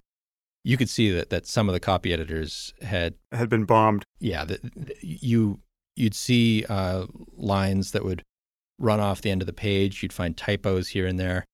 you 0.65 0.77
could 0.77 0.89
see 0.89 1.11
that 1.11 1.31
that 1.31 1.47
some 1.47 1.69
of 1.69 1.73
the 1.73 1.81
copy 1.81 2.13
editors 2.13 2.75
had 2.83 3.15
had 3.33 3.49
been 3.49 3.65
bombed. 3.65 4.05
Yeah, 4.19 4.45
the, 4.45 4.61
the, 4.75 4.95
you 5.03 5.61
you'd 5.97 6.15
see 6.15 6.65
uh, 6.69 7.07
lines 7.37 7.93
that 7.93 8.05
would 8.05 8.23
run 8.79 9.01
off 9.01 9.21
the 9.21 9.31
end 9.31 9.43
of 9.43 9.47
the 9.47 9.53
page. 9.53 10.03
You'd 10.03 10.13
find 10.13 10.37
typos 10.37 10.89
here 10.89 11.07
and 11.07 11.19
there, 11.19 11.45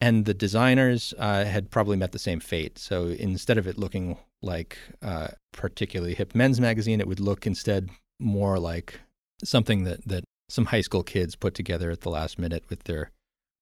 and 0.00 0.24
the 0.24 0.34
designers 0.34 1.14
uh, 1.18 1.44
had 1.44 1.70
probably 1.70 1.96
met 1.96 2.12
the 2.12 2.18
same 2.18 2.40
fate. 2.40 2.78
So 2.78 3.06
instead 3.06 3.58
of 3.58 3.66
it 3.66 3.78
looking 3.78 4.18
like 4.44 4.78
a 5.02 5.32
particularly 5.52 6.14
hip 6.14 6.34
men's 6.34 6.60
magazine, 6.60 7.00
it 7.00 7.08
would 7.08 7.20
look 7.20 7.46
instead 7.46 7.90
more 8.20 8.58
like 8.58 9.00
something 9.42 9.84
that 9.84 10.06
that 10.06 10.24
some 10.48 10.66
high 10.66 10.80
school 10.80 11.02
kids 11.02 11.36
put 11.36 11.54
together 11.54 11.90
at 11.90 12.02
the 12.02 12.10
last 12.10 12.38
minute 12.38 12.64
with 12.68 12.84
their 12.84 13.10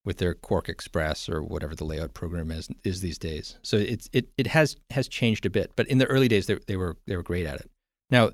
with 0.05 0.17
their 0.17 0.33
QuarkXPress 0.33 1.29
or 1.29 1.41
whatever 1.41 1.75
the 1.75 1.85
layout 1.85 2.13
program 2.13 2.51
is 2.51 2.69
is 2.83 3.01
these 3.01 3.17
days. 3.17 3.57
So 3.61 3.77
it's 3.77 4.09
it 4.13 4.27
it 4.37 4.47
has 4.47 4.75
has 4.91 5.07
changed 5.07 5.45
a 5.45 5.49
bit, 5.49 5.71
but 5.75 5.87
in 5.87 5.97
the 5.97 6.05
early 6.05 6.27
days 6.27 6.47
they, 6.47 6.57
they 6.67 6.75
were 6.75 6.97
they 7.07 7.15
were 7.15 7.23
great 7.23 7.45
at 7.45 7.59
it. 7.59 7.69
Now, 8.09 8.31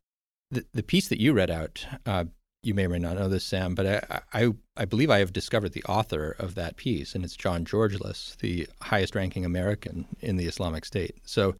the 0.51 0.65
the 0.73 0.83
piece 0.83 1.07
that 1.09 1.21
you 1.21 1.33
read 1.33 1.51
out, 1.51 1.85
uh, 2.05 2.25
you 2.63 2.73
may 2.73 2.85
or 2.85 2.89
may 2.89 2.99
not 2.99 3.17
know 3.17 3.29
this, 3.29 3.45
Sam, 3.45 3.75
but 3.75 3.85
I, 3.85 4.21
I 4.33 4.53
I 4.75 4.85
believe 4.85 5.09
I 5.09 5.19
have 5.19 5.33
discovered 5.33 5.73
the 5.73 5.83
author 5.83 6.35
of 6.39 6.55
that 6.55 6.75
piece, 6.75 7.13
and 7.13 7.23
it's 7.23 7.35
John 7.35 7.65
Georgelas, 7.65 8.35
the 8.37 8.67
highest 8.81 9.15
ranking 9.15 9.45
American 9.45 10.07
in 10.19 10.37
the 10.37 10.45
Islamic 10.45 10.85
State. 10.85 11.17
So. 11.23 11.55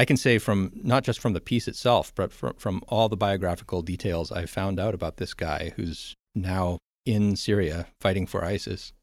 I 0.00 0.06
can 0.06 0.16
say 0.16 0.38
from 0.38 0.72
not 0.82 1.04
just 1.04 1.20
from 1.20 1.34
the 1.34 1.42
piece 1.42 1.68
itself, 1.68 2.10
but 2.14 2.32
from, 2.32 2.54
from 2.54 2.82
all 2.88 3.10
the 3.10 3.18
biographical 3.18 3.82
details 3.82 4.32
I 4.32 4.46
found 4.46 4.80
out 4.80 4.94
about 4.94 5.18
this 5.18 5.34
guy 5.34 5.74
who's 5.76 6.14
now 6.34 6.78
in 7.04 7.36
Syria 7.36 7.86
fighting 8.00 8.26
for 8.26 8.42
ISIS, 8.42 8.94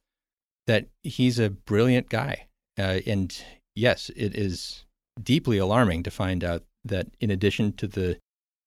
that 0.66 0.88
he's 1.04 1.38
a 1.38 1.52
brilliant 1.52 2.10
guy. 2.10 2.48
Uh, 2.80 3.02
and 3.06 3.40
yes, 3.76 4.10
it 4.16 4.36
is 4.36 4.86
deeply 5.22 5.60
alarming 5.60 6.02
to 6.02 6.10
find 6.10 6.44
out 6.44 6.64
that 6.84 7.06
in 7.20 7.30
addition 7.30 7.74
to 7.74 7.86
the 7.86 8.18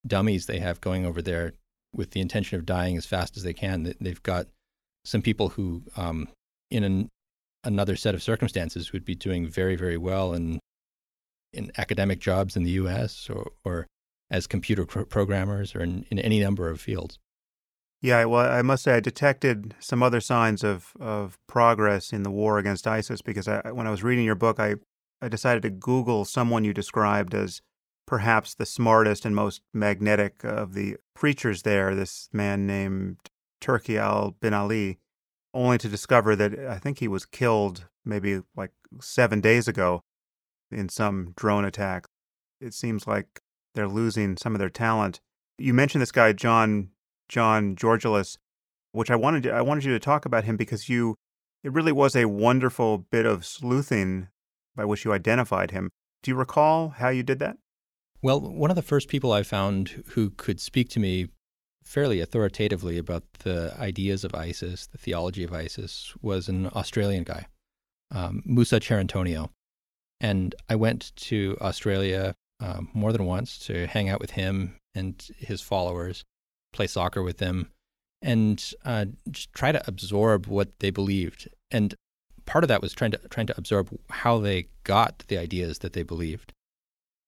dummies 0.07 0.47
they 0.47 0.61
have 0.61 0.81
going 0.81 1.05
over 1.05 1.21
there 1.21 1.55
with 1.93 2.13
the 2.13 2.21
intention 2.21 2.61
of 2.61 2.65
dying 2.65 2.97
as 2.97 3.07
fast 3.07 3.37
as 3.37 3.43
they 3.43 3.55
can, 3.55 3.93
they've 4.01 4.23
got 4.23 4.47
some 5.05 5.21
people 5.21 5.49
who, 5.49 5.83
um, 5.97 6.29
in 6.71 6.85
an, 6.85 7.09
another 7.65 7.97
set 7.97 8.15
of 8.15 8.23
circumstances, 8.23 8.93
would 8.93 9.05
be 9.05 9.17
doing 9.17 9.49
very, 9.49 9.75
very 9.75 9.97
well 9.97 10.33
in 10.33 10.61
in 11.53 11.73
academic 11.79 12.21
jobs 12.21 12.57
in 12.57 12.63
the 12.63 12.71
U.S. 12.73 13.29
or, 13.29 13.53
or 13.65 13.87
as 14.31 14.47
computer 14.47 14.85
programmers 14.87 15.75
or 15.75 15.83
in, 15.83 16.07
in 16.11 16.19
any 16.19 16.41
number 16.41 16.69
of 16.69 16.81
fields. 16.81 17.19
Yeah, 18.03 18.25
well, 18.25 18.51
I 18.51 18.63
must 18.63 18.85
say 18.85 18.95
I 18.95 19.01
detected 19.01 19.75
some 19.79 20.03
other 20.03 20.21
signs 20.21 20.65
of, 20.65 20.93
of 20.99 21.39
progress 21.47 22.13
in 22.13 22.23
the 22.23 22.31
war 22.31 22.59
against 22.59 22.87
ISIS 22.87 23.21
because 23.21 23.47
I, 23.47 23.73
when 23.73 23.87
I 23.87 23.91
was 23.91 24.03
reading 24.03 24.25
your 24.25 24.35
book, 24.37 24.59
I, 24.59 24.77
I 25.21 25.29
decided 25.29 25.63
to 25.65 25.71
Google 25.71 26.25
someone 26.25 26.65
you 26.65 26.73
described 26.73 27.35
as 27.35 27.61
perhaps 28.07 28.55
the 28.55 28.65
smartest 28.65 29.27
and 29.27 29.37
most 29.37 29.61
magnetic 29.75 30.43
of 30.45 30.73
the 30.73 30.97
preachers 31.15 31.63
there, 31.63 31.95
this 31.95 32.31
man 32.33 32.67
named 32.67 33.19
Turki 33.61 33.99
al-Binali, 33.99 34.97
only 35.53 35.77
to 35.79 35.89
discover 35.89 36.35
that 36.37 36.59
I 36.59 36.79
think 36.79 37.01
he 37.01 37.09
was 37.09 37.27
killed 37.27 37.87
maybe 38.05 38.41
like 38.57 38.71
seven 39.01 39.43
days 39.43 39.69
ago 39.69 40.01
in 40.71 40.89
some 40.89 41.33
drone 41.37 41.65
attacks. 41.65 42.09
It 42.61 42.75
seems 42.75 43.07
like 43.07 43.41
they're 43.75 43.89
losing 43.89 44.37
some 44.37 44.55
of 44.55 44.59
their 44.59 44.71
talent. 44.71 45.21
You 45.59 45.75
mentioned 45.75 46.03
this 46.03 46.13
guy, 46.13 46.33
John 46.33 46.91
John 47.29 47.77
Georgelas, 47.77 48.39
which 48.93 49.11
I 49.11 49.17
wanted 49.17 49.45
to, 49.45 49.53
I 49.53 49.63
wanted 49.63 49.85
you 49.85 49.93
to 49.93 50.01
talk 50.01 50.25
about 50.25 50.45
him 50.45 50.57
because 50.57 50.89
you 50.89 51.15
it 51.63 51.73
really 51.73 51.93
was 51.93 52.17
a 52.17 52.25
wonderful 52.27 52.99
bit 52.99 53.27
of 53.27 53.45
sleuthing 53.45 54.29
by 54.75 54.85
which 54.85 55.05
you 55.05 55.13
identified 55.13 55.71
him. 55.71 55.91
Do 56.23 56.31
you 56.31 56.35
recall 56.35 56.91
how 56.91 57.09
you 57.09 57.23
did 57.23 57.39
that? 57.41 57.59
Well, 58.23 58.41
one 58.41 58.71
of 58.71 58.77
the 58.77 58.83
first 58.83 59.09
people 59.09 59.33
I 59.33 59.43
found 59.43 60.05
who 60.09 60.31
could 60.31 60.61
speak 60.61 60.89
to 60.91 61.01
me 61.01 61.29
fairly 61.85 62.21
authoritatively 62.21 62.99
about 62.99 63.25
the 63.41 63.75
ideas 63.79 64.25
of 64.25 64.35
ISIS, 64.35 64.87
the 64.87 64.99
theology 64.99 65.45
of 65.45 65.53
ISIS, 65.53 66.15
was 66.21 66.49
an 66.49 66.67
Australian 66.69 67.25
guy, 67.25 67.47
um, 68.11 68.43
Musa 68.45 68.79
Cerantonio. 68.81 69.51
And 70.21 70.55
I 70.69 70.77
went 70.77 71.13
to 71.17 71.57
Australia 71.61 72.35
um, 72.61 72.91
more 72.93 73.13
than 73.13 73.25
once 73.25 73.59
to 73.67 73.87
hang 73.87 74.09
out 74.09 74.21
with 74.21 74.33
him 74.33 74.77
and 74.95 75.27
his 75.39 75.61
followers 75.61 76.25
play 76.73 76.87
soccer 76.87 77.23
with 77.23 77.39
them, 77.39 77.71
and 78.23 78.73
uh, 78.85 79.07
just 79.31 79.53
try 79.55 79.73
to 79.73 79.83
absorb 79.87 80.47
what 80.47 80.79
they 80.81 80.91
believed. 80.91 81.49
And 81.71 81.95
part 82.47 82.65
of 82.65 82.69
that 82.69 82.83
was 82.83 82.93
trying 82.93 83.13
to 83.13 83.19
trying 83.29 83.47
to 83.47 83.57
absorb 83.57 83.97
how 84.11 84.39
they 84.39 84.69
got 84.85 85.25
the 85.29 85.39
ideas 85.39 85.79
that 85.79 85.93
they 85.93 86.03
believed. 86.03 86.53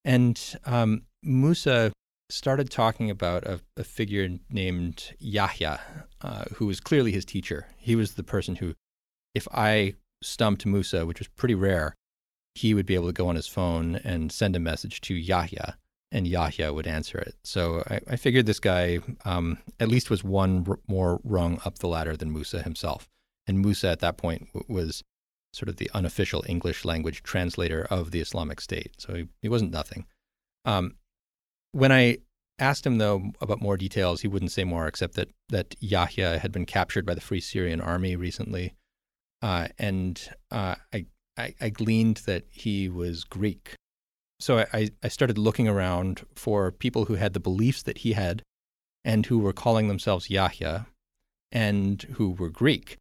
And 0.04 0.40
um, 0.64 1.02
Musa 1.22 1.92
started 2.28 2.70
talking 2.70 3.10
about 3.10 3.44
a, 3.44 3.60
a 3.76 3.84
figure 3.84 4.28
named 4.50 5.14
Yahya, 5.18 5.80
uh, 6.22 6.44
who 6.54 6.66
was 6.66 6.80
clearly 6.80 7.12
his 7.12 7.24
teacher. 7.24 7.68
He 7.76 7.94
was 7.94 8.14
the 8.14 8.24
person 8.24 8.56
who, 8.56 8.74
if 9.34 9.46
I 9.52 9.94
stumped 10.22 10.66
Musa, 10.66 11.04
which 11.06 11.18
was 11.18 11.28
pretty 11.28 11.54
rare, 11.54 11.94
he 12.54 12.74
would 12.74 12.86
be 12.86 12.94
able 12.94 13.06
to 13.06 13.12
go 13.12 13.28
on 13.28 13.36
his 13.36 13.46
phone 13.46 13.96
and 13.96 14.30
send 14.30 14.56
a 14.56 14.60
message 14.60 15.00
to 15.02 15.14
Yahya, 15.14 15.76
and 16.10 16.26
Yahya 16.26 16.72
would 16.72 16.86
answer 16.86 17.18
it. 17.18 17.34
So 17.44 17.82
I, 17.88 18.00
I 18.10 18.16
figured 18.16 18.46
this 18.46 18.60
guy 18.60 18.98
um, 19.24 19.58
at 19.80 19.88
least 19.88 20.10
was 20.10 20.22
one 20.22 20.64
r- 20.68 20.78
more 20.86 21.20
rung 21.24 21.60
up 21.64 21.78
the 21.78 21.88
ladder 21.88 22.16
than 22.16 22.32
Musa 22.32 22.62
himself. 22.62 23.08
And 23.46 23.60
Musa 23.60 23.88
at 23.88 24.00
that 24.00 24.18
point 24.18 24.48
w- 24.52 24.66
was 24.72 25.02
sort 25.52 25.68
of 25.68 25.76
the 25.76 25.90
unofficial 25.94 26.44
English 26.46 26.84
language 26.84 27.22
translator 27.22 27.86
of 27.90 28.10
the 28.10 28.20
Islamic 28.20 28.60
State. 28.60 28.92
So 28.98 29.14
he, 29.14 29.28
he 29.40 29.48
wasn't 29.48 29.72
nothing. 29.72 30.06
Um, 30.64 30.96
when 31.72 31.90
I 31.90 32.18
asked 32.58 32.86
him, 32.86 32.98
though, 32.98 33.32
about 33.40 33.62
more 33.62 33.76
details, 33.76 34.20
he 34.20 34.28
wouldn't 34.28 34.52
say 34.52 34.64
more 34.64 34.86
except 34.86 35.14
that, 35.14 35.28
that 35.48 35.74
Yahya 35.80 36.38
had 36.38 36.52
been 36.52 36.66
captured 36.66 37.06
by 37.06 37.14
the 37.14 37.20
Free 37.20 37.40
Syrian 37.40 37.80
Army 37.80 38.14
recently. 38.16 38.74
Uh, 39.40 39.68
and 39.78 40.28
uh, 40.50 40.76
I, 40.92 41.06
I, 41.36 41.54
I 41.60 41.70
gleaned 41.70 42.18
that 42.26 42.44
he 42.50 42.88
was 42.88 43.24
Greek 43.24 43.76
so 44.42 44.58
I, 44.72 44.90
I 45.04 45.08
started 45.08 45.38
looking 45.38 45.68
around 45.68 46.26
for 46.34 46.72
people 46.72 47.04
who 47.04 47.14
had 47.14 47.32
the 47.32 47.38
beliefs 47.38 47.84
that 47.84 47.98
he 47.98 48.14
had 48.14 48.42
and 49.04 49.24
who 49.24 49.38
were 49.38 49.52
calling 49.52 49.86
themselves 49.86 50.30
Yahya 50.30 50.88
and 51.52 52.02
who 52.14 52.30
were 52.30 52.48
Greek. 52.48 52.96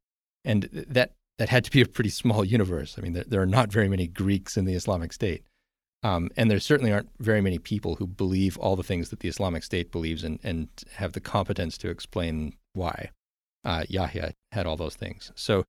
And 0.45 0.69
that, 0.71 1.13
that 1.39 1.49
had 1.49 1.63
to 1.65 1.71
be 1.71 1.81
a 1.81 1.87
pretty 1.87 2.11
small 2.11 2.45
universe. 2.45 2.95
I 2.95 3.01
mean, 3.01 3.13
there, 3.13 3.23
there 3.27 3.41
are 3.41 3.47
not 3.47 3.71
very 3.71 3.89
many 3.89 4.05
Greeks 4.05 4.55
in 4.55 4.65
the 4.65 4.75
Islamic 4.75 5.13
State. 5.13 5.43
Um, 6.03 6.29
and 6.37 6.49
there 6.49 6.59
certainly 6.59 6.91
aren't 6.91 7.09
very 7.19 7.41
many 7.41 7.57
people 7.57 7.95
who 7.95 8.05
believe 8.05 8.55
all 8.59 8.75
the 8.75 8.83
things 8.83 9.09
that 9.09 9.21
the 9.21 9.27
Islamic 9.27 9.63
State 9.63 9.91
believes 9.91 10.23
and, 10.23 10.39
and 10.43 10.67
have 10.93 11.13
the 11.13 11.19
competence 11.19 11.75
to 11.79 11.89
explain 11.89 12.53
why. 12.73 13.09
Uh, 13.65 13.83
Yahya 13.89 14.33
had 14.51 14.67
all 14.67 14.77
those 14.77 14.95
things. 14.95 15.31
So 15.33 15.63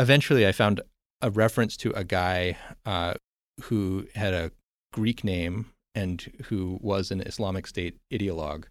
eventually 0.00 0.44
I 0.44 0.50
found 0.50 0.80
a 1.22 1.30
reference 1.30 1.76
to 1.78 1.90
a 1.92 2.04
guy 2.04 2.56
uh, 2.84 3.14
who 3.62 4.06
had 4.14 4.34
a 4.34 4.50
Greek 4.92 5.24
name 5.24 5.66
and 5.94 6.30
who 6.46 6.78
was 6.82 7.10
an 7.10 7.20
Islamic 7.20 7.66
State 7.66 7.98
ideologue. 8.12 8.64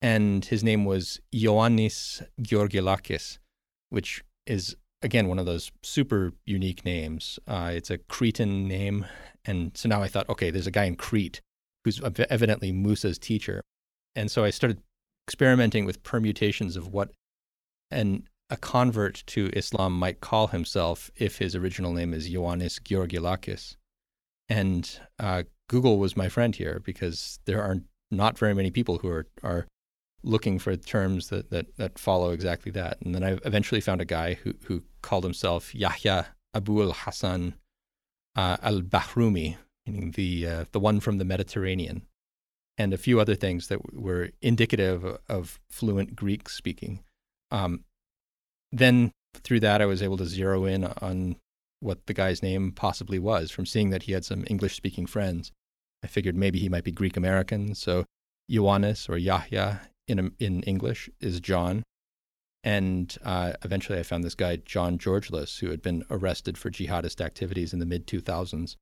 And 0.00 0.44
his 0.44 0.62
name 0.62 0.84
was 0.84 1.20
Ioannis 1.34 2.24
Georgilakis, 2.40 3.38
which 3.90 4.22
is, 4.46 4.76
again, 5.02 5.26
one 5.28 5.38
of 5.38 5.46
those 5.46 5.72
super 5.82 6.32
unique 6.46 6.84
names. 6.84 7.38
Uh, 7.46 7.72
it's 7.74 7.90
a 7.90 7.98
Cretan 7.98 8.68
name. 8.68 9.06
And 9.44 9.76
so 9.76 9.88
now 9.88 10.02
I 10.02 10.08
thought, 10.08 10.28
okay, 10.28 10.50
there's 10.50 10.68
a 10.68 10.72
guy 10.72 10.84
in 10.84 10.94
Crete 10.94 11.40
who's 11.84 12.00
evidently 12.30 12.70
Musa's 12.70 13.18
teacher. 13.18 13.62
And 14.14 14.30
so 14.30 14.44
I 14.44 14.50
started 14.50 14.80
experimenting 15.26 15.84
with 15.84 16.02
permutations 16.02 16.76
of 16.76 16.88
what 16.88 17.10
an 17.90 18.28
a 18.50 18.56
convert 18.56 19.22
to 19.26 19.50
Islam 19.54 19.92
might 19.98 20.20
call 20.20 20.48
himself 20.48 21.10
if 21.16 21.38
his 21.38 21.54
original 21.54 21.92
name 21.92 22.14
is 22.14 22.28
Ioannis 22.28 22.80
Georgilakis. 22.80 23.76
And 24.48 24.98
uh, 25.18 25.42
Google 25.68 25.98
was 25.98 26.16
my 26.16 26.28
friend 26.28 26.56
here 26.56 26.80
because 26.84 27.40
there 27.44 27.62
are 27.62 27.76
not 28.10 28.38
very 28.38 28.54
many 28.54 28.70
people 28.70 28.98
who 28.98 29.08
are, 29.08 29.26
are 29.42 29.66
looking 30.22 30.58
for 30.58 30.74
terms 30.76 31.28
that, 31.28 31.50
that, 31.50 31.76
that 31.76 31.98
follow 31.98 32.30
exactly 32.30 32.72
that. 32.72 32.98
And 33.02 33.14
then 33.14 33.22
I 33.22 33.38
eventually 33.44 33.82
found 33.82 34.00
a 34.00 34.06
guy 34.06 34.34
who, 34.34 34.54
who 34.64 34.82
called 35.02 35.24
himself 35.24 35.74
Yahya 35.74 36.28
Abu 36.54 36.82
al 36.82 36.92
Hassan 36.92 37.54
uh, 38.34 38.56
al 38.62 38.80
Bahrumi, 38.80 39.56
meaning 39.86 40.12
the, 40.12 40.46
uh, 40.46 40.64
the 40.72 40.80
one 40.80 41.00
from 41.00 41.18
the 41.18 41.24
Mediterranean, 41.24 42.02
and 42.78 42.94
a 42.94 42.98
few 42.98 43.20
other 43.20 43.34
things 43.34 43.68
that 43.68 43.94
were 43.94 44.30
indicative 44.40 45.04
of 45.28 45.60
fluent 45.70 46.16
Greek 46.16 46.48
speaking. 46.48 47.00
Um, 47.50 47.84
then 48.72 49.12
through 49.34 49.60
that, 49.60 49.80
I 49.80 49.86
was 49.86 50.02
able 50.02 50.16
to 50.18 50.26
zero 50.26 50.64
in 50.64 50.84
on 50.84 51.36
what 51.80 52.06
the 52.06 52.14
guy's 52.14 52.42
name 52.42 52.72
possibly 52.72 53.18
was 53.18 53.50
from 53.50 53.66
seeing 53.66 53.90
that 53.90 54.04
he 54.04 54.12
had 54.12 54.24
some 54.24 54.44
English 54.48 54.74
speaking 54.74 55.06
friends. 55.06 55.52
I 56.02 56.06
figured 56.06 56.36
maybe 56.36 56.58
he 56.58 56.68
might 56.68 56.84
be 56.84 56.92
Greek 56.92 57.16
American. 57.16 57.74
So 57.74 58.04
Ioannis 58.50 59.08
or 59.08 59.16
Yahya 59.16 59.80
in, 60.06 60.32
in 60.38 60.62
English 60.62 61.08
is 61.20 61.40
John. 61.40 61.82
And 62.64 63.16
uh, 63.24 63.52
eventually 63.64 63.98
I 63.98 64.02
found 64.02 64.24
this 64.24 64.34
guy, 64.34 64.56
John 64.56 64.98
Georgelas, 64.98 65.60
who 65.60 65.70
had 65.70 65.80
been 65.80 66.04
arrested 66.10 66.58
for 66.58 66.70
jihadist 66.70 67.20
activities 67.20 67.72
in 67.72 67.78
the 67.78 67.86
mid 67.86 68.06
2000s. 68.06 68.76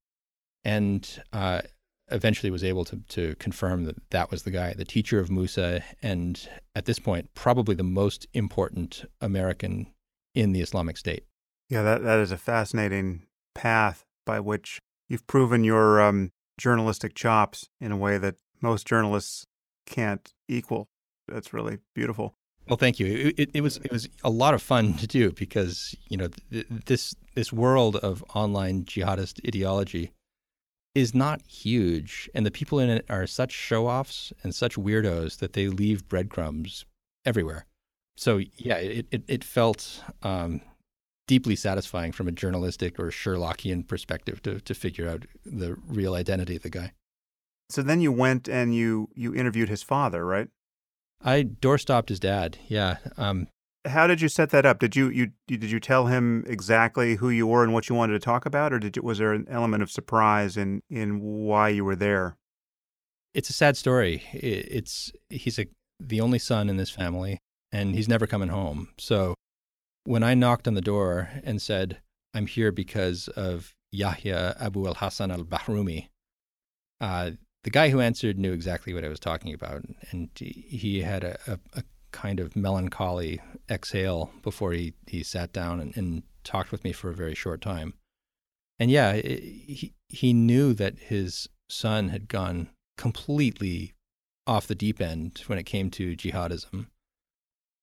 And 0.64 1.22
uh, 1.32 1.62
eventually 2.10 2.50
was 2.50 2.64
able 2.64 2.84
to, 2.84 2.96
to 3.08 3.34
confirm 3.36 3.84
that 3.84 3.96
that 4.10 4.30
was 4.30 4.42
the 4.42 4.50
guy, 4.50 4.74
the 4.74 4.84
teacher 4.84 5.18
of 5.18 5.30
Musa, 5.30 5.82
and 6.02 6.48
at 6.74 6.84
this 6.84 6.98
point, 6.98 7.34
probably 7.34 7.74
the 7.74 7.82
most 7.82 8.26
important 8.32 9.04
American 9.20 9.88
in 10.34 10.52
the 10.52 10.60
Islamic 10.60 10.96
State. 10.96 11.24
Yeah, 11.68 11.82
that, 11.82 12.02
that 12.02 12.20
is 12.20 12.30
a 12.30 12.36
fascinating 12.36 13.26
path 13.54 14.04
by 14.24 14.40
which 14.40 14.78
you've 15.08 15.26
proven 15.26 15.64
your 15.64 16.00
um, 16.00 16.30
journalistic 16.58 17.14
chops 17.14 17.68
in 17.80 17.90
a 17.90 17.96
way 17.96 18.18
that 18.18 18.36
most 18.60 18.86
journalists 18.86 19.46
can't 19.86 20.32
equal. 20.48 20.88
That's 21.28 21.52
really 21.52 21.78
beautiful. 21.94 22.34
Well, 22.68 22.76
thank 22.76 22.98
you. 22.98 23.06
It, 23.06 23.38
it, 23.38 23.50
it, 23.54 23.60
was 23.60 23.76
it 23.78 23.92
was 23.92 24.08
a 24.24 24.30
lot 24.30 24.54
of 24.54 24.60
fun 24.60 24.94
to 24.94 25.06
do 25.06 25.30
because 25.32 25.94
you 26.08 26.16
know 26.16 26.28
th- 26.50 26.66
this 26.86 27.14
this 27.34 27.52
world 27.52 27.96
of 27.96 28.24
online 28.34 28.84
jihadist 28.84 29.46
ideology 29.46 30.10
is 30.96 31.14
not 31.14 31.42
huge, 31.46 32.30
and 32.34 32.46
the 32.46 32.50
people 32.50 32.78
in 32.78 32.88
it 32.88 33.04
are 33.10 33.26
such 33.26 33.52
show 33.52 33.86
offs 33.86 34.32
and 34.42 34.54
such 34.54 34.76
weirdos 34.76 35.38
that 35.40 35.52
they 35.52 35.68
leave 35.68 36.08
breadcrumbs 36.08 36.86
everywhere. 37.26 37.66
So 38.16 38.40
yeah, 38.54 38.76
it 38.76 39.06
it, 39.10 39.22
it 39.28 39.44
felt 39.44 40.02
um, 40.22 40.62
deeply 41.26 41.54
satisfying 41.54 42.12
from 42.12 42.28
a 42.28 42.32
journalistic 42.32 42.98
or 42.98 43.10
Sherlockian 43.10 43.86
perspective 43.86 44.42
to 44.44 44.58
to 44.60 44.74
figure 44.74 45.06
out 45.06 45.26
the 45.44 45.76
real 45.86 46.14
identity 46.14 46.56
of 46.56 46.62
the 46.62 46.70
guy. 46.70 46.92
So 47.68 47.82
then 47.82 48.00
you 48.00 48.10
went 48.10 48.48
and 48.48 48.74
you 48.74 49.10
you 49.14 49.34
interviewed 49.34 49.68
his 49.68 49.82
father, 49.82 50.24
right? 50.24 50.48
I 51.22 51.42
doorstopped 51.42 52.08
his 52.08 52.20
dad. 52.20 52.56
Yeah. 52.68 52.96
Um, 53.18 53.48
how 53.86 54.06
did 54.06 54.20
you 54.20 54.28
set 54.28 54.50
that 54.50 54.66
up? 54.66 54.78
Did 54.78 54.96
you, 54.96 55.08
you 55.08 55.30
did 55.46 55.64
you 55.64 55.80
tell 55.80 56.06
him 56.06 56.44
exactly 56.46 57.16
who 57.16 57.30
you 57.30 57.46
were 57.46 57.62
and 57.62 57.72
what 57.72 57.88
you 57.88 57.94
wanted 57.94 58.14
to 58.14 58.18
talk 58.18 58.46
about, 58.46 58.72
or 58.72 58.78
did 58.78 58.96
you, 58.96 59.02
was 59.02 59.18
there 59.18 59.32
an 59.32 59.46
element 59.48 59.82
of 59.82 59.90
surprise 59.90 60.56
in 60.56 60.82
in 60.90 61.20
why 61.20 61.68
you 61.68 61.84
were 61.84 61.96
there? 61.96 62.36
It's 63.34 63.50
a 63.50 63.52
sad 63.52 63.76
story. 63.76 64.22
It's 64.32 65.12
he's 65.30 65.58
a 65.58 65.66
the 66.00 66.20
only 66.20 66.38
son 66.38 66.68
in 66.68 66.76
this 66.76 66.90
family, 66.90 67.38
and 67.72 67.94
he's 67.94 68.08
never 68.08 68.26
coming 68.26 68.48
home. 68.48 68.88
So 68.98 69.34
when 70.04 70.22
I 70.22 70.34
knocked 70.34 70.68
on 70.68 70.74
the 70.74 70.80
door 70.80 71.30
and 71.44 71.60
said, 71.60 71.98
"I'm 72.34 72.46
here 72.46 72.72
because 72.72 73.28
of 73.28 73.74
Yahya 73.92 74.56
Abu 74.60 74.86
al 74.86 74.94
Hassan 74.94 75.30
al 75.30 75.44
Bahrumi," 75.44 76.08
uh, 77.00 77.32
the 77.64 77.70
guy 77.70 77.90
who 77.90 78.00
answered 78.00 78.38
knew 78.38 78.52
exactly 78.52 78.94
what 78.94 79.04
I 79.04 79.08
was 79.08 79.20
talking 79.20 79.52
about, 79.52 79.82
and 80.10 80.30
he 80.36 81.02
had 81.02 81.24
a, 81.24 81.38
a, 81.46 81.58
a 81.74 81.82
kind 82.12 82.40
of 82.40 82.56
melancholy 82.56 83.40
exhale 83.70 84.30
before 84.42 84.72
he, 84.72 84.94
he 85.06 85.22
sat 85.22 85.52
down 85.52 85.80
and, 85.80 85.96
and 85.96 86.22
talked 86.44 86.72
with 86.72 86.84
me 86.84 86.92
for 86.92 87.10
a 87.10 87.14
very 87.14 87.34
short 87.34 87.60
time. 87.60 87.94
And 88.78 88.90
yeah, 88.90 89.12
it, 89.12 89.40
he, 89.42 89.94
he 90.08 90.32
knew 90.32 90.74
that 90.74 90.98
his 90.98 91.48
son 91.68 92.10
had 92.10 92.28
gone 92.28 92.68
completely 92.96 93.94
off 94.46 94.66
the 94.66 94.74
deep 94.74 95.00
end 95.00 95.42
when 95.46 95.58
it 95.58 95.64
came 95.64 95.90
to 95.90 96.16
jihadism. 96.16 96.86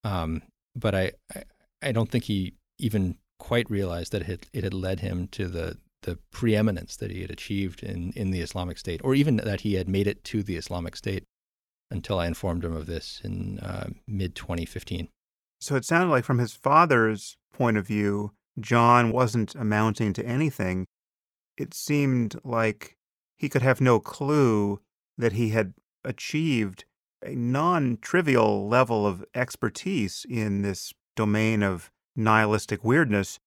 Um, 0.03 0.41
but 0.75 0.95
I, 0.95 1.11
I, 1.35 1.43
I 1.81 1.91
don't 1.91 2.09
think 2.09 2.25
he 2.25 2.53
even 2.79 3.17
quite 3.39 3.69
realized 3.69 4.11
that 4.13 4.21
it 4.21 4.27
had, 4.27 4.47
it 4.53 4.63
had 4.63 4.73
led 4.73 5.01
him 5.01 5.27
to 5.29 5.47
the, 5.47 5.77
the 6.03 6.17
preeminence 6.31 6.95
that 6.97 7.11
he 7.11 7.21
had 7.21 7.31
achieved 7.31 7.83
in, 7.83 8.13
in 8.15 8.31
the 8.31 8.41
Islamic 8.41 8.77
State, 8.77 9.01
or 9.03 9.15
even 9.15 9.37
that 9.37 9.61
he 9.61 9.75
had 9.75 9.89
made 9.89 10.07
it 10.07 10.23
to 10.25 10.43
the 10.43 10.55
Islamic 10.55 10.95
State 10.95 11.23
until 11.93 12.19
I 12.19 12.27
informed 12.27 12.65
him 12.65 12.75
of 12.75 12.87
this 12.87 13.21
in 13.23 13.59
uh, 13.59 13.89
mid 14.07 14.35
2015. 14.35 15.07
So 15.61 15.75
it 15.75 15.85
sounded 15.85 16.09
like, 16.09 16.25
from 16.25 16.39
his 16.39 16.53
father's 16.53 17.37
point 17.53 17.77
of 17.77 17.87
view, 17.87 18.33
John 18.59 19.11
wasn't 19.11 19.55
amounting 19.55 20.11
to 20.13 20.25
anything. 20.25 20.87
It 21.57 21.73
seemed 21.73 22.35
like 22.43 22.97
he 23.37 23.47
could 23.47 23.61
have 23.61 23.79
no 23.79 23.99
clue 23.99 24.81
that 25.17 25.33
he 25.33 25.49
had 25.49 25.73
achieved 26.03 26.85
a 27.25 27.35
non 27.35 27.97
trivial 28.01 28.67
level 28.67 29.07
of 29.07 29.23
expertise 29.33 30.25
in 30.29 30.63
this 30.63 30.93
domain 31.15 31.63
of 31.63 31.91
nihilistic 32.15 32.83
weirdness. 32.83 33.39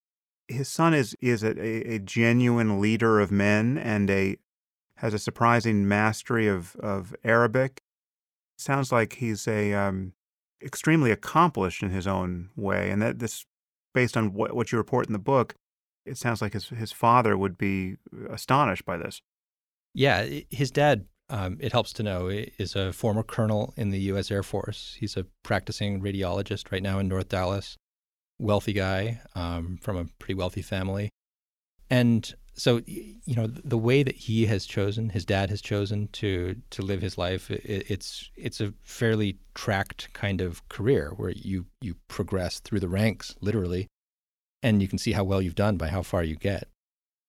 His 0.49 0.69
son 0.69 0.95
is, 0.95 1.15
is 1.21 1.43
a, 1.43 1.59
a 1.95 1.99
genuine 1.99 2.81
leader 2.81 3.21
of 3.21 3.31
men 3.31 3.77
and 3.77 4.09
a 4.09 4.39
has 5.01 5.13
a 5.13 5.19
surprising 5.19 5.87
mastery 5.87 6.49
of, 6.49 6.75
of 6.77 7.15
Arabic 7.23 7.83
sounds 8.57 8.93
like 8.93 9.15
he's 9.15 9.47
a 9.47 9.73
um, 9.75 10.13
extremely 10.63 11.11
accomplished 11.11 11.83
in 11.83 11.91
his 11.91 12.07
own 12.07 12.51
way, 12.57 12.91
and 12.91 13.01
that 13.03 13.19
this, 13.19 13.45
based 13.95 14.17
on 14.17 14.33
what 14.33 14.55
what 14.55 14.73
you 14.73 14.79
report 14.79 15.07
in 15.07 15.13
the 15.13 15.19
book, 15.19 15.55
it 16.05 16.17
sounds 16.17 16.41
like 16.43 16.53
his 16.53 16.69
his 16.69 16.93
father 16.93 17.37
would 17.37 17.59
be 17.59 17.97
astonished 18.31 18.85
by 18.85 18.97
this. 18.97 19.21
Yeah, 19.95 20.27
his 20.51 20.71
dad. 20.71 21.07
Um, 21.29 21.59
it 21.61 21.73
helps 21.73 21.93
to 21.95 22.05
know 22.05 22.29
is 22.29 22.77
a 22.77 22.93
former 22.93 23.25
colonel 23.25 23.75
in 23.77 23.91
the 23.91 23.99
U.S. 24.03 24.31
Air 24.31 24.45
Force. 24.45 24.97
He's 24.97 25.17
a 25.17 25.27
practicing 25.43 26.01
radiologist 26.01 26.71
right 26.71 26.83
now 26.83 27.01
in 27.01 27.09
North 27.09 27.29
Dallas. 27.29 27.77
Wealthy 28.39 28.73
guy 28.73 29.21
um, 29.35 29.77
from 29.81 29.97
a 29.97 30.05
pretty 30.21 30.35
wealthy 30.35 30.63
family, 30.63 31.11
and 31.91 32.33
so 32.57 32.81
you 32.87 33.35
know 33.35 33.47
the 33.47 33.79
way 33.79 34.03
that 34.03 34.17
he 34.17 34.47
has 34.47 34.65
chosen, 34.67 35.11
his 35.11 35.25
dad 35.25 35.51
has 35.51 35.61
chosen 35.61 36.09
to 36.13 36.57
to 36.71 36.83
live 36.83 37.03
his 37.03 37.19
life. 37.19 37.51
It, 37.51 37.91
it's 37.91 38.31
it's 38.35 38.61
a 38.61 38.73
fairly 38.83 39.39
tracked 39.55 40.13
kind 40.15 40.41
of 40.41 40.67
career 40.69 41.13
where 41.17 41.31
you 41.31 41.67
you 41.83 41.97
progress 42.09 42.61
through 42.61 42.81
the 42.81 42.89
ranks 42.89 43.35
literally, 43.41 43.89
and 44.63 44.81
you 44.81 44.89
can 44.89 44.99
see 44.99 45.13
how 45.13 45.25
well 45.25 45.43
you've 45.43 45.55
done 45.55 45.77
by 45.77 45.89
how 45.89 46.03
far 46.03 46.25
you 46.25 46.37
get. 46.37 46.69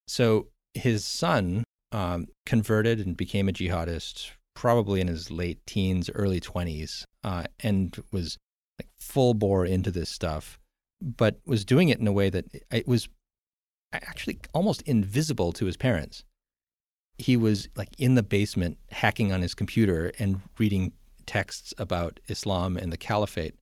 So 0.07 0.47
his 0.73 1.05
son 1.05 1.63
um, 1.91 2.27
converted 2.45 3.05
and 3.05 3.17
became 3.17 3.49
a 3.49 3.53
jihadist 3.53 4.31
probably 4.55 5.01
in 5.01 5.07
his 5.07 5.29
late 5.29 5.59
teens, 5.67 6.09
early 6.15 6.39
twenties, 6.39 7.05
uh, 7.23 7.43
and 7.59 8.01
was 8.11 8.37
like 8.79 8.89
full 8.99 9.33
bore 9.33 9.65
into 9.65 9.91
this 9.91 10.09
stuff, 10.09 10.57
but 11.01 11.39
was 11.45 11.65
doing 11.65 11.89
it 11.89 11.99
in 11.99 12.07
a 12.07 12.13
way 12.13 12.29
that 12.29 12.45
it 12.71 12.87
was 12.87 13.09
actually 13.93 14.39
almost 14.53 14.81
invisible 14.83 15.51
to 15.53 15.65
his 15.65 15.77
parents. 15.77 16.23
He 17.17 17.35
was 17.35 17.67
like 17.75 17.89
in 17.97 18.15
the 18.15 18.23
basement 18.23 18.77
hacking 18.91 19.31
on 19.31 19.41
his 19.41 19.55
computer 19.55 20.11
and 20.19 20.41
reading 20.57 20.93
texts 21.25 21.73
about 21.77 22.19
Islam 22.27 22.77
and 22.77 22.91
the 22.91 22.97
caliphate 22.97 23.55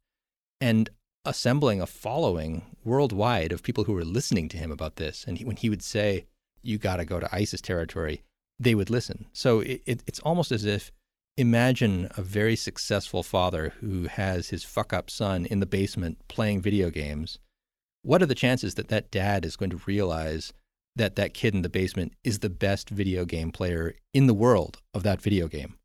and 0.59 0.89
assembling 1.26 1.82
a 1.82 1.88
following 1.88 2.63
worldwide 2.84 3.51
of 3.51 3.63
people 3.63 3.86
who 3.86 3.93
were 3.93 4.05
listening 4.05 4.47
to 4.49 4.57
him 4.57 4.71
about 4.71 4.97
this. 4.97 5.26
And 5.28 5.38
he, 5.38 5.45
when 5.45 5.55
he 5.55 5.69
would 5.69 5.82
say, 5.82 6.26
You 6.61 6.78
got 6.78 6.97
to 6.97 7.05
go 7.05 7.19
to 7.19 7.36
ISIS 7.36 7.61
territory, 7.61 8.23
they 8.59 8.76
would 8.76 8.89
listen. 8.89 9.26
So 9.34 9.61
it, 9.61 9.82
it, 9.86 10.03
it's 10.05 10.19
almost 10.19 10.51
as 10.51 10.65
if 10.65 10.91
imagine 11.38 12.09
a 12.15 12.21
very 12.21 12.55
successful 12.55 13.23
father 13.23 13.73
who 13.80 14.03
has 14.03 14.49
his 14.49 14.63
fuck 14.63 14.93
up 14.93 15.09
son 15.09 15.45
in 15.45 15.59
the 15.59 15.65
basement 15.65 16.17
playing 16.28 16.61
video 16.61 16.89
games 16.89 17.39
what 18.06 18.22
are 18.22 18.28
the 18.28 18.36
chances 18.36 18.76
that 18.76 18.89
that 18.89 19.10
dad 19.10 19.45
is 19.45 19.56
going 19.56 19.72
to 19.72 19.82
realize 19.86 20.53
that 20.95 21.16
that 21.16 21.34
kid 21.34 21.53
in 21.53 21.64
the 21.64 21.70
basement 21.70 22.14
is 22.24 22.39
the 22.39 22.49
best 22.49 22.89
video 22.89 23.26
game 23.26 23.51
player 23.51 23.95
in 24.14 24.28
the 24.28 24.34
world 24.34 24.78
of 24.93 25.03
that 25.03 25.22
video 25.22 25.47
game. 25.47 25.76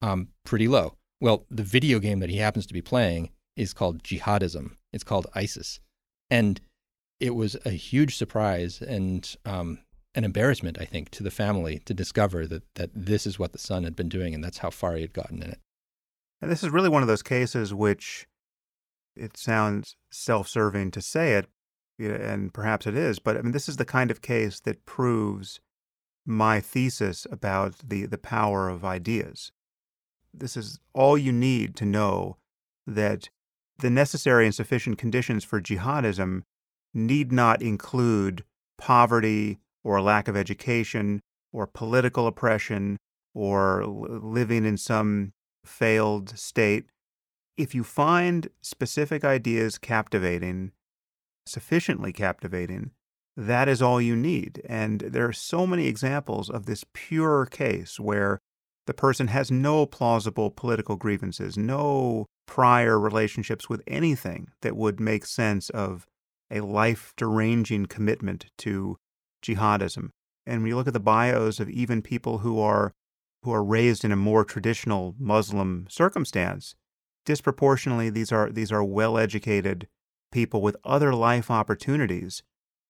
Um, 0.00 0.28
pretty 0.44 0.68
low. 0.68 0.94
Well, 1.20 1.44
the 1.50 1.62
video 1.62 1.98
game 1.98 2.20
that 2.20 2.30
he 2.30 2.36
happens 2.36 2.66
to 2.66 2.74
be 2.74 2.80
playing 2.80 3.30
is 3.56 3.72
called 3.72 4.02
jihadism. 4.02 4.76
It's 4.92 5.04
called 5.04 5.26
ISIS, 5.34 5.80
and 6.30 6.60
it 7.20 7.34
was 7.34 7.56
a 7.64 7.70
huge 7.70 8.16
surprise 8.16 8.80
and 8.80 9.34
um, 9.44 9.80
an 10.14 10.24
embarrassment, 10.24 10.78
I 10.80 10.84
think, 10.84 11.10
to 11.10 11.22
the 11.22 11.30
family 11.30 11.80
to 11.86 11.94
discover 11.94 12.46
that 12.46 12.62
that 12.74 12.90
this 12.94 13.26
is 13.26 13.38
what 13.38 13.52
the 13.52 13.58
son 13.58 13.84
had 13.84 13.96
been 13.96 14.08
doing, 14.08 14.34
and 14.34 14.44
that's 14.44 14.58
how 14.58 14.70
far 14.70 14.94
he 14.94 15.02
had 15.02 15.12
gotten 15.12 15.42
in 15.42 15.50
it. 15.50 15.60
And 16.40 16.50
this 16.50 16.62
is 16.62 16.70
really 16.70 16.90
one 16.90 17.02
of 17.02 17.08
those 17.08 17.22
cases 17.22 17.74
which 17.74 18.26
it 19.16 19.36
sounds 19.36 19.96
self-serving 20.10 20.90
to 20.92 21.00
say 21.00 21.32
it, 21.32 21.46
and 21.98 22.52
perhaps 22.52 22.86
it 22.86 22.96
is, 22.96 23.18
but 23.18 23.36
I 23.36 23.42
mean, 23.42 23.52
this 23.52 23.68
is 23.68 23.76
the 23.76 23.84
kind 23.84 24.10
of 24.10 24.22
case 24.22 24.60
that 24.60 24.84
proves 24.84 25.60
my 26.26 26.60
thesis 26.60 27.26
about 27.30 27.76
the 27.88 28.06
the 28.06 28.18
power 28.18 28.68
of 28.68 28.84
ideas. 28.84 29.52
This 30.34 30.56
is 30.56 30.80
all 30.92 31.16
you 31.16 31.32
need 31.32 31.76
to 31.76 31.84
know 31.84 32.36
that 32.86 33.30
the 33.78 33.90
necessary 33.90 34.44
and 34.44 34.54
sufficient 34.54 34.98
conditions 34.98 35.44
for 35.44 35.60
jihadism 35.60 36.42
need 36.94 37.32
not 37.32 37.62
include 37.62 38.44
poverty 38.78 39.58
or 39.84 40.00
lack 40.00 40.28
of 40.28 40.36
education 40.36 41.20
or 41.52 41.66
political 41.66 42.26
oppression 42.26 42.96
or 43.34 43.84
living 43.86 44.64
in 44.64 44.76
some 44.76 45.32
failed 45.64 46.36
state. 46.38 46.86
If 47.56 47.74
you 47.74 47.84
find 47.84 48.48
specific 48.62 49.24
ideas 49.24 49.78
captivating, 49.78 50.72
sufficiently 51.46 52.12
captivating, 52.12 52.90
that 53.36 53.68
is 53.68 53.82
all 53.82 54.00
you 54.00 54.16
need. 54.16 54.62
And 54.68 55.00
there 55.00 55.26
are 55.26 55.32
so 55.32 55.66
many 55.66 55.86
examples 55.86 56.50
of 56.50 56.66
this 56.66 56.84
pure 56.92 57.46
case 57.46 58.00
where 58.00 58.38
the 58.86 58.94
person 58.94 59.28
has 59.28 59.50
no 59.50 59.84
plausible 59.84 60.50
political 60.50 60.96
grievances, 60.96 61.58
no 61.58 62.26
prior 62.46 62.98
relationships 62.98 63.68
with 63.68 63.82
anything 63.86 64.48
that 64.62 64.76
would 64.76 65.00
make 65.00 65.26
sense 65.26 65.68
of 65.70 66.06
a 66.50 66.60
life 66.60 67.12
deranging 67.16 67.86
commitment 67.86 68.46
to 68.58 68.96
jihadism. 69.44 70.10
And 70.46 70.62
when 70.62 70.68
you 70.68 70.76
look 70.76 70.86
at 70.86 70.92
the 70.92 71.00
bios 71.00 71.58
of 71.58 71.68
even 71.68 72.02
people 72.02 72.38
who 72.38 72.60
are 72.60 72.92
who 73.42 73.52
are 73.52 73.64
raised 73.64 74.04
in 74.04 74.10
a 74.10 74.16
more 74.16 74.44
traditional 74.44 75.14
Muslim 75.18 75.86
circumstance, 75.88 76.74
disproportionately 77.24 78.10
these 78.10 78.32
are 78.32 78.50
these 78.50 78.72
are 78.72 78.84
well-educated 78.84 79.88
people 80.36 80.60
with 80.60 80.76
other 80.84 81.14
life 81.14 81.50
opportunities 81.50 82.42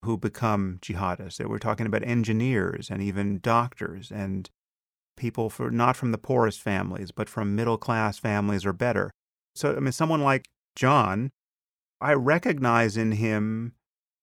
who 0.05 0.19
become 0.19 0.81
jihadists. 0.83 1.49
We're 1.49 1.61
talking 1.61 1.87
about 1.87 2.03
engineers 2.03 2.91
and 2.91 3.01
even 3.01 3.39
doctors 3.39 4.11
and 4.11 4.51
people 5.17 5.49
for 5.49 5.71
not 5.71 5.95
from 5.95 6.11
the 6.11 6.19
poorest 6.19 6.61
families, 6.61 7.13
but 7.13 7.29
from 7.29 7.55
middle 7.55 7.79
class 7.79 8.19
families 8.19 8.67
or 8.67 8.73
better. 8.73 9.13
So 9.55 9.77
I 9.77 9.79
mean 9.79 9.93
someone 9.93 10.23
like 10.23 10.49
John 10.75 11.31
I 12.01 12.15
recognize 12.15 12.97
in 12.97 13.13
him 13.13 13.75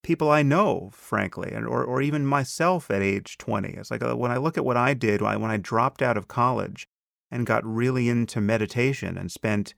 people 0.04 0.30
I 0.30 0.44
know, 0.44 0.90
frankly, 0.92 1.54
and 1.54 1.66
or 1.66 1.82
or 1.82 2.02
even 2.02 2.26
myself 2.26 2.92
at 2.92 3.02
age 3.02 3.38
20. 3.38 3.70
It's 3.70 3.90
like 3.90 4.04
uh, 4.04 4.18
when 4.18 4.32
I 4.32 4.38
look 4.38 4.58
at 4.58 4.66
what 4.66 4.76
I 4.76 4.94
did 4.94 5.22
when 5.22 5.32
I, 5.32 5.38
when 5.38 5.50
I 5.50 5.56
dropped 5.56 6.02
out 6.02 6.18
of 6.18 6.28
college 6.28 6.90
and 7.32 7.46
got 7.46 7.66
really 7.66 8.10
into 8.10 8.42
meditation 8.42 9.18
and 9.18 9.32
spent 9.32 9.76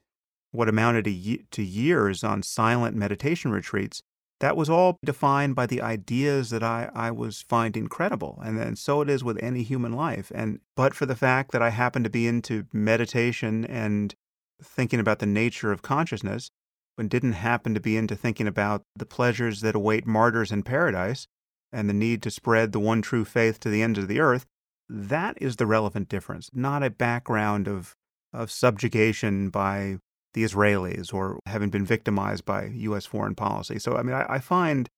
what 0.55 0.69
amounted 0.69 1.05
to, 1.51 1.61
years 1.61 2.23
on 2.23 2.43
silent 2.43 2.95
meditation 2.95 3.51
retreats. 3.51 4.01
That 4.41 4.57
was 4.57 4.69
all 4.69 4.97
defined 5.05 5.55
by 5.55 5.65
the 5.65 5.81
ideas 5.81 6.49
that 6.49 6.63
I, 6.63 6.89
I 6.93 7.11
was 7.11 7.45
finding 7.47 7.87
credible. 7.87 8.41
And 8.43 8.59
then 8.59 8.75
so 8.75 9.01
it 9.01 9.09
is 9.09 9.23
with 9.23 9.41
any 9.41 9.63
human 9.63 9.93
life. 9.93 10.31
And 10.35 10.59
but 10.75 10.93
for 10.93 11.05
the 11.05 11.15
fact 11.15 11.51
that 11.51 11.61
I 11.61 11.69
happen 11.69 12.03
to 12.03 12.09
be 12.09 12.27
into 12.27 12.65
meditation 12.73 13.65
and 13.65 14.13
thinking 14.61 14.99
about 14.99 15.19
the 15.19 15.25
nature 15.25 15.71
of 15.71 15.81
consciousness, 15.81 16.49
and 16.97 17.09
didn't 17.09 17.33
happen 17.33 17.73
to 17.73 17.79
be 17.79 17.97
into 17.97 18.15
thinking 18.15 18.47
about 18.47 18.83
the 18.95 19.05
pleasures 19.05 19.61
that 19.61 19.75
await 19.75 20.05
martyrs 20.07 20.51
in 20.51 20.63
paradise 20.63 21.27
and 21.71 21.89
the 21.89 21.93
need 21.93 22.21
to 22.23 22.31
spread 22.31 22.71
the 22.71 22.79
one 22.79 23.01
true 23.01 23.25
faith 23.25 23.59
to 23.59 23.69
the 23.69 23.81
ends 23.81 23.99
of 23.99 24.07
the 24.07 24.19
earth, 24.19 24.45
that 24.87 25.37
is 25.41 25.57
the 25.57 25.65
relevant 25.65 26.07
difference, 26.07 26.49
not 26.53 26.83
a 26.83 26.89
background 26.89 27.67
of, 27.67 27.95
of 28.31 28.51
subjugation 28.51 29.49
by 29.49 29.97
the 30.36 30.43
Israelis 30.43 31.13
or 31.13 31.39
having 31.47 31.69
been 31.69 31.86
victimized 31.86 32.45
by 32.45 32.65
U.S. 32.65 33.05
foreign 33.05 33.36
policy. 33.36 33.79
So, 33.79 33.95
I 33.95 34.03
mean, 34.03 34.13
I, 34.13 34.25
I 34.36 34.39
find 34.39 34.89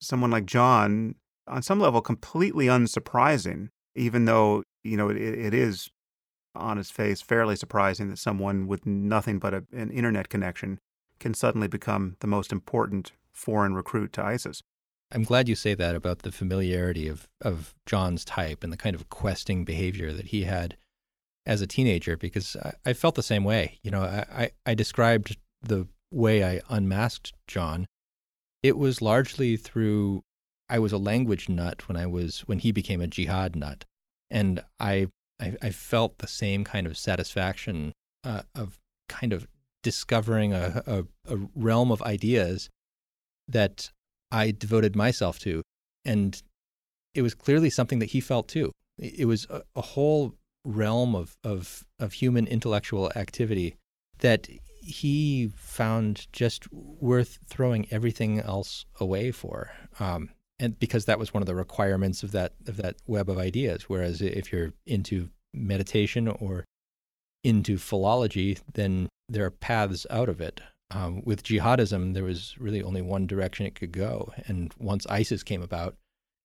someone 0.00 0.30
like 0.30 0.46
John, 0.46 1.14
on 1.46 1.62
some 1.62 1.78
level, 1.78 2.00
completely 2.00 2.66
unsurprising, 2.66 3.68
even 3.94 4.24
though, 4.24 4.64
you 4.82 4.96
know, 4.96 5.10
it, 5.10 5.18
it 5.18 5.54
is 5.54 5.90
on 6.54 6.78
its 6.78 6.90
face 6.90 7.20
fairly 7.20 7.56
surprising 7.56 8.08
that 8.08 8.18
someone 8.18 8.66
with 8.66 8.86
nothing 8.86 9.38
but 9.38 9.54
a, 9.54 9.64
an 9.72 9.90
internet 9.90 10.30
connection 10.30 10.78
can 11.20 11.34
suddenly 11.34 11.68
become 11.68 12.16
the 12.20 12.26
most 12.26 12.50
important 12.50 13.12
foreign 13.32 13.74
recruit 13.74 14.14
to 14.14 14.24
ISIS. 14.24 14.62
I'm 15.12 15.24
glad 15.24 15.48
you 15.48 15.56
say 15.56 15.74
that 15.74 15.94
about 15.94 16.20
the 16.20 16.32
familiarity 16.32 17.06
of, 17.06 17.28
of 17.42 17.74
John's 17.84 18.24
type 18.24 18.64
and 18.64 18.72
the 18.72 18.78
kind 18.78 18.96
of 18.96 19.10
questing 19.10 19.64
behavior 19.64 20.12
that 20.12 20.28
he 20.28 20.44
had 20.44 20.78
as 21.46 21.60
a 21.60 21.66
teenager, 21.66 22.16
because 22.16 22.56
I, 22.56 22.72
I 22.86 22.92
felt 22.92 23.14
the 23.14 23.22
same 23.22 23.44
way. 23.44 23.78
You 23.82 23.90
know, 23.90 24.02
I, 24.02 24.50
I 24.66 24.74
described 24.74 25.36
the 25.62 25.88
way 26.10 26.44
I 26.44 26.60
unmasked 26.68 27.32
John. 27.46 27.86
It 28.62 28.76
was 28.76 29.00
largely 29.00 29.56
through 29.56 30.22
I 30.68 30.78
was 30.78 30.92
a 30.92 30.98
language 30.98 31.48
nut 31.48 31.88
when 31.88 31.96
I 31.96 32.06
was 32.06 32.40
when 32.40 32.60
he 32.60 32.72
became 32.72 33.00
a 33.00 33.06
jihad 33.06 33.56
nut, 33.56 33.84
and 34.30 34.62
I 34.78 35.08
I, 35.40 35.56
I 35.62 35.70
felt 35.70 36.18
the 36.18 36.26
same 36.26 36.64
kind 36.64 36.86
of 36.86 36.96
satisfaction 36.96 37.92
uh, 38.24 38.42
of 38.54 38.78
kind 39.08 39.32
of 39.32 39.46
discovering 39.82 40.52
a, 40.52 40.82
a, 40.86 41.04
a 41.34 41.38
realm 41.54 41.90
of 41.90 42.02
ideas 42.02 42.68
that 43.48 43.90
I 44.30 44.50
devoted 44.50 44.94
myself 44.94 45.38
to. 45.40 45.62
And 46.04 46.40
it 47.14 47.22
was 47.22 47.34
clearly 47.34 47.70
something 47.70 47.98
that 47.98 48.10
he 48.10 48.20
felt 48.20 48.48
too. 48.48 48.72
It 48.98 49.26
was 49.26 49.46
a, 49.48 49.62
a 49.74 49.80
whole 49.80 50.34
realm 50.64 51.14
of, 51.14 51.36
of, 51.44 51.84
of 51.98 52.12
human 52.12 52.46
intellectual 52.46 53.10
activity 53.16 53.76
that 54.18 54.48
he 54.82 55.50
found 55.56 56.26
just 56.32 56.70
worth 56.72 57.38
throwing 57.46 57.86
everything 57.90 58.40
else 58.40 58.84
away 58.98 59.30
for. 59.30 59.70
Um, 59.98 60.30
and 60.58 60.78
because 60.78 61.06
that 61.06 61.18
was 61.18 61.32
one 61.32 61.42
of 61.42 61.46
the 61.46 61.54
requirements 61.54 62.22
of 62.22 62.32
that 62.32 62.52
of 62.66 62.76
that 62.76 62.96
web 63.06 63.30
of 63.30 63.38
ideas. 63.38 63.84
Whereas 63.88 64.20
if 64.20 64.52
you're 64.52 64.72
into 64.86 65.30
meditation 65.54 66.28
or 66.28 66.64
into 67.42 67.78
philology, 67.78 68.58
then 68.74 69.08
there 69.28 69.44
are 69.44 69.50
paths 69.50 70.06
out 70.10 70.28
of 70.28 70.40
it. 70.40 70.60
Um, 70.90 71.22
with 71.24 71.44
jihadism, 71.44 72.14
there 72.14 72.24
was 72.24 72.56
really 72.58 72.82
only 72.82 73.00
one 73.00 73.26
direction 73.26 73.64
it 73.64 73.74
could 73.74 73.92
go. 73.92 74.32
And 74.46 74.74
once 74.78 75.06
ISIS 75.06 75.42
came 75.42 75.62
about, 75.62 75.96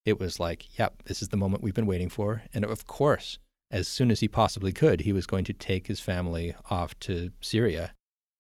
it 0.06 0.20
was 0.20 0.40
like, 0.40 0.78
yep, 0.78 1.04
this 1.06 1.22
is 1.22 1.30
the 1.30 1.38
moment 1.38 1.64
we've 1.64 1.74
been 1.74 1.88
waiting 1.88 2.10
for. 2.10 2.44
And 2.54 2.64
of 2.64 2.86
course, 2.86 3.40
as 3.72 3.88
soon 3.88 4.12
as 4.12 4.20
he 4.20 4.28
possibly 4.28 4.72
could, 4.72 5.02
he 5.02 5.14
was 5.14 5.26
going 5.26 5.46
to 5.46 5.54
take 5.54 5.88
his 5.88 6.00
family 6.00 6.56
off 6.70 6.98
to 7.00 7.32
Syria 7.42 7.94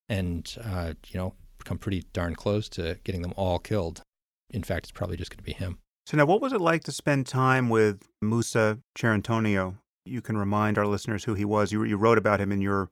and, 0.07 0.55
uh, 0.63 0.93
you 1.07 1.19
know, 1.19 1.33
come 1.63 1.77
pretty 1.77 2.03
darn 2.13 2.35
close 2.35 2.69
to 2.69 2.99
getting 3.03 3.21
them 3.21 3.33
all 3.35 3.59
killed. 3.59 4.01
In 4.51 4.63
fact, 4.63 4.85
it's 4.85 4.91
probably 4.91 5.17
just 5.17 5.31
going 5.31 5.39
to 5.39 5.43
be 5.43 5.53
him. 5.53 5.79
So 6.05 6.17
now, 6.17 6.25
what 6.25 6.41
was 6.41 6.53
it 6.53 6.61
like 6.61 6.83
to 6.83 6.91
spend 6.91 7.25
time 7.25 7.69
with 7.69 8.03
Musa 8.21 8.79
Cerantonio? 8.95 9.77
You 10.05 10.21
can 10.21 10.37
remind 10.37 10.77
our 10.77 10.85
listeners 10.85 11.23
who 11.23 11.33
he 11.33 11.45
was. 11.45 11.71
You, 11.71 11.83
you 11.83 11.97
wrote 11.97 12.19
about 12.19 12.39
him 12.39 12.51
in 12.51 12.61
your 12.61 12.91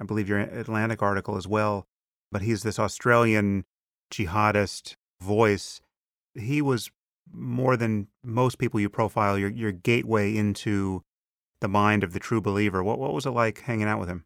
I 0.00 0.04
believe 0.04 0.28
your 0.28 0.38
Atlantic 0.38 1.02
article 1.02 1.36
as 1.36 1.46
well. 1.46 1.86
But 2.32 2.42
he's 2.42 2.62
this 2.62 2.78
Australian 2.78 3.64
jihadist 4.12 4.94
voice. 5.20 5.80
He 6.34 6.62
was 6.62 6.90
more 7.32 7.76
than 7.76 8.08
most 8.24 8.58
people 8.58 8.80
you 8.80 8.88
profile, 8.88 9.38
your 9.38 9.50
your 9.50 9.72
gateway 9.72 10.34
into 10.34 11.02
the 11.60 11.68
mind 11.68 12.04
of 12.04 12.12
the 12.12 12.20
true 12.20 12.40
believer. 12.40 12.82
What 12.82 12.98
what 12.98 13.12
was 13.12 13.26
it 13.26 13.30
like 13.30 13.60
hanging 13.60 13.88
out 13.88 14.00
with 14.00 14.08
him? 14.08 14.24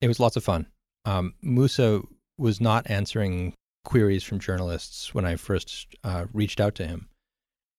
It 0.00 0.08
was 0.08 0.20
lots 0.20 0.36
of 0.36 0.44
fun. 0.44 0.66
Um, 1.04 1.34
Musa 1.42 2.02
was 2.36 2.60
not 2.60 2.88
answering 2.90 3.54
queries 3.84 4.22
from 4.22 4.38
journalists 4.38 5.14
when 5.14 5.24
I 5.24 5.36
first 5.36 5.94
uh, 6.04 6.26
reached 6.32 6.60
out 6.60 6.74
to 6.76 6.86
him. 6.86 7.08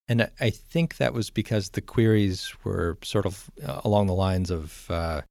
And 0.07 0.29
I 0.39 0.49
think 0.49 0.97
that 0.97 1.13
was 1.13 1.29
because 1.29 1.69
the 1.69 1.81
queries 1.81 2.51
were 2.63 2.97
sort 3.03 3.27
of 3.27 3.49
uh, 3.63 3.81
along 3.83 4.07
the 4.07 4.15
lines 4.15 4.49
of 4.49 4.89
uh, 4.89 5.21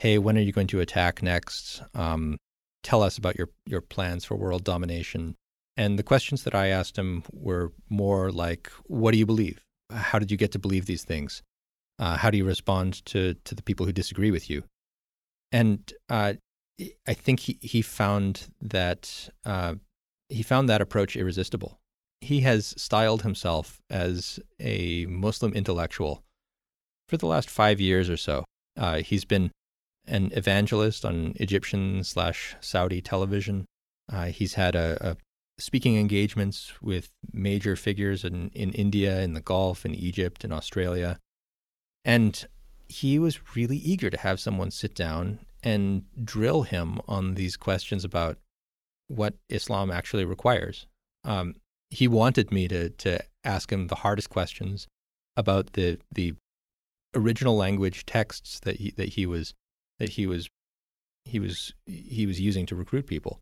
hey, 0.00 0.18
when 0.18 0.36
are 0.36 0.42
you 0.42 0.52
going 0.52 0.66
to 0.68 0.80
attack 0.80 1.22
next? 1.22 1.82
Um, 1.94 2.38
tell 2.82 3.02
us 3.02 3.18
about 3.18 3.36
your, 3.36 3.50
your 3.66 3.80
plans 3.80 4.24
for 4.24 4.36
world 4.36 4.64
domination. 4.64 5.34
And 5.76 5.98
the 5.98 6.04
questions 6.04 6.44
that 6.44 6.54
I 6.54 6.68
asked 6.68 6.96
him 6.98 7.22
were 7.32 7.72
more 7.88 8.30
like, 8.30 8.70
what 8.84 9.12
do 9.12 9.18
you 9.18 9.26
believe? 9.26 9.60
How 9.90 10.18
did 10.18 10.30
you 10.30 10.36
get 10.36 10.52
to 10.52 10.58
believe 10.58 10.86
these 10.86 11.04
things? 11.04 11.42
Uh, 11.98 12.16
how 12.16 12.30
do 12.30 12.38
you 12.38 12.44
respond 12.44 13.04
to, 13.06 13.34
to 13.44 13.54
the 13.54 13.62
people 13.62 13.86
who 13.86 13.92
disagree 13.92 14.30
with 14.30 14.48
you? 14.48 14.64
And 15.50 15.92
uh, 16.08 16.34
I 17.06 17.14
think 17.14 17.40
he, 17.40 17.58
he 17.60 17.82
found 17.82 18.48
that 18.60 19.30
uh, 19.44 19.74
he 20.28 20.42
found 20.42 20.68
that 20.68 20.80
approach 20.80 21.16
irresistible. 21.16 21.78
he 22.20 22.40
has 22.40 22.74
styled 22.76 23.22
himself 23.22 23.80
as 23.90 24.40
a 24.58 25.06
Muslim 25.06 25.52
intellectual 25.52 26.22
for 27.08 27.16
the 27.16 27.26
last 27.26 27.48
five 27.48 27.80
years 27.80 28.10
or 28.10 28.16
so. 28.16 28.44
Uh, 28.76 28.98
he's 28.98 29.24
been 29.24 29.50
an 30.06 30.30
evangelist 30.34 31.04
on 31.04 31.34
Egyptian 31.36 32.02
slash 32.02 32.56
Saudi 32.60 33.00
television. 33.00 33.66
Uh, 34.12 34.26
he's 34.26 34.54
had 34.54 34.74
a, 34.74 34.98
a, 35.00 35.16
speaking 35.58 35.96
engagements 35.96 36.72
with 36.80 37.10
major 37.32 37.76
figures 37.76 38.24
in, 38.24 38.50
in 38.50 38.72
India, 38.72 39.20
in 39.20 39.34
the 39.34 39.40
Gulf, 39.40 39.84
in 39.84 39.94
Egypt, 39.94 40.44
in 40.44 40.52
Australia. 40.52 41.18
And 42.04 42.46
he 42.88 43.18
was 43.18 43.54
really 43.54 43.76
eager 43.76 44.10
to 44.10 44.18
have 44.18 44.40
someone 44.40 44.70
sit 44.70 44.94
down 44.94 45.40
and 45.62 46.04
drill 46.24 46.62
him 46.62 47.00
on 47.06 47.34
these 47.34 47.56
questions 47.56 48.04
about 48.04 48.38
what 49.08 49.34
Islam 49.48 49.90
actually 49.90 50.24
requires. 50.24 50.86
Um, 51.24 51.56
he 51.90 52.06
wanted 52.06 52.52
me 52.52 52.68
to 52.68 52.90
to 52.90 53.24
ask 53.44 53.72
him 53.72 53.86
the 53.86 53.96
hardest 53.96 54.30
questions 54.30 54.86
about 55.36 55.72
the 55.72 55.98
the 56.12 56.34
original 57.14 57.56
language 57.56 58.04
texts 58.06 58.60
that 58.60 58.76
he 58.76 58.90
that 58.92 59.10
he 59.10 59.26
was 59.26 59.54
that 59.98 60.10
he 60.10 60.26
was 60.26 60.48
he 61.24 61.38
was 61.38 61.72
he 61.86 62.26
was 62.26 62.40
using 62.40 62.66
to 62.66 62.76
recruit 62.76 63.06
people. 63.06 63.40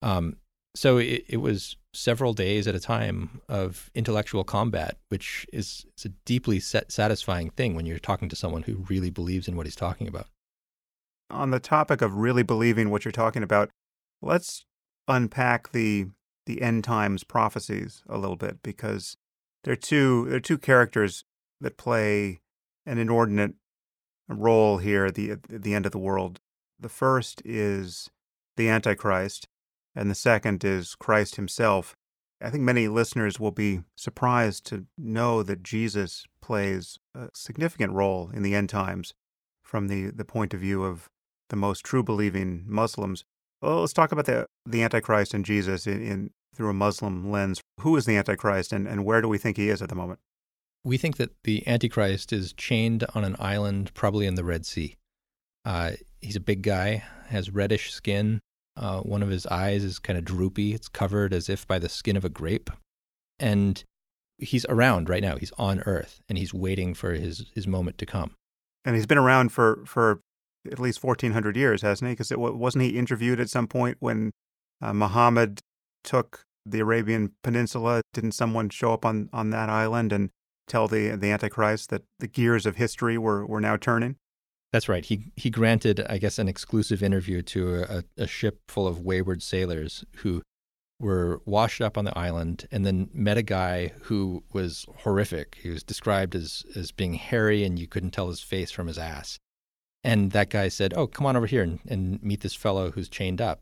Um, 0.00 0.36
so 0.74 0.98
it, 0.98 1.24
it 1.28 1.36
was 1.38 1.76
several 1.94 2.32
days 2.32 2.66
at 2.66 2.74
a 2.74 2.80
time 2.80 3.40
of 3.48 3.90
intellectual 3.94 4.44
combat, 4.44 4.96
which 5.08 5.46
is, 5.52 5.84
a 6.04 6.08
deeply 6.24 6.58
satisfying 6.58 7.50
thing 7.50 7.76
when 7.76 7.86
you're 7.86 7.98
talking 7.98 8.28
to 8.28 8.34
someone 8.34 8.64
who 8.64 8.84
really 8.88 9.10
believes 9.10 9.46
in 9.46 9.56
what 9.56 9.66
he's 9.66 9.76
talking 9.76 10.08
about. 10.08 10.26
On 11.30 11.50
the 11.50 11.60
topic 11.60 12.02
of 12.02 12.16
really 12.16 12.42
believing 12.42 12.90
what 12.90 13.04
you're 13.04 13.12
talking 13.12 13.42
about, 13.44 13.70
let's 14.20 14.64
unpack 15.06 15.72
the 15.72 16.06
the 16.44 16.60
end 16.60 16.82
times 16.82 17.22
prophecies 17.22 18.02
a 18.08 18.18
little 18.18 18.34
bit 18.34 18.60
because 18.64 19.16
there 19.62 19.72
are 19.72 19.76
two 19.76 20.26
there 20.26 20.38
are 20.38 20.40
two 20.40 20.58
characters 20.58 21.24
that 21.60 21.76
play 21.76 22.40
an 22.84 22.98
inordinate 22.98 23.54
role 24.28 24.78
here 24.78 25.06
at 25.06 25.14
the 25.14 25.30
at 25.30 25.62
the 25.62 25.74
end 25.74 25.86
of 25.86 25.92
the 25.92 25.98
world. 25.98 26.40
The 26.80 26.88
first 26.88 27.42
is 27.44 28.10
the 28.56 28.68
Antichrist, 28.68 29.46
and 29.94 30.10
the 30.10 30.14
second 30.14 30.64
is 30.64 30.94
Christ 30.94 31.36
himself. 31.36 31.94
I 32.40 32.50
think 32.50 32.64
many 32.64 32.88
listeners 32.88 33.38
will 33.38 33.52
be 33.52 33.82
surprised 33.96 34.66
to 34.66 34.86
know 34.98 35.42
that 35.42 35.62
Jesus 35.62 36.24
plays 36.40 36.98
a 37.14 37.28
significant 37.34 37.92
role 37.92 38.30
in 38.34 38.42
the 38.42 38.54
end 38.54 38.68
times 38.68 39.14
from 39.62 39.88
the, 39.88 40.10
the 40.10 40.24
point 40.24 40.52
of 40.52 40.60
view 40.60 40.82
of 40.84 41.08
the 41.50 41.56
most 41.56 41.84
true 41.84 42.02
believing 42.02 42.64
Muslims. 42.66 43.24
Well, 43.60 43.80
let's 43.80 43.92
talk 43.92 44.10
about 44.10 44.26
the, 44.26 44.46
the 44.66 44.82
Antichrist 44.82 45.34
and 45.34 45.44
Jesus 45.44 45.86
in, 45.86 46.02
in 46.02 46.30
through 46.54 46.70
a 46.70 46.74
Muslim 46.74 47.30
lens. 47.30 47.60
Who 47.80 47.96
is 47.96 48.04
the 48.04 48.16
Antichrist 48.16 48.72
and, 48.72 48.86
and 48.88 49.04
where 49.04 49.22
do 49.22 49.28
we 49.28 49.38
think 49.38 49.56
he 49.56 49.70
is 49.70 49.80
at 49.80 49.88
the 49.88 49.94
moment? 49.94 50.20
We 50.84 50.98
think 50.98 51.16
that 51.18 51.30
the 51.44 51.66
Antichrist 51.66 52.32
is 52.32 52.52
chained 52.52 53.04
on 53.14 53.24
an 53.24 53.36
island, 53.38 53.94
probably 53.94 54.26
in 54.26 54.34
the 54.34 54.44
Red 54.44 54.66
Sea. 54.66 54.96
Uh, 55.64 55.92
he's 56.20 56.36
a 56.36 56.40
big 56.40 56.62
guy, 56.62 57.04
has 57.28 57.50
reddish 57.50 57.92
skin, 57.92 58.40
uh, 58.76 59.00
one 59.00 59.22
of 59.22 59.28
his 59.28 59.46
eyes 59.46 59.84
is 59.84 59.98
kind 59.98 60.18
of 60.18 60.24
droopy. 60.24 60.74
It's 60.74 60.88
covered 60.88 61.32
as 61.32 61.48
if 61.48 61.66
by 61.66 61.78
the 61.78 61.88
skin 61.88 62.16
of 62.16 62.24
a 62.24 62.28
grape. 62.28 62.70
And 63.38 63.82
he's 64.38 64.66
around 64.68 65.08
right 65.08 65.22
now. 65.22 65.36
He's 65.36 65.52
on 65.58 65.80
Earth 65.80 66.20
and 66.28 66.38
he's 66.38 66.54
waiting 66.54 66.94
for 66.94 67.12
his, 67.12 67.46
his 67.54 67.66
moment 67.66 67.98
to 67.98 68.06
come. 68.06 68.34
And 68.84 68.96
he's 68.96 69.06
been 69.06 69.18
around 69.18 69.50
for, 69.50 69.82
for 69.86 70.20
at 70.70 70.78
least 70.78 71.02
1400 71.02 71.56
years, 71.56 71.82
hasn't 71.82 72.08
he? 72.08 72.12
Because 72.12 72.32
wasn't 72.36 72.84
he 72.84 72.98
interviewed 72.98 73.40
at 73.40 73.50
some 73.50 73.66
point 73.66 73.96
when 74.00 74.32
uh, 74.80 74.92
Muhammad 74.92 75.60
took 76.02 76.42
the 76.64 76.80
Arabian 76.80 77.32
Peninsula? 77.42 78.02
Didn't 78.12 78.32
someone 78.32 78.70
show 78.70 78.92
up 78.92 79.04
on, 79.04 79.28
on 79.32 79.50
that 79.50 79.68
island 79.68 80.12
and 80.12 80.30
tell 80.66 80.88
the, 80.88 81.10
the 81.10 81.30
Antichrist 81.30 81.90
that 81.90 82.02
the 82.18 82.26
gears 82.26 82.66
of 82.66 82.76
history 82.76 83.18
were, 83.18 83.46
were 83.46 83.60
now 83.60 83.76
turning? 83.76 84.16
That's 84.72 84.88
right. 84.88 85.04
He 85.04 85.32
he 85.36 85.50
granted, 85.50 86.04
I 86.08 86.18
guess, 86.18 86.38
an 86.38 86.48
exclusive 86.48 87.02
interview 87.02 87.42
to 87.42 87.82
a, 87.82 88.04
a 88.16 88.26
ship 88.26 88.60
full 88.68 88.86
of 88.86 89.00
wayward 89.00 89.42
sailors 89.42 90.04
who 90.16 90.42
were 90.98 91.42
washed 91.44 91.80
up 91.80 91.98
on 91.98 92.04
the 92.04 92.16
island, 92.16 92.66
and 92.70 92.86
then 92.86 93.10
met 93.12 93.36
a 93.36 93.42
guy 93.42 93.92
who 94.02 94.44
was 94.52 94.86
horrific. 95.00 95.58
He 95.60 95.68
was 95.68 95.82
described 95.82 96.34
as 96.34 96.64
as 96.74 96.90
being 96.90 97.14
hairy, 97.14 97.64
and 97.64 97.78
you 97.78 97.86
couldn't 97.86 98.12
tell 98.12 98.28
his 98.28 98.40
face 98.40 98.70
from 98.70 98.86
his 98.86 98.98
ass. 98.98 99.38
And 100.02 100.32
that 100.32 100.48
guy 100.48 100.68
said, 100.68 100.94
"Oh, 100.94 101.06
come 101.06 101.26
on 101.26 101.36
over 101.36 101.46
here 101.46 101.62
and, 101.62 101.80
and 101.86 102.22
meet 102.22 102.40
this 102.40 102.54
fellow 102.54 102.92
who's 102.92 103.08
chained 103.10 103.42
up." 103.42 103.60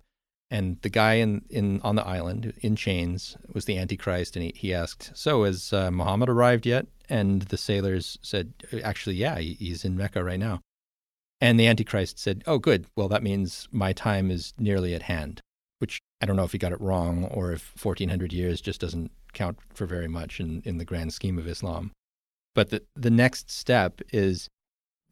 And 0.52 0.80
the 0.82 0.90
guy 0.90 1.14
in, 1.14 1.44
in 1.48 1.80
on 1.82 1.96
the 1.96 2.06
island 2.06 2.52
in 2.60 2.74
chains 2.76 3.36
was 3.52 3.64
the 3.64 3.78
Antichrist, 3.78 4.36
and 4.36 4.44
he, 4.44 4.52
he 4.54 4.74
asked, 4.74 5.10
"So 5.14 5.42
has 5.42 5.72
uh, 5.72 5.90
Muhammad 5.90 6.28
arrived 6.28 6.66
yet?" 6.66 6.86
And 7.08 7.42
the 7.42 7.56
sailors 7.56 8.16
said, 8.22 8.52
"Actually, 8.84 9.16
yeah, 9.16 9.38
he's 9.38 9.84
in 9.84 9.96
Mecca 9.96 10.22
right 10.22 10.38
now." 10.38 10.60
And 11.40 11.58
the 11.58 11.66
Antichrist 11.66 12.18
said, 12.18 12.42
Oh, 12.46 12.58
good. 12.58 12.86
Well, 12.96 13.08
that 13.08 13.22
means 13.22 13.68
my 13.72 13.92
time 13.92 14.30
is 14.30 14.52
nearly 14.58 14.94
at 14.94 15.02
hand, 15.02 15.40
which 15.78 16.00
I 16.20 16.26
don't 16.26 16.36
know 16.36 16.44
if 16.44 16.52
he 16.52 16.58
got 16.58 16.72
it 16.72 16.80
wrong 16.80 17.24
or 17.24 17.52
if 17.52 17.72
1400 17.82 18.32
years 18.32 18.60
just 18.60 18.80
doesn't 18.80 19.10
count 19.32 19.58
for 19.72 19.86
very 19.86 20.08
much 20.08 20.40
in, 20.40 20.62
in 20.64 20.78
the 20.78 20.84
grand 20.84 21.12
scheme 21.12 21.38
of 21.38 21.48
Islam. 21.48 21.92
But 22.54 22.70
the, 22.70 22.82
the 22.94 23.10
next 23.10 23.50
step 23.50 24.00
is 24.12 24.48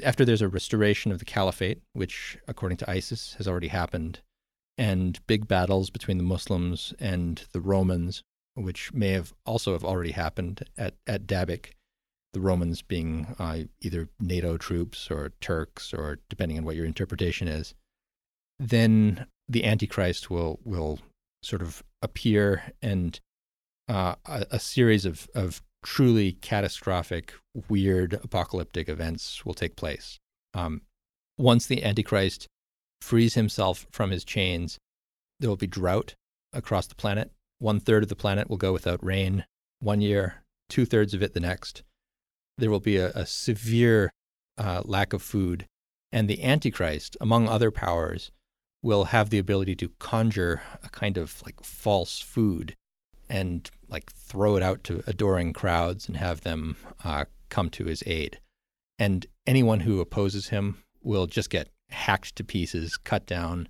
after 0.03 0.25
there's 0.25 0.43
a 0.43 0.49
restoration 0.49 1.13
of 1.13 1.19
the 1.19 1.25
caliphate, 1.25 1.81
which 1.93 2.37
according 2.47 2.79
to 2.79 2.91
ISIS 2.91 3.35
has 3.35 3.49
already 3.49 3.69
happened, 3.69 4.21
and 4.77 5.19
big 5.27 5.49
battles 5.49 5.91
between 5.91 6.19
the 6.19 6.25
Muslims 6.25 6.93
and 7.01 7.45
the 7.53 7.61
Romans, 7.61 8.23
which 8.55 8.93
may 8.93 9.11
have 9.11 9.33
also 9.45 9.73
have 9.73 9.85
already 9.85 10.13
happened 10.13 10.65
at, 10.77 10.95
at 11.07 11.27
Dabiq, 11.27 11.73
the 12.33 12.41
Romans 12.41 12.83
being 12.83 13.35
uh, 13.39 13.61
either 13.81 14.09
NATO 14.21 14.57
troops 14.57 15.11
or 15.11 15.33
Turks, 15.41 15.95
or 15.95 16.19
depending 16.29 16.59
on 16.59 16.65
what 16.65 16.77
your 16.77 16.87
interpretation 16.87 17.49
is, 17.49 17.75
then 18.59 19.27
the 19.49 19.65
Antichrist 19.65 20.31
will 20.31 20.61
will 20.65 20.99
sort 21.43 21.63
of 21.63 21.83
appear, 22.03 22.73
and 22.83 23.19
uh, 23.89 24.17
a, 24.27 24.47
a, 24.53 24.59
series 24.59 25.05
of 25.05 25.29
of 25.35 25.63
truly 25.85 26.33
catastrophic, 26.33 27.33
weird, 27.69 28.15
apocalyptic 28.15 28.89
events 28.89 29.45
will 29.47 29.55
take 29.55 29.77
place. 29.77 30.19
Um, 30.55 30.83
once 31.39 31.67
the 31.67 31.85
Antichrist 31.85 32.47
frees 33.01 33.35
himself 33.35 33.87
from 33.93 34.11
his 34.11 34.25
chains, 34.25 34.79
there 35.41 35.49
will 35.49 35.57
be 35.57 35.67
drought 35.67 36.15
across 36.53 36.87
the 36.87 36.97
planet. 36.97 37.31
One 37.59 37.81
third 37.81 38.03
of 38.03 38.09
the 38.09 38.17
planet 38.17 38.51
will 38.51 38.57
go 38.57 38.73
without 38.73 39.05
rain 39.05 39.45
one 39.81 40.01
year, 40.01 40.43
two 40.69 40.85
thirds 40.85 41.15
of 41.15 41.23
it 41.23 41.35
the 41.35 41.41
next 41.41 41.83
there 42.59 42.71
will 42.71 42.81
be 42.81 42.97
a, 42.97 43.11
a 43.11 43.25
severe 43.25 44.11
uh, 44.59 44.83
lack 44.85 45.13
of 45.13 45.23
food. 45.23 45.67
And 46.13 46.29
the 46.29 46.43
Antichrist, 46.43 47.17
among 47.21 47.49
other 47.49 47.71
powers, 47.71 48.31
will 48.83 49.05
have 49.05 49.31
the 49.31 49.39
ability 49.39 49.75
to 49.77 49.91
conjure 49.99 50.63
a 50.83 50.89
kind 50.89 51.17
of 51.17 51.43
like 51.45 51.63
false 51.63 52.21
food 52.21 52.75
and 53.29 53.71
like 53.89 54.13
throw 54.13 54.57
it 54.57 54.63
out 54.63 54.85
to 54.85 55.03
adoring 55.07 55.53
crowds 55.53 56.09
and 56.09 56.17
have 56.17 56.43
them 56.43 56.77
uh, 57.05 57.25
come 57.49 57.71
to 57.71 57.85
his 57.85 58.03
aid. 58.07 58.41
And 58.99 59.27
anyone 59.47 59.81
who 59.81 60.01
opposes 60.01 60.49
him 60.49 60.83
will 61.03 61.27
just 61.27 61.51
get 61.51 61.69
hacked 61.91 62.37
to 62.37 62.45
pieces, 62.45 62.97
cut 62.97 63.27
down. 63.27 63.69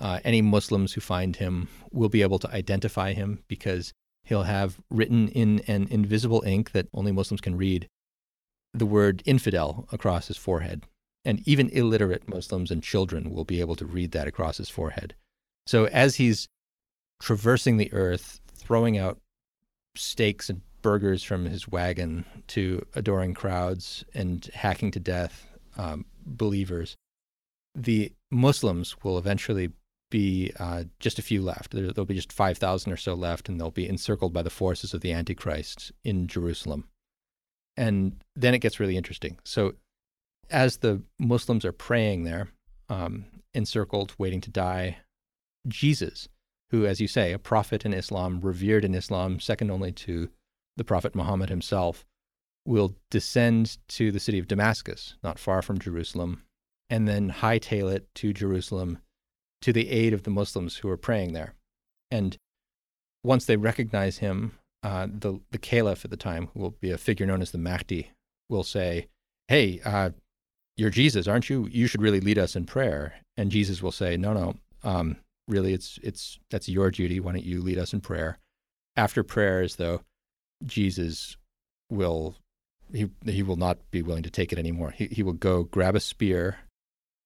Uh, 0.00 0.20
any 0.24 0.40
Muslims 0.40 0.94
who 0.94 1.00
find 1.00 1.36
him 1.36 1.68
will 1.92 2.08
be 2.08 2.22
able 2.22 2.38
to 2.38 2.50
identify 2.54 3.12
him 3.12 3.42
because 3.48 3.92
he'll 4.24 4.44
have 4.44 4.78
written 4.90 5.28
in 5.28 5.60
an 5.66 5.86
invisible 5.90 6.42
ink 6.46 6.72
that 6.72 6.88
only 6.94 7.12
Muslims 7.12 7.40
can 7.40 7.56
read 7.56 7.88
the 8.72 8.86
word 8.86 9.22
infidel 9.24 9.88
across 9.92 10.28
his 10.28 10.36
forehead. 10.36 10.84
And 11.24 11.46
even 11.46 11.68
illiterate 11.70 12.28
Muslims 12.28 12.70
and 12.70 12.82
children 12.82 13.30
will 13.30 13.44
be 13.44 13.60
able 13.60 13.76
to 13.76 13.84
read 13.84 14.12
that 14.12 14.26
across 14.26 14.56
his 14.56 14.70
forehead. 14.70 15.14
So 15.66 15.86
as 15.86 16.16
he's 16.16 16.48
traversing 17.20 17.76
the 17.76 17.92
earth, 17.92 18.40
throwing 18.54 18.96
out 18.96 19.18
steaks 19.94 20.48
and 20.48 20.62
burgers 20.82 21.22
from 21.22 21.44
his 21.44 21.68
wagon 21.68 22.24
to 22.48 22.84
adoring 22.94 23.34
crowds 23.34 24.04
and 24.14 24.48
hacking 24.54 24.90
to 24.92 25.00
death 25.00 25.46
um, 25.76 26.06
believers, 26.24 26.96
the 27.74 28.12
Muslims 28.30 28.96
will 29.02 29.18
eventually 29.18 29.70
be 30.10 30.52
uh, 30.58 30.84
just 30.98 31.18
a 31.18 31.22
few 31.22 31.40
left. 31.40 31.72
There, 31.72 31.92
will 31.96 32.04
be 32.04 32.14
just 32.14 32.32
5,000 32.32 32.92
or 32.92 32.96
so 32.96 33.14
left, 33.14 33.48
and 33.48 33.60
they'll 33.60 33.70
be 33.70 33.88
encircled 33.88 34.32
by 34.32 34.42
the 34.42 34.50
forces 34.50 34.92
of 34.92 35.00
the 35.00 35.12
Antichrist 35.12 35.92
in 36.04 36.26
Jerusalem. 36.26 36.88
And 37.80 38.22
then 38.36 38.52
it 38.52 38.58
gets 38.58 38.78
really 38.78 38.98
interesting. 38.98 39.38
So, 39.42 39.72
as 40.50 40.76
the 40.76 41.02
Muslims 41.18 41.64
are 41.64 41.72
praying 41.72 42.24
there, 42.24 42.48
um, 42.90 43.24
encircled, 43.54 44.12
waiting 44.18 44.42
to 44.42 44.50
die, 44.50 44.98
Jesus, 45.66 46.28
who, 46.70 46.84
as 46.84 47.00
you 47.00 47.08
say, 47.08 47.32
a 47.32 47.38
prophet 47.38 47.86
in 47.86 47.94
Islam, 47.94 48.42
revered 48.42 48.84
in 48.84 48.94
Islam, 48.94 49.40
second 49.40 49.70
only 49.70 49.92
to 49.92 50.28
the 50.76 50.84
Prophet 50.84 51.14
Muhammad 51.14 51.48
himself, 51.48 52.04
will 52.66 52.96
descend 53.10 53.78
to 53.88 54.12
the 54.12 54.20
city 54.20 54.38
of 54.38 54.46
Damascus, 54.46 55.14
not 55.22 55.38
far 55.38 55.62
from 55.62 55.78
Jerusalem, 55.78 56.42
and 56.90 57.08
then 57.08 57.30
hightail 57.30 57.90
it 57.90 58.06
to 58.16 58.34
Jerusalem 58.34 58.98
to 59.62 59.72
the 59.72 59.88
aid 59.88 60.12
of 60.12 60.24
the 60.24 60.30
Muslims 60.30 60.76
who 60.76 60.90
are 60.90 60.98
praying 60.98 61.32
there. 61.32 61.54
And 62.10 62.36
once 63.24 63.46
they 63.46 63.56
recognize 63.56 64.18
him 64.18 64.58
uh, 64.82 65.06
the 65.10 65.40
the 65.50 65.58
caliph 65.58 66.04
at 66.04 66.10
the 66.10 66.16
time, 66.16 66.48
who 66.52 66.60
will 66.60 66.70
be 66.80 66.90
a 66.90 66.98
figure 66.98 67.26
known 67.26 67.42
as 67.42 67.50
the 67.50 67.58
Mahdi, 67.58 68.10
will 68.48 68.62
say, 68.62 69.08
"Hey, 69.48 69.80
uh, 69.84 70.10
you're 70.76 70.90
Jesus, 70.90 71.26
aren't 71.26 71.50
you? 71.50 71.68
You 71.70 71.86
should 71.86 72.02
really 72.02 72.20
lead 72.20 72.38
us 72.38 72.56
in 72.56 72.64
prayer." 72.64 73.14
And 73.36 73.50
Jesus 73.50 73.82
will 73.82 73.92
say, 73.92 74.16
"No, 74.16 74.32
no, 74.32 74.54
um, 74.82 75.16
really, 75.48 75.74
it's 75.74 75.98
it's 76.02 76.38
that's 76.50 76.68
your 76.68 76.90
duty. 76.90 77.20
Why 77.20 77.32
don't 77.32 77.44
you 77.44 77.60
lead 77.60 77.78
us 77.78 77.92
in 77.92 78.00
prayer?" 78.00 78.38
After 78.96 79.22
prayers, 79.22 79.76
though, 79.76 80.02
Jesus 80.64 81.36
will 81.90 82.36
he 82.92 83.10
he 83.26 83.42
will 83.42 83.56
not 83.56 83.78
be 83.90 84.02
willing 84.02 84.22
to 84.22 84.30
take 84.30 84.52
it 84.52 84.58
anymore. 84.58 84.92
He 84.92 85.06
he 85.06 85.22
will 85.22 85.34
go 85.34 85.64
grab 85.64 85.94
a 85.94 86.00
spear, 86.00 86.60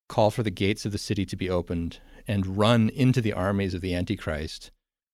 call 0.08 0.30
for 0.30 0.42
the 0.42 0.50
gates 0.50 0.84
of 0.84 0.92
the 0.92 0.98
city 0.98 1.24
to 1.26 1.36
be 1.36 1.48
opened, 1.48 2.00
and 2.26 2.58
run 2.58 2.88
into 2.90 3.20
the 3.20 3.32
armies 3.32 3.74
of 3.74 3.80
the 3.80 3.94
Antichrist, 3.94 4.70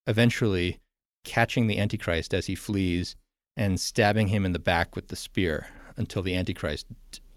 eventually 0.07 0.81
catching 1.25 1.67
the 1.67 1.79
Antichrist 1.79 2.35
as 2.35 2.47
he 2.47 2.55
flees 2.55 3.17
and 3.57 3.81
stabbing 3.81 4.29
him 4.29 4.45
in 4.45 4.53
the 4.53 4.59
back 4.59 4.97
with 4.97 5.09
the 5.09 5.17
spear 5.17 5.69
until 5.97 6.23
the 6.23 6.35
Antichrist 6.35 6.87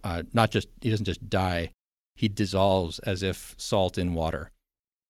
uh, 0.03 0.23
not 0.33 0.51
just 0.51 0.67
he 0.81 0.89
doesn't 0.89 1.05
just 1.05 1.29
die, 1.29 1.71
he 2.15 2.27
dissolves 2.27 2.99
as 2.99 3.23
if 3.23 3.55
salt 3.57 3.97
in 3.97 4.13
water. 4.13 4.51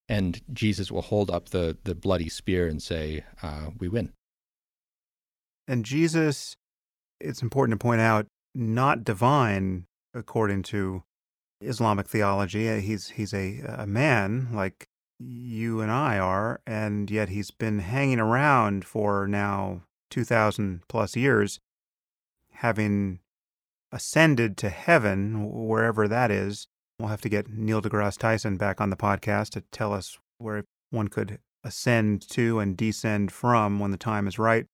And 0.08 0.42
Jesus 0.52 0.92
will 0.92 1.02
hold 1.02 1.32
up 1.32 1.50
the 1.50 1.78
the 1.84 1.96
bloody 1.96 2.30
spear 2.30 2.68
and 2.68 2.82
say, 2.82 3.24
uh, 3.42 3.70
"We 3.80 3.88
win." 3.88 4.12
And 5.68 5.86
Jesus, 5.86 6.56
it's 7.20 7.42
important 7.42 7.80
to 7.80 7.84
point 7.84 8.02
out, 8.02 8.28
not 8.54 9.04
divine 9.04 9.86
according 10.14 10.64
to 10.64 11.04
Islamic 11.62 12.08
theology. 12.08 12.82
He's 12.82 13.10
he's 13.10 13.34
a, 13.34 13.62
a 13.66 13.88
man 13.88 14.50
like 14.52 14.88
you 15.28 15.82
and 15.82 15.92
I 15.92 16.18
are, 16.18 16.62
and 16.66 17.10
yet 17.10 17.30
he's 17.30 17.52
been 17.52 17.80
hanging 17.80 18.20
around 18.20 18.86
for 18.86 19.28
now 19.28 19.84
2,000 20.10 20.82
plus 20.88 21.16
years, 21.16 21.60
having 22.52 23.20
ascended 23.92 24.58
to 24.58 24.70
heaven, 24.70 25.50
wherever 25.52 26.08
that 26.08 26.32
is. 26.32 26.68
We'll 27.00 27.10
have 27.10 27.22
to 27.22 27.30
get 27.30 27.50
Neil 27.50 27.82
deGrasse 27.82 28.18
Tyson 28.18 28.58
back 28.58 28.80
on 28.80 28.90
the 28.90 28.96
podcast 28.96 29.50
to 29.52 29.62
tell 29.72 29.94
us 29.94 30.18
where 30.38 30.66
one 30.90 31.08
could 31.08 31.40
ascend 31.64 32.28
to 32.30 32.60
and 32.60 32.78
descend 32.78 33.32
from 33.32 33.80
when 33.80 33.92
the 33.92 33.98
time 33.98 34.28
is 34.28 34.38
right. 34.38 34.66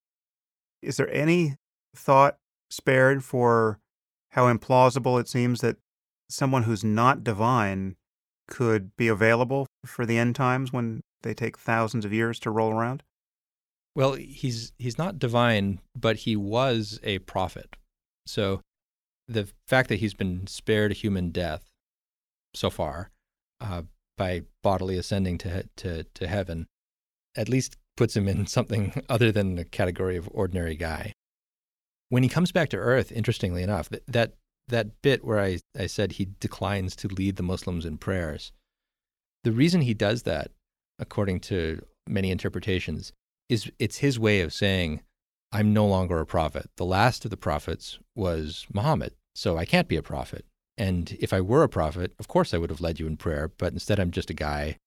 Is 0.82 0.98
there 0.98 1.12
any 1.14 1.56
thought 1.96 2.38
spared 2.70 3.24
for 3.24 3.80
how 4.32 4.52
implausible 4.52 5.20
it 5.20 5.28
seems 5.28 5.62
that 5.62 5.78
someone 6.30 6.64
who's 6.64 6.84
not 6.84 7.24
divine 7.24 7.96
could 8.50 8.96
be 8.98 9.08
available 9.08 9.68
for 9.86 10.06
the 10.06 10.18
end 10.18 10.36
times 10.36 10.74
when 10.74 11.02
they 11.22 11.34
take 11.34 11.58
thousands 11.58 12.04
of 12.04 12.12
years 12.12 12.40
to 12.40 12.52
roll 12.52 12.72
around? 12.72 13.04
Well, 13.96 14.14
he's 14.14 14.74
he's 14.78 14.98
not 14.98 15.20
divine, 15.20 15.80
but 15.96 16.18
he 16.18 16.36
was 16.36 17.00
a 17.04 17.20
prophet. 17.20 17.76
So 18.26 18.62
the 19.28 19.48
fact 19.68 19.90
that 19.90 20.00
he's 20.00 20.14
been 20.14 20.48
spared 20.48 20.94
human 20.94 21.32
death 21.32 21.70
so 22.54 22.70
far 22.70 23.12
uh, 23.62 23.84
by 24.18 24.44
bodily 24.64 24.98
ascending 24.98 25.38
to 25.40 25.68
to 25.78 26.04
to 26.04 26.28
heaven 26.28 26.68
at 27.36 27.50
least 27.50 27.78
puts 27.96 28.16
him 28.16 28.28
in 28.28 28.48
something 28.58 29.04
other 29.10 29.32
than 29.32 29.56
the 29.56 29.66
category 29.66 30.18
of 30.18 30.30
ordinary 30.32 30.76
guy. 30.76 31.14
When 32.10 32.24
he 32.24 32.30
comes 32.30 32.52
back 32.52 32.70
to 32.70 32.78
Earth, 32.78 33.12
interestingly 33.12 33.62
enough, 33.62 33.90
that, 33.90 34.04
that 34.08 34.34
that 34.70 35.02
bit 35.02 35.24
where 35.24 35.40
I, 35.40 35.60
I 35.78 35.88
said 35.88 36.14
he 36.14 36.30
declines 36.40 36.96
to 36.98 37.08
lead 37.08 37.36
the 37.36 37.44
Muslims 37.44 37.86
in 37.86 37.98
prayers, 37.98 38.52
the 39.44 39.52
reason 39.52 39.82
he 39.82 39.94
does 39.94 40.24
that, 40.24 40.52
according 40.98 41.40
to 41.42 41.82
many 42.08 42.32
interpretations, 42.32 43.14
is 43.48 43.72
it's 43.80 43.98
his 43.98 44.20
way 44.20 44.42
of 44.42 44.54
saying, 44.54 45.02
I'm 45.52 45.74
no 45.74 45.86
longer 45.88 46.20
a 46.20 46.26
prophet. 46.26 46.70
The 46.78 46.86
last 46.86 47.26
of 47.26 47.32
the 47.32 47.38
prophets 47.38 48.00
was 48.16 48.68
Muhammad, 48.74 49.14
so 49.34 49.58
I 49.58 49.66
can't 49.66 49.88
be 49.88 49.96
a 49.96 50.04
prophet. 50.04 50.46
And 50.78 51.18
if 51.20 51.34
I 51.34 51.42
were 51.42 51.64
a 51.64 51.70
prophet, 51.70 52.14
of 52.20 52.28
course 52.28 52.54
I 52.54 52.58
would 52.58 52.70
have 52.70 52.82
led 52.82 53.00
you 53.00 53.08
in 53.08 53.18
prayer, 53.18 53.52
but 53.58 53.74
instead 53.74 54.00
I'm 54.00 54.12
just 54.12 54.30
a 54.30 54.36
guy 54.36 54.78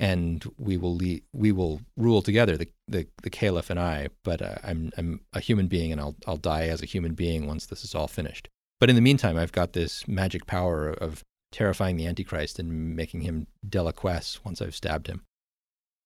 and 0.00 0.44
we 0.58 0.76
will 0.76 0.94
lead, 0.94 1.22
we 1.32 1.52
will 1.52 1.80
rule 1.96 2.22
together 2.22 2.56
the, 2.56 2.68
the, 2.86 3.06
the 3.22 3.30
caliph 3.30 3.70
and 3.70 3.80
I, 3.80 4.08
but 4.22 4.40
uh, 4.40 4.56
I'm 4.62 4.92
I'm 4.96 5.20
a 5.32 5.40
human 5.40 5.66
being 5.66 5.90
and 5.92 6.00
I'll 6.00 6.16
I'll 6.26 6.36
die 6.36 6.66
as 6.68 6.82
a 6.82 6.86
human 6.86 7.14
being 7.14 7.46
once 7.46 7.66
this 7.66 7.84
is 7.84 7.94
all 7.94 8.06
finished. 8.06 8.48
But 8.80 8.90
in 8.90 8.96
the 8.96 9.02
meantime, 9.02 9.36
I've 9.36 9.52
got 9.52 9.72
this 9.72 10.06
magic 10.06 10.46
power 10.46 10.90
of 10.90 11.24
terrifying 11.50 11.96
the 11.96 12.06
Antichrist 12.06 12.58
and 12.58 12.94
making 12.94 13.22
him 13.22 13.46
deliquesce 13.68 14.44
once 14.44 14.62
I've 14.62 14.74
stabbed 14.76 15.06
him. 15.06 15.24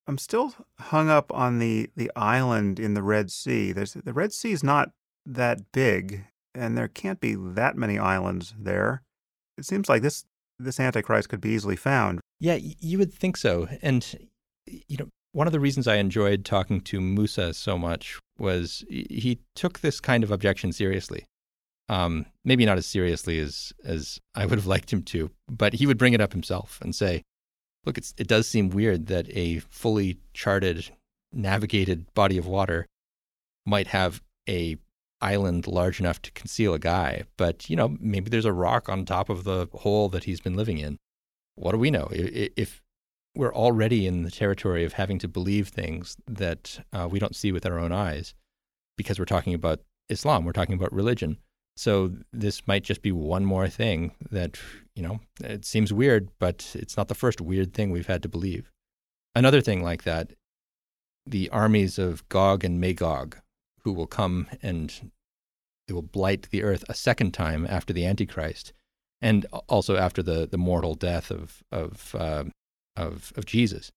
I'm 0.07 0.19
still 0.19 0.55
hung 0.81 1.09
up 1.09 1.33
on 1.33 1.59
the, 1.59 1.91
the 1.97 2.11
island 2.17 2.81
in 2.81 2.95
the 2.95 3.03
Red 3.03 3.31
Sea. 3.31 3.73
There's, 3.73 3.93
the 3.95 4.13
Red 4.13 4.33
Sea 4.33 4.53
is 4.53 4.65
not 4.65 4.91
that 5.27 5.73
big, 5.73 6.25
and 6.55 6.77
there 6.77 6.89
can't 6.89 7.21
be 7.21 7.35
that 7.37 7.77
many 7.77 7.99
islands 7.99 8.55
there. 8.59 9.03
It 9.59 9.65
seems 9.65 9.89
like 9.89 10.03
this 10.03 10.25
this 10.59 10.79
Antichrist 10.79 11.29
could 11.29 11.41
be 11.41 11.51
easily 11.51 11.77
found. 11.77 12.21
Yeah, 12.39 12.59
you 12.61 12.99
would 12.99 13.13
think 13.13 13.37
so. 13.37 13.69
And 13.81 14.29
you 14.67 14.97
know, 14.97 15.09
one 15.33 15.47
of 15.47 15.53
the 15.53 15.61
reasons 15.61 15.89
I 15.89 15.97
enjoyed 15.97 16.45
talking 16.45 16.81
to 16.83 17.01
Musa 17.01 17.53
so 17.55 17.79
much 17.79 18.19
was 18.39 18.85
he 18.89 19.41
took 19.55 19.81
this 19.81 20.01
kind 20.01 20.23
of 20.25 20.31
objection 20.31 20.73
seriously. 20.73 21.25
Um, 21.93 22.25
maybe 22.43 22.65
not 22.65 22.79
as 22.79 22.87
seriously 22.87 23.39
as 23.39 23.71
as 23.85 24.19
I 24.35 24.47
would 24.47 24.59
have 24.59 24.67
liked 24.67 24.91
him 24.91 25.03
to, 25.03 25.31
but 25.47 25.75
he 25.75 25.87
would 25.87 25.99
bring 25.99 26.15
it 26.15 26.23
up 26.23 26.33
himself 26.33 26.79
and 26.81 26.95
say, 26.95 27.23
"Look, 27.85 27.99
it 27.99 28.27
does 28.27 28.49
seem 28.49 28.71
weird 28.71 29.09
that 29.09 29.27
a 29.37 29.59
fully 29.59 30.19
charted, 30.33 30.89
navigated 31.33 32.13
body 32.15 32.39
of 32.39 32.47
water 32.47 32.87
might 33.67 33.89
have 33.89 34.23
a 34.49 34.79
island 35.21 35.67
large 35.67 36.01
enough 36.01 36.23
to 36.23 36.31
conceal 36.33 36.73
a 36.73 36.79
guy, 36.79 37.25
but 37.37 37.69
you 37.69 37.77
know 37.77 37.95
maybe 38.01 38.31
there's 38.31 38.47
a 38.47 38.55
rock 38.55 38.89
on 38.89 39.05
top 39.05 39.29
of 39.29 39.45
the 39.45 39.69
hole 39.75 40.09
that 40.09 40.25
he's 40.25 40.41
been 40.41 40.57
living 40.57 40.79
in. 40.79 40.97
What 41.57 41.73
do 41.73 41.79
we 41.79 41.91
know? 41.91 42.09
If 42.11 42.81
we're 43.35 43.55
already 43.55 44.07
in 44.07 44.23
the 44.23 44.31
territory 44.31 44.85
of 44.85 44.95
having 44.95 45.19
to 45.19 45.29
believe 45.29 45.69
things 45.69 46.17
that 46.27 46.83
uh, 46.91 47.07
we 47.11 47.19
don't 47.19 47.37
see 47.37 47.53
with 47.53 47.67
our 47.67 47.79
own 47.79 47.93
eyes, 47.93 48.33
because 48.97 49.19
we're 49.19 49.27
talking 49.27 49.53
about 49.53 49.81
Islam, 50.09 50.47
we're 50.47 50.53
talking 50.53 50.75
about 50.75 50.93
religion 50.95 51.37
so 51.77 52.13
this 52.33 52.67
might 52.67 52.85
just 52.85 53.03
be 53.03 53.13
one 53.13 53.45
more 53.45 53.69
thing 53.69 54.13
that, 54.31 54.59
you 54.95 55.03
know, 55.03 55.21
it 55.41 55.65
seems 55.65 55.93
weird, 55.93 56.29
but 56.39 56.71
it's 56.75 56.97
not 56.97 57.09
the 57.09 57.15
first 57.15 57.41
weird 57.41 57.73
thing 57.73 57.91
we've 57.91 58.07
had 58.07 58.23
to 58.23 58.29
believe. 58.29 58.71
Another 59.35 59.61
thing 59.61 59.83
like 59.83 60.03
that, 60.03 60.33
the 61.27 61.49
armies 61.51 61.99
of 61.99 62.29
Gog 62.29 62.65
and 62.65 62.81
Magog, 62.81 63.39
who 63.85 63.93
will 63.93 64.07
come 64.07 64.49
and 64.61 65.11
they 65.89 65.95
will 65.95 66.03
blight 66.03 66.49
the 66.51 66.63
earth 66.63 66.85
a 66.89 66.95
second 66.95 67.33
time 67.33 67.67
after 67.69 67.93
the 67.93 68.05
Antichrist, 68.05 68.73
and 69.23 69.47
also 69.69 69.97
after 69.97 70.23
the, 70.23 70.47
the 70.47 70.59
mortal 70.59 70.95
death 70.95 71.31
of, 71.31 71.63
of, 71.73 72.15
uh, 72.15 72.45
of, 72.97 73.33
of 73.37 73.47
Jesus. 73.47 73.91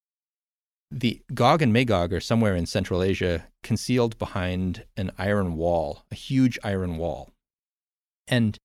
The 0.91 1.21
Gog 1.33 1.61
and 1.61 1.73
Magog 1.73 2.13
are 2.13 2.21
somewhere 2.21 2.55
in 2.55 2.65
Central 2.67 3.03
Asia, 3.03 3.47
concealed 3.63 4.17
behind 4.17 4.85
an 4.95 5.11
iron 5.17 5.57
wall, 5.57 6.05
a 6.11 6.15
huge 6.15 6.57
iron 6.63 6.97
wall 6.97 7.34
and 8.27 8.57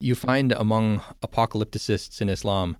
you 0.00 0.14
find 0.14 0.52
among 0.52 1.00
apocalypticists 1.22 2.20
in 2.20 2.28
Islam, 2.28 2.76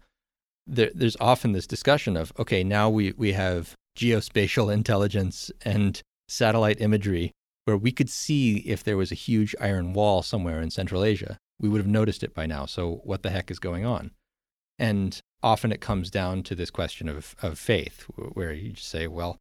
there, 0.66 0.90
there's 0.94 1.16
often 1.20 1.52
this 1.52 1.66
discussion 1.66 2.16
of, 2.16 2.32
okay, 2.38 2.64
now 2.64 2.88
we, 2.88 3.12
we 3.12 3.32
have 3.32 3.74
geospatial 3.96 4.72
intelligence 4.72 5.50
and 5.62 6.02
satellite 6.28 6.80
imagery 6.80 7.32
where 7.64 7.76
we 7.76 7.92
could 7.92 8.10
see 8.10 8.58
if 8.58 8.84
there 8.84 8.96
was 8.96 9.10
a 9.10 9.16
huge 9.16 9.54
iron 9.60 9.92
wall 9.92 10.22
somewhere 10.22 10.60
in 10.60 10.70
Central 10.70 11.04
Asia. 11.04 11.38
We 11.58 11.68
would 11.68 11.78
have 11.78 11.86
noticed 11.86 12.22
it 12.22 12.34
by 12.34 12.46
now. 12.46 12.66
So, 12.66 13.00
what 13.04 13.22
the 13.22 13.30
heck 13.30 13.50
is 13.50 13.58
going 13.58 13.86
on? 13.86 14.10
And 14.78 15.18
often 15.42 15.72
it 15.72 15.80
comes 15.80 16.10
down 16.10 16.42
to 16.44 16.54
this 16.54 16.70
question 16.70 17.08
of, 17.08 17.34
of 17.40 17.58
faith, 17.58 18.06
where 18.16 18.52
you 18.52 18.72
just 18.72 18.88
say, 18.88 19.06
well, 19.06 19.38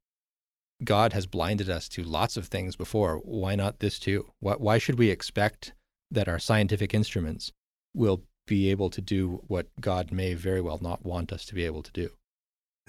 God 0.83 1.13
has 1.13 1.25
blinded 1.25 1.69
us 1.69 1.89
to 1.89 2.03
lots 2.03 2.37
of 2.37 2.47
things 2.47 2.75
before. 2.75 3.17
Why 3.17 3.55
not 3.55 3.79
this 3.79 3.99
too? 3.99 4.31
Why, 4.39 4.53
why 4.53 4.77
should 4.77 4.99
we 4.99 5.09
expect 5.09 5.73
that 6.13 6.27
our 6.27 6.39
scientific 6.39 6.93
instruments 6.93 7.51
will 7.93 8.23
be 8.45 8.69
able 8.69 8.89
to 8.89 9.01
do 9.01 9.41
what 9.47 9.67
God 9.79 10.11
may 10.11 10.33
very 10.33 10.61
well 10.61 10.79
not 10.81 11.05
want 11.05 11.31
us 11.31 11.45
to 11.45 11.55
be 11.55 11.65
able 11.65 11.83
to 11.83 11.91
do. 11.91 12.09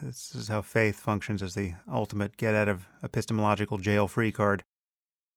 This 0.03 0.35
is 0.35 0.49
how 0.49 0.63
faith 0.63 0.97
functions 0.97 1.43
as 1.43 1.55
the 1.55 1.75
ultimate 1.91 2.37
get 2.37 2.55
out 2.55 2.69
of 2.69 2.87
epistemological 3.03 3.79
jail 3.79 4.09
free 4.09 4.33
card. 4.33 4.65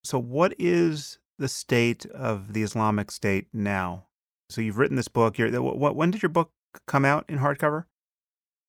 So, 0.04 0.18
what 0.18 0.56
is 0.58 1.20
the 1.38 1.48
state 1.48 2.06
of 2.08 2.54
the 2.54 2.64
Islamic 2.64 3.12
State 3.12 3.48
now? 3.54 4.08
So, 4.50 4.62
you've 4.62 4.80
written 4.80 4.96
this 4.96 5.08
book. 5.08 5.38
You're, 5.38 5.62
when 5.62 6.12
did 6.12 6.24
your 6.24 6.30
book 6.30 6.50
come 6.88 7.06
out 7.06 7.26
in 7.30 7.38
hardcover? 7.38 7.86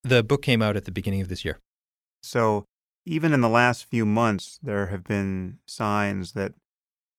The 0.03 0.23
book 0.23 0.43
came 0.43 0.61
out 0.61 0.77
at 0.77 0.85
the 0.85 0.91
beginning 0.91 1.21
of 1.21 1.29
this 1.29 1.43
year. 1.43 1.59
So, 2.21 2.65
even 3.05 3.33
in 3.33 3.41
the 3.41 3.49
last 3.49 3.85
few 3.85 4.05
months, 4.05 4.59
there 4.61 4.87
have 4.87 5.03
been 5.03 5.57
signs 5.65 6.33
that 6.33 6.53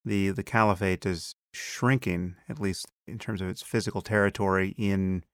the 0.05 0.31
the 0.31 0.45
caliphate 0.45 1.05
is 1.05 1.35
shrinking, 1.53 2.37
at 2.49 2.61
least 2.61 2.87
in 3.07 3.19
terms 3.19 3.41
of 3.41 3.49
its 3.49 3.63
physical 3.63 4.03
territory 4.03 4.75
in 4.79 5.25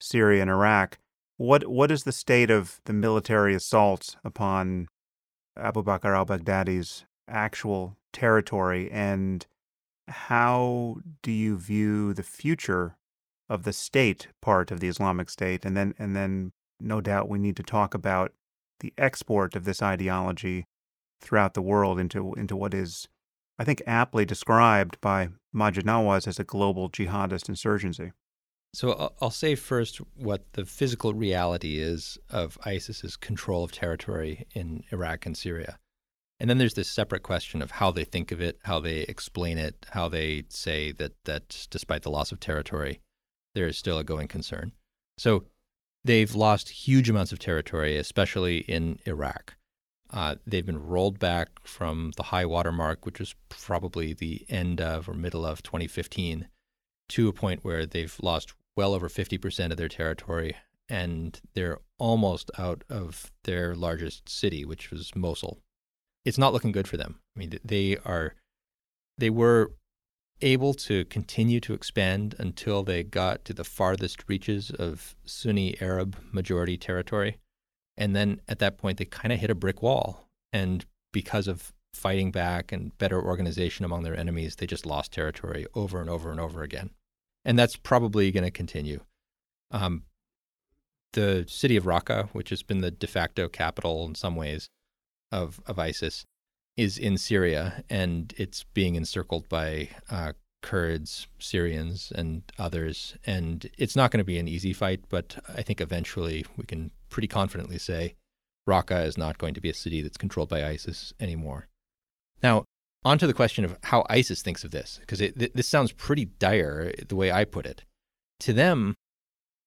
Syria 0.00 0.42
and 0.42 0.50
Iraq. 0.50 0.98
What 1.36 1.66
what 1.68 1.90
is 1.90 2.04
the 2.04 2.12
state 2.12 2.50
of 2.50 2.80
the 2.84 2.92
military 2.92 3.54
assault 3.54 4.16
upon 4.24 4.88
Abu 5.56 5.82
Bakr 5.82 6.16
al-Baghdadi's 6.16 7.04
actual 7.28 7.96
territory 8.12 8.90
and 8.90 9.46
how 10.08 10.96
do 11.22 11.30
you 11.30 11.56
view 11.56 12.12
the 12.12 12.22
future 12.22 12.96
of 13.48 13.62
the 13.62 13.72
state 13.72 14.28
part 14.40 14.70
of 14.70 14.80
the 14.80 14.88
Islamic 14.88 15.30
State 15.30 15.64
and 15.64 15.76
then 15.76 15.94
and 15.98 16.14
then 16.14 16.52
no 16.80 17.00
doubt 17.00 17.28
we 17.28 17.38
need 17.38 17.56
to 17.56 17.62
talk 17.62 17.94
about 17.94 18.32
the 18.80 18.92
export 18.98 19.54
of 19.54 19.64
this 19.64 19.82
ideology 19.82 20.66
throughout 21.20 21.54
the 21.54 21.62
world 21.62 21.98
into 21.98 22.34
into 22.34 22.56
what 22.56 22.74
is 22.74 23.08
I 23.62 23.64
think 23.64 23.80
aptly 23.86 24.24
described 24.24 25.00
by 25.00 25.28
Maajid 25.54 25.84
Nawaz 25.84 26.26
as 26.26 26.40
a 26.40 26.42
global 26.42 26.90
jihadist 26.90 27.48
insurgency. 27.48 28.10
So 28.74 29.12
I'll 29.20 29.30
say 29.30 29.54
first 29.54 29.98
what 30.16 30.52
the 30.54 30.64
physical 30.64 31.14
reality 31.14 31.78
is 31.78 32.18
of 32.28 32.58
ISIS's 32.66 33.16
control 33.16 33.62
of 33.62 33.70
territory 33.70 34.48
in 34.52 34.82
Iraq 34.90 35.26
and 35.26 35.36
Syria. 35.36 35.78
And 36.40 36.50
then 36.50 36.58
there's 36.58 36.74
this 36.74 36.90
separate 36.90 37.22
question 37.22 37.62
of 37.62 37.70
how 37.70 37.92
they 37.92 38.02
think 38.02 38.32
of 38.32 38.40
it, 38.40 38.58
how 38.64 38.80
they 38.80 39.02
explain 39.02 39.58
it, 39.58 39.86
how 39.90 40.08
they 40.08 40.42
say 40.48 40.90
that 40.90 41.12
that 41.26 41.68
despite 41.70 42.02
the 42.02 42.10
loss 42.10 42.32
of 42.32 42.40
territory, 42.40 43.00
there 43.54 43.68
is 43.68 43.78
still 43.78 43.96
a 43.96 44.02
going 44.02 44.26
concern. 44.26 44.72
So 45.18 45.44
they've 46.04 46.34
lost 46.34 46.68
huge 46.68 47.08
amounts 47.08 47.30
of 47.30 47.38
territory, 47.38 47.96
especially 47.96 48.58
in 48.62 48.98
Iraq. 49.06 49.54
Uh, 50.12 50.36
they've 50.46 50.66
been 50.66 50.82
rolled 50.82 51.18
back 51.18 51.48
from 51.64 52.12
the 52.16 52.24
high 52.24 52.44
water 52.44 52.72
mark, 52.72 53.06
which 53.06 53.18
was 53.18 53.34
probably 53.48 54.12
the 54.12 54.44
end 54.48 54.80
of 54.80 55.08
or 55.08 55.14
middle 55.14 55.46
of 55.46 55.62
2015, 55.62 56.48
to 57.08 57.28
a 57.28 57.32
point 57.32 57.64
where 57.64 57.86
they've 57.86 58.16
lost 58.22 58.52
well 58.76 58.94
over 58.94 59.08
50% 59.08 59.70
of 59.70 59.76
their 59.76 59.88
territory, 59.88 60.56
and 60.88 61.40
they're 61.54 61.78
almost 61.98 62.50
out 62.58 62.84
of 62.90 63.30
their 63.44 63.74
largest 63.74 64.28
city, 64.28 64.64
which 64.64 64.90
was 64.90 65.16
Mosul. 65.16 65.58
It's 66.24 66.38
not 66.38 66.52
looking 66.52 66.72
good 66.72 66.88
for 66.88 66.96
them. 66.96 67.18
I 67.34 67.38
mean, 67.38 67.58
they 67.64 67.96
are, 68.04 68.34
they 69.16 69.30
were 69.30 69.72
able 70.42 70.74
to 70.74 71.04
continue 71.06 71.60
to 71.60 71.72
expand 71.72 72.34
until 72.38 72.82
they 72.82 73.02
got 73.02 73.44
to 73.46 73.54
the 73.54 73.64
farthest 73.64 74.28
reaches 74.28 74.70
of 74.70 75.14
Sunni 75.24 75.80
Arab 75.80 76.16
majority 76.32 76.76
territory. 76.76 77.38
And 77.96 78.16
then 78.16 78.40
at 78.48 78.58
that 78.60 78.78
point, 78.78 78.98
they 78.98 79.04
kind 79.04 79.32
of 79.32 79.38
hit 79.38 79.50
a 79.50 79.54
brick 79.54 79.82
wall. 79.82 80.28
And 80.52 80.84
because 81.12 81.46
of 81.48 81.72
fighting 81.92 82.30
back 82.30 82.72
and 82.72 82.96
better 82.98 83.22
organization 83.22 83.84
among 83.84 84.02
their 84.02 84.16
enemies, 84.16 84.56
they 84.56 84.66
just 84.66 84.86
lost 84.86 85.12
territory 85.12 85.66
over 85.74 86.00
and 86.00 86.08
over 86.08 86.30
and 86.30 86.40
over 86.40 86.62
again 86.62 86.90
and 87.44 87.58
that's 87.58 87.76
probably 87.76 88.30
going 88.30 88.44
to 88.44 88.50
continue. 88.50 89.00
Um, 89.70 90.04
the 91.12 91.44
city 91.48 91.76
of 91.76 91.84
Raqqa, 91.84 92.28
which 92.30 92.50
has 92.50 92.62
been 92.62 92.80
the 92.80 92.90
de 92.90 93.06
facto 93.06 93.48
capital 93.48 94.06
in 94.06 94.14
some 94.14 94.36
ways 94.36 94.68
of 95.30 95.60
of 95.66 95.78
ISIS, 95.78 96.24
is 96.76 96.98
in 96.98 97.18
Syria, 97.18 97.84
and 97.90 98.32
it's 98.36 98.64
being 98.74 98.94
encircled 98.94 99.48
by 99.48 99.90
uh, 100.10 100.32
Kurds, 100.62 101.26
Syrians, 101.38 102.12
and 102.14 102.42
others. 102.58 103.16
And 103.26 103.68
it's 103.76 103.96
not 103.96 104.10
going 104.10 104.18
to 104.18 104.24
be 104.24 104.38
an 104.38 104.48
easy 104.48 104.72
fight, 104.72 105.00
but 105.08 105.36
I 105.48 105.62
think 105.62 105.80
eventually 105.80 106.46
we 106.56 106.64
can 106.64 106.90
pretty 107.12 107.28
confidently 107.28 107.78
say 107.78 108.16
Raqqa 108.68 109.06
is 109.06 109.18
not 109.18 109.38
going 109.38 109.54
to 109.54 109.60
be 109.60 109.70
a 109.70 109.74
city 109.74 110.02
that's 110.02 110.16
controlled 110.16 110.48
by 110.48 110.64
ISIS 110.64 111.12
anymore. 111.20 111.68
Now, 112.42 112.64
on 113.04 113.18
to 113.18 113.26
the 113.26 113.34
question 113.34 113.64
of 113.64 113.76
how 113.84 114.04
ISIS 114.08 114.42
thinks 114.42 114.64
of 114.64 114.70
this, 114.70 114.98
because 115.00 115.18
th- 115.18 115.52
this 115.54 115.68
sounds 115.68 115.92
pretty 115.92 116.24
dire 116.24 116.92
the 117.08 117.16
way 117.16 117.30
I 117.32 117.44
put 117.44 117.66
it. 117.66 117.84
To 118.40 118.52
them, 118.52 118.94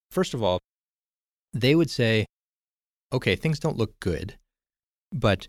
first 0.10 0.34
of 0.34 0.42
all, 0.42 0.60
they 1.54 1.76
would 1.76 1.90
say, 1.90 2.26
okay, 3.14 3.36
things 3.36 3.60
don't 3.60 3.78
look 3.78 4.00
good, 4.00 4.36
but 5.14 5.48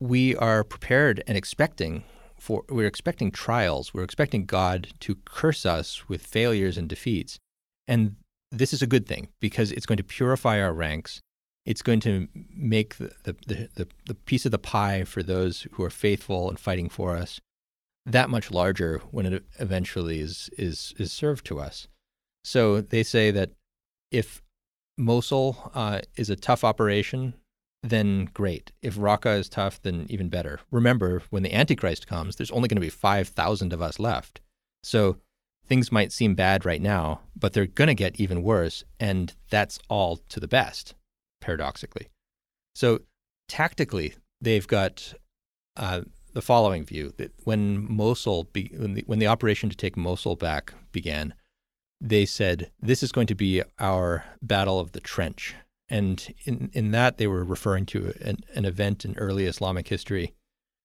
we 0.00 0.36
are 0.36 0.64
prepared 0.64 1.22
and 1.26 1.36
expecting 1.36 2.04
for 2.38 2.64
we're 2.68 2.86
expecting 2.86 3.30
trials, 3.30 3.94
we're 3.94 4.04
expecting 4.04 4.44
God 4.44 4.88
to 5.00 5.16
curse 5.24 5.64
us 5.64 6.08
with 6.08 6.26
failures 6.26 6.76
and 6.76 6.88
defeats. 6.88 7.38
And 7.88 8.16
this 8.50 8.72
is 8.72 8.82
a 8.82 8.86
good 8.86 9.06
thing 9.06 9.28
because 9.40 9.72
it's 9.72 9.86
going 9.86 9.96
to 9.98 10.04
purify 10.04 10.60
our 10.60 10.72
ranks 10.72 11.20
it's 11.66 11.82
going 11.82 12.00
to 12.00 12.28
make 12.54 12.96
the, 12.96 13.12
the, 13.24 13.68
the, 13.74 13.88
the, 14.06 14.14
piece 14.14 14.44
of 14.44 14.52
the 14.52 14.58
pie 14.58 15.04
for 15.04 15.22
those 15.22 15.66
who 15.72 15.82
are 15.82 15.90
faithful 15.90 16.48
and 16.48 16.58
fighting 16.58 16.88
for 16.88 17.16
us 17.16 17.40
that 18.06 18.28
much 18.28 18.50
larger 18.50 19.00
when 19.10 19.26
it 19.26 19.44
eventually 19.58 20.20
is, 20.20 20.50
is, 20.58 20.94
is 20.98 21.12
served 21.12 21.46
to 21.46 21.58
us. 21.58 21.88
So 22.42 22.80
they 22.80 23.02
say 23.02 23.30
that 23.30 23.52
if 24.10 24.42
Mosul 24.98 25.70
uh, 25.74 26.00
is 26.16 26.28
a 26.28 26.36
tough 26.36 26.64
operation, 26.64 27.34
then 27.82 28.28
great. 28.34 28.72
If 28.82 28.96
Raqqa 28.96 29.38
is 29.38 29.48
tough, 29.48 29.80
then 29.80 30.06
even 30.08 30.28
better. 30.28 30.60
Remember, 30.70 31.22
when 31.30 31.42
the 31.42 31.54
Antichrist 31.54 32.06
comes, 32.06 32.36
there's 32.36 32.50
only 32.50 32.68
going 32.68 32.76
to 32.76 32.80
be 32.80 32.90
5,000 32.90 33.72
of 33.72 33.82
us 33.82 33.98
left. 33.98 34.40
So 34.82 35.16
things 35.66 35.90
might 35.90 36.12
seem 36.12 36.34
bad 36.34 36.66
right 36.66 36.82
now, 36.82 37.20
but 37.34 37.54
they're 37.54 37.66
going 37.66 37.88
to 37.88 37.94
get 37.94 38.20
even 38.20 38.42
worse. 38.42 38.84
And 39.00 39.34
that's 39.48 39.78
all 39.88 40.18
to 40.28 40.40
the 40.40 40.48
best 40.48 40.94
paradoxically. 41.44 42.08
So 42.74 43.00
tactically, 43.48 44.14
they've 44.40 44.66
got 44.66 45.14
uh, 45.76 46.02
the 46.32 46.42
following 46.42 46.84
view 46.84 47.12
that 47.18 47.32
when 47.44 47.86
Mosul, 47.92 48.44
be, 48.44 48.70
when, 48.76 48.94
the, 48.94 49.04
when 49.06 49.18
the 49.18 49.26
operation 49.26 49.68
to 49.70 49.76
take 49.76 49.96
Mosul 49.96 50.36
back 50.36 50.72
began, 50.90 51.34
they 52.00 52.24
said 52.26 52.70
this 52.80 53.02
is 53.02 53.12
going 53.12 53.26
to 53.28 53.34
be 53.34 53.62
our 53.78 54.24
battle 54.42 54.80
of 54.80 54.92
the 54.92 55.00
trench. 55.00 55.54
And 55.88 56.34
in, 56.44 56.70
in 56.72 56.90
that, 56.92 57.18
they 57.18 57.26
were 57.26 57.44
referring 57.44 57.86
to 57.86 58.14
an, 58.20 58.38
an 58.54 58.64
event 58.64 59.04
in 59.04 59.16
early 59.16 59.44
Islamic 59.44 59.88
history 59.88 60.34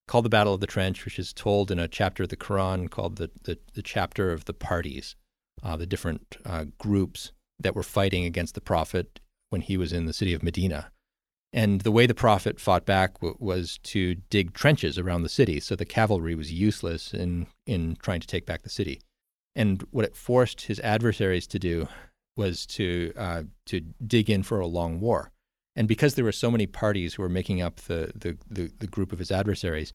called 0.07 0.25
the 0.25 0.29
Battle 0.29 0.53
of 0.53 0.59
the 0.59 0.67
Trench, 0.67 1.05
which 1.05 1.19
is 1.19 1.31
told 1.33 1.71
in 1.71 1.79
a 1.79 1.87
chapter 1.87 2.23
of 2.23 2.29
the 2.29 2.37
Quran 2.37 2.89
called 2.89 3.15
the, 3.15 3.29
the, 3.43 3.57
the 3.75 3.81
chapter 3.81 4.31
of 4.31 4.45
the 4.45 4.53
parties, 4.53 5.15
uh, 5.63 5.77
the 5.77 5.85
different 5.85 6.37
uh, 6.45 6.65
groups 6.77 7.31
that 7.59 7.75
were 7.75 7.83
fighting 7.83 8.25
against 8.25 8.55
the 8.55 8.61
Prophet 8.61 9.19
when 9.49 9.61
he 9.61 9.77
was 9.77 9.93
in 9.93 10.05
the 10.05 10.13
city 10.13 10.33
of 10.33 10.43
Medina. 10.43 10.91
And 11.51 11.81
the 11.81 11.91
way 11.91 12.05
the 12.05 12.13
Prophet 12.13 12.59
fought 12.59 12.85
back 12.85 13.15
w- 13.15 13.35
was 13.39 13.79
to 13.83 14.15
dig 14.29 14.53
trenches 14.53 14.97
around 14.97 15.23
the 15.23 15.29
city, 15.29 15.59
so 15.59 15.75
the 15.75 15.85
cavalry 15.85 16.35
was 16.35 16.51
useless 16.51 17.13
in, 17.13 17.47
in 17.65 17.97
trying 18.01 18.19
to 18.19 18.27
take 18.27 18.45
back 18.45 18.61
the 18.61 18.69
city. 18.69 19.01
And 19.55 19.83
what 19.91 20.05
it 20.05 20.15
forced 20.15 20.61
his 20.61 20.79
adversaries 20.81 21.47
to 21.47 21.59
do 21.59 21.87
was 22.37 22.65
to, 22.67 23.11
uh, 23.17 23.43
to 23.65 23.81
dig 24.05 24.29
in 24.29 24.43
for 24.43 24.59
a 24.59 24.67
long 24.67 24.99
war. 24.99 25.31
And 25.75 25.87
because 25.87 26.13
there 26.13 26.25
were 26.25 26.31
so 26.31 26.51
many 26.51 26.67
parties 26.67 27.13
who 27.13 27.23
were 27.23 27.29
making 27.29 27.61
up 27.61 27.77
the, 27.77 28.11
the, 28.15 28.37
the, 28.49 28.71
the 28.79 28.87
group 28.87 29.11
of 29.11 29.19
his 29.19 29.31
adversaries, 29.31 29.91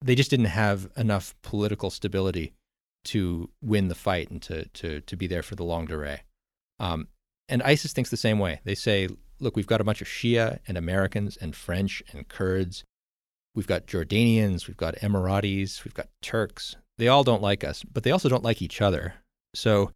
they 0.00 0.14
just 0.14 0.30
didn't 0.30 0.46
have 0.46 0.88
enough 0.96 1.34
political 1.42 1.90
stability 1.90 2.52
to 3.04 3.50
win 3.60 3.88
the 3.88 3.94
fight 3.94 4.30
and 4.30 4.40
to, 4.42 4.66
to, 4.68 5.00
to 5.00 5.16
be 5.16 5.26
there 5.26 5.42
for 5.42 5.56
the 5.56 5.64
longue 5.64 5.88
durée. 5.88 6.20
Um, 6.78 7.08
and 7.52 7.62
ISIS 7.64 7.92
thinks 7.92 8.08
the 8.08 8.16
same 8.16 8.38
way. 8.38 8.60
They 8.64 8.74
say, 8.74 9.08
look, 9.38 9.56
we've 9.56 9.66
got 9.66 9.82
a 9.82 9.84
bunch 9.84 10.00
of 10.00 10.08
Shia 10.08 10.60
and 10.66 10.78
Americans 10.78 11.36
and 11.36 11.54
French 11.54 12.02
and 12.10 12.26
Kurds. 12.26 12.82
We've 13.54 13.66
got 13.66 13.86
Jordanians, 13.86 14.66
we've 14.66 14.76
got 14.78 14.96
Emiratis, 14.96 15.84
we've 15.84 15.92
got 15.92 16.08
Turks. 16.22 16.76
They 16.96 17.08
all 17.08 17.24
don't 17.24 17.42
like 17.42 17.62
us, 17.62 17.84
but 17.84 18.04
they 18.04 18.10
also 18.10 18.30
don't 18.30 18.42
like 18.42 18.62
each 18.62 18.80
other. 18.80 19.16
So 19.54 19.90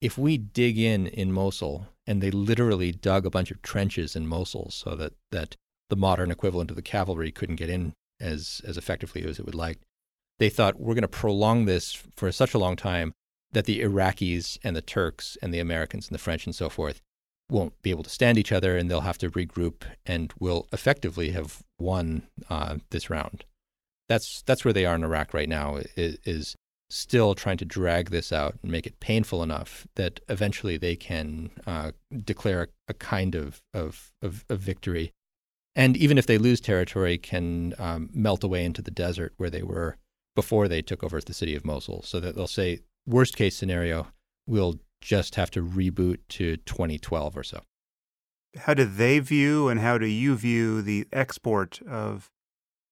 if 0.00 0.16
we 0.16 0.38
dig 0.38 0.78
in 0.78 1.06
in 1.06 1.32
Mosul, 1.32 1.86
and 2.06 2.22
they 2.22 2.30
literally 2.30 2.92
dug 2.92 3.26
a 3.26 3.30
bunch 3.30 3.50
of 3.50 3.60
trenches 3.60 4.16
in 4.16 4.26
Mosul 4.26 4.70
so 4.70 4.96
that, 4.96 5.12
that 5.30 5.54
the 5.90 5.96
modern 5.96 6.30
equivalent 6.30 6.70
of 6.70 6.76
the 6.76 6.82
cavalry 6.82 7.30
couldn't 7.30 7.56
get 7.56 7.68
in 7.68 7.92
as, 8.20 8.62
as 8.66 8.78
effectively 8.78 9.22
as 9.24 9.38
it 9.38 9.44
would 9.44 9.54
like, 9.54 9.80
they 10.38 10.48
thought 10.48 10.80
we're 10.80 10.94
going 10.94 11.02
to 11.02 11.08
prolong 11.08 11.66
this 11.66 12.02
for 12.16 12.32
such 12.32 12.54
a 12.54 12.58
long 12.58 12.74
time 12.74 13.12
that 13.52 13.66
the 13.66 13.80
Iraqis 13.80 14.58
and 14.64 14.74
the 14.74 14.82
Turks 14.82 15.36
and 15.42 15.52
the 15.52 15.60
Americans 15.60 16.08
and 16.08 16.14
the 16.14 16.22
French 16.22 16.46
and 16.46 16.54
so 16.54 16.68
forth 16.68 17.00
won't 17.50 17.80
be 17.82 17.90
able 17.90 18.02
to 18.02 18.10
stand 18.10 18.38
each 18.38 18.52
other 18.52 18.76
and 18.76 18.90
they'll 18.90 19.02
have 19.02 19.18
to 19.18 19.30
regroup 19.30 19.82
and 20.06 20.32
will 20.38 20.66
effectively 20.72 21.30
have 21.30 21.62
won 21.78 22.22
uh, 22.48 22.76
this 22.90 23.10
round. 23.10 23.44
That's, 24.08 24.42
that's 24.42 24.64
where 24.64 24.72
they 24.72 24.86
are 24.86 24.94
in 24.94 25.04
Iraq 25.04 25.34
right 25.34 25.48
now, 25.48 25.80
is, 25.96 26.18
is 26.24 26.56
still 26.90 27.34
trying 27.34 27.56
to 27.58 27.64
drag 27.64 28.10
this 28.10 28.32
out 28.32 28.58
and 28.62 28.70
make 28.70 28.86
it 28.86 29.00
painful 29.00 29.42
enough 29.42 29.86
that 29.96 30.20
eventually 30.28 30.76
they 30.76 30.96
can 30.96 31.50
uh, 31.66 31.92
declare 32.24 32.62
a, 32.62 32.66
a 32.88 32.94
kind 32.94 33.34
of, 33.34 33.62
of, 33.72 34.12
of, 34.20 34.44
of, 34.48 34.60
victory. 34.60 35.12
And 35.74 35.96
even 35.96 36.18
if 36.18 36.26
they 36.26 36.36
lose 36.36 36.60
territory, 36.60 37.16
can 37.16 37.74
um, 37.78 38.10
melt 38.12 38.44
away 38.44 38.64
into 38.64 38.82
the 38.82 38.90
desert 38.90 39.32
where 39.38 39.48
they 39.48 39.62
were 39.62 39.96
before 40.34 40.68
they 40.68 40.82
took 40.82 41.02
over 41.02 41.20
the 41.20 41.32
city 41.32 41.56
of 41.56 41.64
Mosul. 41.64 42.02
So 42.02 42.20
that 42.20 42.34
they'll 42.34 42.46
say 42.46 42.80
worst 43.06 43.36
case 43.36 43.56
scenario, 43.56 44.08
we'll 44.46 44.80
just 45.00 45.34
have 45.34 45.50
to 45.50 45.62
reboot 45.62 46.18
to 46.28 46.56
2012 46.58 47.36
or 47.36 47.42
so. 47.42 47.60
How 48.56 48.74
do 48.74 48.84
they 48.84 49.18
view 49.18 49.68
and 49.68 49.80
how 49.80 49.98
do 49.98 50.06
you 50.06 50.36
view 50.36 50.82
the 50.82 51.06
export 51.12 51.80
of 51.82 52.30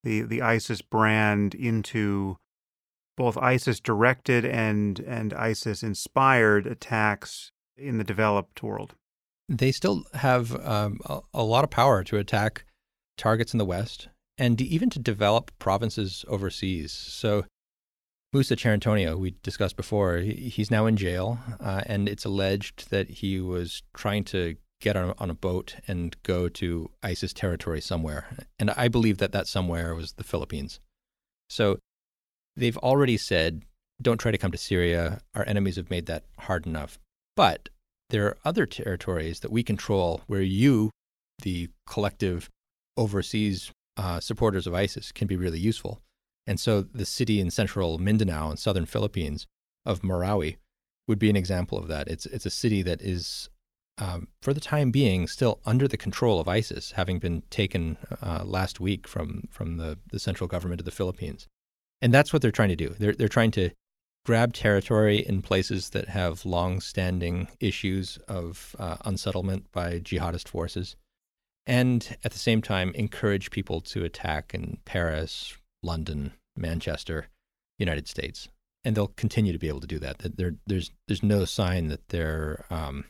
the 0.02 0.22
the 0.22 0.40
ISIS 0.40 0.80
brand 0.80 1.54
into 1.54 2.36
both 3.16 3.36
ISIS 3.36 3.80
directed 3.80 4.44
and 4.44 4.98
and 5.00 5.34
ISIS 5.34 5.82
inspired 5.82 6.66
attacks 6.66 7.52
in 7.76 7.98
the 7.98 8.04
developed 8.04 8.62
world? 8.62 8.94
They 9.48 9.72
still 9.72 10.04
have 10.14 10.54
um, 10.64 11.00
a, 11.04 11.20
a 11.34 11.42
lot 11.42 11.64
of 11.64 11.70
power 11.70 12.02
to 12.04 12.16
attack 12.16 12.64
targets 13.18 13.52
in 13.52 13.58
the 13.58 13.64
West 13.64 14.08
and 14.38 14.58
even 14.60 14.88
to 14.90 14.98
develop 14.98 15.50
provinces 15.58 16.24
overseas. 16.28 16.92
So 16.92 17.44
Musa 18.32 18.54
Cerantonio, 18.54 19.18
we 19.18 19.34
discussed 19.42 19.76
before, 19.76 20.18
he's 20.18 20.70
now 20.70 20.86
in 20.86 20.96
jail, 20.96 21.38
uh, 21.58 21.82
and 21.86 22.08
it's 22.08 22.24
alleged 22.24 22.88
that 22.90 23.10
he 23.10 23.40
was 23.40 23.82
trying 23.92 24.22
to 24.22 24.54
get 24.80 24.96
on, 24.96 25.14
on 25.18 25.30
a 25.30 25.34
boat 25.34 25.74
and 25.88 26.16
go 26.22 26.48
to 26.48 26.90
ISIS 27.02 27.32
territory 27.32 27.80
somewhere. 27.80 28.26
And 28.58 28.70
I 28.70 28.86
believe 28.86 29.18
that 29.18 29.32
that 29.32 29.48
somewhere 29.48 29.96
was 29.96 30.12
the 30.12 30.24
Philippines. 30.24 30.78
So 31.48 31.78
they've 32.56 32.78
already 32.78 33.16
said, 33.16 33.62
don't 34.00 34.18
try 34.18 34.30
to 34.30 34.38
come 34.38 34.52
to 34.52 34.58
Syria. 34.58 35.20
Our 35.34 35.44
enemies 35.46 35.76
have 35.76 35.90
made 35.90 36.06
that 36.06 36.22
hard 36.38 36.66
enough. 36.66 37.00
But 37.34 37.68
there 38.10 38.26
are 38.26 38.38
other 38.44 38.64
territories 38.64 39.40
that 39.40 39.50
we 39.50 39.64
control 39.64 40.22
where 40.28 40.40
you, 40.40 40.90
the 41.42 41.68
collective 41.86 42.48
overseas 42.96 43.72
uh, 43.96 44.20
supporters 44.20 44.68
of 44.68 44.74
ISIS, 44.74 45.10
can 45.10 45.26
be 45.26 45.36
really 45.36 45.58
useful. 45.58 46.00
And 46.46 46.58
so 46.58 46.82
the 46.82 47.04
city 47.04 47.40
in 47.40 47.50
central 47.50 47.98
Mindanao 47.98 48.50
in 48.50 48.56
southern 48.56 48.86
Philippines 48.86 49.46
of 49.84 50.00
Marawi 50.00 50.56
would 51.06 51.18
be 51.18 51.30
an 51.30 51.36
example 51.36 51.78
of 51.78 51.88
that. 51.88 52.08
It's, 52.08 52.26
it's 52.26 52.46
a 52.46 52.50
city 52.50 52.82
that 52.82 53.00
is, 53.02 53.48
um, 53.98 54.28
for 54.42 54.52
the 54.52 54.60
time 54.60 54.90
being, 54.90 55.26
still 55.26 55.60
under 55.64 55.86
the 55.86 55.96
control 55.96 56.40
of 56.40 56.48
ISIS, 56.48 56.92
having 56.92 57.18
been 57.18 57.42
taken 57.50 57.96
uh, 58.22 58.42
last 58.44 58.80
week 58.80 59.06
from, 59.06 59.48
from 59.50 59.76
the, 59.76 59.98
the 60.10 60.18
central 60.18 60.48
government 60.48 60.80
of 60.80 60.84
the 60.84 60.90
Philippines. 60.90 61.46
And 62.02 62.14
that's 62.14 62.32
what 62.32 62.42
they're 62.42 62.50
trying 62.50 62.70
to 62.70 62.76
do. 62.76 62.94
They're, 62.98 63.14
they're 63.14 63.28
trying 63.28 63.50
to 63.52 63.70
grab 64.24 64.52
territory 64.52 65.18
in 65.26 65.42
places 65.42 65.90
that 65.90 66.08
have 66.08 66.44
long 66.44 66.80
standing 66.80 67.48
issues 67.58 68.18
of 68.28 68.76
uh, 68.78 68.96
unsettlement 69.04 69.70
by 69.72 69.98
jihadist 69.98 70.48
forces, 70.48 70.96
and 71.66 72.16
at 72.24 72.32
the 72.32 72.38
same 72.38 72.62
time, 72.62 72.92
encourage 72.94 73.50
people 73.50 73.80
to 73.80 74.04
attack 74.04 74.54
in 74.54 74.78
Paris, 74.84 75.56
London, 75.82 76.32
Manchester, 76.56 77.28
United 77.78 78.08
States. 78.08 78.48
And 78.84 78.96
they'll 78.96 79.08
continue 79.08 79.52
to 79.52 79.58
be 79.58 79.68
able 79.68 79.80
to 79.80 79.86
do 79.86 79.98
that. 79.98 80.18
There, 80.18 80.54
there's, 80.66 80.90
there's 81.06 81.22
no 81.22 81.44
sign 81.44 81.88
that 81.88 82.08
they're 82.08 82.64
um, 82.70 83.04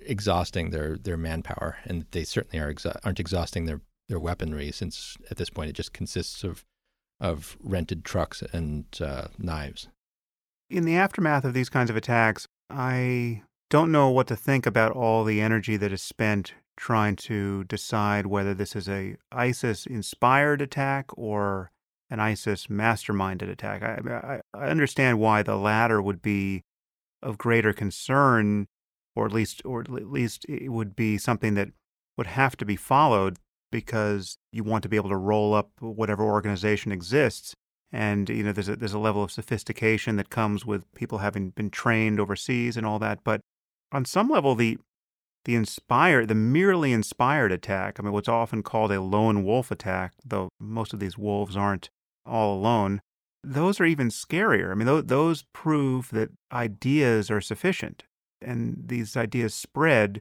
exhausting 0.00 0.70
their, 0.70 0.96
their 0.96 1.16
manpower, 1.16 1.78
and 1.84 2.06
they 2.10 2.24
certainly 2.24 2.58
are 2.58 2.72
exa- 2.72 2.98
aren't 3.04 3.20
exhausting 3.20 3.66
their, 3.66 3.80
their 4.08 4.18
weaponry, 4.18 4.72
since 4.72 5.16
at 5.30 5.36
this 5.36 5.50
point 5.50 5.70
it 5.70 5.74
just 5.74 5.92
consists 5.92 6.42
of, 6.42 6.64
of 7.20 7.56
rented 7.62 8.04
trucks 8.04 8.42
and 8.52 8.84
uh, 9.00 9.28
knives. 9.38 9.88
In 10.68 10.84
the 10.84 10.96
aftermath 10.96 11.44
of 11.44 11.54
these 11.54 11.68
kinds 11.70 11.90
of 11.90 11.96
attacks, 11.96 12.48
I 12.68 13.42
don't 13.70 13.92
know 13.92 14.10
what 14.10 14.26
to 14.28 14.36
think 14.36 14.66
about 14.66 14.92
all 14.92 15.24
the 15.24 15.40
energy 15.40 15.76
that 15.76 15.92
is 15.92 16.02
spent 16.02 16.54
trying 16.76 17.16
to 17.16 17.64
decide 17.64 18.26
whether 18.26 18.54
this 18.54 18.76
is 18.76 18.88
a 18.88 19.16
ISIS 19.32 19.86
inspired 19.86 20.60
attack 20.60 21.06
or 21.16 21.70
an 22.10 22.20
ISIS 22.20 22.66
masterminded 22.68 23.50
attack. 23.50 23.82
I, 23.82 24.40
I, 24.54 24.58
I 24.58 24.68
understand 24.68 25.18
why 25.18 25.42
the 25.42 25.56
latter 25.56 26.00
would 26.00 26.22
be 26.22 26.62
of 27.22 27.38
greater 27.38 27.72
concern, 27.72 28.66
or 29.14 29.26
at 29.26 29.32
least, 29.32 29.62
or 29.64 29.80
at 29.80 29.90
least 29.90 30.44
it 30.48 30.70
would 30.70 30.94
be 30.94 31.18
something 31.18 31.54
that 31.54 31.70
would 32.16 32.28
have 32.28 32.56
to 32.58 32.64
be 32.64 32.76
followed 32.76 33.38
because 33.72 34.38
you 34.52 34.62
want 34.62 34.82
to 34.82 34.88
be 34.88 34.96
able 34.96 35.10
to 35.10 35.16
roll 35.16 35.54
up 35.54 35.70
whatever 35.80 36.22
organization 36.22 36.92
exists. 36.92 37.54
And 37.92 38.28
you 38.28 38.42
know, 38.42 38.52
there's 38.52 38.68
a 38.68 38.76
there's 38.76 38.92
a 38.92 38.98
level 38.98 39.22
of 39.22 39.30
sophistication 39.30 40.16
that 40.16 40.30
comes 40.30 40.66
with 40.66 40.82
people 40.94 41.18
having 41.18 41.50
been 41.50 41.70
trained 41.70 42.20
overseas 42.20 42.76
and 42.76 42.86
all 42.86 42.98
that. 42.98 43.20
But 43.24 43.40
on 43.92 44.04
some 44.04 44.28
level, 44.28 44.54
the 44.54 44.78
the 45.44 45.54
inspired, 45.54 46.26
the 46.26 46.34
merely 46.34 46.92
inspired 46.92 47.52
attack, 47.52 47.98
I 47.98 48.02
mean, 48.02 48.12
what's 48.12 48.28
often 48.28 48.64
called 48.64 48.90
a 48.90 49.00
lone 49.00 49.44
wolf 49.44 49.70
attack, 49.70 50.12
though 50.24 50.48
most 50.58 50.92
of 50.92 50.98
these 50.98 51.16
wolves 51.16 51.56
aren't 51.56 51.88
all 52.26 52.56
alone, 52.56 53.00
those 53.42 53.80
are 53.80 53.84
even 53.84 54.08
scarier. 54.08 54.70
I 54.70 54.74
mean, 54.74 55.06
those 55.06 55.44
prove 55.52 56.10
that 56.10 56.30
ideas 56.52 57.30
are 57.30 57.40
sufficient, 57.40 58.04
and 58.42 58.76
these 58.86 59.16
ideas 59.16 59.54
spread 59.54 60.20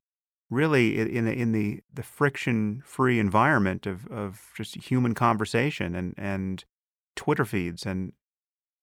really 0.52 1.00
in 1.00 1.28
in 1.28 1.52
the 1.52 1.82
the 1.92 2.04
friction 2.04 2.82
free 2.86 3.20
environment 3.20 3.88
of 3.88 4.08
of 4.08 4.52
just 4.56 4.76
human 4.76 5.14
conversation 5.16 5.96
and 5.96 6.14
and 6.18 6.64
Twitter 7.16 7.46
feeds 7.46 7.86
and 7.86 8.14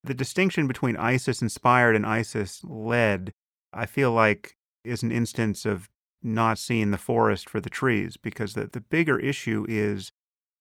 the 0.05 0.15
distinction 0.15 0.67
between 0.67 0.97
ISIS 0.97 1.43
inspired 1.43 1.95
and 1.95 2.05
ISIS 2.05 2.63
led, 2.65 3.33
I 3.73 3.87
feel 3.87 4.13
like 4.13 4.57
is 4.85 5.03
an 5.03 5.13
instance 5.13 5.65
of 5.65 5.89
not 6.23 6.59
seeing 6.59 6.91
the 6.91 6.99
forest 6.99 7.49
for 7.49 7.61
the 7.61 7.71
trees 7.71 8.17
because 8.17 8.55
the, 8.55 8.67
the 8.67 8.81
bigger 8.81 9.19
issue 9.19 9.65
is 9.69 10.11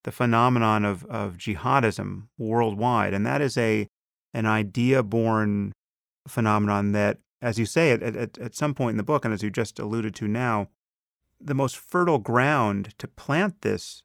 the 0.03 0.11
phenomenon 0.11 0.85
of, 0.85 1.05
of 1.05 1.37
jihadism 1.37 2.27
worldwide. 2.37 3.13
And 3.13 3.25
that 3.25 3.41
is 3.41 3.57
a 3.57 3.87
an 4.33 4.45
idea 4.45 5.03
born 5.03 5.73
phenomenon 6.27 6.93
that, 6.93 7.17
as 7.41 7.59
you 7.59 7.65
say 7.65 7.91
at, 7.91 8.01
at, 8.01 8.37
at 8.37 8.55
some 8.55 8.73
point 8.73 8.91
in 8.91 8.97
the 8.97 9.03
book, 9.03 9.25
and 9.25 9.33
as 9.33 9.43
you 9.43 9.49
just 9.49 9.77
alluded 9.79 10.15
to 10.15 10.27
now, 10.27 10.69
the 11.39 11.53
most 11.53 11.77
fertile 11.77 12.19
ground 12.19 12.93
to 12.97 13.07
plant 13.07 13.61
this 13.61 14.03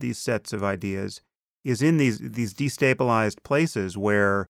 these 0.00 0.18
sets 0.18 0.52
of 0.52 0.62
ideas 0.62 1.20
is 1.64 1.80
in 1.80 1.96
these 1.96 2.18
these 2.18 2.52
destabilized 2.52 3.42
places 3.42 3.96
where 3.96 4.46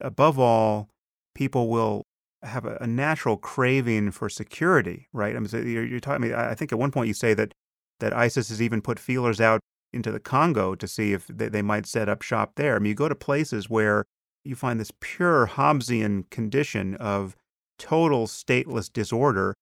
above 0.00 0.38
all 0.38 0.88
people 1.34 1.68
will 1.68 2.02
have 2.42 2.64
a, 2.64 2.76
a 2.80 2.86
natural 2.86 3.36
craving 3.36 4.10
for 4.10 4.28
security 4.28 5.08
right 5.12 5.34
i 5.34 5.38
mean 5.38 5.48
so 5.48 5.58
you're, 5.58 5.86
you're 5.86 6.00
talking 6.00 6.32
i 6.34 6.54
think 6.54 6.72
at 6.72 6.78
one 6.78 6.90
point 6.90 7.08
you 7.08 7.14
say 7.14 7.32
that 7.32 7.52
that 8.00 8.12
isis 8.12 8.48
has 8.48 8.60
even 8.60 8.82
put 8.82 8.98
feelers 8.98 9.40
out 9.40 9.60
into 9.92 10.10
the 10.10 10.20
Congo 10.20 10.74
to 10.74 10.86
see 10.86 11.12
if 11.12 11.26
they, 11.26 11.48
they 11.48 11.62
might 11.62 11.86
set 11.86 12.08
up 12.08 12.22
shop 12.22 12.52
there. 12.56 12.76
I 12.76 12.78
mean, 12.78 12.90
you 12.90 12.94
go 12.94 13.08
to 13.08 13.14
places 13.14 13.70
where 13.70 14.04
you 14.44 14.54
find 14.54 14.78
this 14.78 14.92
pure 15.00 15.46
Hobbesian 15.46 16.28
condition 16.30 16.94
of 16.96 17.36
total 17.78 18.26
stateless 18.26 18.92
disorder. 18.92 19.54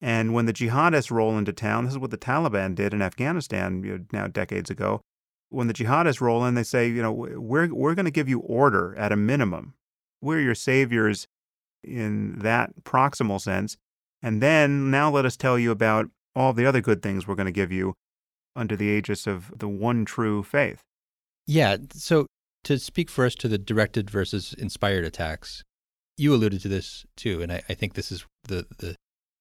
And 0.00 0.34
when 0.34 0.46
the 0.46 0.52
jihadists 0.52 1.10
roll 1.10 1.36
into 1.38 1.52
town, 1.52 1.84
this 1.84 1.94
is 1.94 1.98
what 1.98 2.10
the 2.10 2.18
Taliban 2.18 2.74
did 2.74 2.92
in 2.92 3.02
Afghanistan 3.02 3.82
you 3.82 3.98
know, 3.98 4.04
now 4.12 4.26
decades 4.26 4.70
ago. 4.70 5.00
When 5.50 5.66
the 5.66 5.74
jihadists 5.74 6.20
roll 6.20 6.44
in, 6.44 6.54
they 6.54 6.62
say, 6.62 6.88
you 6.88 7.02
know, 7.02 7.12
we're, 7.12 7.72
we're 7.72 7.94
going 7.94 8.04
to 8.04 8.10
give 8.10 8.28
you 8.28 8.40
order 8.40 8.94
at 8.96 9.12
a 9.12 9.16
minimum. 9.16 9.74
We're 10.20 10.40
your 10.40 10.54
saviors 10.54 11.26
in 11.82 12.38
that 12.40 12.82
proximal 12.82 13.40
sense. 13.40 13.76
And 14.22 14.42
then 14.42 14.90
now 14.90 15.10
let 15.10 15.26
us 15.26 15.36
tell 15.36 15.58
you 15.58 15.70
about 15.70 16.10
all 16.34 16.52
the 16.52 16.66
other 16.66 16.80
good 16.80 17.02
things 17.02 17.26
we're 17.26 17.34
going 17.34 17.46
to 17.46 17.52
give 17.52 17.70
you 17.70 17.94
under 18.56 18.76
the 18.76 18.86
aegis 18.86 19.26
of 19.26 19.52
the 19.58 19.68
one 19.68 20.04
true 20.04 20.42
faith. 20.42 20.80
Yeah. 21.46 21.76
So 21.92 22.26
to 22.64 22.78
speak 22.78 23.10
first 23.10 23.40
to 23.40 23.48
the 23.48 23.58
directed 23.58 24.10
versus 24.10 24.54
inspired 24.56 25.04
attacks, 25.04 25.62
you 26.16 26.34
alluded 26.34 26.60
to 26.62 26.68
this 26.68 27.04
too, 27.16 27.42
and 27.42 27.52
I, 27.52 27.62
I 27.68 27.74
think 27.74 27.94
this 27.94 28.12
is 28.12 28.24
the, 28.44 28.66
the 28.78 28.96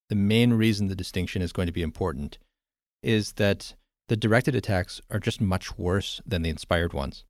the 0.09 0.15
main 0.15 0.53
reason 0.53 0.87
the 0.87 0.95
distinction 0.95 1.41
is 1.41 1.51
going 1.51 1.65
to 1.65 1.71
be 1.71 1.81
important 1.81 2.37
is 3.01 3.33
that 3.33 3.73
the 4.09 4.15
directed 4.15 4.53
attacks 4.53 5.01
are 5.09 5.19
just 5.19 5.41
much 5.41 5.77
worse 5.77 6.21
than 6.25 6.41
the 6.41 6.49
inspired 6.49 6.93
ones. 6.93 7.23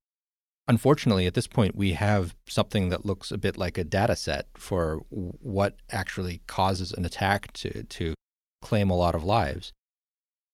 Unfortunately, 0.68 1.26
at 1.26 1.34
this 1.34 1.48
point, 1.48 1.76
we 1.76 1.94
have 1.94 2.36
something 2.48 2.90
that 2.90 3.06
looks 3.06 3.32
a 3.32 3.38
bit 3.38 3.58
like 3.58 3.78
a 3.78 3.84
data 3.84 4.16
set 4.16 4.48
for 4.56 5.02
what 5.10 5.76
actually 5.92 6.42
causes 6.48 6.92
an 6.92 7.06
attack 7.06 7.52
to, 7.54 7.84
to 7.84 8.14
claim 8.62 8.90
a 8.90 8.98
lot 8.98 9.16
of 9.16 9.24
lives 9.24 9.72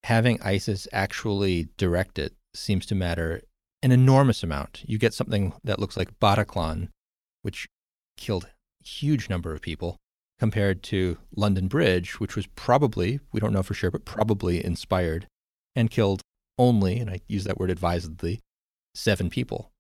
having 0.04 0.42
ISIS 0.42 0.88
actually 0.92 1.70
direct 1.78 2.20
it 2.20 2.34
seems 2.56 2.86
to 2.88 2.96
matter 2.96 3.42
an 3.82 3.92
enormous 3.92 4.44
amount. 4.44 4.84
You 4.86 4.98
get 4.98 5.14
something 5.14 5.54
that 5.64 5.80
looks 5.80 5.98
like 5.98 6.20
Bataclan, 6.20 6.90
which 7.42 7.68
killed 8.18 8.46
a 8.46 8.88
huge 8.88 9.30
number 9.30 9.54
of 9.54 9.62
people, 9.62 9.98
compared 10.40 10.84
to 10.84 11.18
London 11.36 11.68
Bridge, 11.68 12.20
which 12.20 12.36
was 12.36 12.48
probably, 12.48 13.20
we 13.32 13.40
don't 13.40 13.54
know 13.54 13.64
for 13.64 13.74
sure, 13.74 13.92
but 13.92 14.06
probably 14.06 14.64
inspired 14.64 15.28
and 15.76 15.92
killed 15.92 16.22
only, 16.58 17.00
and 17.00 17.10
I 17.10 17.22
use 17.28 17.44
that 17.46 17.58
word 17.58 17.70
advisedly, 17.70 18.40
seven 18.96 19.30
people. 19.30 19.72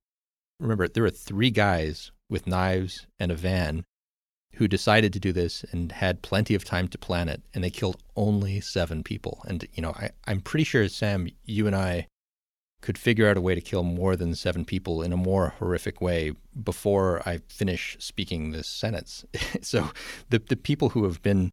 Remember, 0.59 0.87
there 0.87 1.03
were 1.03 1.09
three 1.09 1.51
guys 1.51 2.11
with 2.29 2.47
knives 2.47 3.07
and 3.19 3.31
a 3.31 3.35
van 3.35 3.83
who 4.55 4.67
decided 4.67 5.13
to 5.13 5.19
do 5.19 5.31
this 5.31 5.63
and 5.71 5.91
had 5.91 6.21
plenty 6.21 6.55
of 6.55 6.65
time 6.65 6.87
to 6.89 6.97
plan 6.97 7.29
it, 7.29 7.41
and 7.53 7.63
they 7.63 7.69
killed 7.69 8.01
only 8.15 8.59
seven 8.59 9.03
people. 9.03 9.41
And 9.47 9.65
you 9.73 9.81
know, 9.81 9.91
I, 9.91 10.09
I'm 10.27 10.41
pretty 10.41 10.63
sure 10.63 10.87
Sam, 10.87 11.29
you 11.45 11.67
and 11.67 11.75
I 11.75 12.07
could 12.81 12.97
figure 12.97 13.27
out 13.27 13.37
a 13.37 13.41
way 13.41 13.55
to 13.55 13.61
kill 13.61 13.83
more 13.83 14.15
than 14.15 14.33
seven 14.35 14.63
people 14.63 15.01
in 15.01 15.11
a 15.11 15.17
more 15.17 15.53
horrific 15.59 15.99
way 16.01 16.33
before 16.63 17.21
I 17.27 17.39
finish 17.49 17.97
speaking 17.99 18.51
this 18.51 18.67
sentence. 18.67 19.25
so 19.61 19.91
the 20.29 20.39
the 20.39 20.55
people 20.55 20.89
who 20.89 21.03
have 21.03 21.21
been 21.21 21.51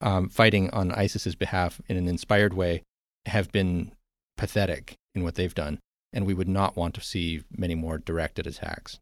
um, 0.00 0.28
fighting 0.28 0.70
on 0.70 0.92
ISIS's 0.92 1.34
behalf 1.34 1.80
in 1.88 1.96
an 1.96 2.08
inspired 2.08 2.54
way 2.54 2.82
have 3.26 3.50
been 3.50 3.92
pathetic 4.36 4.94
in 5.14 5.24
what 5.24 5.34
they've 5.34 5.54
done, 5.54 5.80
and 6.12 6.24
we 6.24 6.34
would 6.34 6.48
not 6.48 6.76
want 6.76 6.94
to 6.94 7.00
see 7.00 7.42
many 7.50 7.74
more 7.74 7.98
directed 7.98 8.46
attacks. 8.46 8.98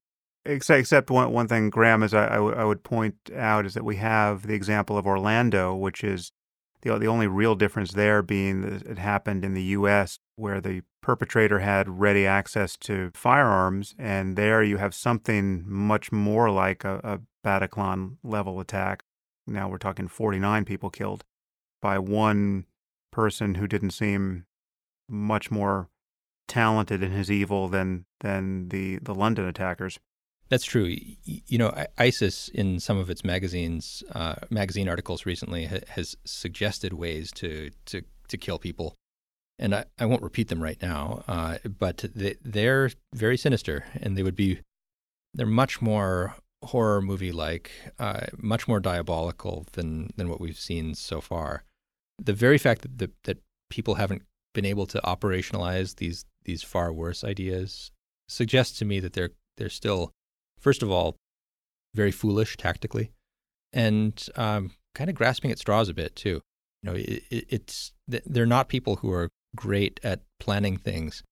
Except, 0.49 0.79
except 0.81 1.11
one, 1.11 1.33
one 1.33 1.49
thing, 1.49 1.71
Graeme, 1.71 2.03
is 2.03 2.15
I, 2.15 2.27
I, 2.27 2.37
w- 2.37 2.55
I 2.55 2.65
would 2.65 2.85
point 2.85 3.17
out 3.35 3.67
is 3.67 3.75
that 3.75 3.85
we 3.85 3.97
have 3.97 4.47
the 4.47 4.55
example 4.55 4.97
of 4.97 5.07
Orlando, 5.07 5.75
which 5.75 6.05
is 6.05 6.31
the, 6.83 6.97
the 6.99 7.09
only 7.09 7.27
real 7.27 7.55
difference 7.55 7.93
there 7.93 8.23
being 8.23 8.61
that 8.63 8.83
it 8.87 8.99
happened 8.99 9.45
in 9.45 9.55
the 9.55 9.63
U.S. 9.63 10.19
where 10.37 10.61
the 10.61 10.83
perpetrator 11.03 11.59
had 11.59 11.89
ready 11.89 12.27
access 12.27 12.77
to 12.79 13.11
firearms. 13.15 13.95
And 13.99 14.37
there 14.37 14.63
you 14.63 14.77
have 14.77 14.95
something 14.95 15.65
much 15.67 16.13
more 16.13 16.51
like 16.51 16.85
a, 16.85 17.01
a 17.03 17.21
Bataclan 17.47 18.17
level 18.23 18.61
attack. 18.61 19.03
Now 19.47 19.69
we're 19.69 19.79
talking 19.79 20.09
49 20.09 20.65
people 20.65 20.91
killed 20.91 21.25
by 21.81 21.99
one 21.99 22.67
person 23.13 23.57
who 23.57 23.67
didn't 23.67 23.91
seem 23.91 24.45
much 25.09 25.51
more 25.51 25.89
talented 26.49 27.03
in 27.03 27.13
his 27.13 27.31
evil 27.31 27.69
than 27.69 28.05
than 28.21 28.69
the 28.69 28.99
the 28.99 29.15
London 29.15 29.47
attackers. 29.47 29.99
That's 30.49 30.65
true. 30.65 30.97
You 31.25 31.59
know, 31.59 31.75
ISIS 31.99 32.49
in 32.49 32.79
some 32.79 32.99
of 32.99 33.11
its 33.11 33.25
magazines, 33.25 34.05
uh, 34.15 34.37
magazine 34.49 34.89
articles 34.89 35.27
recently 35.27 35.67
ha- 35.67 35.81
has 35.89 36.17
suggested 36.25 36.93
ways 36.93 37.33
to 37.33 37.71
to 37.87 38.03
to 38.29 38.37
kill 38.37 38.59
people, 38.59 38.95
and 39.59 39.75
I, 39.75 39.85
I 39.99 40.07
won't 40.07 40.23
repeat 40.23 40.49
them 40.49 40.63
right 40.63 40.81
now. 40.81 41.25
Uh, 41.27 41.59
but 41.79 42.05
they, 42.15 42.37
they're 42.45 42.91
very 43.13 43.37
sinister, 43.37 43.85
and 44.01 44.17
they 44.17 44.23
would 44.23 44.37
be 44.37 44.61
they're 45.35 45.47
much 45.47 45.83
more 45.83 46.37
horror 46.65 47.03
movie 47.03 47.33
like, 47.33 47.71
uh, 47.99 48.27
much 48.39 48.69
more 48.69 48.81
diabolical 48.81 49.67
than 49.73 50.11
than 50.17 50.29
what 50.29 50.41
we've 50.41 50.59
seen 50.59 50.95
so 50.95 51.21
far. 51.21 51.65
The 52.19 52.33
very 52.33 52.59
fact 52.59 52.83
that 52.83 52.99
the, 52.99 53.11
that 53.25 53.39
people 53.69 53.97
haven't 53.97 54.23
been 54.55 54.65
able 54.65 54.87
to 54.87 55.01
operationalize 55.05 55.97
these 55.97 56.25
these 56.45 56.63
far 56.63 56.93
worse 56.93 57.25
ideas 57.25 57.91
suggests 58.29 58.79
to 58.79 58.85
me 58.85 59.01
that 59.01 59.13
they're 59.13 59.33
they're 59.57 59.69
still 59.69 60.13
first 60.59 60.83
of 60.83 60.91
all, 60.91 61.17
very 61.95 62.13
foolish 62.13 62.57
tactically, 62.57 63.11
and 63.73 64.29
um, 64.37 64.73
kind 64.95 65.11
of 65.11 65.17
grasping 65.17 65.51
at 65.51 65.59
straws 65.59 65.89
a 65.89 65.95
bit 65.95 66.15
too. 66.17 66.41
You 66.83 66.91
know, 66.91 66.95
it, 66.95 67.23
it, 67.31 67.45
it's 67.49 67.93
they're 68.07 68.47
not 68.47 68.69
people 68.69 68.97
who 68.97 69.11
are 69.13 69.31
great 69.57 69.99
at 70.03 70.21
planning 70.39 70.77
things, 70.77 71.23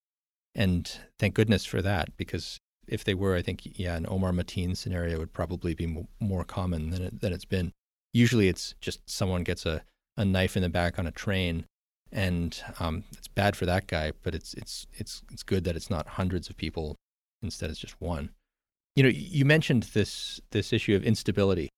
and 0.55 0.91
thank 1.19 1.35
goodness 1.35 1.65
for 1.65 1.83
that 1.83 2.17
because 2.17 2.59
if 2.87 3.05
they 3.05 3.15
were, 3.15 3.35
I 3.35 3.43
think 3.43 3.79
yeah, 3.79 3.97
an 3.97 4.07
Omar 4.09 4.33
Mateen 4.33 4.77
scenario 4.77 5.19
would 5.19 5.33
probably 5.33 5.75
be 5.75 6.07
more 6.21 6.45
common 6.45 6.91
than 6.91 7.03
it, 7.03 7.21
than 7.21 7.33
it's 7.33 7.45
been. 7.45 7.73
Usually, 8.13 8.49
it's 8.49 8.75
just 8.81 9.09
someone 9.09 9.43
gets 9.43 9.67
a, 9.67 9.83
a 10.17 10.25
knife 10.25 10.57
in 10.57 10.63
the 10.63 10.69
back 10.69 10.99
on 10.99 11.07
a 11.07 11.13
train, 11.13 11.67
and 12.13 12.63
um, 12.79 13.05
it's 13.13 13.29
bad 13.29 13.57
for 13.57 13.67
that 13.67 13.87
guy. 13.87 14.13
But 14.23 14.35
it's 14.35 14.55
it's 14.55 14.87
it's 14.93 15.23
it's 15.33 15.43
good 15.43 15.65
that 15.65 15.77
it's 15.77 15.91
not 15.91 16.07
hundreds 16.07 16.49
of 16.49 16.57
people. 16.57 16.97
Instead, 17.43 17.71
it's 17.71 17.81
just 17.81 18.01
one. 18.01 18.31
You 18.97 19.03
know, 19.03 19.09
you 19.09 19.45
mentioned 19.45 19.85
this 19.95 20.41
this 20.51 20.73
issue 20.73 20.95
of 20.95 21.05
instability, 21.05 21.71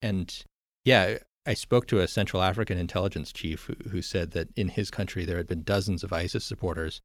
and 0.00 0.44
yeah, 0.84 1.18
I 1.46 1.54
spoke 1.54 1.86
to 1.88 2.00
a 2.00 2.08
Central 2.08 2.42
African 2.42 2.78
intelligence 2.78 3.32
chief 3.32 3.64
who, 3.64 3.74
who 3.90 4.02
said 4.02 4.30
that 4.32 4.48
in 4.56 4.68
his 4.68 4.90
country 4.90 5.24
there 5.24 5.36
had 5.36 5.46
been 5.46 5.62
dozens 5.62 6.02
of 6.02 6.12
ISIS 6.12 6.44
supporters, 6.44 7.00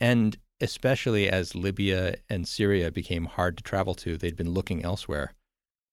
and 0.00 0.38
especially 0.60 1.28
as 1.28 1.54
Libya 1.54 2.16
and 2.28 2.48
Syria 2.48 2.90
became 2.90 3.26
hard 3.26 3.56
to 3.58 3.62
travel 3.62 3.94
to, 3.94 4.16
they'd 4.16 4.36
been 4.36 4.50
looking 4.50 4.84
elsewhere, 4.84 5.34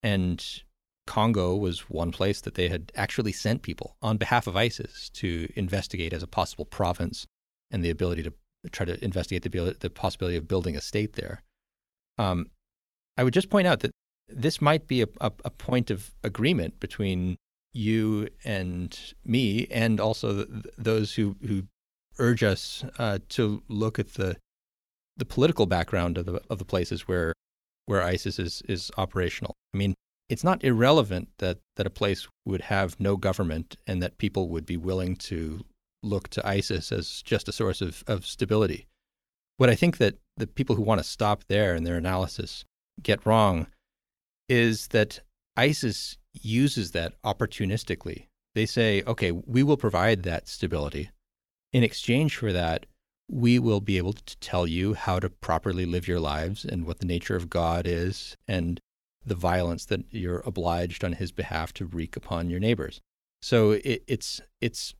and 0.02 0.44
Congo 1.06 1.56
was 1.56 1.88
one 1.88 2.12
place 2.12 2.40
that 2.42 2.54
they 2.54 2.68
had 2.68 2.92
actually 2.94 3.32
sent 3.32 3.62
people 3.62 3.96
on 4.02 4.18
behalf 4.18 4.46
of 4.46 4.56
ISIS 4.56 5.08
to 5.14 5.50
investigate 5.56 6.12
as 6.12 6.22
a 6.22 6.26
possible 6.26 6.66
province 6.66 7.26
and 7.70 7.82
the 7.82 7.90
ability 7.90 8.22
to 8.22 8.32
try 8.70 8.84
to 8.84 9.02
investigate 9.02 9.42
the, 9.42 9.76
the 9.80 9.88
possibility 9.88 10.36
of 10.36 10.46
building 10.46 10.76
a 10.76 10.80
state 10.82 11.14
there. 11.14 11.42
Um, 12.18 12.50
I 13.18 13.24
would 13.24 13.34
just 13.34 13.50
point 13.50 13.66
out 13.66 13.80
that 13.80 13.90
this 14.28 14.60
might 14.60 14.86
be 14.86 15.02
a, 15.02 15.08
a, 15.20 15.32
a 15.44 15.50
point 15.50 15.90
of 15.90 16.14
agreement 16.22 16.78
between 16.80 17.36
you 17.72 18.28
and 18.44 18.98
me, 19.24 19.66
and 19.70 20.00
also 20.00 20.32
the, 20.32 20.64
those 20.78 21.14
who, 21.14 21.36
who 21.46 21.64
urge 22.18 22.42
us 22.42 22.84
uh, 22.98 23.18
to 23.30 23.62
look 23.68 23.98
at 23.98 24.14
the 24.14 24.36
the 25.16 25.24
political 25.24 25.66
background 25.66 26.16
of 26.16 26.26
the 26.26 26.40
of 26.48 26.58
the 26.58 26.64
places 26.64 27.08
where 27.08 27.32
where 27.86 28.02
ISIS 28.02 28.38
is 28.38 28.62
is 28.68 28.90
operational. 28.96 29.54
I 29.74 29.78
mean, 29.78 29.94
it's 30.28 30.44
not 30.44 30.62
irrelevant 30.62 31.28
that 31.38 31.58
that 31.76 31.86
a 31.86 31.90
place 31.90 32.28
would 32.46 32.62
have 32.62 33.00
no 33.00 33.16
government 33.16 33.76
and 33.86 34.02
that 34.02 34.18
people 34.18 34.48
would 34.48 34.64
be 34.64 34.76
willing 34.76 35.16
to 35.16 35.64
look 36.02 36.28
to 36.28 36.46
ISIS 36.46 36.92
as 36.92 37.22
just 37.22 37.48
a 37.48 37.52
source 37.52 37.80
of, 37.80 38.04
of 38.06 38.24
stability. 38.24 38.86
What 39.56 39.68
I 39.70 39.74
think 39.74 39.96
that 39.96 40.18
the 40.36 40.46
people 40.46 40.76
who 40.76 40.82
want 40.82 41.00
to 41.00 41.04
stop 41.04 41.42
there 41.48 41.74
in 41.74 41.82
their 41.82 41.96
analysis 41.96 42.64
get 43.02 43.24
wrong 43.26 43.66
is 44.48 44.88
that 44.88 45.20
ISIS 45.56 46.16
uses 46.32 46.92
that 46.92 47.20
opportunistically. 47.22 48.26
They 48.54 48.66
say, 48.66 49.02
okay, 49.06 49.32
we 49.32 49.62
will 49.62 49.76
provide 49.76 50.22
that 50.22 50.48
stability. 50.48 51.10
In 51.72 51.82
exchange 51.82 52.36
for 52.36 52.52
that, 52.52 52.86
we 53.30 53.58
will 53.58 53.80
be 53.80 53.98
able 53.98 54.14
to 54.14 54.36
tell 54.38 54.66
you 54.66 54.94
how 54.94 55.20
to 55.20 55.28
properly 55.28 55.84
live 55.84 56.08
your 56.08 56.20
lives 56.20 56.64
and 56.64 56.86
what 56.86 57.00
the 57.00 57.06
nature 57.06 57.36
of 57.36 57.50
God 57.50 57.86
is 57.86 58.36
and 58.46 58.80
the 59.24 59.34
violence 59.34 59.84
that 59.86 60.04
you're 60.10 60.42
obliged 60.46 61.04
on 61.04 61.12
his 61.12 61.30
behalf 61.30 61.74
to 61.74 61.84
wreak 61.84 62.16
upon 62.16 62.48
your 62.48 62.60
neighbors. 62.60 63.00
So 63.42 63.72
it, 63.72 64.02
it's 64.06 64.40
it's 64.60 64.94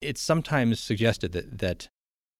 it's 0.00 0.20
sometimes 0.20 0.80
suggested 0.80 1.32
that 1.32 1.58
that 1.58 1.88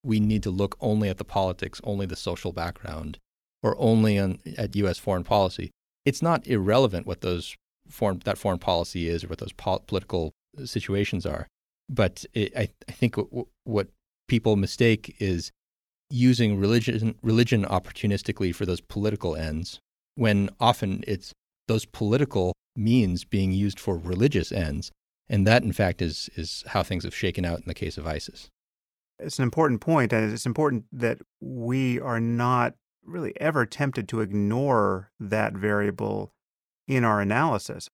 we 0.02 0.18
need 0.18 0.42
to 0.42 0.50
look 0.50 0.76
only 0.80 1.08
at 1.08 1.18
the 1.18 1.24
politics, 1.24 1.80
only 1.84 2.06
the 2.06 2.16
social 2.16 2.52
background, 2.52 3.18
or 3.62 3.76
only 3.78 4.18
on, 4.18 4.38
at 4.56 4.76
U.S. 4.76 4.98
foreign 4.98 5.24
policy, 5.24 5.70
it's 6.04 6.22
not 6.22 6.46
irrelevant 6.46 7.06
what 7.06 7.20
those 7.20 7.56
foreign, 7.88 8.20
that 8.24 8.38
foreign 8.38 8.58
policy 8.58 9.08
is 9.08 9.24
or 9.24 9.28
what 9.28 9.38
those 9.38 9.52
pol- 9.52 9.84
political 9.86 10.32
situations 10.64 11.26
are. 11.26 11.46
But 11.88 12.24
it, 12.34 12.56
I, 12.56 12.68
I 12.88 12.92
think 12.92 13.16
what, 13.16 13.46
what 13.64 13.88
people 14.28 14.56
mistake 14.56 15.16
is 15.18 15.50
using 16.08 16.58
religion, 16.58 17.14
religion 17.22 17.64
opportunistically 17.64 18.54
for 18.54 18.66
those 18.66 18.80
political 18.80 19.36
ends, 19.36 19.78
when 20.14 20.50
often 20.58 21.04
it's 21.06 21.32
those 21.68 21.84
political 21.84 22.52
means 22.76 23.24
being 23.24 23.52
used 23.52 23.78
for 23.78 23.96
religious 23.96 24.50
ends. 24.52 24.90
And 25.28 25.46
that, 25.46 25.62
in 25.62 25.72
fact, 25.72 26.02
is, 26.02 26.28
is 26.34 26.64
how 26.68 26.82
things 26.82 27.04
have 27.04 27.14
shaken 27.14 27.44
out 27.44 27.58
in 27.58 27.64
the 27.66 27.74
case 27.74 27.96
of 27.96 28.06
ISIS. 28.06 28.48
It's 29.20 29.38
an 29.38 29.44
important 29.44 29.80
point, 29.80 30.12
and 30.12 30.32
it's 30.32 30.46
important 30.46 30.86
that 30.92 31.18
we 31.40 32.00
are 32.00 32.18
not 32.18 32.74
really 33.10 33.38
ever 33.40 33.66
tempted 33.66 34.08
to 34.08 34.20
ignore 34.20 35.10
that 35.18 35.54
variable 35.54 36.32
in 36.86 37.04
our 37.04 37.20
analysis. 37.20 37.88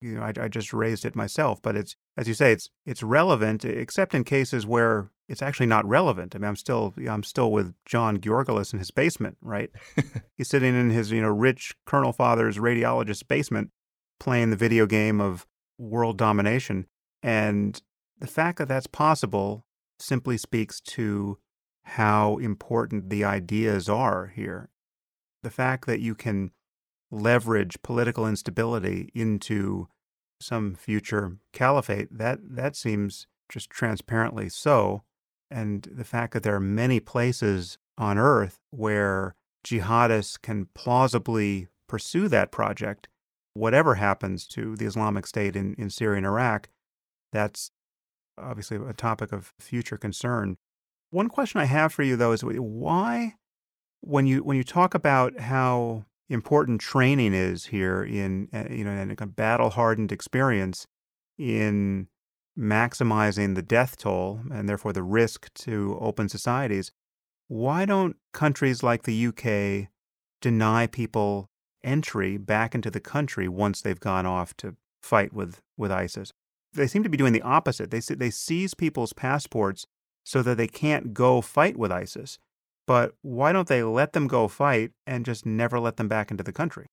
You 0.00 0.16
know, 0.16 0.22
I, 0.22 0.32
I, 0.40 0.48
just 0.48 0.72
raised 0.72 1.04
it 1.04 1.14
myself, 1.14 1.62
but 1.62 1.76
it's 1.76 1.94
as 2.16 2.26
you 2.26 2.34
say, 2.34 2.52
it's 2.52 2.70
it's 2.84 3.02
relevant, 3.04 3.64
except 3.64 4.14
in 4.14 4.24
cases 4.24 4.66
where 4.66 5.10
it's 5.28 5.42
actually 5.42 5.66
not 5.66 5.86
relevant. 5.86 6.34
I 6.34 6.38
mean, 6.38 6.48
I'm 6.48 6.56
still 6.56 6.92
I'm 7.08 7.22
still 7.22 7.52
with 7.52 7.74
John 7.86 8.18
Georgelas 8.18 8.72
in 8.72 8.80
his 8.80 8.90
basement, 8.90 9.36
right? 9.40 9.70
He's 10.36 10.48
sitting 10.48 10.74
in 10.74 10.90
his 10.90 11.12
you 11.12 11.22
know 11.22 11.28
rich 11.28 11.74
Colonel 11.86 12.12
Father's 12.12 12.58
radiologist 12.58 13.28
basement, 13.28 13.70
playing 14.18 14.50
the 14.50 14.56
video 14.56 14.86
game 14.86 15.20
of 15.20 15.46
world 15.78 16.18
domination, 16.18 16.86
and 17.22 17.80
the 18.18 18.26
fact 18.26 18.58
that 18.58 18.68
that's 18.68 18.88
possible 18.88 19.64
simply 20.00 20.36
speaks 20.36 20.80
to 20.80 21.38
how 21.84 22.36
important 22.38 23.10
the 23.10 23.24
ideas 23.24 23.88
are 23.88 24.32
here. 24.34 24.70
The 25.42 25.50
fact 25.50 25.86
that 25.86 26.00
you 26.00 26.14
can 26.14 26.52
leverage 27.10 27.82
political 27.82 28.26
instability 28.26 29.10
into 29.14 29.88
some 30.40 30.74
future 30.74 31.38
caliphate, 31.52 32.16
that, 32.16 32.38
that 32.42 32.76
seems 32.76 33.26
just 33.48 33.70
transparently 33.70 34.48
so. 34.48 35.02
And 35.50 35.82
the 35.82 36.04
fact 36.04 36.32
that 36.32 36.42
there 36.42 36.54
are 36.54 36.60
many 36.60 37.00
places 37.00 37.78
on 37.98 38.18
earth 38.18 38.58
where 38.70 39.34
jihadists 39.64 40.40
can 40.40 40.68
plausibly 40.74 41.68
pursue 41.86 42.28
that 42.28 42.50
project, 42.50 43.08
whatever 43.54 43.96
happens 43.96 44.46
to 44.48 44.76
the 44.76 44.86
Islamic 44.86 45.26
State 45.26 45.54
in, 45.54 45.74
in 45.74 45.90
Syria 45.90 46.16
and 46.16 46.26
Iraq, 46.26 46.70
that's 47.32 47.70
obviously 48.38 48.78
a 48.78 48.94
topic 48.94 49.32
of 49.32 49.52
future 49.58 49.98
concern. 49.98 50.56
One 51.12 51.28
question 51.28 51.60
I 51.60 51.66
have 51.66 51.92
for 51.92 52.02
you 52.02 52.16
though 52.16 52.32
is 52.32 52.42
why 52.42 53.34
when 54.00 54.26
you 54.26 54.42
when 54.42 54.56
you 54.56 54.64
talk 54.64 54.94
about 54.94 55.38
how 55.38 56.06
important 56.28 56.80
training 56.80 57.34
is 57.34 57.66
here 57.66 58.02
in 58.02 58.48
uh, 58.52 58.64
you 58.70 58.84
know 58.84 58.92
in 58.92 59.14
a 59.16 59.26
battle 59.26 59.70
hardened 59.70 60.10
experience 60.10 60.86
in 61.38 62.08
maximizing 62.58 63.54
the 63.54 63.62
death 63.62 63.96
toll 63.96 64.40
and 64.50 64.68
therefore 64.68 64.92
the 64.92 65.02
risk 65.02 65.52
to 65.54 65.98
open 66.00 66.28
societies 66.28 66.92
why 67.48 67.84
don't 67.84 68.16
countries 68.32 68.82
like 68.82 69.02
the 69.02 69.26
UK 69.26 69.90
deny 70.40 70.86
people 70.86 71.50
entry 71.84 72.38
back 72.38 72.74
into 72.74 72.90
the 72.90 73.00
country 73.00 73.48
once 73.48 73.82
they've 73.82 74.00
gone 74.00 74.24
off 74.24 74.56
to 74.56 74.76
fight 75.02 75.34
with 75.34 75.60
with 75.76 75.92
ISIS? 75.92 76.32
They 76.72 76.86
seem 76.86 77.02
to 77.02 77.10
be 77.10 77.18
doing 77.18 77.34
the 77.34 77.42
opposite. 77.42 77.90
They 77.90 78.00
they 78.00 78.30
seize 78.30 78.72
people's 78.72 79.12
passports 79.12 79.86
so 80.24 80.42
that 80.42 80.56
they 80.56 80.68
can't 80.68 81.14
go 81.14 81.40
fight 81.40 81.76
with 81.76 81.92
ISIS. 81.92 82.38
But 82.86 83.14
why 83.22 83.52
don't 83.52 83.68
they 83.68 83.82
let 83.82 84.12
them 84.12 84.26
go 84.26 84.48
fight 84.48 84.90
and 85.06 85.24
just 85.24 85.46
never 85.46 85.78
let 85.78 85.96
them 85.96 86.08
back 86.08 86.30
into 86.30 86.42
the 86.42 86.52
country? 86.52 86.86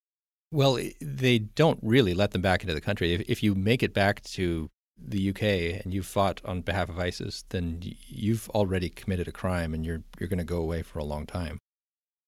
Well, 0.51 0.79
they 0.99 1.39
don't 1.39 1.79
really 1.81 2.13
let 2.13 2.31
them 2.31 2.41
back 2.41 2.61
into 2.61 2.73
the 2.73 2.81
country. 2.81 3.13
If, 3.13 3.21
if 3.27 3.43
you 3.43 3.55
make 3.55 3.83
it 3.83 3.93
back 3.93 4.21
to 4.23 4.69
the 4.97 5.29
UK 5.29 5.43
and 5.83 5.93
you've 5.93 6.05
fought 6.05 6.41
on 6.43 6.61
behalf 6.61 6.89
of 6.89 6.99
ISIS, 6.99 7.45
then 7.49 7.79
you've 7.81 8.49
already 8.49 8.89
committed 8.89 9.27
a 9.27 9.31
crime 9.31 9.73
and 9.73 9.85
you're 9.85 10.03
you're 10.19 10.29
going 10.29 10.39
to 10.39 10.43
go 10.43 10.57
away 10.57 10.81
for 10.81 10.99
a 10.99 11.03
long 11.03 11.25
time. 11.25 11.59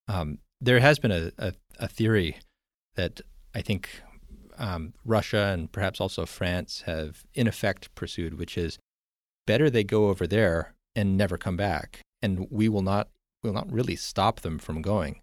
Um, 0.07 0.39
there 0.59 0.79
has 0.79 0.99
been 0.99 1.11
a, 1.11 1.31
a, 1.37 1.53
a, 1.79 1.87
theory 1.87 2.37
that 2.95 3.21
I 3.55 3.61
think 3.61 3.89
um, 4.57 4.93
Russia 5.05 5.51
and 5.53 5.71
perhaps 5.71 5.99
also 5.99 6.25
France 6.25 6.83
have 6.85 7.23
in 7.33 7.47
effect 7.47 7.93
pursued, 7.95 8.37
which 8.37 8.57
is 8.57 8.77
better 9.47 9.69
they 9.69 9.83
go 9.83 10.09
over 10.09 10.27
there 10.27 10.73
and 10.95 11.17
never 11.17 11.37
come 11.37 11.57
back, 11.57 12.01
and 12.21 12.47
we 12.49 12.69
will 12.69 12.81
not 12.81 13.09
will 13.43 13.53
not 13.53 13.71
really 13.71 13.95
stop 13.95 14.41
them 14.41 14.59
from 14.59 14.81
going. 14.81 15.21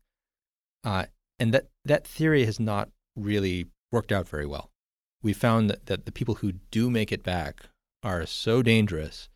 Uh, 0.85 1.07
and 1.39 1.53
that 1.55 1.69
that 1.85 2.07
theory 2.07 2.45
has 2.45 2.59
not 2.59 2.91
really 3.17 3.67
worked 3.93 4.13
out 4.13 4.29
very 4.29 4.47
well. 4.47 4.71
We 5.23 5.33
found 5.33 5.69
that, 5.71 5.87
that 5.87 6.07
the 6.07 6.13
people 6.13 6.37
who 6.37 6.53
do 6.71 6.91
make 6.91 7.11
it 7.11 7.23
back 7.23 7.65
are 8.03 8.27
so 8.27 8.63
dangerous 8.63 9.29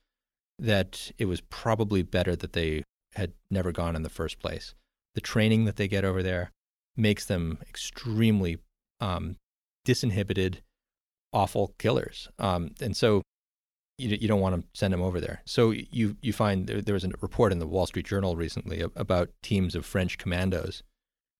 that 0.59 1.11
it 1.19 1.25
was 1.25 1.41
probably 1.41 2.03
better 2.03 2.37
that 2.37 2.53
they 2.53 2.85
had 3.15 3.33
never 3.51 3.73
gone 3.73 3.97
in 3.97 4.03
the 4.03 4.09
first 4.09 4.39
place. 4.39 4.75
The 5.15 5.21
training 5.21 5.65
that 5.65 5.77
they 5.77 5.89
get 5.89 6.05
over 6.05 6.23
there 6.23 6.51
makes 6.97 7.25
them 7.25 7.59
extremely 7.69 8.59
um, 9.01 9.37
disinhibited, 9.87 10.59
awful 11.33 11.75
killers. 11.79 12.29
Um, 12.39 12.71
and 12.81 12.97
so 12.97 13.23
you, 14.03 14.19
you 14.21 14.29
don't 14.29 14.41
want 14.41 14.57
to 14.57 14.79
send 14.79 14.93
them 14.93 15.03
over 15.03 15.21
there. 15.21 15.43
So 15.45 15.71
you, 15.71 16.17
you 16.21 16.33
find 16.33 16.67
there, 16.67 16.81
there 16.81 16.95
was 16.95 17.05
a 17.05 17.11
report 17.21 17.53
in 17.53 17.59
the 17.59 17.67
Wall 17.67 17.87
Street 17.87 18.07
Journal 18.07 18.37
recently 18.37 18.83
about 18.97 19.31
teams 19.43 19.75
of 19.75 19.87
French 19.87 20.19
commandos 20.19 20.83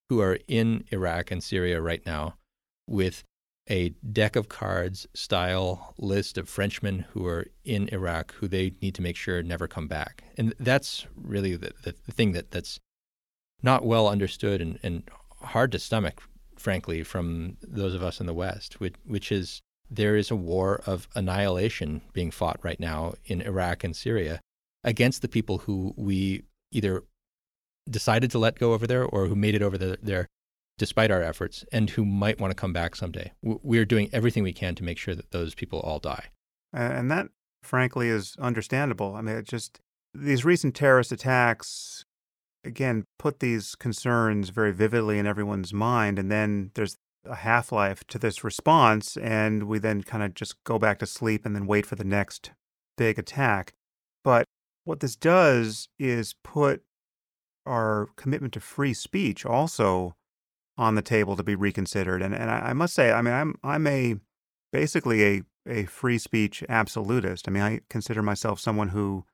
who 0.09 0.21
are 0.21 0.39
in 0.47 0.85
Iraq 0.91 1.31
and 1.31 1.43
Syria 1.43 1.81
right 1.81 2.05
now 2.05 2.35
with 2.87 3.23
a 3.69 3.89
deck 4.11 4.35
of 4.35 4.49
cards 4.49 5.07
style 5.13 5.93
list 5.97 6.37
of 6.37 6.49
Frenchmen 6.49 7.05
who 7.11 7.25
are 7.25 7.47
in 7.63 7.87
Iraq 7.93 8.33
who 8.35 8.47
they 8.47 8.73
need 8.81 8.93
to 8.95 9.01
make 9.01 9.15
sure 9.15 9.41
never 9.41 9.67
come 9.67 9.87
back. 9.87 10.23
And 10.37 10.53
that's 10.59 11.07
really 11.15 11.55
the, 11.55 11.71
the, 11.83 11.95
the 12.05 12.11
thing 12.11 12.33
that, 12.33 12.51
that's 12.51 12.79
not 13.61 13.85
well 13.85 14.07
understood 14.07 14.61
and, 14.61 14.79
and 14.83 15.03
hard 15.41 15.71
to 15.71 15.79
stomach, 15.79 16.21
frankly, 16.57 17.03
from 17.03 17.57
those 17.61 17.95
of 17.95 18.03
us 18.03 18.19
in 18.19 18.25
the 18.25 18.33
West, 18.33 18.79
which, 18.79 18.95
which 19.05 19.31
is 19.31 19.61
there 19.95 20.15
is 20.15 20.31
a 20.31 20.35
war 20.35 20.81
of 20.85 21.07
annihilation 21.15 22.01
being 22.13 22.31
fought 22.31 22.59
right 22.63 22.79
now 22.79 23.13
in 23.25 23.41
Iraq 23.41 23.83
and 23.83 23.95
Syria 23.95 24.39
against 24.83 25.21
the 25.21 25.27
people 25.27 25.59
who 25.59 25.93
we 25.95 26.43
either 26.71 27.03
decided 27.89 28.31
to 28.31 28.39
let 28.39 28.59
go 28.59 28.73
over 28.73 28.87
there 28.87 29.05
or 29.05 29.27
who 29.27 29.35
made 29.35 29.55
it 29.55 29.61
over 29.61 29.77
the, 29.77 29.97
there 30.01 30.27
despite 30.77 31.11
our 31.11 31.21
efforts 31.21 31.63
and 31.71 31.91
who 31.91 32.03
might 32.03 32.39
want 32.39 32.51
to 32.51 32.55
come 32.55 32.73
back 32.73 32.95
someday. 32.95 33.31
We're 33.41 33.85
doing 33.85 34.09
everything 34.11 34.43
we 34.43 34.53
can 34.53 34.75
to 34.75 34.83
make 34.83 34.97
sure 34.97 35.15
that 35.15 35.31
those 35.31 35.53
people 35.53 35.79
all 35.79 35.99
die. 35.99 36.29
And 36.71 37.11
that, 37.11 37.27
frankly, 37.61 38.09
is 38.09 38.35
understandable. 38.39 39.15
I 39.15 39.21
mean, 39.21 39.35
it 39.35 39.47
just 39.47 39.79
these 40.13 40.43
recent 40.43 40.75
terrorist 40.75 41.11
attacks, 41.11 42.05
again, 42.63 43.05
put 43.19 43.39
these 43.39 43.75
concerns 43.75 44.49
very 44.49 44.71
vividly 44.71 45.19
in 45.19 45.27
everyone's 45.27 45.73
mind. 45.73 46.17
And 46.17 46.31
then 46.31 46.71
there's 46.73 46.97
a 47.25 47.35
half 47.35 47.71
life 47.71 48.05
to 48.07 48.19
this 48.19 48.43
response. 48.43 49.17
And 49.17 49.63
we 49.63 49.79
then 49.79 50.03
kind 50.03 50.23
of 50.23 50.33
just 50.33 50.63
go 50.63 50.77
back 50.79 50.99
to 50.99 51.05
sleep 51.05 51.45
and 51.45 51.55
then 51.55 51.67
wait 51.67 51.85
for 51.85 51.95
the 51.95 52.03
next 52.03 52.51
big 52.97 53.17
attack. 53.17 53.73
But 54.23 54.45
what 54.85 54.99
this 54.99 55.15
does 55.15 55.89
is 55.97 56.35
put 56.43 56.83
our 57.65 58.09
commitment 58.15 58.53
to 58.53 58.59
free 58.59 58.93
speech 58.93 59.45
also 59.45 60.15
on 60.77 60.95
the 60.95 61.01
table 61.01 61.35
to 61.35 61.43
be 61.43 61.55
reconsidered. 61.55 62.21
And 62.21 62.33
and 62.33 62.49
I, 62.49 62.59
I 62.69 62.73
must 62.73 62.93
say, 62.93 63.11
I 63.11 63.21
mean, 63.21 63.33
I'm 63.33 63.55
I'm 63.63 63.87
a 63.87 64.15
basically 64.71 65.23
a 65.23 65.41
a 65.67 65.85
free 65.85 66.17
speech 66.17 66.63
absolutist. 66.67 67.47
I 67.47 67.51
mean, 67.51 67.63
I 67.63 67.81
consider 67.89 68.21
myself 68.21 68.59
someone 68.59 68.89
who 68.89 69.25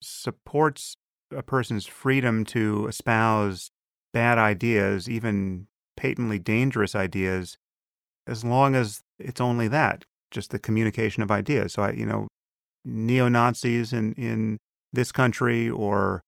supports 0.00 0.96
a 1.34 1.42
person's 1.42 1.86
freedom 1.86 2.44
to 2.44 2.86
espouse 2.86 3.70
bad 4.12 4.38
ideas, 4.38 5.08
even 5.08 5.66
patently 5.98 6.38
dangerous 6.38 6.94
ideas, 6.94 7.58
as 8.26 8.44
long 8.44 8.76
as 8.76 9.02
it's 9.18 9.40
only 9.40 9.66
that, 9.68 10.04
just 10.30 10.50
the 10.50 10.58
communication 10.58 11.22
of 11.22 11.30
ideas. 11.30 11.72
So 11.72 11.82
I, 11.82 11.90
you 11.90 12.06
know, 12.06 12.28
neo 12.84 13.28
Nazis 13.28 13.92
in 13.92 14.14
in 14.14 14.58
this 14.92 15.10
country 15.12 15.68
or 15.68 16.22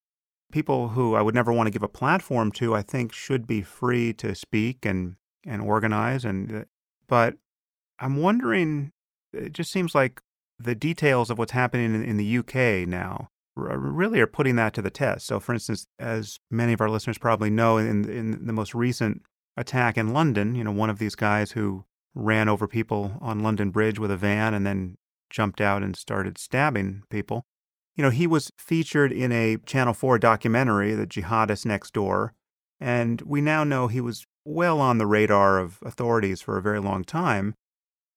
people 0.52 0.88
who 0.88 1.14
I 1.14 1.22
would 1.22 1.34
never 1.34 1.52
want 1.52 1.68
to 1.68 1.70
give 1.70 1.84
a 1.84 1.88
platform 1.88 2.50
to, 2.52 2.74
I 2.74 2.82
think 2.82 3.12
should 3.12 3.46
be 3.46 3.62
free 3.62 4.12
to 4.14 4.34
speak 4.34 4.84
and 4.84 5.16
and 5.46 5.62
organize 5.62 6.24
and 6.24 6.52
uh, 6.52 6.64
but 7.06 7.36
I'm 7.98 8.16
wondering 8.16 8.90
it 9.32 9.52
just 9.52 9.70
seems 9.70 9.94
like 9.94 10.20
the 10.58 10.74
details 10.74 11.30
of 11.30 11.38
what's 11.38 11.52
happening 11.52 11.94
in, 11.94 12.04
in 12.04 12.16
the 12.16 12.38
UK 12.38 12.88
now 12.88 13.28
really 13.56 14.20
are 14.20 14.26
putting 14.26 14.56
that 14.56 14.72
to 14.74 14.82
the 14.82 14.90
test. 14.90 15.26
So 15.26 15.40
for 15.40 15.52
instance, 15.52 15.86
as 15.98 16.38
many 16.50 16.72
of 16.72 16.80
our 16.80 16.90
listeners 16.90 17.18
probably 17.18 17.50
know 17.50 17.78
in 17.78 18.08
in 18.10 18.46
the 18.46 18.52
most 18.52 18.74
recent 18.74 19.22
attack 19.56 19.98
in 19.98 20.12
London, 20.12 20.54
you 20.54 20.64
know, 20.64 20.72
one 20.72 20.90
of 20.90 20.98
these 20.98 21.14
guys 21.14 21.52
who 21.52 21.84
ran 22.14 22.48
over 22.48 22.66
people 22.66 23.18
on 23.20 23.42
London 23.42 23.70
Bridge 23.70 23.98
with 23.98 24.10
a 24.10 24.16
van 24.16 24.54
and 24.54 24.66
then 24.66 24.96
jumped 25.28 25.60
out 25.60 25.82
and 25.82 25.96
started 25.96 26.38
stabbing 26.38 27.02
people 27.08 27.44
you 28.00 28.04
know, 28.04 28.10
he 28.10 28.26
was 28.26 28.50
featured 28.56 29.12
in 29.12 29.30
a 29.30 29.58
Channel 29.66 29.92
4 29.92 30.18
documentary, 30.18 30.94
The 30.94 31.06
Jihadist 31.06 31.66
Next 31.66 31.92
Door, 31.92 32.32
and 32.80 33.20
we 33.20 33.42
now 33.42 33.62
know 33.62 33.88
he 33.88 34.00
was 34.00 34.24
well 34.42 34.80
on 34.80 34.96
the 34.96 35.06
radar 35.06 35.58
of 35.58 35.78
authorities 35.84 36.40
for 36.40 36.56
a 36.56 36.62
very 36.62 36.80
long 36.80 37.04
time. 37.04 37.54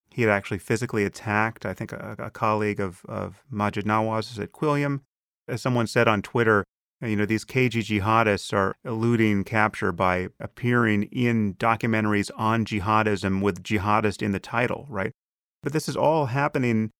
He 0.09 0.21
had 0.21 0.31
actually 0.31 0.59
physically 0.59 1.03
attacked, 1.03 1.65
I 1.65 1.73
think, 1.73 1.91
a, 1.91 2.15
a 2.17 2.29
colleague 2.29 2.79
of, 2.79 3.01
of 3.09 3.43
Maajid 3.51 3.83
Nawaz 3.83 4.39
at 4.39 4.53
Quilliam. 4.53 5.01
As 5.49 5.61
someone 5.61 5.87
said 5.87 6.07
on 6.07 6.21
Twitter, 6.21 6.63
you 7.03 7.15
know, 7.15 7.25
these 7.25 7.45
KG 7.45 7.83
jihadists 7.83 8.53
are 8.53 8.75
eluding 8.85 9.43
capture 9.43 9.91
by 9.91 10.29
appearing 10.39 11.03
in 11.03 11.55
documentaries 11.55 12.31
on 12.37 12.65
jihadism 12.65 13.41
with 13.41 13.63
jihadist 13.63 14.21
in 14.21 14.31
the 14.31 14.39
title, 14.39 14.85
right? 14.89 15.11
But 15.61 15.73
this 15.73 15.89
is 15.89 15.97
all 15.97 16.27
happening 16.27 16.91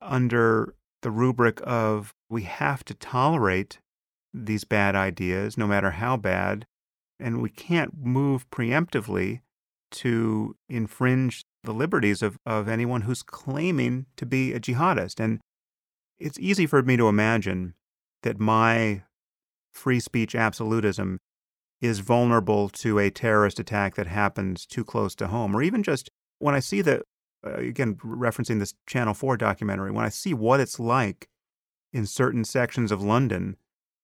under 0.00 0.74
the 1.02 1.10
rubric 1.10 1.60
of 1.64 2.12
we 2.28 2.42
have 2.42 2.84
to 2.84 2.94
tolerate 2.94 3.78
these 4.32 4.64
bad 4.64 4.96
ideas, 4.96 5.56
no 5.56 5.66
matter 5.66 5.92
how 5.92 6.16
bad, 6.16 6.66
and 7.20 7.40
we 7.40 7.50
can't 7.50 7.96
move 7.96 8.48
preemptively 8.50 9.40
to 9.92 10.56
infringe 10.68 11.44
the 11.62 11.72
liberties 11.72 12.22
of, 12.22 12.36
of 12.44 12.68
anyone 12.68 13.02
who's 13.02 13.22
claiming 13.22 14.06
to 14.16 14.26
be 14.26 14.52
a 14.52 14.58
jihadist. 14.58 15.20
And 15.20 15.40
it's 16.18 16.38
easy 16.38 16.66
for 16.66 16.82
me 16.82 16.96
to 16.96 17.08
imagine 17.08 17.74
that 18.22 18.40
my 18.40 19.02
free 19.74 20.00
speech 20.00 20.34
absolutism 20.34 21.18
is 21.80 21.98
vulnerable 21.98 22.68
to 22.70 22.98
a 22.98 23.10
terrorist 23.10 23.58
attack 23.58 23.94
that 23.96 24.06
happens 24.06 24.64
too 24.64 24.84
close 24.84 25.14
to 25.16 25.26
home, 25.26 25.54
or 25.54 25.62
even 25.62 25.82
just 25.82 26.08
when 26.38 26.54
I 26.54 26.60
see 26.60 26.80
the 26.80 27.02
uh, 27.44 27.56
again, 27.56 27.96
referencing 27.96 28.58
this 28.58 28.74
Channel 28.86 29.14
4 29.14 29.36
documentary, 29.36 29.90
when 29.90 30.04
I 30.04 30.08
see 30.08 30.32
what 30.32 30.60
it's 30.60 30.80
like 30.80 31.28
in 31.92 32.06
certain 32.06 32.44
sections 32.44 32.90
of 32.90 33.02
London 33.02 33.56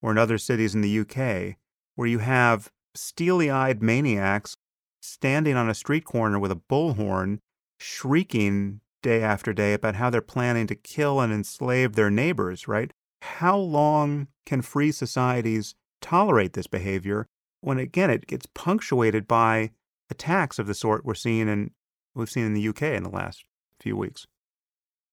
or 0.02 0.10
in 0.10 0.18
other 0.18 0.38
cities 0.38 0.74
in 0.74 0.82
the 0.82 1.00
UK, 1.00 1.56
where 1.94 2.08
you 2.08 2.18
have 2.18 2.70
steely 2.94 3.50
eyed 3.50 3.82
maniacs 3.82 4.56
standing 5.00 5.56
on 5.56 5.70
a 5.70 5.74
street 5.74 6.04
corner 6.04 6.38
with 6.38 6.50
a 6.50 6.60
bullhorn, 6.70 7.38
shrieking 7.78 8.80
day 9.02 9.22
after 9.22 9.52
day 9.52 9.72
about 9.72 9.94
how 9.94 10.10
they're 10.10 10.20
planning 10.20 10.66
to 10.66 10.74
kill 10.74 11.20
and 11.20 11.32
enslave 11.32 11.94
their 11.94 12.10
neighbors, 12.10 12.68
right? 12.68 12.92
How 13.22 13.56
long 13.56 14.28
can 14.46 14.62
free 14.62 14.92
societies 14.92 15.74
tolerate 16.00 16.54
this 16.54 16.66
behavior 16.66 17.26
when, 17.60 17.78
again, 17.78 18.10
it 18.10 18.26
gets 18.26 18.46
punctuated 18.54 19.28
by 19.28 19.70
attacks 20.10 20.58
of 20.58 20.66
the 20.66 20.74
sort 20.74 21.04
we're 21.04 21.14
seeing 21.14 21.48
in 21.48 21.70
we've 22.14 22.30
seen 22.30 22.44
in 22.44 22.54
the 22.54 22.68
UK 22.68 22.82
in 22.82 23.02
the 23.02 23.10
last 23.10 23.44
few 23.80 23.96
weeks. 23.96 24.26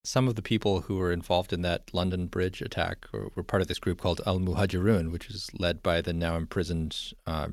Some 0.04 0.28
of 0.28 0.36
the 0.36 0.42
people 0.42 0.82
who 0.82 0.96
were 0.96 1.12
involved 1.12 1.52
in 1.52 1.62
that 1.64 1.94
London 1.94 2.28
Bridge 2.28 2.62
attack 2.62 3.06
were, 3.12 3.44
part 3.44 3.62
of 3.62 3.68
this 3.68 3.80
group 3.80 4.00
called 4.00 4.22
Al 4.26 4.40
Muhajirun, 4.40 5.12
which 5.12 5.30
is 5.30 5.50
led 5.54 5.84
by 5.84 6.02
the 6.02 6.14
now 6.14 6.38
imprisoned 6.38 7.14
uh, 7.26 7.50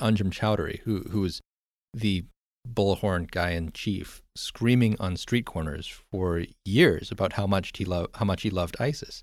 Anjem 0.00 0.30
Choudary, 0.30 0.80
who 0.80 1.00
who 1.10 1.20
was 1.20 1.40
the 1.92 2.24
bullhorn 2.66 3.30
guy 3.30 3.50
in 3.50 3.72
chief, 3.72 4.22
screaming 4.36 4.96
on 4.98 5.16
street 5.16 5.44
corners 5.44 5.86
for 6.10 6.44
years 6.64 7.10
about 7.10 7.34
how 7.34 7.46
much 7.46 7.72
he 7.76 7.84
loved 7.84 8.16
how 8.16 8.24
much 8.24 8.42
he 8.42 8.50
loved 8.50 8.76
ISIS. 8.80 9.22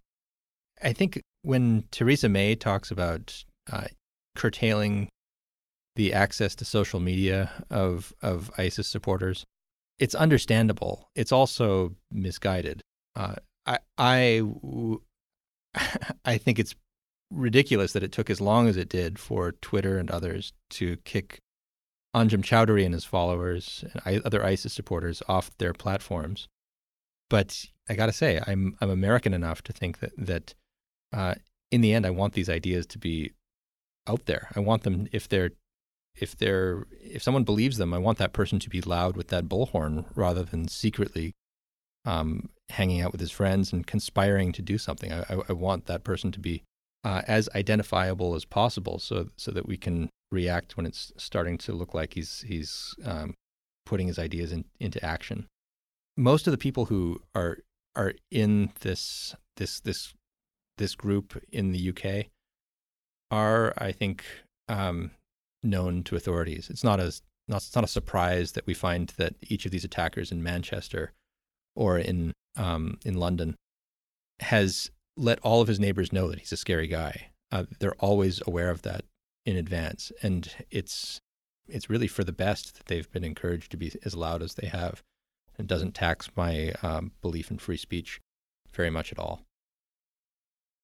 I 0.81 0.93
think 0.93 1.21
when 1.41 1.85
Theresa 1.91 2.29
May 2.29 2.55
talks 2.55 2.91
about 2.91 3.43
uh, 3.71 3.85
curtailing 4.35 5.09
the 5.97 6.13
access 6.13 6.55
to 6.55 6.63
social 6.63 6.99
media 6.99 7.51
of 7.69 8.13
of 8.21 8.51
ISIS 8.57 8.87
supporters. 8.87 9.43
It's 9.99 10.15
understandable. 10.15 11.09
It's 11.15 11.31
also 11.31 11.95
misguided. 12.11 12.81
Uh, 13.15 13.35
I 13.65 13.79
I 13.97 14.43
I 16.25 16.37
think 16.37 16.59
it's 16.59 16.75
ridiculous 17.31 17.91
that 17.93 18.03
it 18.03 18.11
took 18.11 18.29
as 18.29 18.39
long 18.39 18.67
as 18.67 18.77
it 18.77 18.87
did 18.87 19.19
for 19.19 19.51
Twitter 19.53 19.97
and 19.97 20.09
others 20.09 20.53
to 20.69 20.97
kick 20.97 21.39
Anjem 22.15 22.43
Choudary 22.43 22.85
and 22.85 22.93
his 22.93 23.03
followers 23.03 23.83
and 24.05 24.21
other 24.23 24.45
ISIS 24.45 24.71
supporters 24.73 25.21
off 25.27 25.51
their 25.57 25.73
platforms. 25.73 26.47
but 27.29 27.65
I 27.89 27.95
got 27.95 28.05
to 28.05 28.13
say, 28.13 28.39
I'm 28.45 28.75
I'm 28.81 28.91
American 28.91 29.33
enough 29.33 29.63
to 29.63 29.73
think 29.73 29.99
that 29.99 30.11
that 30.17 30.53
uh, 31.13 31.35
in 31.71 31.81
the 31.81 31.93
end, 31.93 32.05
I 32.05 32.11
want 32.11 32.33
these 32.33 32.49
ideas 32.49 32.85
to 32.87 32.97
be 32.97 33.33
out 34.07 34.25
there. 34.25 34.49
I 34.55 34.59
want 34.59 34.83
them 34.83 35.07
if 35.11 35.27
they're 35.27 35.51
if 36.15 36.35
they're 36.35 36.87
if 37.01 37.21
someone 37.21 37.43
believes 37.43 37.77
them, 37.77 37.93
I 37.93 37.97
want 37.99 38.17
that 38.17 38.33
person 38.33 38.59
to 38.59 38.69
be 38.69 38.81
loud 38.81 39.15
with 39.15 39.27
that 39.27 39.45
bullhorn 39.45 40.05
rather 40.15 40.43
than 40.43 40.67
secretly 40.67 41.33
um, 42.05 42.49
hanging 42.69 43.01
out 43.01 43.11
with 43.11 43.21
his 43.21 43.31
friends 43.31 43.71
and 43.71 43.85
conspiring 43.85 44.51
to 44.53 44.61
do 44.61 44.77
something. 44.77 45.11
I, 45.11 45.25
I, 45.29 45.41
I 45.49 45.53
want 45.53 45.85
that 45.85 46.03
person 46.03 46.31
to 46.31 46.39
be 46.39 46.63
uh, 47.03 47.21
as 47.27 47.49
identifiable 47.53 48.35
as 48.35 48.45
possible, 48.45 48.99
so 48.99 49.29
so 49.37 49.51
that 49.51 49.67
we 49.67 49.77
can 49.77 50.09
react 50.31 50.75
when 50.75 50.85
it's 50.85 51.11
starting 51.17 51.57
to 51.59 51.73
look 51.73 51.93
like 51.93 52.13
he's 52.13 52.41
he's 52.47 52.95
um, 53.05 53.33
putting 53.85 54.07
his 54.07 54.19
ideas 54.19 54.51
in, 54.51 54.65
into 54.79 55.03
action. 55.03 55.47
Most 56.15 56.47
of 56.47 56.51
the 56.51 56.57
people 56.57 56.85
who 56.85 57.21
are 57.35 57.59
are 57.95 58.13
in 58.31 58.71
this 58.81 59.35
this 59.57 59.79
this 59.81 60.13
this 60.77 60.95
group 60.95 61.41
in 61.51 61.71
the 61.71 61.89
UK 61.89 62.27
are, 63.31 63.73
I 63.77 63.91
think, 63.91 64.23
um, 64.69 65.11
known 65.63 66.03
to 66.03 66.15
authorities. 66.15 66.69
It's 66.69 66.83
not 66.83 66.99
as 66.99 67.21
not, 67.47 67.57
it's 67.57 67.75
not 67.75 67.83
a 67.83 67.87
surprise 67.87 68.53
that 68.53 68.67
we 68.67 68.73
find 68.73 69.13
that 69.17 69.35
each 69.47 69.65
of 69.65 69.71
these 69.71 69.85
attackers 69.85 70.31
in 70.31 70.43
Manchester 70.43 71.13
or 71.75 71.97
in 71.97 72.33
um, 72.57 72.99
in 73.05 73.15
London 73.15 73.55
has 74.39 74.91
let 75.15 75.39
all 75.39 75.61
of 75.61 75.67
his 75.67 75.79
neighbors 75.79 76.13
know 76.13 76.27
that 76.27 76.39
he's 76.39 76.51
a 76.51 76.57
scary 76.57 76.87
guy. 76.87 77.29
Uh, 77.51 77.63
they're 77.79 77.95
always 77.95 78.41
aware 78.45 78.69
of 78.69 78.81
that 78.83 79.05
in 79.45 79.55
advance, 79.55 80.11
and 80.21 80.53
it's 80.69 81.19
it's 81.67 81.89
really 81.89 82.07
for 82.07 82.23
the 82.23 82.31
best 82.31 82.77
that 82.77 82.87
they've 82.87 83.11
been 83.11 83.23
encouraged 83.23 83.71
to 83.71 83.77
be 83.77 83.91
as 84.05 84.15
loud 84.15 84.41
as 84.41 84.55
they 84.55 84.67
have. 84.67 85.03
It 85.57 85.67
doesn't 85.67 85.95
tax 85.95 86.29
my 86.35 86.73
um, 86.83 87.11
belief 87.21 87.49
in 87.49 87.57
free 87.57 87.77
speech 87.77 88.21
very 88.73 88.89
much 88.89 89.11
at 89.11 89.19
all. 89.19 89.41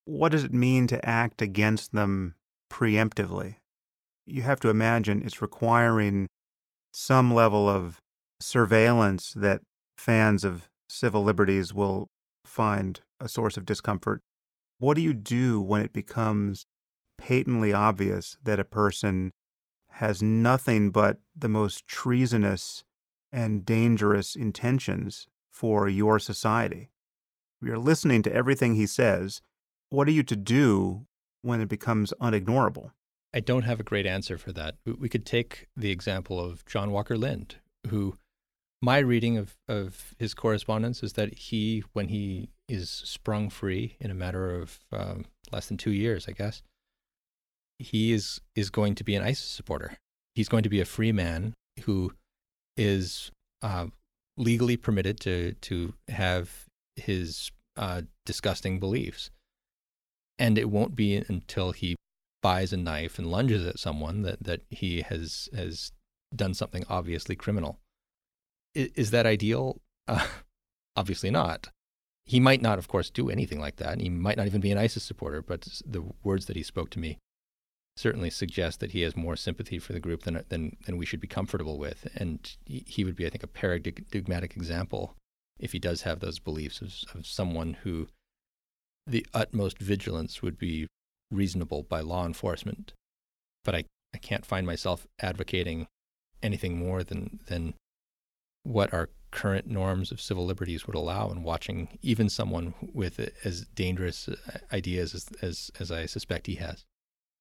What 0.05 0.31
does 0.31 0.43
it 0.43 0.53
mean 0.53 0.87
to 0.87 1.03
act 1.07 1.41
against 1.41 1.93
them 1.93 2.35
preemptively? 2.69 3.55
You 4.25 4.41
have 4.41 4.59
to 4.61 4.69
imagine 4.69 5.21
it's 5.23 5.41
requiring 5.41 6.27
some 6.91 7.33
level 7.33 7.69
of 7.69 7.99
surveillance 8.39 9.33
that 9.35 9.61
fans 9.97 10.43
of 10.43 10.69
civil 10.89 11.23
liberties 11.23 11.73
will 11.73 12.07
find 12.45 13.01
a 13.19 13.29
source 13.29 13.57
of 13.57 13.65
discomfort. 13.65 14.21
What 14.79 14.95
do 14.95 15.01
you 15.01 15.13
do 15.13 15.61
when 15.61 15.81
it 15.81 15.93
becomes 15.93 16.65
patently 17.17 17.71
obvious 17.71 18.37
that 18.43 18.59
a 18.59 18.65
person 18.65 19.31
has 19.91 20.21
nothing 20.21 20.91
but 20.91 21.19
the 21.35 21.47
most 21.47 21.87
treasonous 21.87 22.83
and 23.31 23.65
dangerous 23.65 24.35
intentions 24.35 25.27
for 25.51 25.87
your 25.87 26.19
society? 26.19 26.89
You're 27.61 27.77
listening 27.77 28.21
to 28.23 28.33
everything 28.33 28.75
he 28.75 28.87
says. 28.87 29.41
What 29.93 30.07
are 30.07 30.11
you 30.11 30.23
to 30.23 30.35
do 30.35 31.05
when 31.43 31.61
it 31.61 31.69
becomes 31.69 32.15
unignorable? 32.19 32.93
I 33.31 33.41
don't 33.41 33.61
have 33.61 33.79
a 33.79 33.83
great 33.83 34.07
answer 34.07 34.39
for 34.39 34.51
that. 34.53 34.73
We 34.87 35.07
could 35.07 35.23
take 35.23 35.67
the 35.77 35.91
example 35.91 36.39
of 36.39 36.65
John 36.65 36.89
Walker 36.89 37.15
Lindh, 37.15 37.57
who 37.89 38.15
my 38.81 38.97
reading 38.97 39.37
of, 39.37 39.55
of 39.67 40.15
his 40.17 40.33
correspondence 40.33 41.03
is 41.03 41.13
that 41.13 41.37
he, 41.37 41.83
when 41.93 42.07
he 42.07 42.49
is 42.67 42.89
sprung 42.89 43.51
free 43.51 43.95
in 43.99 44.09
a 44.09 44.15
matter 44.15 44.59
of 44.59 44.79
um, 44.91 45.25
less 45.51 45.67
than 45.67 45.77
two 45.77 45.91
years, 45.91 46.25
I 46.27 46.31
guess, 46.31 46.63
he 47.77 48.13
is 48.13 48.41
is 48.55 48.71
going 48.71 48.95
to 48.95 49.03
be 49.03 49.13
an 49.13 49.21
ISIS 49.21 49.45
supporter. 49.45 49.97
He's 50.33 50.49
going 50.49 50.63
to 50.63 50.69
be 50.69 50.81
a 50.81 50.85
free 50.85 51.11
man 51.11 51.53
who 51.81 52.13
is 52.77 53.29
uh, 53.61 53.85
legally 54.37 54.75
permitted 54.75 55.19
to 55.19 55.53
to 55.53 55.93
have 56.07 56.65
his 56.95 57.51
uh, 57.77 58.01
disgusting 58.25 58.79
beliefs, 58.79 59.29
and 60.37 60.57
it 60.57 60.69
won't 60.69 60.95
be 60.95 61.15
until 61.15 61.71
he 61.71 61.95
buys 62.41 62.73
a 62.73 62.77
knife 62.77 63.17
and 63.17 63.31
lunges 63.31 63.65
at 63.65 63.79
someone 63.79 64.21
that 64.23 64.43
that 64.43 64.61
he 64.69 65.01
has 65.01 65.49
has 65.55 65.91
done 66.35 66.53
something 66.53 66.83
obviously 66.89 67.35
criminal. 67.35 67.79
Is, 68.73 68.89
is 68.95 69.11
that 69.11 69.25
ideal? 69.25 69.81
Uh, 70.07 70.27
obviously 70.95 71.31
not. 71.31 71.69
He 72.25 72.39
might 72.39 72.61
not, 72.61 72.79
of 72.79 72.87
course, 72.87 73.09
do 73.09 73.29
anything 73.29 73.59
like 73.59 73.75
that. 73.77 73.99
He 73.99 74.09
might 74.09 74.37
not 74.37 74.47
even 74.47 74.61
be 74.61 74.71
an 74.71 74.77
ISIS 74.77 75.03
supporter, 75.03 75.41
but 75.41 75.67
the 75.85 76.03
words 76.23 76.45
that 76.45 76.55
he 76.55 76.63
spoke 76.63 76.89
to 76.91 76.99
me 76.99 77.17
certainly 77.97 78.29
suggest 78.29 78.79
that 78.79 78.91
he 78.91 79.01
has 79.01 79.15
more 79.15 79.35
sympathy 79.35 79.77
for 79.77 79.93
the 79.93 79.99
group 79.99 80.23
than 80.23 80.43
than 80.49 80.77
than 80.85 80.97
we 80.97 81.05
should 81.05 81.19
be 81.19 81.27
comfortable 81.27 81.77
with, 81.77 82.07
and 82.15 82.55
he 82.65 83.03
would 83.03 83.15
be, 83.15 83.25
I 83.25 83.29
think, 83.29 83.43
a 83.43 83.47
paradigmatic 83.47 84.55
example 84.55 85.15
if 85.59 85.71
he 85.71 85.79
does 85.79 86.01
have 86.01 86.19
those 86.19 86.39
beliefs 86.39 86.81
of, 86.81 86.93
of 87.13 87.27
someone 87.27 87.77
who 87.83 88.07
the 89.05 89.25
utmost 89.33 89.77
vigilance 89.79 90.41
would 90.41 90.57
be 90.57 90.87
reasonable 91.31 91.83
by 91.83 92.01
law 92.01 92.25
enforcement. 92.25 92.93
But 93.63 93.75
I, 93.75 93.83
I 94.13 94.17
can't 94.17 94.45
find 94.45 94.65
myself 94.65 95.07
advocating 95.19 95.87
anything 96.41 96.77
more 96.77 97.03
than 97.03 97.39
than 97.47 97.73
what 98.63 98.93
our 98.93 99.09
current 99.31 99.67
norms 99.67 100.11
of 100.11 100.21
civil 100.21 100.45
liberties 100.45 100.85
would 100.87 100.95
allow 100.95 101.29
and 101.29 101.43
watching 101.43 101.97
even 102.01 102.29
someone 102.29 102.73
with 102.93 103.19
as 103.43 103.65
dangerous 103.73 104.29
uh, 104.29 104.35
ideas 104.71 105.15
as, 105.15 105.27
as, 105.41 105.71
as 105.79 105.91
I 105.91 106.05
suspect 106.05 106.47
he 106.47 106.55
has. 106.55 106.85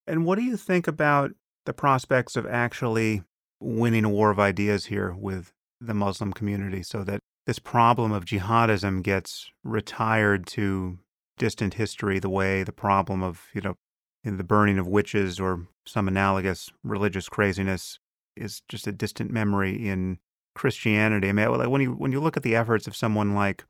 And 0.06 0.24
what 0.24 0.39
do 0.39 0.44
you 0.44 0.56
think 0.56 0.89
about 0.89 1.32
the 1.66 1.74
prospects 1.74 2.34
of 2.34 2.47
actually 2.47 3.22
winning 3.60 4.05
a 4.05 4.09
war 4.09 4.30
of 4.30 4.40
ideas 4.40 4.86
here 4.86 5.12
with 5.12 5.52
the 5.80 5.94
Muslim 5.94 6.32
community 6.32 6.82
so 6.82 7.05
that 7.05 7.20
this 7.47 7.59
problem 7.59 8.10
of 8.10 8.24
jihadism 8.24 9.02
gets 9.02 9.51
retired 9.62 10.47
to 10.47 10.98
distant 11.43 11.74
history 11.74 12.20
the 12.20 12.31
way 12.31 12.62
the 12.62 12.70
problem 12.70 13.20
of, 13.20 13.48
you 13.52 13.60
know, 13.60 13.74
the 14.23 14.44
burning 14.44 14.78
of 14.78 14.86
witches 14.86 15.40
or 15.40 15.66
some 15.85 16.06
analogous 16.06 16.70
religious 16.85 17.28
craziness 17.28 17.98
is 18.36 18.62
just 18.69 18.86
a 18.86 18.93
distant 18.93 19.32
memory 19.32 19.74
in 19.89 20.19
Christianity. 20.55 21.28
I 21.28 21.32
mean, 21.32 21.69
when 21.69 21.81
you 21.81 21.94
when 21.94 22.12
you 22.12 22.20
look 22.20 22.36
at 22.36 22.44
the 22.44 22.55
efforts 22.55 22.86
of 22.86 22.94
someone 22.94 23.35
like 23.35 23.64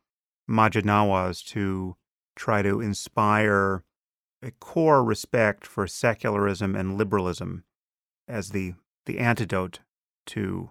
Maajid 0.51 0.83
Nawaz 0.83 1.43
to 1.47 1.97
try 2.37 2.61
to 2.61 2.83
inspire 2.83 3.85
a 4.43 4.51
core 4.61 5.03
respect 5.03 5.67
for 5.67 5.87
secularism 5.87 6.77
and 6.77 6.99
liberalism 6.99 7.65
as 8.29 8.51
the 8.51 8.75
the 9.07 9.19
antidote 9.19 9.81
to 10.27 10.71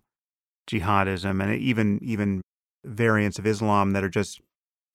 jihadism 0.70 1.42
and 1.42 1.56
even 1.56 1.98
even 2.04 2.42
variants 2.86 3.40
of 3.40 3.48
Islam 3.48 3.94
that 3.94 4.04
are 4.04 4.10
just 4.22 4.40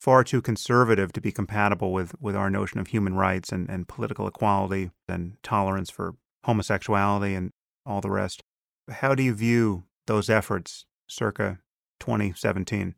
far 0.00 0.22
too 0.22 0.42
conservative 0.42 1.12
to 1.12 1.20
be 1.20 1.32
compatible 1.32 1.92
with, 1.92 2.14
with 2.20 2.36
our 2.36 2.50
notion 2.50 2.78
of 2.78 2.88
human 2.88 3.14
rights 3.14 3.50
and, 3.50 3.68
and 3.68 3.88
political 3.88 4.26
equality 4.26 4.90
and 5.08 5.36
tolerance 5.42 5.90
for 5.90 6.14
homosexuality 6.44 7.34
and 7.34 7.50
all 7.84 8.00
the 8.00 8.10
rest. 8.10 8.42
How 8.90 9.14
do 9.14 9.22
you 9.22 9.34
view 9.34 9.84
those 10.06 10.30
efforts 10.30 10.84
circa 11.08 11.58
2017? 12.00 12.94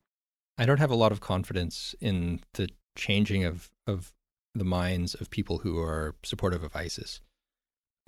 I 0.58 0.66
don't 0.66 0.80
have 0.80 0.90
a 0.90 0.96
lot 0.96 1.12
of 1.12 1.20
confidence 1.20 1.94
in 2.00 2.40
the 2.54 2.68
changing 2.96 3.44
of, 3.44 3.70
of 3.86 4.12
the 4.54 4.64
minds 4.64 5.14
of 5.14 5.30
people 5.30 5.58
who 5.58 5.78
are 5.78 6.16
supportive 6.24 6.64
of 6.64 6.74
ISIS. 6.74 7.20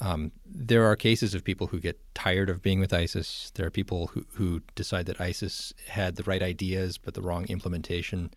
Um, 0.01 0.33
there 0.45 0.85
are 0.87 0.97
cases 0.97 1.35
of 1.35 1.45
people 1.45 1.69
who 1.69 1.79
get 1.79 2.01
tired 2.15 2.49
of 2.49 2.63
being 2.63 2.81
with 2.81 2.93
ISIS. 2.93 3.53
There 3.55 3.67
are 3.67 3.71
people 3.71 4.09
who, 4.09 4.25
who 4.35 4.63
decide 4.75 5.07
that 5.07 5.21
ISIS 5.21 5.75
had 5.89 6.17
the 6.17 6.23
right 6.23 6.43
ideas 6.43 6.97
but 6.99 7.15
the 7.15 7.23
wrong 7.23 7.45
implementation. 7.47 8.31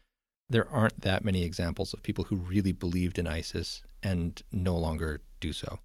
There 0.50 0.70
aren't 0.70 1.02
that 1.02 1.24
many 1.24 1.44
examples 1.44 1.94
of 1.94 2.04
people 2.04 2.26
who 2.26 2.36
really 2.36 2.72
believed 2.72 3.18
in 3.18 3.28
ISIS 3.28 3.82
and 4.02 4.42
no 4.52 4.78
longer 4.78 5.22
do 5.40 5.54
so. 5.54 5.80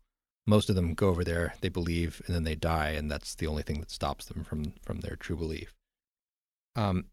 Most 0.47 0.68
of 0.68 0.76
them 0.76 0.94
go 0.94 1.09
over 1.09 1.24
there, 1.24 1.55
they 1.60 1.68
believe, 1.68 2.22
and 2.26 2.35
then 2.35 2.44
they 2.44 2.55
die, 2.55 2.90
and 2.90 3.10
that's 3.10 3.35
the 3.35 3.47
only 3.47 3.62
thing 3.62 3.80
that 3.80 3.90
stops 3.90 4.24
them 4.26 4.44
from, 4.44 4.72
from 4.82 5.01
their 5.01 5.16
true 5.16 5.36
belief. 5.36 5.74
Um, 6.74 7.06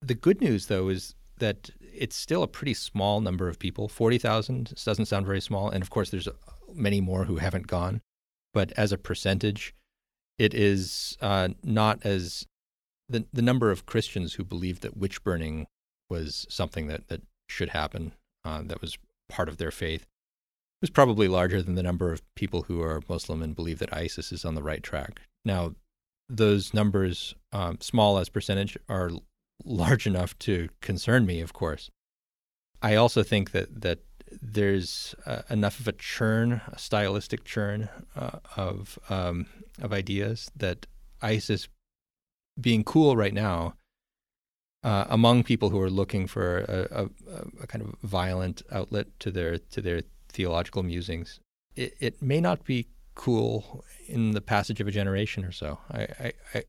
the 0.00 0.14
good 0.14 0.40
news, 0.40 0.66
though, 0.66 0.88
is 0.88 1.14
that 1.38 1.70
it's 1.80 2.16
still 2.16 2.42
a 2.42 2.48
pretty 2.48 2.74
small 2.74 3.20
number 3.20 3.48
of 3.48 3.58
people. 3.58 3.88
40,000 3.88 4.72
doesn't 4.84 5.06
sound 5.06 5.26
very 5.26 5.40
small. 5.40 5.68
And 5.68 5.82
of 5.82 5.90
course, 5.90 6.10
there's 6.10 6.28
many 6.72 7.00
more 7.00 7.24
who 7.24 7.36
haven't 7.36 7.66
gone. 7.66 8.00
But 8.54 8.72
as 8.76 8.92
a 8.92 8.98
percentage, 8.98 9.74
it 10.38 10.54
is 10.54 11.16
uh, 11.20 11.48
not 11.64 12.04
as 12.04 12.46
the, 13.08 13.26
the 13.32 13.42
number 13.42 13.70
of 13.70 13.86
Christians 13.86 14.34
who 14.34 14.44
believe 14.44 14.80
that 14.80 14.96
witch 14.96 15.22
burning 15.24 15.66
was 16.12 16.46
something 16.50 16.88
that, 16.88 17.08
that 17.08 17.22
should 17.48 17.70
happen, 17.70 18.12
uh, 18.44 18.60
that 18.66 18.82
was 18.82 18.98
part 19.30 19.48
of 19.48 19.56
their 19.56 19.70
faith, 19.70 20.02
it 20.02 20.82
was 20.82 20.90
probably 20.90 21.26
larger 21.26 21.62
than 21.62 21.74
the 21.74 21.82
number 21.82 22.12
of 22.12 22.22
people 22.34 22.62
who 22.64 22.82
are 22.82 23.00
Muslim 23.08 23.42
and 23.42 23.56
believe 23.56 23.78
that 23.78 23.96
ISIS 23.96 24.30
is 24.30 24.44
on 24.44 24.54
the 24.54 24.62
right 24.62 24.82
track. 24.82 25.22
Now, 25.42 25.74
those 26.28 26.74
numbers, 26.74 27.34
um, 27.52 27.78
small 27.80 28.18
as 28.18 28.28
percentage, 28.28 28.76
are 28.90 29.10
large 29.64 30.06
enough 30.06 30.38
to 30.40 30.68
concern 30.82 31.24
me, 31.24 31.40
of 31.40 31.52
course. 31.54 31.90
I 32.82 32.96
also 32.96 33.22
think 33.22 33.52
that 33.52 33.82
that 33.82 34.00
there's 34.40 35.14
uh, 35.26 35.42
enough 35.50 35.78
of 35.80 35.88
a 35.88 35.92
churn, 35.92 36.60
a 36.68 36.78
stylistic 36.78 37.44
churn 37.44 37.88
uh, 38.16 38.38
of 38.56 38.98
um, 39.08 39.46
of 39.80 39.92
ideas 39.92 40.50
that 40.56 40.86
ISIS 41.22 41.68
being 42.60 42.84
cool 42.84 43.16
right 43.16 43.34
now 43.34 43.74
uh, 44.84 45.04
among 45.08 45.44
people 45.44 45.70
who 45.70 45.80
are 45.80 45.90
looking 45.90 46.26
for 46.26 46.58
a, 46.60 47.04
a, 47.04 47.08
a, 47.62 47.66
kind 47.66 47.84
of 47.84 47.94
violent 48.02 48.62
outlet 48.72 49.06
to 49.20 49.30
their 49.30 49.58
to 49.58 49.80
their 49.80 50.02
theological 50.28 50.82
musings, 50.82 51.40
it, 51.76 51.94
it 52.00 52.22
may 52.22 52.40
not 52.40 52.64
be 52.64 52.88
cool 53.14 53.84
in 54.08 54.32
the 54.32 54.40
passage 54.40 54.80
of 54.80 54.88
a 54.88 54.90
generation 54.90 55.44
or 55.44 55.52
so. 55.52 55.78
I, 55.90 56.32
I, 56.54 56.64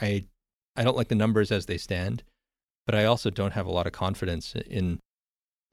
I, 0.00 0.24
I, 0.76 0.84
don't 0.84 0.96
like 0.96 1.08
the 1.08 1.14
numbers 1.14 1.50
as 1.50 1.66
they 1.66 1.78
stand, 1.78 2.22
but 2.86 2.94
I 2.94 3.04
also 3.06 3.30
don't 3.30 3.54
have 3.54 3.66
a 3.66 3.72
lot 3.72 3.86
of 3.86 3.92
confidence 3.92 4.54
in 4.54 5.00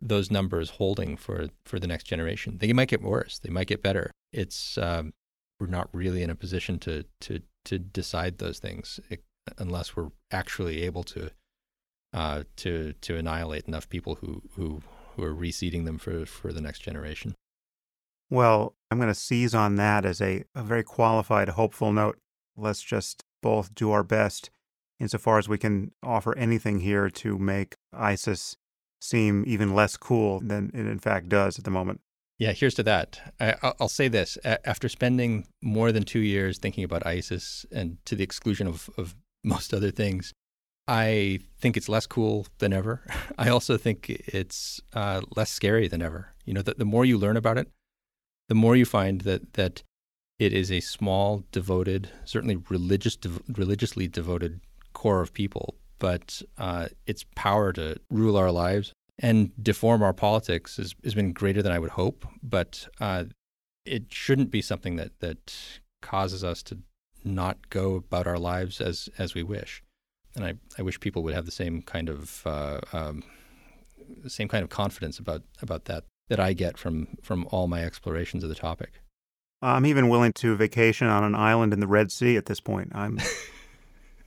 those 0.01 0.31
numbers 0.31 0.71
holding 0.71 1.17
for, 1.17 1.49
for 1.65 1.79
the 1.79 1.87
next 1.87 2.05
generation. 2.05 2.57
They 2.59 2.71
might 2.71 2.87
get 2.87 3.01
worse. 3.01 3.39
They 3.39 3.49
might 3.49 3.67
get 3.67 3.83
better. 3.83 4.11
It's 4.31 4.77
um, 4.77 5.11
we're 5.59 5.67
not 5.67 5.89
really 5.93 6.23
in 6.23 6.29
a 6.29 6.35
position 6.35 6.79
to 6.79 7.03
to 7.21 7.41
to 7.65 7.77
decide 7.77 8.37
those 8.37 8.59
things 8.59 8.99
unless 9.57 9.95
we're 9.95 10.11
actually 10.31 10.83
able 10.83 11.03
to 11.03 11.31
uh, 12.13 12.43
to 12.57 12.93
to 13.01 13.17
annihilate 13.17 13.67
enough 13.67 13.89
people 13.89 14.15
who 14.15 14.41
who 14.55 14.81
who 15.15 15.23
are 15.23 15.33
reseeding 15.33 15.85
them 15.85 15.97
for 15.97 16.25
for 16.25 16.53
the 16.53 16.61
next 16.61 16.79
generation. 16.79 17.35
Well, 18.29 18.75
I'm 18.91 18.99
going 18.99 19.09
to 19.09 19.15
seize 19.15 19.55
on 19.55 19.75
that 19.75 20.05
as 20.05 20.21
a, 20.21 20.43
a 20.53 20.61
very 20.61 20.83
qualified, 20.83 21.49
hopeful 21.49 21.91
note. 21.91 22.19
Let's 22.55 22.83
just 22.83 23.23
both 23.41 23.73
do 23.73 23.91
our 23.91 24.03
best 24.03 24.51
insofar 24.99 25.39
as 25.39 25.49
we 25.49 25.57
can 25.57 25.91
offer 26.03 26.37
anything 26.37 26.81
here 26.81 27.09
to 27.09 27.39
make 27.39 27.75
ISIS 27.93 28.57
seem 29.01 29.43
even 29.47 29.73
less 29.73 29.95
cool 29.95 30.41
than 30.41 30.71
it 30.73 30.85
in 30.85 30.99
fact 30.99 31.29
does 31.29 31.57
at 31.57 31.63
the 31.63 31.71
moment. 31.71 32.01
Yeah, 32.37 32.53
here's 32.53 32.75
to 32.75 32.83
that. 32.83 33.33
I, 33.39 33.73
will 33.79 33.89
say 33.89 34.07
this: 34.07 34.37
after 34.45 34.87
spending 34.87 35.47
more 35.61 35.91
than 35.91 36.03
two 36.03 36.19
years 36.19 36.57
thinking 36.57 36.83
about 36.83 37.05
ISIS, 37.05 37.65
and 37.71 37.97
to 38.05 38.15
the 38.15 38.23
exclusion 38.23 38.67
of, 38.67 38.89
of 38.97 39.15
most 39.43 39.73
other 39.73 39.91
things, 39.91 40.33
I 40.89 41.41
think 41.59 41.77
it's 41.77 41.87
less 41.87 42.07
cool 42.07 42.47
than 42.57 42.73
ever. 42.73 43.03
I 43.37 43.49
also 43.49 43.77
think 43.77 44.09
it's 44.09 44.81
uh, 44.93 45.21
less 45.35 45.51
scary 45.51 45.87
than 45.87 46.01
ever. 46.01 46.33
You 46.45 46.55
know, 46.55 46.63
the, 46.63 46.73
the 46.73 46.85
more 46.85 47.05
you 47.05 47.15
learn 47.15 47.37
about 47.37 47.59
it, 47.59 47.69
the 48.47 48.55
more 48.55 48.75
you 48.75 48.85
find 48.85 49.21
that 49.21 49.53
that 49.53 49.83
it 50.39 50.51
is 50.51 50.71
a 50.71 50.79
small, 50.79 51.43
devoted, 51.51 52.09
certainly 52.25 52.55
religious, 52.69 53.15
de- 53.15 53.29
religiously 53.55 54.07
devoted 54.07 54.61
core 54.93 55.21
of 55.21 55.31
people, 55.31 55.75
but 55.99 56.41
uh, 56.57 56.87
its 57.05 57.23
power 57.35 57.71
to 57.73 57.97
rule 58.09 58.35
our 58.35 58.51
lives 58.51 58.91
and 59.19 59.51
deform 59.61 60.01
our 60.01 60.13
politics 60.13 60.77
has, 60.77 60.95
has 61.03 61.13
been 61.13 61.33
greater 61.33 61.61
than 61.61 61.73
I 61.73 61.77
would 61.77 61.91
hope. 61.91 62.25
But 62.41 62.87
uh, 62.99 63.25
it 63.85 64.05
shouldn't 64.11 64.49
be 64.49 64.63
something 64.63 64.95
that 64.95 65.19
that 65.19 65.55
causes 66.01 66.43
us 66.43 66.63
to 66.63 66.79
not 67.23 67.69
go 67.69 67.93
about 67.93 68.25
our 68.25 68.39
lives 68.39 68.81
as 68.81 69.07
as 69.19 69.35
we 69.35 69.43
wish. 69.43 69.83
And 70.35 70.45
I, 70.45 70.53
I 70.77 70.81
wish 70.81 70.99
people 70.99 71.23
would 71.23 71.33
have 71.33 71.45
the 71.45 71.51
same 71.51 71.81
kind 71.81 72.09
of 72.09 72.45
uh, 72.45 72.79
um, 72.93 73.23
same 74.27 74.47
kind 74.47 74.63
of 74.63 74.69
confidence 74.69 75.19
about 75.19 75.43
about 75.61 75.85
that 75.85 76.03
that 76.29 76.39
I 76.39 76.53
get 76.53 76.77
from 76.77 77.07
from 77.21 77.47
all 77.51 77.67
my 77.67 77.83
explorations 77.83 78.43
of 78.43 78.49
the 78.49 78.55
topic. 78.55 79.01
I'm 79.61 79.85
even 79.85 80.07
willing 80.07 80.33
to 80.33 80.55
vacation 80.55 81.07
on 81.07 81.23
an 81.23 81.35
island 81.35 81.73
in 81.73 81.81
the 81.81 81.87
Red 81.87 82.11
Sea 82.11 82.37
at 82.37 82.45
this 82.45 82.61
point. 82.61 82.91
I'm 82.95 83.19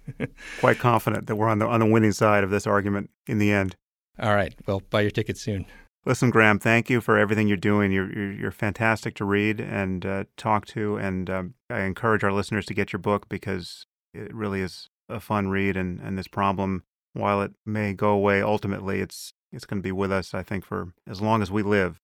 quite 0.61 0.79
confident 0.79 1.27
that 1.27 1.37
we're 1.37 1.49
on 1.49 1.59
the 1.59 1.67
on 1.67 1.81
the 1.81 1.87
winning 1.87 2.13
side 2.13 2.45
of 2.45 2.51
this 2.51 2.67
argument 2.67 3.11
in 3.27 3.39
the 3.39 3.53
end. 3.53 3.77
All 4.19 4.35
right. 4.35 4.55
Well, 4.67 4.83
buy 4.91 5.01
your 5.01 5.11
ticket 5.11 5.39
soon. 5.39 5.65
Listen, 6.05 6.31
Graeme, 6.31 6.59
thank 6.59 6.91
you 6.91 7.01
for 7.01 7.17
everything 7.17 7.47
you're 7.47 7.57
doing. 7.57 7.93
You're 7.93 8.13
you're, 8.13 8.33
you're 8.33 8.51
fantastic 8.51 9.15
to 9.17 9.25
read 9.25 9.61
and 9.61 10.05
uh, 10.05 10.25
talk 10.37 10.67
to, 10.67 10.97
and 10.97 11.31
um, 11.31 11.55
I 11.71 11.83
encourage 11.83 12.25
our 12.25 12.33
listeners 12.33 12.67
to 12.67 12.75
get 12.75 12.93
your 12.93 13.01
book 13.01 13.29
because 13.29 13.87
it 14.13 14.35
really 14.35 14.61
is 14.61 14.91
a 15.13 15.21
fun 15.21 15.49
read. 15.49 15.77
And 15.77 16.01
and 16.01 16.19
this 16.19 16.29
problem, 16.29 16.85
while 17.13 17.43
it 17.43 17.53
may 17.65 17.93
go 17.93 18.11
away 18.11 18.43
ultimately, 18.43 19.01
it's 19.01 19.33
it's 19.53 19.67
going 19.67 19.81
to 19.81 19.87
be 19.87 19.93
with 19.93 20.11
us, 20.11 20.35
I 20.35 20.43
think, 20.43 20.65
for 20.65 20.93
as 21.09 21.21
long 21.21 21.43
as 21.43 21.51
we 21.51 21.63
live. 21.63 22.01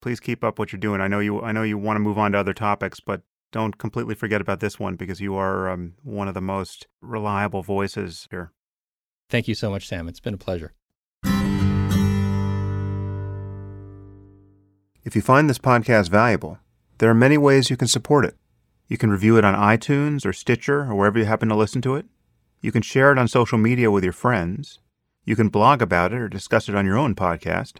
Please 0.00 0.20
keep 0.20 0.44
up 0.44 0.58
what 0.58 0.72
you're 0.72 0.80
doing. 0.80 1.00
I 1.00 1.08
know 1.08 1.20
you. 1.20 1.42
I 1.42 1.52
know 1.52 1.62
you 1.62 1.78
want 1.78 1.96
to 1.96 2.00
move 2.00 2.18
on 2.18 2.32
to 2.32 2.38
other 2.38 2.54
topics, 2.54 3.00
but 3.00 3.22
don't 3.52 3.78
completely 3.78 4.14
forget 4.14 4.40
about 4.40 4.60
this 4.60 4.78
one 4.78 4.96
because 4.96 5.20
you 5.20 5.34
are 5.34 5.70
um, 5.70 5.94
one 6.02 6.28
of 6.28 6.34
the 6.34 6.40
most 6.40 6.86
reliable 7.00 7.62
voices 7.62 8.28
here. 8.30 8.52
Thank 9.28 9.48
you 9.48 9.54
so 9.54 9.70
much, 9.70 9.88
Sam. 9.88 10.08
It's 10.08 10.20
been 10.20 10.34
a 10.34 10.38
pleasure. 10.38 10.74
If 15.04 15.14
you 15.14 15.22
find 15.22 15.48
this 15.48 15.58
podcast 15.58 16.08
valuable, 16.10 16.58
there 16.98 17.08
are 17.08 17.14
many 17.14 17.38
ways 17.38 17.70
you 17.70 17.76
can 17.76 17.88
support 17.88 18.24
it. 18.24 18.34
You 18.88 18.98
can 18.98 19.10
review 19.10 19.36
it 19.36 19.44
on 19.44 19.54
iTunes 19.54 20.26
or 20.26 20.32
Stitcher 20.32 20.82
or 20.82 20.94
wherever 20.94 21.18
you 21.18 21.24
happen 21.24 21.48
to 21.48 21.56
listen 21.56 21.80
to 21.82 21.94
it. 21.94 22.06
You 22.60 22.72
can 22.72 22.82
share 22.82 23.12
it 23.12 23.18
on 23.18 23.28
social 23.28 23.58
media 23.58 23.90
with 23.90 24.04
your 24.04 24.12
friends. 24.12 24.80
You 25.24 25.36
can 25.36 25.48
blog 25.48 25.82
about 25.82 26.12
it 26.12 26.20
or 26.20 26.28
discuss 26.28 26.68
it 26.68 26.74
on 26.74 26.86
your 26.86 26.96
own 26.96 27.14
podcast, 27.14 27.78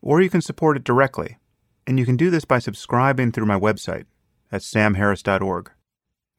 or 0.00 0.20
you 0.20 0.30
can 0.30 0.40
support 0.40 0.76
it 0.76 0.84
directly. 0.84 1.38
And 1.86 1.98
you 1.98 2.06
can 2.06 2.16
do 2.16 2.30
this 2.30 2.44
by 2.44 2.58
subscribing 2.58 3.32
through 3.32 3.46
my 3.46 3.58
website 3.58 4.04
at 4.50 4.62
samharris.org. 4.62 5.70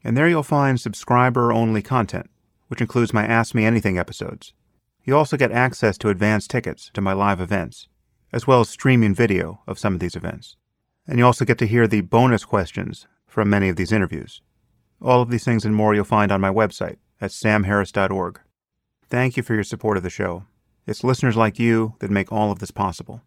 And 0.03 0.15
there 0.15 0.27
you'll 0.27 0.43
find 0.43 0.80
subscriber 0.80 1.52
only 1.52 1.81
content, 1.81 2.30
which 2.68 2.81
includes 2.81 3.14
my 3.14 3.26
Ask 3.26 3.53
Me 3.53 3.65
Anything 3.65 3.97
episodes. 3.97 4.53
You 5.03 5.15
also 5.15 5.38
get 5.38 5.52
access 5.52 5.97
to 5.99 6.10
advance 6.10 6.47
tickets 6.47 6.89
to 6.93 7.02
my 7.02 7.14
live 7.14 7.39
events, 7.39 7.88
as 8.31 8.47
well 8.47 8.61
as 8.61 8.69
streaming 8.69 9.14
video 9.14 9.61
of 9.68 9.77
some 9.77 9.93
of 9.93 9.99
these 9.99 10.15
events. 10.15 10.57
And 11.07 11.19
you 11.19 11.26
also 11.26 11.45
get 11.45 11.60
to 11.60 11.68
hear 11.68 11.88
the 11.88 12.02
bonus 12.02 12.45
questions 12.45 13.07
from 13.27 13.49
many 13.49 13.69
of 13.69 13.76
these 13.76 13.91
interviews. 13.91 14.41
All 15.02 15.22
of 15.22 15.30
these 15.30 15.43
things 15.43 15.65
and 15.65 15.76
more 15.76 15.93
you'll 15.93 16.06
find 16.06 16.31
on 16.31 16.41
my 16.41 16.49
website 16.49 16.97
at 17.22 17.32
samharris.org. 17.32 18.40
Thank 19.08 19.38
you 19.38 19.44
for 19.44 19.54
your 19.54 19.64
support 19.64 19.98
of 19.98 20.04
the 20.04 20.10
show. 20.10 20.46
It's 20.88 21.04
listeners 21.04 21.36
like 21.36 21.60
you 21.60 21.96
that 22.00 22.12
make 22.12 22.32
all 22.32 22.52
of 22.52 22.60
this 22.60 22.72
possible. 22.72 23.22